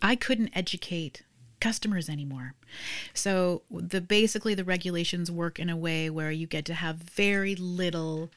I 0.02 0.15
couldn't 0.15 0.52
educate 0.56 1.24
customers 1.60 2.07
anymore. 2.10 2.53
So 3.14 3.64
the 3.72 4.02
basically 4.02 4.53
the 4.53 4.64
regulations 4.64 5.32
work 5.32 5.60
in 5.60 5.69
a 5.69 5.78
way 5.78 6.10
where 6.10 6.32
you 6.32 6.45
get 6.45 6.65
to 6.65 6.74
have 6.76 6.98
very 6.98 7.56
little 7.56 8.30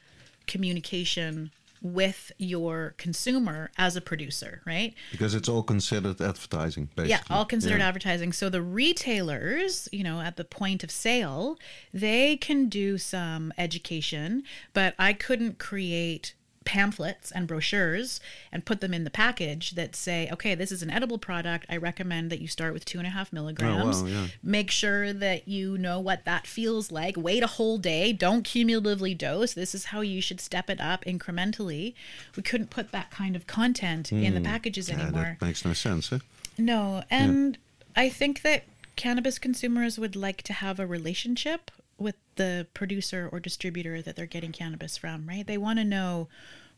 communication 0.47 1.51
with 1.83 2.31
your 2.37 2.93
consumer 2.97 3.71
as 3.77 3.95
a 3.95 4.01
producer, 4.01 4.61
right? 4.65 4.93
Because 5.11 5.33
it's 5.33 5.49
all 5.49 5.63
considered 5.63 6.21
advertising, 6.21 6.85
basically. 6.95 7.09
Yeah, 7.09 7.21
all 7.29 7.45
considered 7.45 7.79
Yeah. 7.79 7.87
advertising. 7.87 8.33
So 8.33 8.49
the 8.49 8.61
retailers, 8.61 9.89
you 9.91 10.03
know, 10.03 10.21
at 10.21 10.37
the 10.37 10.43
point 10.43 10.83
of 10.83 10.91
sale, 10.91 11.57
they 11.91 12.37
can 12.37 12.69
do 12.69 12.99
some 12.99 13.51
education, 13.57 14.43
but 14.73 14.93
I 14.99 15.13
couldn't 15.13 15.57
create 15.57 16.35
pamphlets 16.63 17.31
and 17.31 17.47
brochures 17.47 18.19
and 18.51 18.65
put 18.65 18.81
them 18.81 18.93
in 18.93 19.03
the 19.03 19.09
package 19.09 19.71
that 19.71 19.95
say, 19.95 20.29
okay, 20.31 20.53
this 20.53 20.71
is 20.71 20.83
an 20.83 20.89
edible 20.91 21.17
product. 21.17 21.65
I 21.69 21.77
recommend 21.77 22.29
that 22.31 22.39
you 22.39 22.47
start 22.47 22.73
with 22.73 22.85
two 22.85 22.99
and 22.99 23.07
a 23.07 23.09
half 23.09 23.33
milligrams. 23.33 24.03
Oh, 24.03 24.05
yeah. 24.05 24.27
Make 24.43 24.69
sure 24.69 25.11
that 25.11 25.47
you 25.47 25.77
know 25.77 25.99
what 25.99 26.23
that 26.25 26.45
feels 26.45 26.91
like. 26.91 27.15
Wait 27.17 27.41
a 27.43 27.47
whole 27.47 27.77
day. 27.79 28.13
Don't 28.13 28.43
cumulatively 28.43 29.15
dose. 29.15 29.53
This 29.53 29.73
is 29.73 29.85
how 29.85 30.01
you 30.01 30.21
should 30.21 30.39
step 30.39 30.69
it 30.69 30.79
up 30.79 31.03
incrementally. 31.05 31.93
We 32.35 32.43
couldn't 32.43 32.69
put 32.69 32.91
that 32.91 33.09
kind 33.11 33.35
of 33.35 33.47
content 33.47 34.11
in 34.11 34.33
the 34.35 34.41
packages 34.41 34.87
Hmm. 34.89 34.97
Yeah, 34.99 35.03
anymore. 35.07 35.37
that 35.39 35.45
makes 35.45 35.65
no 35.65 35.73
sense, 35.73 36.11
eh? 36.13 36.19
No, 36.57 37.03
and 37.09 37.57
I 37.95 38.09
think 38.09 38.43
that 38.43 38.65
cannabis 38.95 39.39
consumers 39.39 39.97
would 39.97 40.15
like 40.15 40.43
to 40.43 40.53
have 40.53 40.79
a 40.79 40.85
relationship 40.85 41.71
with 42.01 42.15
the 42.35 42.67
producer 42.73 43.29
or 43.31 43.39
distributor 43.39 44.01
that 44.01 44.15
they're 44.15 44.25
getting 44.25 44.51
cannabis 44.51 44.97
from, 44.97 45.27
right? 45.27 45.45
They 45.45 45.57
want 45.57 45.79
to 45.79 45.85
know 45.85 46.27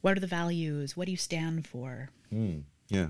what 0.01 0.17
are 0.17 0.19
the 0.19 0.27
values, 0.27 0.97
what 0.97 1.05
do 1.05 1.11
you 1.11 1.17
stand 1.17 1.65
for? 1.65 2.09
Yeah. 2.89 3.07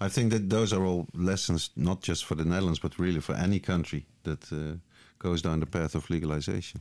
I 0.00 0.08
think 0.08 0.32
that 0.32 0.48
those 0.50 0.72
are 0.72 0.84
all 0.84 1.06
lessons, 1.14 1.70
not 1.74 2.02
just 2.02 2.24
for 2.24 2.34
the 2.34 2.44
Netherlands, 2.44 2.78
but 2.78 2.98
really 2.98 3.20
for 3.20 3.34
any 3.34 3.58
country 3.58 4.06
that 4.22 4.52
uh, 4.52 4.76
goes 5.18 5.42
down 5.42 5.60
the 5.60 5.66
path 5.66 5.94
of 5.94 6.08
legalization. 6.10 6.80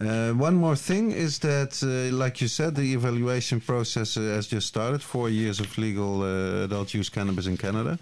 Uh, 0.00 0.32
one 0.32 0.56
more 0.56 0.76
thing 0.76 1.12
is 1.12 1.38
that, 1.40 1.82
uh, 1.82 2.14
like 2.16 2.40
you 2.40 2.48
said, 2.48 2.74
the 2.74 2.92
evaluation 2.92 3.60
process 3.60 4.16
uh, 4.16 4.20
has 4.20 4.46
just 4.48 4.66
started. 4.66 5.02
Four 5.02 5.30
years 5.30 5.60
of 5.60 5.78
legal 5.78 6.22
uh, 6.22 6.64
adult 6.64 6.94
use 6.94 7.08
cannabis 7.08 7.46
in 7.46 7.56
Canada. 7.56 7.98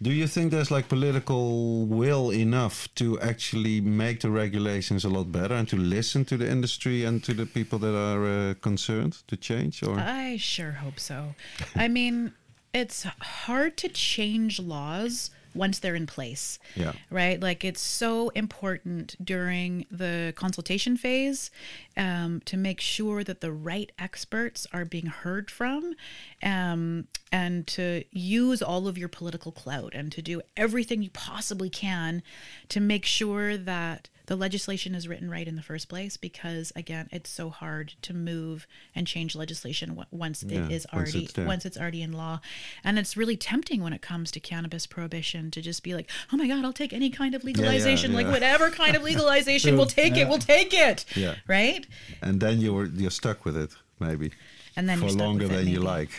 Do 0.00 0.12
you 0.12 0.28
think 0.28 0.52
there's 0.52 0.70
like 0.70 0.88
political 0.88 1.84
will 1.86 2.30
enough 2.32 2.88
to 2.94 3.18
actually 3.20 3.80
make 3.80 4.20
the 4.20 4.30
regulations 4.30 5.04
a 5.04 5.08
lot 5.08 5.32
better 5.32 5.54
and 5.54 5.68
to 5.68 5.76
listen 5.76 6.24
to 6.26 6.36
the 6.36 6.48
industry 6.48 7.04
and 7.04 7.22
to 7.24 7.34
the 7.34 7.46
people 7.46 7.80
that 7.80 7.96
are 7.96 8.50
uh, 8.50 8.54
concerned 8.60 9.18
to 9.26 9.36
change? 9.36 9.82
Or 9.82 9.98
I 9.98 10.36
sure 10.36 10.72
hope 10.72 11.00
so. 11.00 11.34
I 11.74 11.88
mean, 11.88 12.32
it's 12.72 13.02
hard 13.02 13.76
to 13.78 13.88
change 13.88 14.60
laws 14.60 15.30
once 15.58 15.78
they're 15.78 15.94
in 15.94 16.06
place. 16.06 16.58
Yeah. 16.74 16.92
Right? 17.10 17.40
Like 17.40 17.64
it's 17.64 17.80
so 17.80 18.30
important 18.30 19.16
during 19.22 19.84
the 19.90 20.32
consultation 20.36 20.96
phase 20.96 21.50
um, 21.96 22.40
to 22.46 22.56
make 22.56 22.80
sure 22.80 23.24
that 23.24 23.40
the 23.40 23.52
right 23.52 23.92
experts 23.98 24.66
are 24.72 24.84
being 24.84 25.06
heard 25.06 25.50
from 25.50 25.94
um, 26.42 27.08
and 27.30 27.66
to 27.66 28.04
use 28.10 28.62
all 28.62 28.88
of 28.88 28.96
your 28.96 29.08
political 29.08 29.52
clout 29.52 29.92
and 29.94 30.12
to 30.12 30.22
do 30.22 30.40
everything 30.56 31.02
you 31.02 31.10
possibly 31.10 31.68
can 31.68 32.22
to 32.68 32.80
make 32.80 33.04
sure 33.04 33.56
that 33.56 34.08
the 34.28 34.36
legislation 34.36 34.94
is 34.94 35.08
written 35.08 35.30
right 35.30 35.48
in 35.48 35.56
the 35.56 35.62
first 35.62 35.88
place 35.88 36.16
because 36.18 36.70
again 36.76 37.08
it's 37.10 37.30
so 37.30 37.48
hard 37.48 37.94
to 38.02 38.12
move 38.14 38.66
and 38.94 39.06
change 39.06 39.34
legislation 39.34 39.88
w- 39.90 40.06
once 40.10 40.44
Yeah, 40.46 40.66
it 40.66 40.70
is 40.72 40.86
once 40.92 41.12
already 41.14 41.24
it's 41.24 41.38
once 41.38 41.64
it's 41.66 41.78
already 41.78 42.02
in 42.02 42.12
law 42.12 42.40
and 42.84 42.98
it's 42.98 43.16
really 43.16 43.36
tempting 43.38 43.82
when 43.82 43.92
it 43.94 44.02
comes 44.02 44.30
to 44.32 44.40
cannabis 44.40 44.86
prohibition 44.86 45.50
to 45.52 45.62
just 45.62 45.82
be 45.82 45.94
like 45.94 46.10
oh 46.32 46.36
my 46.36 46.46
god 46.46 46.62
i'll 46.64 46.72
take 46.74 46.92
any 46.92 47.08
kind 47.10 47.34
of 47.34 47.42
legalization 47.42 48.12
like 48.12 48.26
yeah. 48.26 48.32
whatever 48.32 48.70
kind 48.70 48.94
of 48.94 49.02
legalization 49.12 49.76
we'll 49.76 49.86
take 49.86 50.16
it 50.16 50.28
we'll 50.28 50.38
take 50.38 50.72
it 50.74 51.04
Yeah. 51.16 51.36
right 51.46 51.86
and 52.22 52.38
then 52.40 52.60
you're 52.60 52.86
you're 52.86 53.10
stuck 53.10 53.44
with 53.46 53.56
it, 53.56 53.70
maybe. 53.98 54.30
and 54.76 54.88
then 54.88 54.98
for 54.98 55.04
you're 55.04 55.10
stuck 55.12 55.26
longer 55.26 55.46
with 55.48 55.52
it, 55.54 55.64
than 55.64 55.68
you 55.68 55.80
like. 55.80 56.10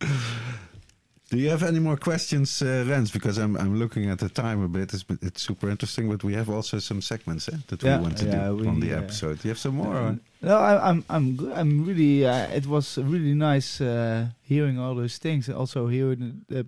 Do 1.30 1.36
you 1.36 1.50
have 1.50 1.62
any 1.62 1.78
more 1.78 1.96
questions, 1.98 2.62
uh, 2.62 2.84
Rens? 2.88 3.10
Because 3.10 3.36
I'm 3.38 3.56
I'm 3.56 3.78
looking 3.78 4.10
at 4.10 4.18
the 4.18 4.28
time 4.30 4.62
a 4.64 4.68
bit. 4.68 4.92
It's 4.94 5.04
it's 5.20 5.42
super 5.42 5.68
interesting, 5.68 6.08
but 6.10 6.22
we 6.24 6.34
have 6.34 6.48
also 6.48 6.78
some 6.80 7.02
segments 7.02 7.48
eh, 7.48 7.56
that 7.66 7.82
Yeah, 7.82 7.96
we 7.98 8.02
want 8.02 8.18
to 8.18 8.24
yeah, 8.24 8.48
do 8.48 8.56
we, 8.56 8.66
on 8.68 8.80
the 8.80 8.94
uh, 8.94 8.98
episode. 9.02 9.34
Do 9.40 9.48
you 9.48 9.50
have 9.50 9.58
some 9.58 9.76
more? 9.76 9.94
or- 9.94 10.18
No, 10.40 10.56
I, 10.56 10.88
I'm 10.90 11.04
I'm 11.10 11.36
good. 11.36 11.52
I'm 11.52 11.84
really. 11.86 12.24
Uh, 12.24 12.56
it 12.56 12.66
was 12.66 12.96
really 12.96 13.34
nice 13.34 13.84
uh, 13.84 14.26
hearing 14.48 14.78
all 14.78 14.94
those 14.94 15.18
things, 15.18 15.48
and 15.48 15.56
also 15.58 15.86
hearing 15.88 16.44
the 16.48 16.64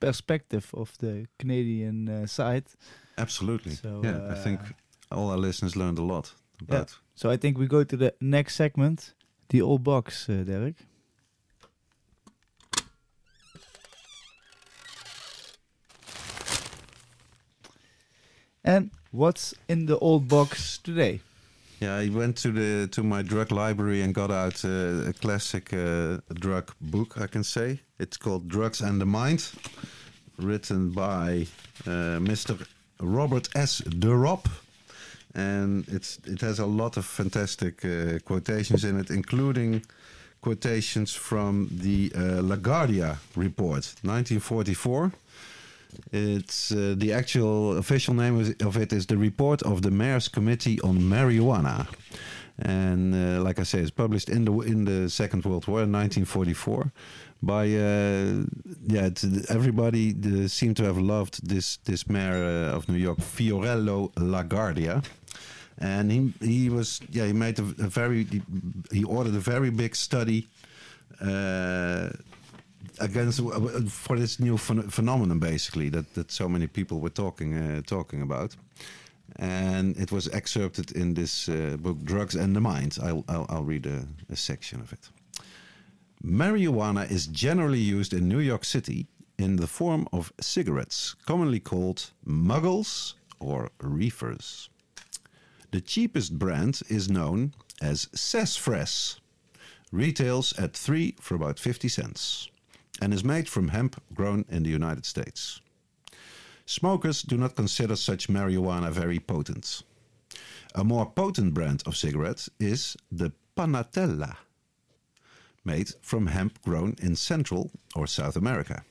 perspective 0.00 0.64
of 0.72 0.96
the 0.98 1.26
Canadian 1.38 2.08
uh, 2.08 2.26
side. 2.26 2.64
Absolutely. 3.16 3.74
So, 3.74 4.00
yeah, 4.04 4.32
I 4.32 4.42
think 4.42 4.60
uh, 4.60 5.16
all 5.18 5.30
our 5.30 5.38
listeners 5.38 5.74
learned 5.74 5.98
a 5.98 6.02
lot 6.04 6.34
about. 6.68 6.98
So 7.14 7.32
I 7.32 7.36
think 7.36 7.58
we 7.58 7.66
go 7.66 7.84
to 7.84 7.96
the 7.96 8.12
next 8.20 8.54
segment, 8.56 9.14
the 9.48 9.60
old 9.62 9.82
box, 9.82 10.28
uh, 10.28 10.42
Derek. 10.44 10.74
And 18.64 18.90
what's 19.10 19.54
in 19.68 19.86
the 19.86 19.98
old 19.98 20.28
box 20.28 20.78
today? 20.78 21.20
Yeah, 21.80 21.96
I 21.96 22.10
went 22.10 22.36
to 22.38 22.52
the 22.52 22.88
to 22.88 23.02
my 23.02 23.22
drug 23.22 23.50
library 23.50 24.02
and 24.02 24.14
got 24.14 24.30
out 24.30 24.64
uh, 24.64 25.08
a 25.08 25.12
classic 25.14 25.72
uh, 25.72 26.18
drug 26.34 26.70
book. 26.80 27.18
I 27.18 27.26
can 27.26 27.42
say 27.42 27.80
it's 27.98 28.18
called 28.18 28.48
Drugs 28.48 28.82
and 28.82 29.00
the 29.00 29.06
Mind, 29.06 29.50
written 30.36 30.90
by 30.90 31.46
uh, 31.86 32.20
Mr. 32.20 32.66
Robert 33.00 33.48
S. 33.54 33.78
De 33.78 34.14
and 35.34 35.88
it's 35.88 36.18
it 36.26 36.40
has 36.42 36.58
a 36.58 36.66
lot 36.66 36.96
of 36.96 37.06
fantastic 37.06 37.84
uh, 37.84 38.18
quotations 38.26 38.84
in 38.84 39.00
it, 39.00 39.10
including 39.10 39.82
quotations 40.42 41.14
from 41.14 41.68
the 41.70 42.12
uh, 42.14 42.42
LaGuardia 42.42 43.18
report, 43.36 43.94
1944. 44.02 45.12
It's 46.12 46.72
uh, 46.72 46.94
the 46.96 47.12
actual 47.12 47.76
official 47.78 48.14
name 48.14 48.54
of- 48.60 48.76
it 48.76 48.92
is 48.92 49.06
the 49.06 49.16
report 49.16 49.62
of 49.62 49.80
the 49.82 49.90
Mayor's 49.90 50.28
Committee 50.28 50.80
on 50.82 50.98
Marijuana, 51.00 51.86
and 52.58 53.14
uh, 53.14 53.42
like 53.42 53.58
I 53.60 53.64
say, 53.64 53.78
it's 53.80 53.90
published 53.90 54.28
in 54.28 54.44
the 54.44 54.52
in 54.60 54.84
the 54.84 55.08
Second 55.08 55.44
World 55.44 55.66
War, 55.66 55.78
1944. 55.86 56.92
By 57.42 57.64
uh, 57.68 58.44
yeah, 58.86 59.08
everybody 59.48 60.14
uh, 60.14 60.48
seemed 60.48 60.76
to 60.76 60.84
have 60.84 60.98
loved 60.98 61.48
this 61.48 61.78
this 61.84 62.06
mayor 62.08 62.44
uh, 62.44 62.76
of 62.76 62.88
New 62.88 62.98
York, 62.98 63.18
Fiorello 63.20 64.12
LaGuardia, 64.16 65.02
and 65.78 66.10
he 66.12 66.32
he 66.40 66.68
was 66.70 67.00
yeah 67.10 67.26
he 67.26 67.32
made 67.32 67.58
a, 67.58 67.62
a 67.62 67.88
very 67.88 68.26
he 68.92 69.04
ordered 69.04 69.34
a 69.34 69.40
very 69.40 69.70
big 69.70 69.94
study. 69.96 70.48
Uh, 71.20 72.10
against 72.98 73.40
for 73.90 74.18
this 74.18 74.38
new 74.40 74.56
phen- 74.56 74.90
phenomenon 74.90 75.38
basically 75.38 75.90
that 75.90 76.14
that 76.14 76.30
so 76.30 76.48
many 76.48 76.66
people 76.66 77.00
were 77.00 77.12
talking 77.12 77.56
uh, 77.56 77.82
talking 77.86 78.22
about. 78.22 78.56
And 79.36 79.96
it 79.96 80.10
was 80.10 80.28
excerpted 80.28 80.90
in 80.92 81.14
this 81.14 81.48
uh, 81.48 81.76
book 81.78 82.02
drugs 82.04 82.34
and 82.34 82.54
the 82.54 82.60
mind. 82.60 82.98
I'll 83.02 83.24
i'll, 83.28 83.46
I'll 83.48 83.64
read 83.64 83.86
a, 83.86 84.06
a 84.28 84.36
section 84.36 84.80
of 84.80 84.92
it. 84.92 85.10
Marijuana 86.22 87.10
is 87.10 87.26
generally 87.26 87.78
used 87.78 88.12
in 88.12 88.28
new 88.28 88.40
york 88.40 88.64
city 88.64 89.06
in 89.38 89.56
the 89.56 89.66
form 89.66 90.06
of 90.12 90.32
cigarettes 90.40 91.16
commonly 91.26 91.60
called 91.60 92.10
muggles 92.26 93.14
or 93.38 93.70
reefers. 93.80 94.68
The 95.70 95.80
cheapest 95.80 96.38
brand 96.38 96.82
is 96.88 97.08
known 97.08 97.54
as 97.80 98.08
sassafras 98.14 99.20
retails 99.92 100.52
at 100.58 100.76
3 100.76 101.16
for 101.20 101.34
about 101.34 101.58
50 101.58 101.88
cents 101.88 102.49
and 103.00 103.14
is 103.14 103.24
made 103.24 103.48
from 103.48 103.68
hemp 103.68 104.00
grown 104.14 104.44
in 104.48 104.62
the 104.62 104.70
United 104.70 105.06
States. 105.06 105.60
Smokers 106.66 107.22
do 107.22 107.36
not 107.36 107.56
consider 107.56 107.96
such 107.96 108.28
marijuana 108.28 108.92
very 108.92 109.18
potent. 109.18 109.82
A 110.74 110.84
more 110.84 111.10
potent 111.10 111.54
brand 111.54 111.82
of 111.86 111.96
cigarettes 111.96 112.48
is 112.60 112.96
the 113.10 113.32
Panatella, 113.56 114.36
made 115.64 115.90
from 116.00 116.28
hemp 116.28 116.62
grown 116.62 116.94
in 117.02 117.16
Central 117.16 117.70
or 117.96 118.06
South 118.06 118.36
America. 118.36 118.84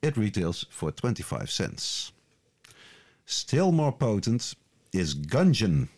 It 0.00 0.16
retails 0.16 0.66
for 0.70 0.90
25 0.90 1.50
cents. 1.50 2.12
Still 3.26 3.72
more 3.72 3.92
potent 3.92 4.54
is 4.92 5.14
Gungeon, 5.14 5.88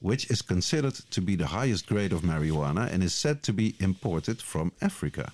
which 0.00 0.30
is 0.30 0.42
considered 0.42 0.94
to 1.10 1.20
be 1.20 1.36
the 1.36 1.48
highest 1.48 1.86
grade 1.86 2.12
of 2.12 2.22
marijuana 2.22 2.92
and 2.92 3.02
is 3.02 3.14
said 3.14 3.42
to 3.42 3.52
be 3.52 3.74
imported 3.80 4.40
from 4.40 4.72
Africa 4.80 5.32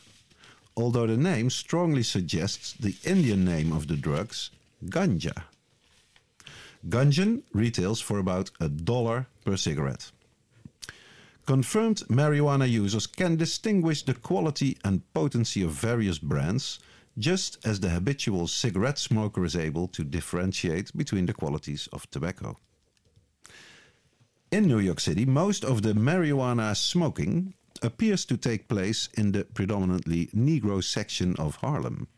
although 0.78 1.08
the 1.08 1.16
name 1.16 1.50
strongly 1.50 2.04
suggests 2.04 2.72
the 2.74 2.94
Indian 3.04 3.44
name 3.44 3.72
of 3.72 3.88
the 3.88 3.96
drugs, 3.96 4.50
ganja. 4.84 5.42
Gungeon 6.88 7.42
retails 7.52 8.00
for 8.00 8.18
about 8.18 8.52
a 8.60 8.68
dollar 8.68 9.26
per 9.44 9.56
cigarette. 9.56 10.12
Confirmed 11.46 12.04
marijuana 12.08 12.70
users 12.70 13.08
can 13.08 13.34
distinguish 13.36 14.04
the 14.04 14.14
quality 14.14 14.76
and 14.84 15.02
potency 15.12 15.62
of 15.62 15.72
various 15.72 16.18
brands, 16.18 16.78
just 17.18 17.58
as 17.66 17.80
the 17.80 17.88
habitual 17.88 18.46
cigarette 18.46 18.98
smoker 18.98 19.44
is 19.44 19.56
able 19.56 19.88
to 19.88 20.04
differentiate 20.04 20.96
between 20.96 21.26
the 21.26 21.34
qualities 21.34 21.88
of 21.92 22.08
tobacco. 22.10 22.56
In 24.52 24.68
New 24.68 24.78
York 24.78 25.00
City, 25.00 25.26
most 25.26 25.64
of 25.64 25.82
the 25.82 25.94
marijuana 25.94 26.76
smoking 26.76 27.54
appears 27.82 28.24
to 28.26 28.36
take 28.36 28.68
place 28.68 29.08
in 29.16 29.32
the 29.32 29.44
predominantly 29.44 30.26
Negro 30.34 30.82
section 30.82 31.36
of 31.36 31.56
Harlem. 31.56 32.08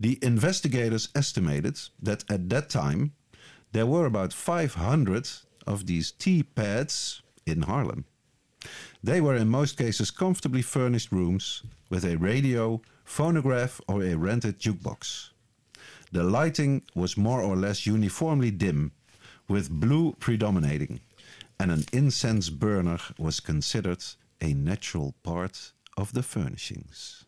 The 0.00 0.18
investigators 0.22 1.08
estimated 1.14 1.78
that 2.00 2.24
at 2.30 2.48
that 2.50 2.70
time 2.70 3.12
there 3.72 3.86
were 3.86 4.06
about 4.06 4.32
500 4.32 5.28
of 5.66 5.86
these 5.86 6.12
tea 6.12 6.42
pads 6.42 7.22
in 7.46 7.62
Harlem. 7.62 8.04
They 9.02 9.20
were 9.20 9.36
in 9.36 9.48
most 9.48 9.76
cases 9.76 10.10
comfortably 10.10 10.62
furnished 10.62 11.12
rooms 11.12 11.62
with 11.90 12.04
a 12.04 12.16
radio, 12.16 12.80
phonograph, 13.04 13.80
or 13.86 14.02
a 14.02 14.16
rented 14.16 14.58
jukebox. 14.58 15.30
The 16.10 16.22
lighting 16.22 16.82
was 16.94 17.16
more 17.16 17.42
or 17.42 17.56
less 17.56 17.86
uniformly 17.86 18.50
dim, 18.50 18.92
with 19.48 19.70
blue 19.70 20.14
predominating, 20.18 21.00
and 21.60 21.70
an 21.70 21.84
incense 21.92 22.50
burner 22.50 22.98
was 23.18 23.40
considered 23.40 24.04
a 24.40 24.54
natural 24.54 25.14
part 25.22 25.72
of 25.96 26.12
the 26.12 26.22
furnishings. 26.22 27.24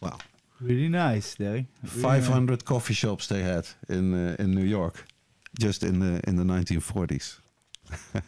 Wow. 0.00 0.18
Really 0.60 0.88
nice, 0.88 1.34
Derek. 1.36 1.66
Really 1.82 2.02
500 2.02 2.64
coffee 2.64 2.94
shops 2.94 3.26
they 3.28 3.42
had 3.42 3.66
in 3.88 4.12
uh, 4.14 4.36
in 4.38 4.54
New 4.54 4.64
York 4.64 5.06
just 5.58 5.82
in 5.82 6.00
the 6.00 6.20
in 6.28 6.36
the 6.36 6.44
1940s. 6.44 7.38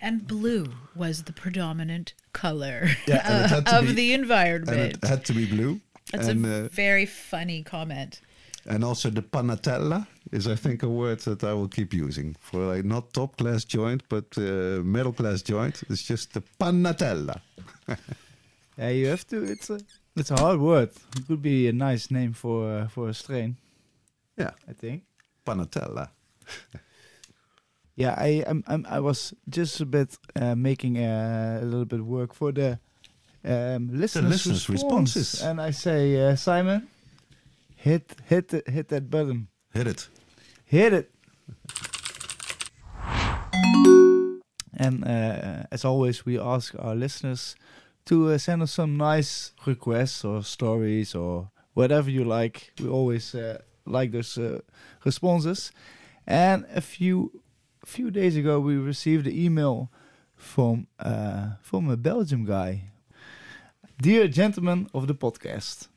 And 0.00 0.26
blue 0.28 0.66
was 0.94 1.24
the 1.24 1.32
predominant 1.32 2.14
color 2.32 2.88
Yeah, 3.06 3.22
and 3.26 3.44
it 3.44 3.50
had 3.50 3.66
to 3.66 3.78
of 3.78 3.86
be- 3.86 3.92
the 3.94 4.12
And 4.14 4.22
environment. 4.22 4.98
it 5.02 5.08
had 5.08 5.24
to 5.24 5.32
be 5.32 5.44
blue. 5.46 5.80
That's 6.12 6.28
and, 6.28 6.46
a 6.46 6.64
uh, 6.66 6.68
very 6.70 7.04
funny 7.06 7.62
comment. 7.64 8.20
And 8.68 8.84
also 8.84 9.10
the 9.10 9.22
panatella 9.22 10.06
is 10.30 10.46
I 10.46 10.54
think 10.54 10.82
a 10.82 10.88
word 10.88 11.20
that 11.20 11.42
I 11.42 11.52
will 11.54 11.68
keep 11.68 11.92
using 11.94 12.36
for 12.40 12.60
like 12.74 12.84
not 12.84 13.12
top 13.12 13.36
class 13.36 13.64
joint 13.64 14.02
but 14.08 14.26
uh, 14.36 14.82
middle 14.84 15.12
class 15.12 15.42
joint. 15.42 15.82
It's 15.90 16.02
just 16.02 16.34
the 16.34 16.42
panatella. 16.60 17.40
Yeah, 18.78 18.90
you 18.90 19.08
have 19.08 19.26
to. 19.26 19.42
It's 19.42 19.70
a 19.70 19.80
it's 20.14 20.30
a 20.30 20.36
hard 20.36 20.60
word. 20.60 20.90
It 21.16 21.26
could 21.26 21.42
be 21.42 21.66
a 21.66 21.72
nice 21.72 22.12
name 22.12 22.32
for 22.32 22.70
uh, 22.70 22.88
for 22.88 23.08
a 23.08 23.14
strain. 23.14 23.56
Yeah, 24.36 24.52
I 24.68 24.72
think. 24.72 25.02
panatella. 25.44 26.10
Yeah, 27.96 28.14
I 28.16 28.44
I'm, 28.46 28.62
I'm 28.68 28.86
I 28.88 29.00
was 29.00 29.34
just 29.48 29.80
a 29.80 29.84
bit 29.84 30.16
uh, 30.36 30.54
making 30.54 30.98
uh, 30.98 31.58
a 31.60 31.64
little 31.64 31.84
bit 31.84 32.00
work 32.00 32.32
for 32.32 32.52
the 32.52 32.78
um, 33.44 33.88
listeners, 33.90 34.30
listeners' 34.30 34.68
response. 34.68 35.16
responses. 35.16 35.42
and 35.42 35.60
I 35.60 35.72
say 35.72 36.14
uh, 36.30 36.36
Simon, 36.36 36.86
hit 37.78 38.16
hit 38.28 38.48
the, 38.48 38.62
hit 38.66 38.88
that 38.88 39.10
button, 39.10 39.48
Hit 39.74 39.86
it. 39.86 40.08
hit 40.64 40.92
it. 40.92 41.10
And 44.80 45.04
uh, 45.04 45.64
as 45.72 45.84
always, 45.84 46.24
we 46.24 46.38
ask 46.38 46.74
our 46.78 46.94
listeners 46.94 47.56
to 48.06 48.30
uh, 48.30 48.38
send 48.38 48.62
us 48.62 48.72
some 48.72 48.96
nice 48.96 49.52
requests 49.66 50.24
or 50.24 50.42
stories 50.44 51.14
or 51.14 51.50
whatever 51.74 52.10
you 52.10 52.24
like. 52.24 52.72
We 52.80 52.88
always 52.88 53.34
uh, 53.34 53.58
like 53.86 54.12
those 54.12 54.38
uh, 54.38 54.60
responses. 55.04 55.72
And 56.26 56.64
a 56.74 56.80
few 56.80 57.42
few 57.84 58.10
days 58.10 58.36
ago, 58.36 58.60
we 58.60 58.76
received 58.76 59.26
an 59.26 59.32
email 59.36 59.90
from 60.36 60.86
uh, 61.00 61.56
from 61.62 61.90
a 61.90 61.96
Belgium 61.96 62.44
guy. 62.44 62.90
Dear 64.00 64.28
gentlemen 64.28 64.88
of 64.94 65.06
the 65.08 65.14
podcast, 65.14 65.88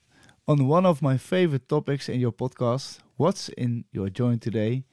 on 0.51 0.67
one 0.67 0.85
of 0.85 1.01
my 1.01 1.17
favorite 1.17 1.67
topics 1.69 2.09
in 2.09 2.19
your 2.19 2.31
podcast, 2.33 2.99
what's 3.17 3.49
in 3.49 3.85
your 3.91 4.09
joint 4.09 4.41
today? 4.41 4.83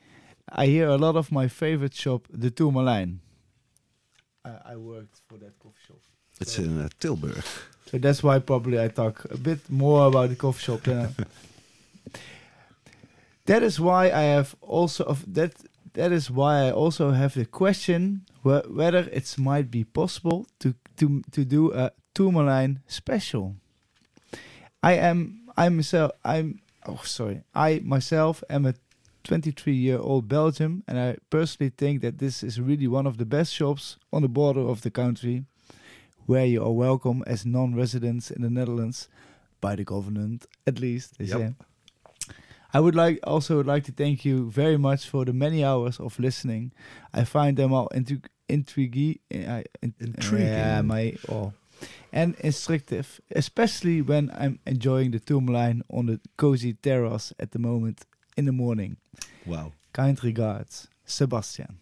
I 0.62 0.66
hear 0.66 0.88
a 0.88 0.96
lot 0.96 1.16
of 1.16 1.32
my 1.32 1.48
favorite 1.48 1.94
shop, 1.94 2.26
the 2.30 2.50
Toermalijn. 2.50 3.18
I, 4.44 4.72
I 4.72 4.76
worked 4.76 5.20
for 5.28 5.36
that 5.38 5.58
coffee 5.58 5.82
shop. 5.86 6.00
It's 6.40 6.52
So- 6.54 6.62
in 6.62 6.80
uh, 6.80 6.88
Tilburg. 7.00 7.44
So 7.90 7.96
that's 7.98 8.22
why 8.22 8.38
probably 8.38 8.78
I 8.78 8.88
talk 8.88 9.24
a 9.30 9.38
bit 9.38 9.60
more 9.70 10.06
about 10.06 10.28
the 10.28 10.36
coffee 10.36 10.62
shop 10.62 10.82
than. 10.82 11.08
that 13.46 13.62
is 13.62 13.80
why 13.80 14.10
I 14.10 14.22
have 14.36 14.54
also 14.60 15.04
of 15.04 15.24
that. 15.34 15.52
That 15.94 16.12
is 16.12 16.30
why 16.30 16.68
I 16.68 16.70
also 16.70 17.10
have 17.12 17.34
the 17.34 17.46
question 17.46 18.26
wh- 18.44 18.62
whether 18.70 19.08
it 19.10 19.34
might 19.38 19.70
be 19.70 19.84
possible 19.84 20.46
to 20.60 20.74
to 20.98 21.22
to 21.32 21.44
do 21.44 21.72
a 21.72 21.90
Toermalijn 22.14 22.80
special. 22.86 23.56
I 24.82 24.92
am 24.92 25.37
I 25.58 25.68
myself 25.68 26.12
I'm 26.24 26.60
oh 26.86 27.00
sorry 27.04 27.42
I 27.54 27.80
myself 27.84 28.42
am 28.48 28.64
a 28.66 28.74
23 29.24 29.74
year 29.74 29.98
old 29.98 30.28
Belgium 30.28 30.82
and 30.88 30.98
I 30.98 31.16
personally 31.30 31.72
think 31.76 32.00
that 32.02 32.18
this 32.18 32.42
is 32.42 32.60
really 32.60 32.86
one 32.86 33.06
of 33.06 33.16
the 33.18 33.24
best 33.26 33.52
shops 33.52 33.96
on 34.12 34.22
the 34.22 34.28
border 34.28 34.60
of 34.60 34.80
the 34.82 34.90
country 34.90 35.44
where 36.26 36.46
you 36.46 36.62
are 36.62 36.72
welcome 36.72 37.22
as 37.26 37.44
non-residents 37.44 38.30
in 38.30 38.42
the 38.42 38.50
Netherlands 38.50 39.08
by 39.60 39.74
the 39.74 39.84
government, 39.84 40.46
at 40.66 40.78
least. 40.78 41.18
They 41.18 41.24
Yep. 41.24 41.38
say. 41.38 41.54
I 42.74 42.80
would 42.80 42.94
like 42.94 43.18
also 43.26 43.56
would 43.56 43.66
like 43.66 43.84
to 43.84 43.92
thank 43.92 44.24
you 44.26 44.50
very 44.50 44.76
much 44.76 45.08
for 45.08 45.24
the 45.24 45.32
many 45.32 45.64
hours 45.64 45.98
of 45.98 46.18
listening. 46.18 46.70
I 47.14 47.24
find 47.24 47.56
them 47.56 47.72
all 47.72 47.88
intrig- 47.94 48.28
intriguing, 48.48 49.18
uh, 49.34 49.62
in- 49.82 49.94
Intriguing. 50.00 50.46
yeah, 50.46 50.82
my 50.82 51.14
oh, 51.30 51.52
and 52.12 52.34
instructive, 52.40 53.20
especially 53.34 54.02
when 54.02 54.30
I'm 54.34 54.58
enjoying 54.66 55.10
the 55.10 55.20
Toermalijn 55.20 55.82
on 55.90 56.06
the 56.06 56.20
cozy 56.36 56.74
terrace 56.74 57.32
at 57.38 57.52
the 57.52 57.58
moment 57.58 58.04
in 58.36 58.44
the 58.44 58.52
morning. 58.52 58.96
Wow. 59.46 59.72
Kind 59.92 60.22
regards, 60.22 60.88
Sebastian. 61.04 61.78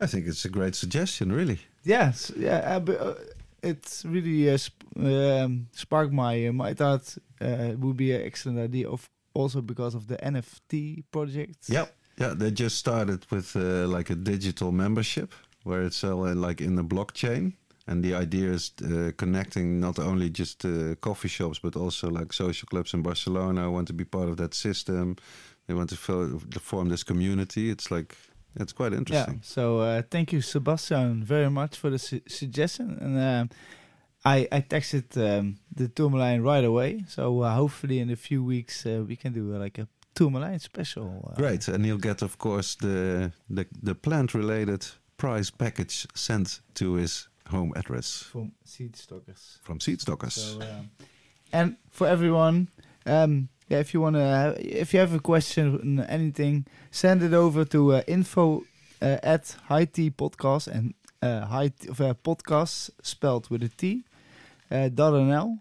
I 0.00 0.06
think 0.06 0.26
it's 0.26 0.44
a 0.44 0.48
great 0.48 0.74
suggestion, 0.74 1.32
really. 1.32 1.60
Yes, 1.84 2.32
yeah, 2.36 2.80
uh, 2.88 2.92
uh, 2.92 3.14
it's 3.62 4.04
really 4.04 4.50
uh, 4.50 4.56
sp- 4.58 4.82
um, 4.96 5.68
sparked 5.72 6.12
my 6.12 6.46
uh, 6.46 6.52
my 6.52 6.74
thought. 6.74 7.16
Uh, 7.40 7.72
it 7.72 7.78
would 7.78 7.96
be 7.96 8.12
an 8.12 8.22
excellent 8.22 8.58
idea, 8.58 8.88
of 8.88 9.08
also 9.34 9.60
because 9.60 9.94
of 9.94 10.06
the 10.06 10.16
NFT 10.16 11.04
project. 11.10 11.68
Yep. 11.68 11.94
Yeah, 12.18 12.34
they 12.36 12.50
just 12.50 12.76
started 12.76 13.26
with 13.30 13.56
uh, 13.56 13.86
like 13.88 14.10
a 14.10 14.14
digital 14.14 14.70
membership 14.70 15.32
where 15.64 15.82
it's 15.82 16.04
all 16.04 16.24
uh, 16.26 16.34
like 16.34 16.60
in 16.60 16.76
the 16.76 16.84
blockchain. 16.84 17.54
And 17.92 18.02
the 18.02 18.14
idea 18.14 18.50
is 18.52 18.72
uh, 18.82 19.12
connecting 19.16 19.78
not 19.80 19.98
only 19.98 20.30
just 20.30 20.64
uh, 20.64 20.94
coffee 21.00 21.28
shops, 21.28 21.58
but 21.58 21.76
also 21.76 22.08
like 22.08 22.32
social 22.32 22.66
clubs 22.66 22.94
in 22.94 23.02
Barcelona 23.02 23.64
I 23.64 23.68
want 23.68 23.86
to 23.88 23.92
be 23.94 24.04
part 24.04 24.28
of 24.28 24.36
that 24.36 24.54
system. 24.54 25.16
They 25.66 25.74
want 25.74 25.90
to, 25.90 26.60
form 26.60 26.88
this 26.88 27.04
community. 27.04 27.70
It's 27.70 27.90
like, 27.90 28.16
it's 28.60 28.72
quite 28.72 28.92
Yeah. 28.92 28.98
interesting. 28.98 29.40
So 29.42 29.80
uh, 29.80 30.02
thank 30.10 30.32
you, 30.32 30.40
Sebastian, 30.40 31.24
very 31.24 31.50
much 31.50 31.76
for 31.76 31.90
the 31.90 31.98
su- 31.98 32.22
suggestion. 32.26 32.98
And 33.00 33.16
um, 33.18 33.48
I 34.24 34.48
I 34.50 34.60
texted 34.62 35.16
um, 35.16 35.56
the 35.76 35.88
Toermalijn 35.88 36.42
right 36.44 36.64
away. 36.64 37.04
So 37.08 37.22
uh, 37.42 37.54
hopefully 37.54 37.98
in 37.98 38.10
a 38.10 38.16
few 38.16 38.42
weeks 38.46 38.86
uh, 38.86 39.04
we 39.08 39.16
can 39.16 39.32
do 39.32 39.54
uh, 39.54 39.62
like 39.64 39.82
a 39.82 39.86
Toermalijn 40.14 40.60
special. 40.60 41.32
Great. 41.36 41.68
And 41.68 41.84
you'll 41.86 41.98
get, 42.10 42.22
of 42.22 42.36
course, 42.36 42.76
the, 42.78 43.32
the, 43.56 43.64
the 43.82 43.94
plant 43.94 44.34
related 44.34 44.82
prize 45.16 45.50
package 45.52 46.06
sent 46.14 46.62
to 46.74 46.94
his 46.94 47.28
home 47.52 47.72
address 47.76 48.22
From 48.32 48.52
Seedstockers. 48.66 49.58
from 49.62 49.78
Seedstockers. 49.78 50.32
So, 50.32 50.60
um, 50.60 50.90
and 51.52 51.76
for 51.90 52.06
everyone, 52.08 52.68
um, 53.06 53.48
yeah, 53.68 53.78
if 53.78 53.94
you 53.94 54.00
wanna, 54.00 54.54
if 54.58 54.92
you 54.92 55.00
have 55.00 55.14
a 55.14 55.20
question, 55.20 56.00
anything, 56.08 56.66
send 56.90 57.22
it 57.22 57.32
over 57.32 57.64
to 57.66 57.78
uh, 57.94 58.02
info 58.06 58.64
uh, 59.00 59.18
at 59.22 59.56
high 59.68 59.84
tea 59.86 60.10
podcast 60.10 60.66
and 60.68 60.94
uh, 61.22 61.46
high 61.46 61.70
of, 61.88 62.00
uh, 62.00 62.14
podcast 62.24 62.90
spelled 63.02 63.48
with 63.50 63.62
a 63.62 63.68
T, 63.68 64.04
uh, 64.70 64.88
dot 64.88 65.12
nl, 65.14 65.58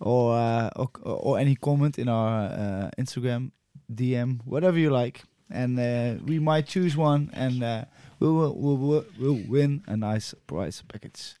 or, 0.00 0.34
uh, 0.36 0.70
or 0.76 0.88
or 1.04 1.38
any 1.38 1.54
comment 1.54 1.98
in 1.98 2.08
our 2.08 2.46
uh, 2.50 2.90
Instagram 2.98 3.50
DM, 3.92 4.40
whatever 4.44 4.78
you 4.78 4.90
like, 4.90 5.22
and 5.50 5.78
uh, 5.78 6.14
we 6.24 6.38
might 6.38 6.66
choose 6.66 6.96
one 6.96 7.30
and. 7.32 7.62
Uh, 7.62 7.84
we 8.18 8.28
we 8.28 8.74
will, 8.74 9.04
we'll 9.18 9.42
win 9.48 9.82
a 9.86 9.96
nice 9.96 10.34
prize 10.46 10.82
package. 10.86 11.36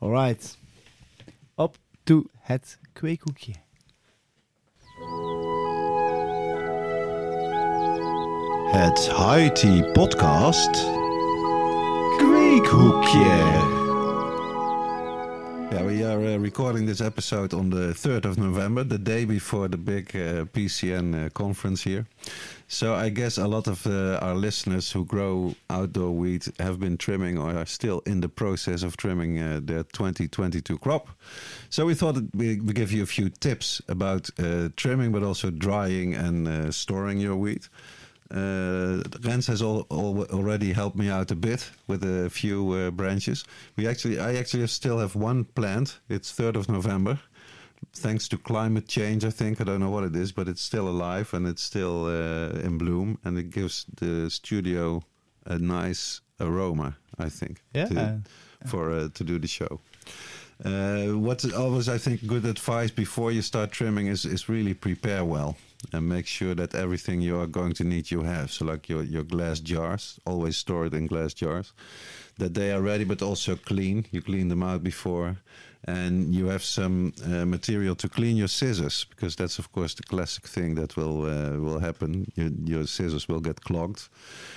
All 0.00 0.10
right. 0.10 0.58
Op 1.54 1.76
to 2.04 2.24
het 2.38 2.78
kweekhoekje. 2.92 3.54
Het 8.72 8.98
High 8.98 9.92
Podcast. 9.92 10.70
Kweekhoekje. 12.16 13.83
Yeah, 15.74 15.86
we 15.86 16.04
are 16.04 16.24
uh, 16.24 16.36
recording 16.36 16.86
this 16.86 17.00
episode 17.00 17.52
on 17.52 17.70
the 17.70 17.92
3rd 17.94 18.26
of 18.26 18.38
November, 18.38 18.84
the 18.84 18.96
day 18.96 19.24
before 19.24 19.66
the 19.66 19.76
big 19.76 20.14
uh, 20.14 20.44
PCN 20.44 21.26
uh, 21.26 21.30
conference 21.30 21.82
here. 21.82 22.06
So 22.68 22.94
I 22.94 23.08
guess 23.08 23.38
a 23.38 23.48
lot 23.48 23.66
of 23.66 23.84
uh, 23.84 24.20
our 24.22 24.36
listeners 24.36 24.92
who 24.92 25.04
grow 25.04 25.56
outdoor 25.68 26.12
wheat 26.12 26.48
have 26.60 26.78
been 26.78 26.96
trimming 26.96 27.38
or 27.38 27.58
are 27.58 27.66
still 27.66 28.02
in 28.06 28.20
the 28.20 28.28
process 28.28 28.84
of 28.84 28.96
trimming 28.96 29.40
uh, 29.40 29.58
their 29.64 29.82
2022 29.82 30.78
crop. 30.78 31.08
So 31.70 31.86
we 31.86 31.94
thought 31.94 32.22
we, 32.32 32.60
we 32.60 32.72
give 32.72 32.92
you 32.92 33.02
a 33.02 33.06
few 33.06 33.28
tips 33.28 33.82
about 33.88 34.30
uh, 34.38 34.68
trimming, 34.76 35.10
but 35.10 35.24
also 35.24 35.50
drying 35.50 36.14
and 36.14 36.72
storing 36.72 37.18
your 37.18 37.34
wheat. 37.34 37.68
Uh, 38.30 39.02
Rens 39.22 39.46
has 39.46 39.60
al- 39.62 39.86
al- 39.90 40.26
already 40.32 40.72
helped 40.72 40.96
me 40.96 41.08
out 41.10 41.30
a 41.30 41.34
bit 41.36 41.70
with 41.86 42.02
a 42.04 42.28
few 42.30 42.72
uh, 42.72 42.90
branches. 42.90 43.44
We 43.76 43.86
actually, 43.86 44.18
I 44.18 44.36
actually 44.36 44.66
still 44.68 44.98
have 44.98 45.14
one 45.14 45.44
plant. 45.44 46.00
It's 46.08 46.32
third 46.32 46.56
of 46.56 46.68
November, 46.68 47.18
thanks 47.92 48.28
to 48.28 48.38
climate 48.38 48.88
change. 48.88 49.24
I 49.24 49.30
think 49.30 49.60
I 49.60 49.64
don't 49.64 49.80
know 49.80 49.90
what 49.90 50.04
it 50.04 50.16
is, 50.16 50.32
but 50.32 50.48
it's 50.48 50.62
still 50.62 50.88
alive 50.88 51.34
and 51.34 51.46
it's 51.46 51.62
still 51.62 52.06
uh, 52.06 52.66
in 52.66 52.78
bloom, 52.78 53.18
and 53.24 53.38
it 53.38 53.50
gives 53.50 53.84
the 54.00 54.30
studio 54.30 55.02
a 55.46 55.58
nice 55.58 56.20
aroma. 56.40 56.96
I 57.18 57.28
think. 57.28 57.62
Yeah. 57.74 57.86
to- 57.88 57.94
for 58.66 58.90
uh, 58.90 59.08
to 59.12 59.24
do 59.24 59.38
the 59.38 59.46
show. 59.48 59.80
Uh, 60.64 61.18
what's 61.18 61.44
always 61.52 61.88
I 61.88 61.98
think 61.98 62.26
good 62.26 62.44
advice 62.46 62.90
before 62.90 63.30
you 63.32 63.42
start 63.42 63.70
trimming 63.72 64.06
is 64.06 64.24
is 64.24 64.48
really 64.48 64.72
prepare 64.74 65.22
well 65.24 65.56
and 65.92 66.08
make 66.08 66.26
sure 66.26 66.54
that 66.54 66.74
everything 66.74 67.20
you 67.20 67.38
are 67.40 67.46
going 67.46 67.72
to 67.74 67.84
need 67.84 68.10
you 68.10 68.22
have. 68.22 68.50
So 68.50 68.64
like 68.64 68.88
your 68.88 69.02
your 69.02 69.24
glass 69.24 69.60
jars, 69.60 70.18
always 70.24 70.56
store 70.56 70.86
it 70.86 70.94
in 70.94 71.06
glass 71.06 71.34
jars, 71.34 71.72
that 72.38 72.54
they 72.54 72.72
are 72.72 72.82
ready 72.82 73.04
but 73.04 73.22
also 73.22 73.56
clean. 73.56 74.06
You 74.10 74.22
clean 74.22 74.48
them 74.48 74.62
out 74.62 74.82
before, 74.82 75.36
and 75.86 76.34
you 76.34 76.46
have 76.48 76.62
some 76.62 77.12
uh, 77.24 77.44
material 77.44 77.94
to 77.96 78.08
clean 78.08 78.36
your 78.36 78.48
scissors 78.48 79.06
because 79.10 79.36
that's 79.36 79.58
of 79.58 79.70
course 79.72 79.94
the 79.94 80.02
classic 80.02 80.46
thing 80.46 80.74
that 80.76 80.96
will 80.96 81.26
uh, 81.26 81.58
will 81.60 81.80
happen. 81.80 82.26
Your, 82.34 82.50
your 82.64 82.86
scissors 82.86 83.28
will 83.28 83.40
get 83.40 83.60
clogged. 83.60 84.08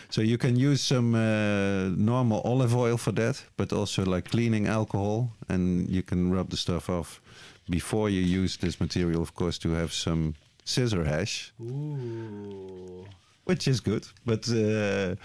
So 0.09 0.21
you 0.21 0.37
can 0.37 0.55
use 0.55 0.81
some 0.81 1.15
uh, 1.15 1.89
normal 1.95 2.41
olive 2.41 2.75
oil 2.75 2.97
for 2.97 3.13
that, 3.13 3.43
but 3.57 3.73
also 3.73 4.05
like 4.05 4.29
cleaning 4.29 4.67
alcohol, 4.67 5.31
and 5.49 5.89
you 5.89 6.03
can 6.03 6.31
rub 6.31 6.49
the 6.49 6.57
stuff 6.57 6.89
off 6.89 7.21
before 7.69 8.09
you 8.09 8.21
use 8.21 8.57
this 8.57 8.79
material, 8.79 9.21
of 9.21 9.33
course, 9.33 9.57
to 9.59 9.71
have 9.71 9.91
some 9.91 10.35
scissor 10.67 11.03
hash, 11.03 11.53
Ooh. 11.61 13.05
which 13.45 13.67
is 13.67 13.79
good. 13.79 14.07
But 14.25 14.49
uh, 14.49 15.15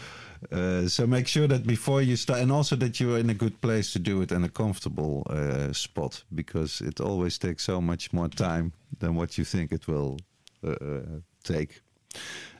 uh, 0.50 0.88
so 0.88 1.06
make 1.06 1.26
sure 1.28 1.48
that 1.48 1.66
before 1.66 2.02
you 2.02 2.16
start, 2.16 2.40
and 2.40 2.52
also 2.52 2.76
that 2.76 3.00
you're 3.00 3.18
in 3.18 3.30
a 3.30 3.34
good 3.34 3.60
place 3.60 3.92
to 3.92 3.98
do 3.98 4.22
it 4.22 4.32
in 4.32 4.44
a 4.44 4.48
comfortable 4.48 5.26
uh, 5.26 5.72
spot, 5.72 6.24
because 6.34 6.80
it 6.80 7.00
always 7.00 7.38
takes 7.38 7.64
so 7.64 7.80
much 7.80 8.12
more 8.12 8.28
time 8.28 8.72
than 8.98 9.14
what 9.14 9.36
you 9.36 9.44
think 9.44 9.72
it 9.72 9.86
will 9.86 10.16
uh, 10.64 10.70
uh, 10.70 11.00
take. 11.42 11.80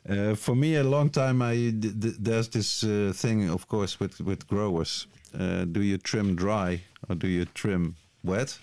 Uh, 0.09 0.35
for 0.35 0.55
me, 0.55 0.75
a 0.75 0.83
long 0.83 1.09
time, 1.09 1.41
I 1.41 1.71
there's 2.19 2.49
this 2.49 2.83
uh, 2.83 3.13
thing, 3.15 3.49
of 3.49 3.67
course, 3.67 3.99
with 3.99 4.19
with 4.19 4.47
growers. 4.47 5.07
Uh, 5.39 5.65
do 5.65 5.81
you 5.81 5.97
trim 5.97 6.35
dry 6.35 6.81
or 7.07 7.15
do 7.15 7.27
you 7.27 7.45
trim 7.45 7.95
wet? 8.23 8.59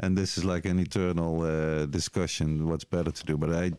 And 0.00 0.16
this 0.18 0.36
is 0.38 0.44
like 0.44 0.64
an 0.64 0.78
eternal 0.78 1.42
uh, 1.42 1.86
discussion. 1.86 2.68
What's 2.68 2.84
better 2.84 3.10
to 3.12 3.24
do? 3.24 3.36
But 3.36 3.50
I, 3.52 3.72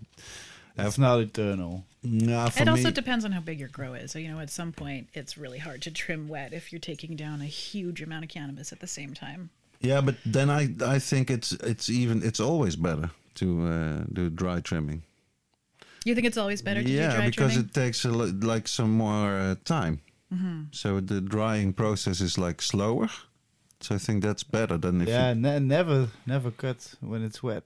It's 0.77 0.97
not 0.97 1.19
eternal. 1.19 1.85
nah, 2.03 2.49
for 2.49 2.61
It 2.61 2.65
me, 2.65 2.71
also 2.71 2.91
depends 2.91 3.25
on 3.25 3.31
how 3.31 3.41
big 3.41 3.59
your 3.59 3.69
grow 3.69 3.93
is. 3.93 4.11
So, 4.11 4.19
you 4.19 4.29
know, 4.29 4.39
at 4.39 4.49
some 4.49 4.71
point, 4.71 5.07
it's 5.13 5.37
really 5.37 5.59
hard 5.59 5.81
to 5.83 5.91
trim 5.91 6.27
wet 6.27 6.53
if 6.53 6.71
you're 6.71 6.79
taking 6.79 7.15
down 7.15 7.41
a 7.41 7.45
huge 7.45 8.01
amount 8.01 8.23
of 8.25 8.29
cannabis 8.29 8.71
at 8.71 8.79
the 8.79 8.87
same 8.87 9.13
time. 9.13 9.49
yeah. 9.81 10.01
But 10.01 10.15
then 10.25 10.49
I, 10.49 10.69
I 10.95 10.99
think 10.99 11.29
it's 11.29 11.51
it's 11.51 11.89
even 11.89 12.23
it's 12.23 12.39
always 12.39 12.75
better 12.75 13.09
to 13.35 13.45
uh, 13.67 14.03
do 14.13 14.29
dry 14.29 14.61
trimming. 14.61 15.03
You 16.05 16.13
think 16.15 16.27
it's 16.27 16.37
always 16.37 16.61
better 16.61 16.83
to 16.83 16.89
yeah, 16.89 17.09
do 17.09 17.15
dry 17.17 17.25
because 17.25 17.53
trimming? 17.53 17.69
it 17.69 17.73
takes 17.73 18.05
a, 18.05 18.09
like 18.11 18.67
some 18.67 18.91
more 18.91 19.37
uh, 19.37 19.55
time. 19.65 19.99
So 20.71 20.99
the 20.99 21.21
drying 21.21 21.73
process 21.73 22.19
is 22.21 22.37
like 22.37 22.61
slower. 22.61 23.07
So 23.81 23.95
I 23.95 23.97
think 23.97 24.23
that's 24.23 24.43
better 24.43 24.77
than 24.77 25.01
if 25.01 25.07
yeah, 25.07 25.29
you. 25.29 25.35
ne- 25.41 25.59
never, 25.59 26.07
never 26.25 26.51
cut 26.51 26.95
when 27.01 27.23
it's 27.23 27.43
wet. 27.43 27.65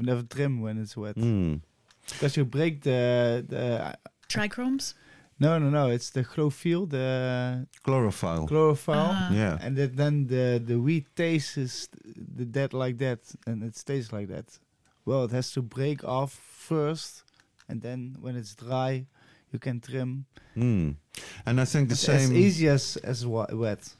Never 0.00 0.22
trim 0.22 0.60
when 0.62 0.78
it's 0.80 0.96
wet. 0.96 1.16
Mm. 1.16 1.60
Because 2.08 2.36
you 2.36 2.44
break 2.44 2.82
the, 2.82 3.44
the 3.46 3.94
Trichomes? 4.28 4.94
No, 5.38 5.58
no, 5.58 5.70
no. 5.70 5.90
It's 5.90 6.10
the 6.10 6.24
chlorophyll, 6.24 6.86
the 6.86 7.66
Chlorophyll. 7.82 8.46
chlorophyll, 8.46 8.94
Ah. 9.10 9.30
yeah. 9.32 9.58
and 9.60 9.76
that 9.76 9.96
then 9.96 10.26
the 10.28 10.62
the 10.64 10.78
wheat 10.80 11.06
tastes 11.16 11.88
the 12.36 12.44
dead 12.44 12.72
like 12.72 12.98
that, 12.98 13.18
and 13.46 13.62
it 13.62 13.76
stays 13.76 14.12
like 14.12 14.28
that. 14.28 14.58
Well, 15.04 15.24
it 15.24 15.32
has 15.32 15.50
to 15.52 15.62
break 15.62 16.04
off 16.04 16.32
first, 16.32 17.24
and 17.68 17.82
then 17.82 18.16
when 18.20 18.36
it's 18.36 18.54
dry, 18.54 19.06
you 19.52 19.58
can 19.58 19.80
trim. 19.80 20.26
Mm. 20.56 20.94
And 21.44 21.60
I 21.60 21.64
think 21.64 21.88
the 21.88 21.94
It's 21.94 22.02
same. 22.02 22.16
as 22.16 22.32
easy 22.32 22.68
as 22.68 22.96
as 23.02 23.26
wa- 23.26 23.46
wet. 23.52 23.94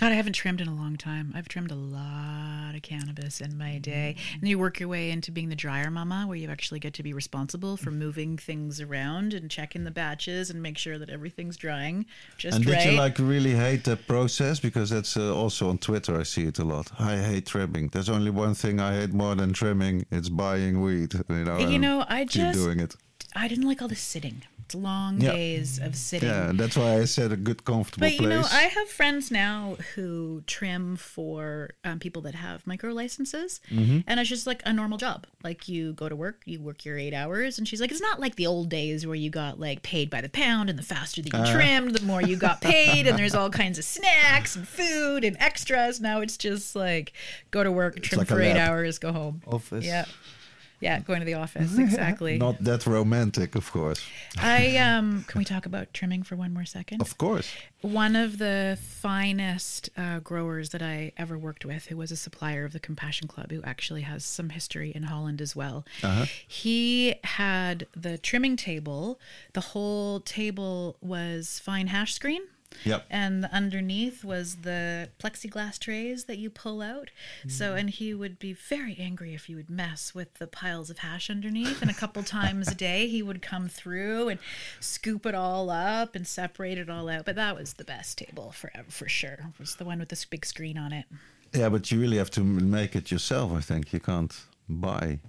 God, 0.00 0.10
I 0.10 0.16
haven't 0.16 0.32
trimmed 0.32 0.60
in 0.60 0.66
a 0.66 0.74
long 0.74 0.96
time. 0.96 1.32
I've 1.36 1.48
trimmed 1.48 1.70
a 1.70 1.76
lot 1.76 2.74
of 2.74 2.82
cannabis 2.82 3.40
in 3.40 3.56
my 3.56 3.78
day. 3.78 4.16
And 4.40 4.48
you 4.48 4.58
work 4.58 4.80
your 4.80 4.88
way 4.88 5.10
into 5.10 5.30
being 5.30 5.50
the 5.50 5.56
dryer 5.56 5.90
mama, 5.90 6.24
where 6.26 6.36
you 6.36 6.50
actually 6.50 6.80
get 6.80 6.94
to 6.94 7.02
be 7.04 7.12
responsible 7.12 7.76
for 7.76 7.92
moving 7.92 8.36
things 8.36 8.80
around 8.80 9.34
and 9.34 9.48
checking 9.48 9.84
the 9.84 9.92
batches 9.92 10.50
and 10.50 10.60
make 10.60 10.78
sure 10.78 10.98
that 10.98 11.10
everything's 11.10 11.56
drying 11.56 12.06
just 12.38 12.56
And 12.56 12.66
right. 12.66 12.82
did 12.82 12.92
you 12.92 12.98
like 12.98 13.18
really 13.20 13.54
hate 13.54 13.84
the 13.84 13.96
process? 13.96 14.58
Because 14.58 14.90
that's 14.90 15.16
uh, 15.16 15.34
also 15.34 15.68
on 15.68 15.78
Twitter. 15.78 16.18
I 16.18 16.24
see 16.24 16.44
it 16.44 16.58
a 16.58 16.64
lot. 16.64 16.90
I 16.98 17.16
hate 17.18 17.46
trimming. 17.46 17.88
There's 17.88 18.08
only 18.08 18.32
one 18.32 18.54
thing 18.54 18.80
I 18.80 18.96
hate 18.96 19.12
more 19.12 19.36
than 19.36 19.52
trimming. 19.52 20.06
It's 20.10 20.28
buying 20.28 20.82
weed. 20.82 21.14
You 21.28 21.44
know. 21.44 21.58
you 21.58 21.78
know, 21.78 22.04
I 22.08 22.22
keep 22.22 22.30
just 22.30 22.58
doing 22.58 22.80
it. 22.80 22.96
I 23.34 23.48
didn't 23.48 23.66
like 23.66 23.82
all 23.82 23.88
the 23.88 23.96
sitting. 23.96 24.42
It's 24.66 24.74
long 24.74 25.20
Yeah. 25.20 25.32
days 25.32 25.78
of 25.78 25.94
sitting. 25.94 26.26
Yeah, 26.30 26.52
that's 26.54 26.74
why 26.74 26.94
I 26.98 27.04
said 27.04 27.32
a 27.32 27.36
good, 27.36 27.64
comfortable 27.66 28.06
But 28.06 28.14
you 28.18 28.26
know, 28.26 28.44
I 28.50 28.62
have 28.62 28.88
friends 28.88 29.30
now 29.30 29.76
who 29.94 30.42
trim 30.46 30.96
for 30.96 31.72
um, 31.84 31.98
people 31.98 32.22
that 32.22 32.34
have 32.34 32.66
micro 32.66 32.92
licenses, 32.94 33.60
Mm-hmm. 33.70 33.98
and 34.06 34.18
it's 34.20 34.28
just 34.30 34.46
like 34.46 34.62
a 34.64 34.72
normal 34.72 34.96
job. 34.96 35.26
Like 35.42 35.68
you 35.68 35.92
go 35.92 36.08
to 36.08 36.16
work, 36.16 36.40
you 36.46 36.60
work 36.60 36.86
your 36.86 36.96
eight 36.96 37.12
hours, 37.12 37.58
and 37.58 37.68
she's 37.68 37.78
like, 37.78 37.90
it's 37.90 38.00
not 38.00 38.20
like 38.20 38.36
the 38.36 38.46
old 38.46 38.70
days 38.70 39.06
where 39.06 39.14
you 39.16 39.28
got 39.28 39.60
like 39.60 39.82
paid 39.82 40.08
by 40.08 40.22
the 40.22 40.30
pound, 40.30 40.70
and 40.70 40.78
the 40.78 40.82
faster 40.82 41.20
that 41.20 41.30
you 41.34 41.38
Uh. 41.40 41.52
trimmed, 41.52 41.94
the 41.94 42.06
more 42.06 42.22
you 42.22 42.36
got 42.36 42.62
paid, 42.62 43.06
and 43.06 43.18
there's 43.18 43.34
all 43.40 43.50
kinds 43.50 43.78
of 43.78 43.84
snacks 43.84 44.56
and 44.56 44.66
food 44.66 45.24
and 45.24 45.36
extras. 45.40 46.00
Now 46.00 46.20
it's 46.22 46.38
just 46.38 46.74
like 46.74 47.12
go 47.50 47.62
to 47.62 47.70
work, 47.70 48.00
trim 48.00 48.20
like 48.20 48.28
for 48.28 48.40
eight 48.40 48.56
hours, 48.56 48.98
go 48.98 49.12
home. 49.12 49.42
Office. 49.46 49.84
Yeah. 49.84 50.06
Yeah, 50.80 51.00
going 51.00 51.20
to 51.20 51.24
the 51.24 51.34
office 51.34 51.78
exactly. 51.78 52.38
Not 52.38 52.62
that 52.64 52.86
romantic, 52.86 53.54
of 53.54 53.70
course. 53.70 54.04
I 54.38 54.76
um. 54.88 55.24
Can 55.28 55.38
we 55.38 55.44
talk 55.44 55.66
about 55.66 55.92
trimming 55.94 56.22
for 56.22 56.36
one 56.36 56.52
more 56.52 56.64
second? 56.64 57.00
Of 57.00 57.16
course. 57.18 57.50
One 57.80 58.16
of 58.16 58.38
the 58.38 58.78
finest 58.80 59.90
uh, 59.96 60.20
growers 60.20 60.70
that 60.70 60.82
I 60.82 61.12
ever 61.16 61.36
worked 61.36 61.64
with, 61.64 61.86
who 61.86 61.96
was 61.96 62.10
a 62.10 62.16
supplier 62.16 62.64
of 62.64 62.72
the 62.72 62.80
Compassion 62.80 63.28
Club, 63.28 63.50
who 63.50 63.62
actually 63.62 64.02
has 64.02 64.24
some 64.24 64.48
history 64.50 64.90
in 64.94 65.04
Holland 65.04 65.40
as 65.40 65.54
well. 65.54 65.84
Uh-huh. 66.02 66.26
He 66.46 67.16
had 67.24 67.86
the 67.94 68.18
trimming 68.18 68.56
table. 68.56 69.20
The 69.52 69.60
whole 69.60 70.20
table 70.20 70.96
was 71.00 71.60
fine 71.62 71.88
hash 71.88 72.14
screen. 72.14 72.42
Yep. 72.84 73.06
And 73.10 73.46
underneath 73.46 74.24
was 74.24 74.56
the 74.56 75.08
plexiglass 75.18 75.78
trays 75.78 76.24
that 76.24 76.38
you 76.38 76.50
pull 76.50 76.82
out. 76.82 77.10
So, 77.48 77.74
mm. 77.74 77.80
and 77.80 77.90
he 77.90 78.14
would 78.14 78.38
be 78.38 78.52
very 78.52 78.96
angry 78.98 79.34
if 79.34 79.48
you 79.48 79.56
would 79.56 79.70
mess 79.70 80.14
with 80.14 80.34
the 80.34 80.46
piles 80.46 80.90
of 80.90 80.98
hash 80.98 81.30
underneath. 81.30 81.80
And 81.80 81.90
a 81.90 81.94
couple 81.94 82.22
times 82.24 82.68
a 82.68 82.74
day, 82.74 83.06
he 83.06 83.22
would 83.22 83.42
come 83.42 83.68
through 83.68 84.28
and 84.28 84.40
scoop 84.80 85.26
it 85.26 85.34
all 85.34 85.70
up 85.70 86.14
and 86.14 86.26
separate 86.26 86.78
it 86.78 86.90
all 86.90 87.08
out. 87.08 87.24
But 87.24 87.36
that 87.36 87.56
was 87.56 87.74
the 87.74 87.84
best 87.84 88.18
table 88.18 88.52
for 88.52 88.70
for 88.88 89.08
sure. 89.08 89.52
It 89.54 89.60
was 89.60 89.76
the 89.76 89.84
one 89.84 89.98
with 89.98 90.08
this 90.08 90.24
big 90.24 90.44
screen 90.44 90.76
on 90.76 90.92
it. 90.92 91.06
Yeah, 91.52 91.68
but 91.68 91.90
you 91.90 92.00
really 92.00 92.16
have 92.16 92.30
to 92.32 92.42
make 92.42 92.96
it 92.96 93.10
yourself. 93.10 93.52
I 93.52 93.60
think 93.60 93.92
you 93.92 94.00
can't 94.00 94.34
buy 94.68 95.20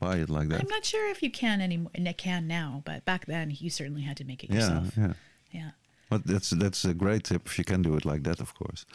buy 0.00 0.16
it 0.16 0.30
like 0.30 0.48
that. 0.48 0.60
I'm 0.60 0.68
not 0.68 0.84
sure 0.84 1.08
if 1.10 1.22
you 1.22 1.30
can 1.30 1.60
anymore. 1.60 1.92
Can 2.16 2.48
now, 2.48 2.82
but 2.84 3.04
back 3.04 3.26
then 3.26 3.54
you 3.56 3.70
certainly 3.70 4.02
had 4.02 4.16
to 4.16 4.24
make 4.24 4.42
it 4.42 4.50
yeah, 4.50 4.56
yourself. 4.56 4.92
yeah. 4.96 5.12
Yeah. 5.52 5.70
But 6.10 6.26
that's 6.26 6.50
that's 6.50 6.84
a 6.84 6.94
great 6.94 7.24
tip 7.24 7.46
if 7.46 7.58
you 7.58 7.64
can 7.64 7.82
do 7.82 7.96
it 7.96 8.04
like 8.04 8.22
that, 8.22 8.40
of 8.40 8.54
course. 8.54 8.86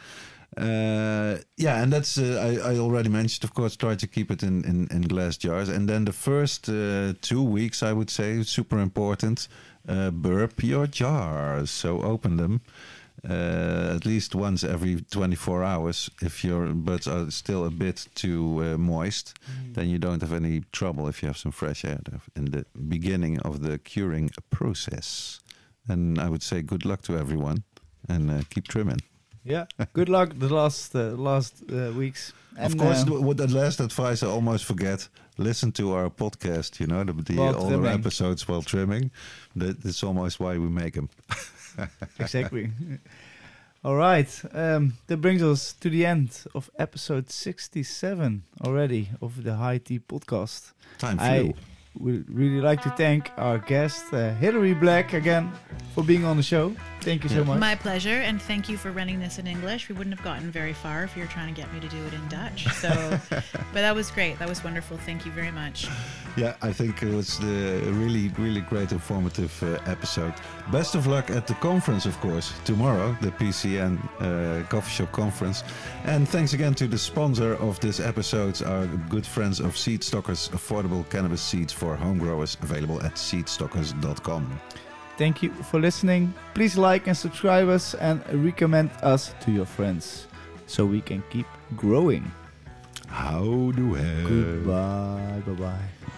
Uh, 0.56 1.40
yeah, 1.58 1.82
and 1.82 1.92
that's 1.92 2.18
uh, 2.18 2.60
I, 2.64 2.74
I 2.74 2.78
already 2.78 3.10
mentioned. 3.10 3.44
Of 3.44 3.54
course, 3.54 3.76
try 3.76 3.96
to 3.96 4.08
keep 4.08 4.32
it 4.32 4.44
in 4.44 4.64
in, 4.66 4.88
in 4.92 5.02
glass 5.02 5.38
jars, 5.38 5.70
and 5.70 5.88
then 5.88 6.06
the 6.06 6.14
first 6.14 6.70
uh, 6.70 7.14
two 7.22 7.44
weeks, 7.44 7.82
I 7.82 7.94
would 7.94 8.10
say, 8.10 8.44
super 8.44 8.80
important. 8.80 9.48
Uh, 9.88 10.12
burp 10.12 10.64
your 10.64 10.88
jars, 10.88 11.70
so 11.70 12.02
open 12.02 12.38
them 12.38 12.62
uh, 13.30 13.94
at 13.96 14.06
least 14.06 14.36
once 14.36 14.64
every 14.64 15.02
24 15.02 15.64
hours. 15.64 16.10
If 16.22 16.44
your 16.44 16.68
buds 16.74 17.08
are 17.08 17.32
still 17.32 17.66
a 17.66 17.72
bit 17.72 18.08
too 18.16 18.64
uh, 18.64 18.78
moist, 18.78 19.38
then 19.74 19.90
you 19.90 19.98
don't 19.98 20.22
have 20.22 20.34
any 20.34 20.64
trouble 20.72 21.08
if 21.08 21.22
you 21.22 21.28
have 21.28 21.38
some 21.38 21.52
fresh 21.52 21.86
air 21.86 22.00
in 22.36 22.46
the 22.46 22.66
beginning 22.88 23.40
of 23.40 23.62
the 23.62 23.78
curing 23.78 24.30
process. 24.50 25.40
And 25.88 26.20
I 26.20 26.30
would 26.30 26.44
say 26.44 26.62
good 26.62 26.86
luck 26.86 27.02
to 27.04 27.18
everyone 27.18 27.64
and 28.08 28.32
uh, 28.32 28.42
keep 28.50 28.68
trimming. 28.68 29.02
Yeah. 29.44 29.66
Good 29.94 30.10
luck 30.10 30.30
the 30.38 30.54
last 30.54 30.96
uh, 30.96 31.16
last 31.18 31.64
uh, 31.70 31.92
weeks. 31.92 32.34
of 32.58 32.78
course, 32.78 33.02
uh, 33.02 33.06
the, 33.06 33.22
what 33.22 33.40
last 33.50 33.80
advice 33.80 34.24
I 34.24 34.28
almost 34.28 34.64
forget 34.66 35.10
listen 35.38 35.72
to 35.72 35.94
our 35.94 36.10
podcast, 36.10 36.80
you 36.80 36.88
know, 36.88 37.04
the, 37.04 37.14
the 37.14 37.36
While 37.36 37.56
older 37.56 37.78
trimming. 37.78 38.00
episodes 38.00 38.48
while 38.48 38.62
trimming. 38.62 39.12
That's 39.56 40.04
almost 40.04 40.40
why 40.40 40.58
we 40.58 40.68
make 40.68 40.94
them. 40.94 41.10
exactly. 42.20 42.72
All 43.84 43.96
right. 43.96 44.30
Um, 44.54 44.94
that 45.08 45.18
brings 45.18 45.44
us 45.44 45.74
to 45.74 45.90
the 45.90 46.06
end 46.06 46.46
of 46.56 46.70
episode 46.78 47.30
67 47.30 48.44
already 48.66 49.10
of 49.22 49.44
the 49.44 49.56
High 49.56 49.80
Tea 49.80 50.00
podcast. 50.00 50.72
Time 51.00 51.20
I 51.20 51.40
flew. 51.40 51.54
Would 52.00 52.30
really 52.34 52.60
like 52.60 52.82
to 52.84 52.90
thank 52.92 53.32
our 53.38 53.60
guest, 53.60 54.12
uh, 54.14 54.34
Hilary 54.36 54.74
Black, 54.74 55.14
again 55.14 55.52
for 55.94 56.04
being 56.04 56.26
on 56.26 56.38
the 56.38 56.44
show. 56.44 56.76
Thank 57.02 57.24
you 57.24 57.30
so 57.30 57.44
much. 57.44 57.60
My 57.60 57.76
pleasure, 57.76 58.10
and 58.10 58.42
thank 58.42 58.70
you 58.70 58.78
for 58.78 58.92
running 58.92 59.20
this 59.20 59.38
in 59.38 59.46
English. 59.46 59.90
We 59.90 59.96
wouldn't 59.96 60.16
have 60.16 60.24
gotten 60.24 60.50
very 60.50 60.74
far 60.74 61.04
if 61.04 61.16
you 61.16 61.24
were 61.24 61.28
trying 61.30 61.54
to 61.54 61.62
get 61.62 61.72
me 61.74 61.80
to 61.82 61.90
do 61.90 62.02
it 62.06 62.14
in 62.14 62.28
Dutch. 62.30 62.66
So, 62.76 63.20
but 63.30 63.74
that 63.74 63.94
was 63.94 64.10
great. 64.10 64.40
That 64.40 64.48
was 64.48 64.64
wonderful. 64.64 64.98
Thank 64.98 65.26
you 65.26 65.32
very 65.32 65.52
much. 65.52 65.88
Yeah, 66.38 66.56
I 66.62 66.72
think 66.72 67.04
it 67.04 67.14
was 67.14 67.38
the 67.40 67.82
really, 67.92 68.30
really 68.40 68.62
great, 68.62 68.92
informative 68.92 69.52
uh, 69.62 69.80
episode. 69.86 70.34
Best 70.72 70.96
of 70.96 71.06
luck 71.06 71.30
at 71.30 71.46
the 71.46 71.54
conference, 71.56 72.06
of 72.06 72.20
course, 72.22 72.54
tomorrow, 72.64 73.16
the 73.22 73.32
PCN 73.32 74.00
uh, 74.20 74.66
Coffee 74.68 74.92
Shop 74.92 75.12
Conference. 75.12 75.64
And 76.06 76.28
thanks 76.28 76.54
again 76.54 76.74
to 76.76 76.88
the 76.88 76.98
sponsor 76.98 77.56
of 77.56 77.80
this 77.82 78.00
episode, 78.00 78.64
our 78.64 78.88
good 79.10 79.26
friends 79.26 79.60
of 79.60 79.76
Seedstockers, 79.76 80.50
affordable 80.52 81.08
cannabis 81.10 81.42
seeds 81.42 81.74
for 81.84 81.98
home 81.98 82.18
growers, 82.18 82.56
available 82.62 83.02
at 83.04 83.16
seedstockers.com. 83.16 84.60
Thank 85.18 85.44
you 85.44 85.52
for 85.70 85.80
listening. 85.82 86.34
Please 86.54 86.78
like 86.78 87.08
and 87.08 87.16
subscribe 87.16 87.68
us 87.68 87.94
and 87.96 88.24
recommend 88.46 88.90
us 89.02 89.36
to 89.42 89.52
your 89.52 89.66
friends 89.66 90.28
so 90.66 90.86
we 90.86 91.02
can 91.02 91.22
keep 91.30 91.46
growing. 91.76 92.32
How 93.08 93.44
do 93.76 93.90
we? 93.90 94.02
Goodbye. 94.24 95.44
Bye 95.46 95.54
bye. 95.54 96.14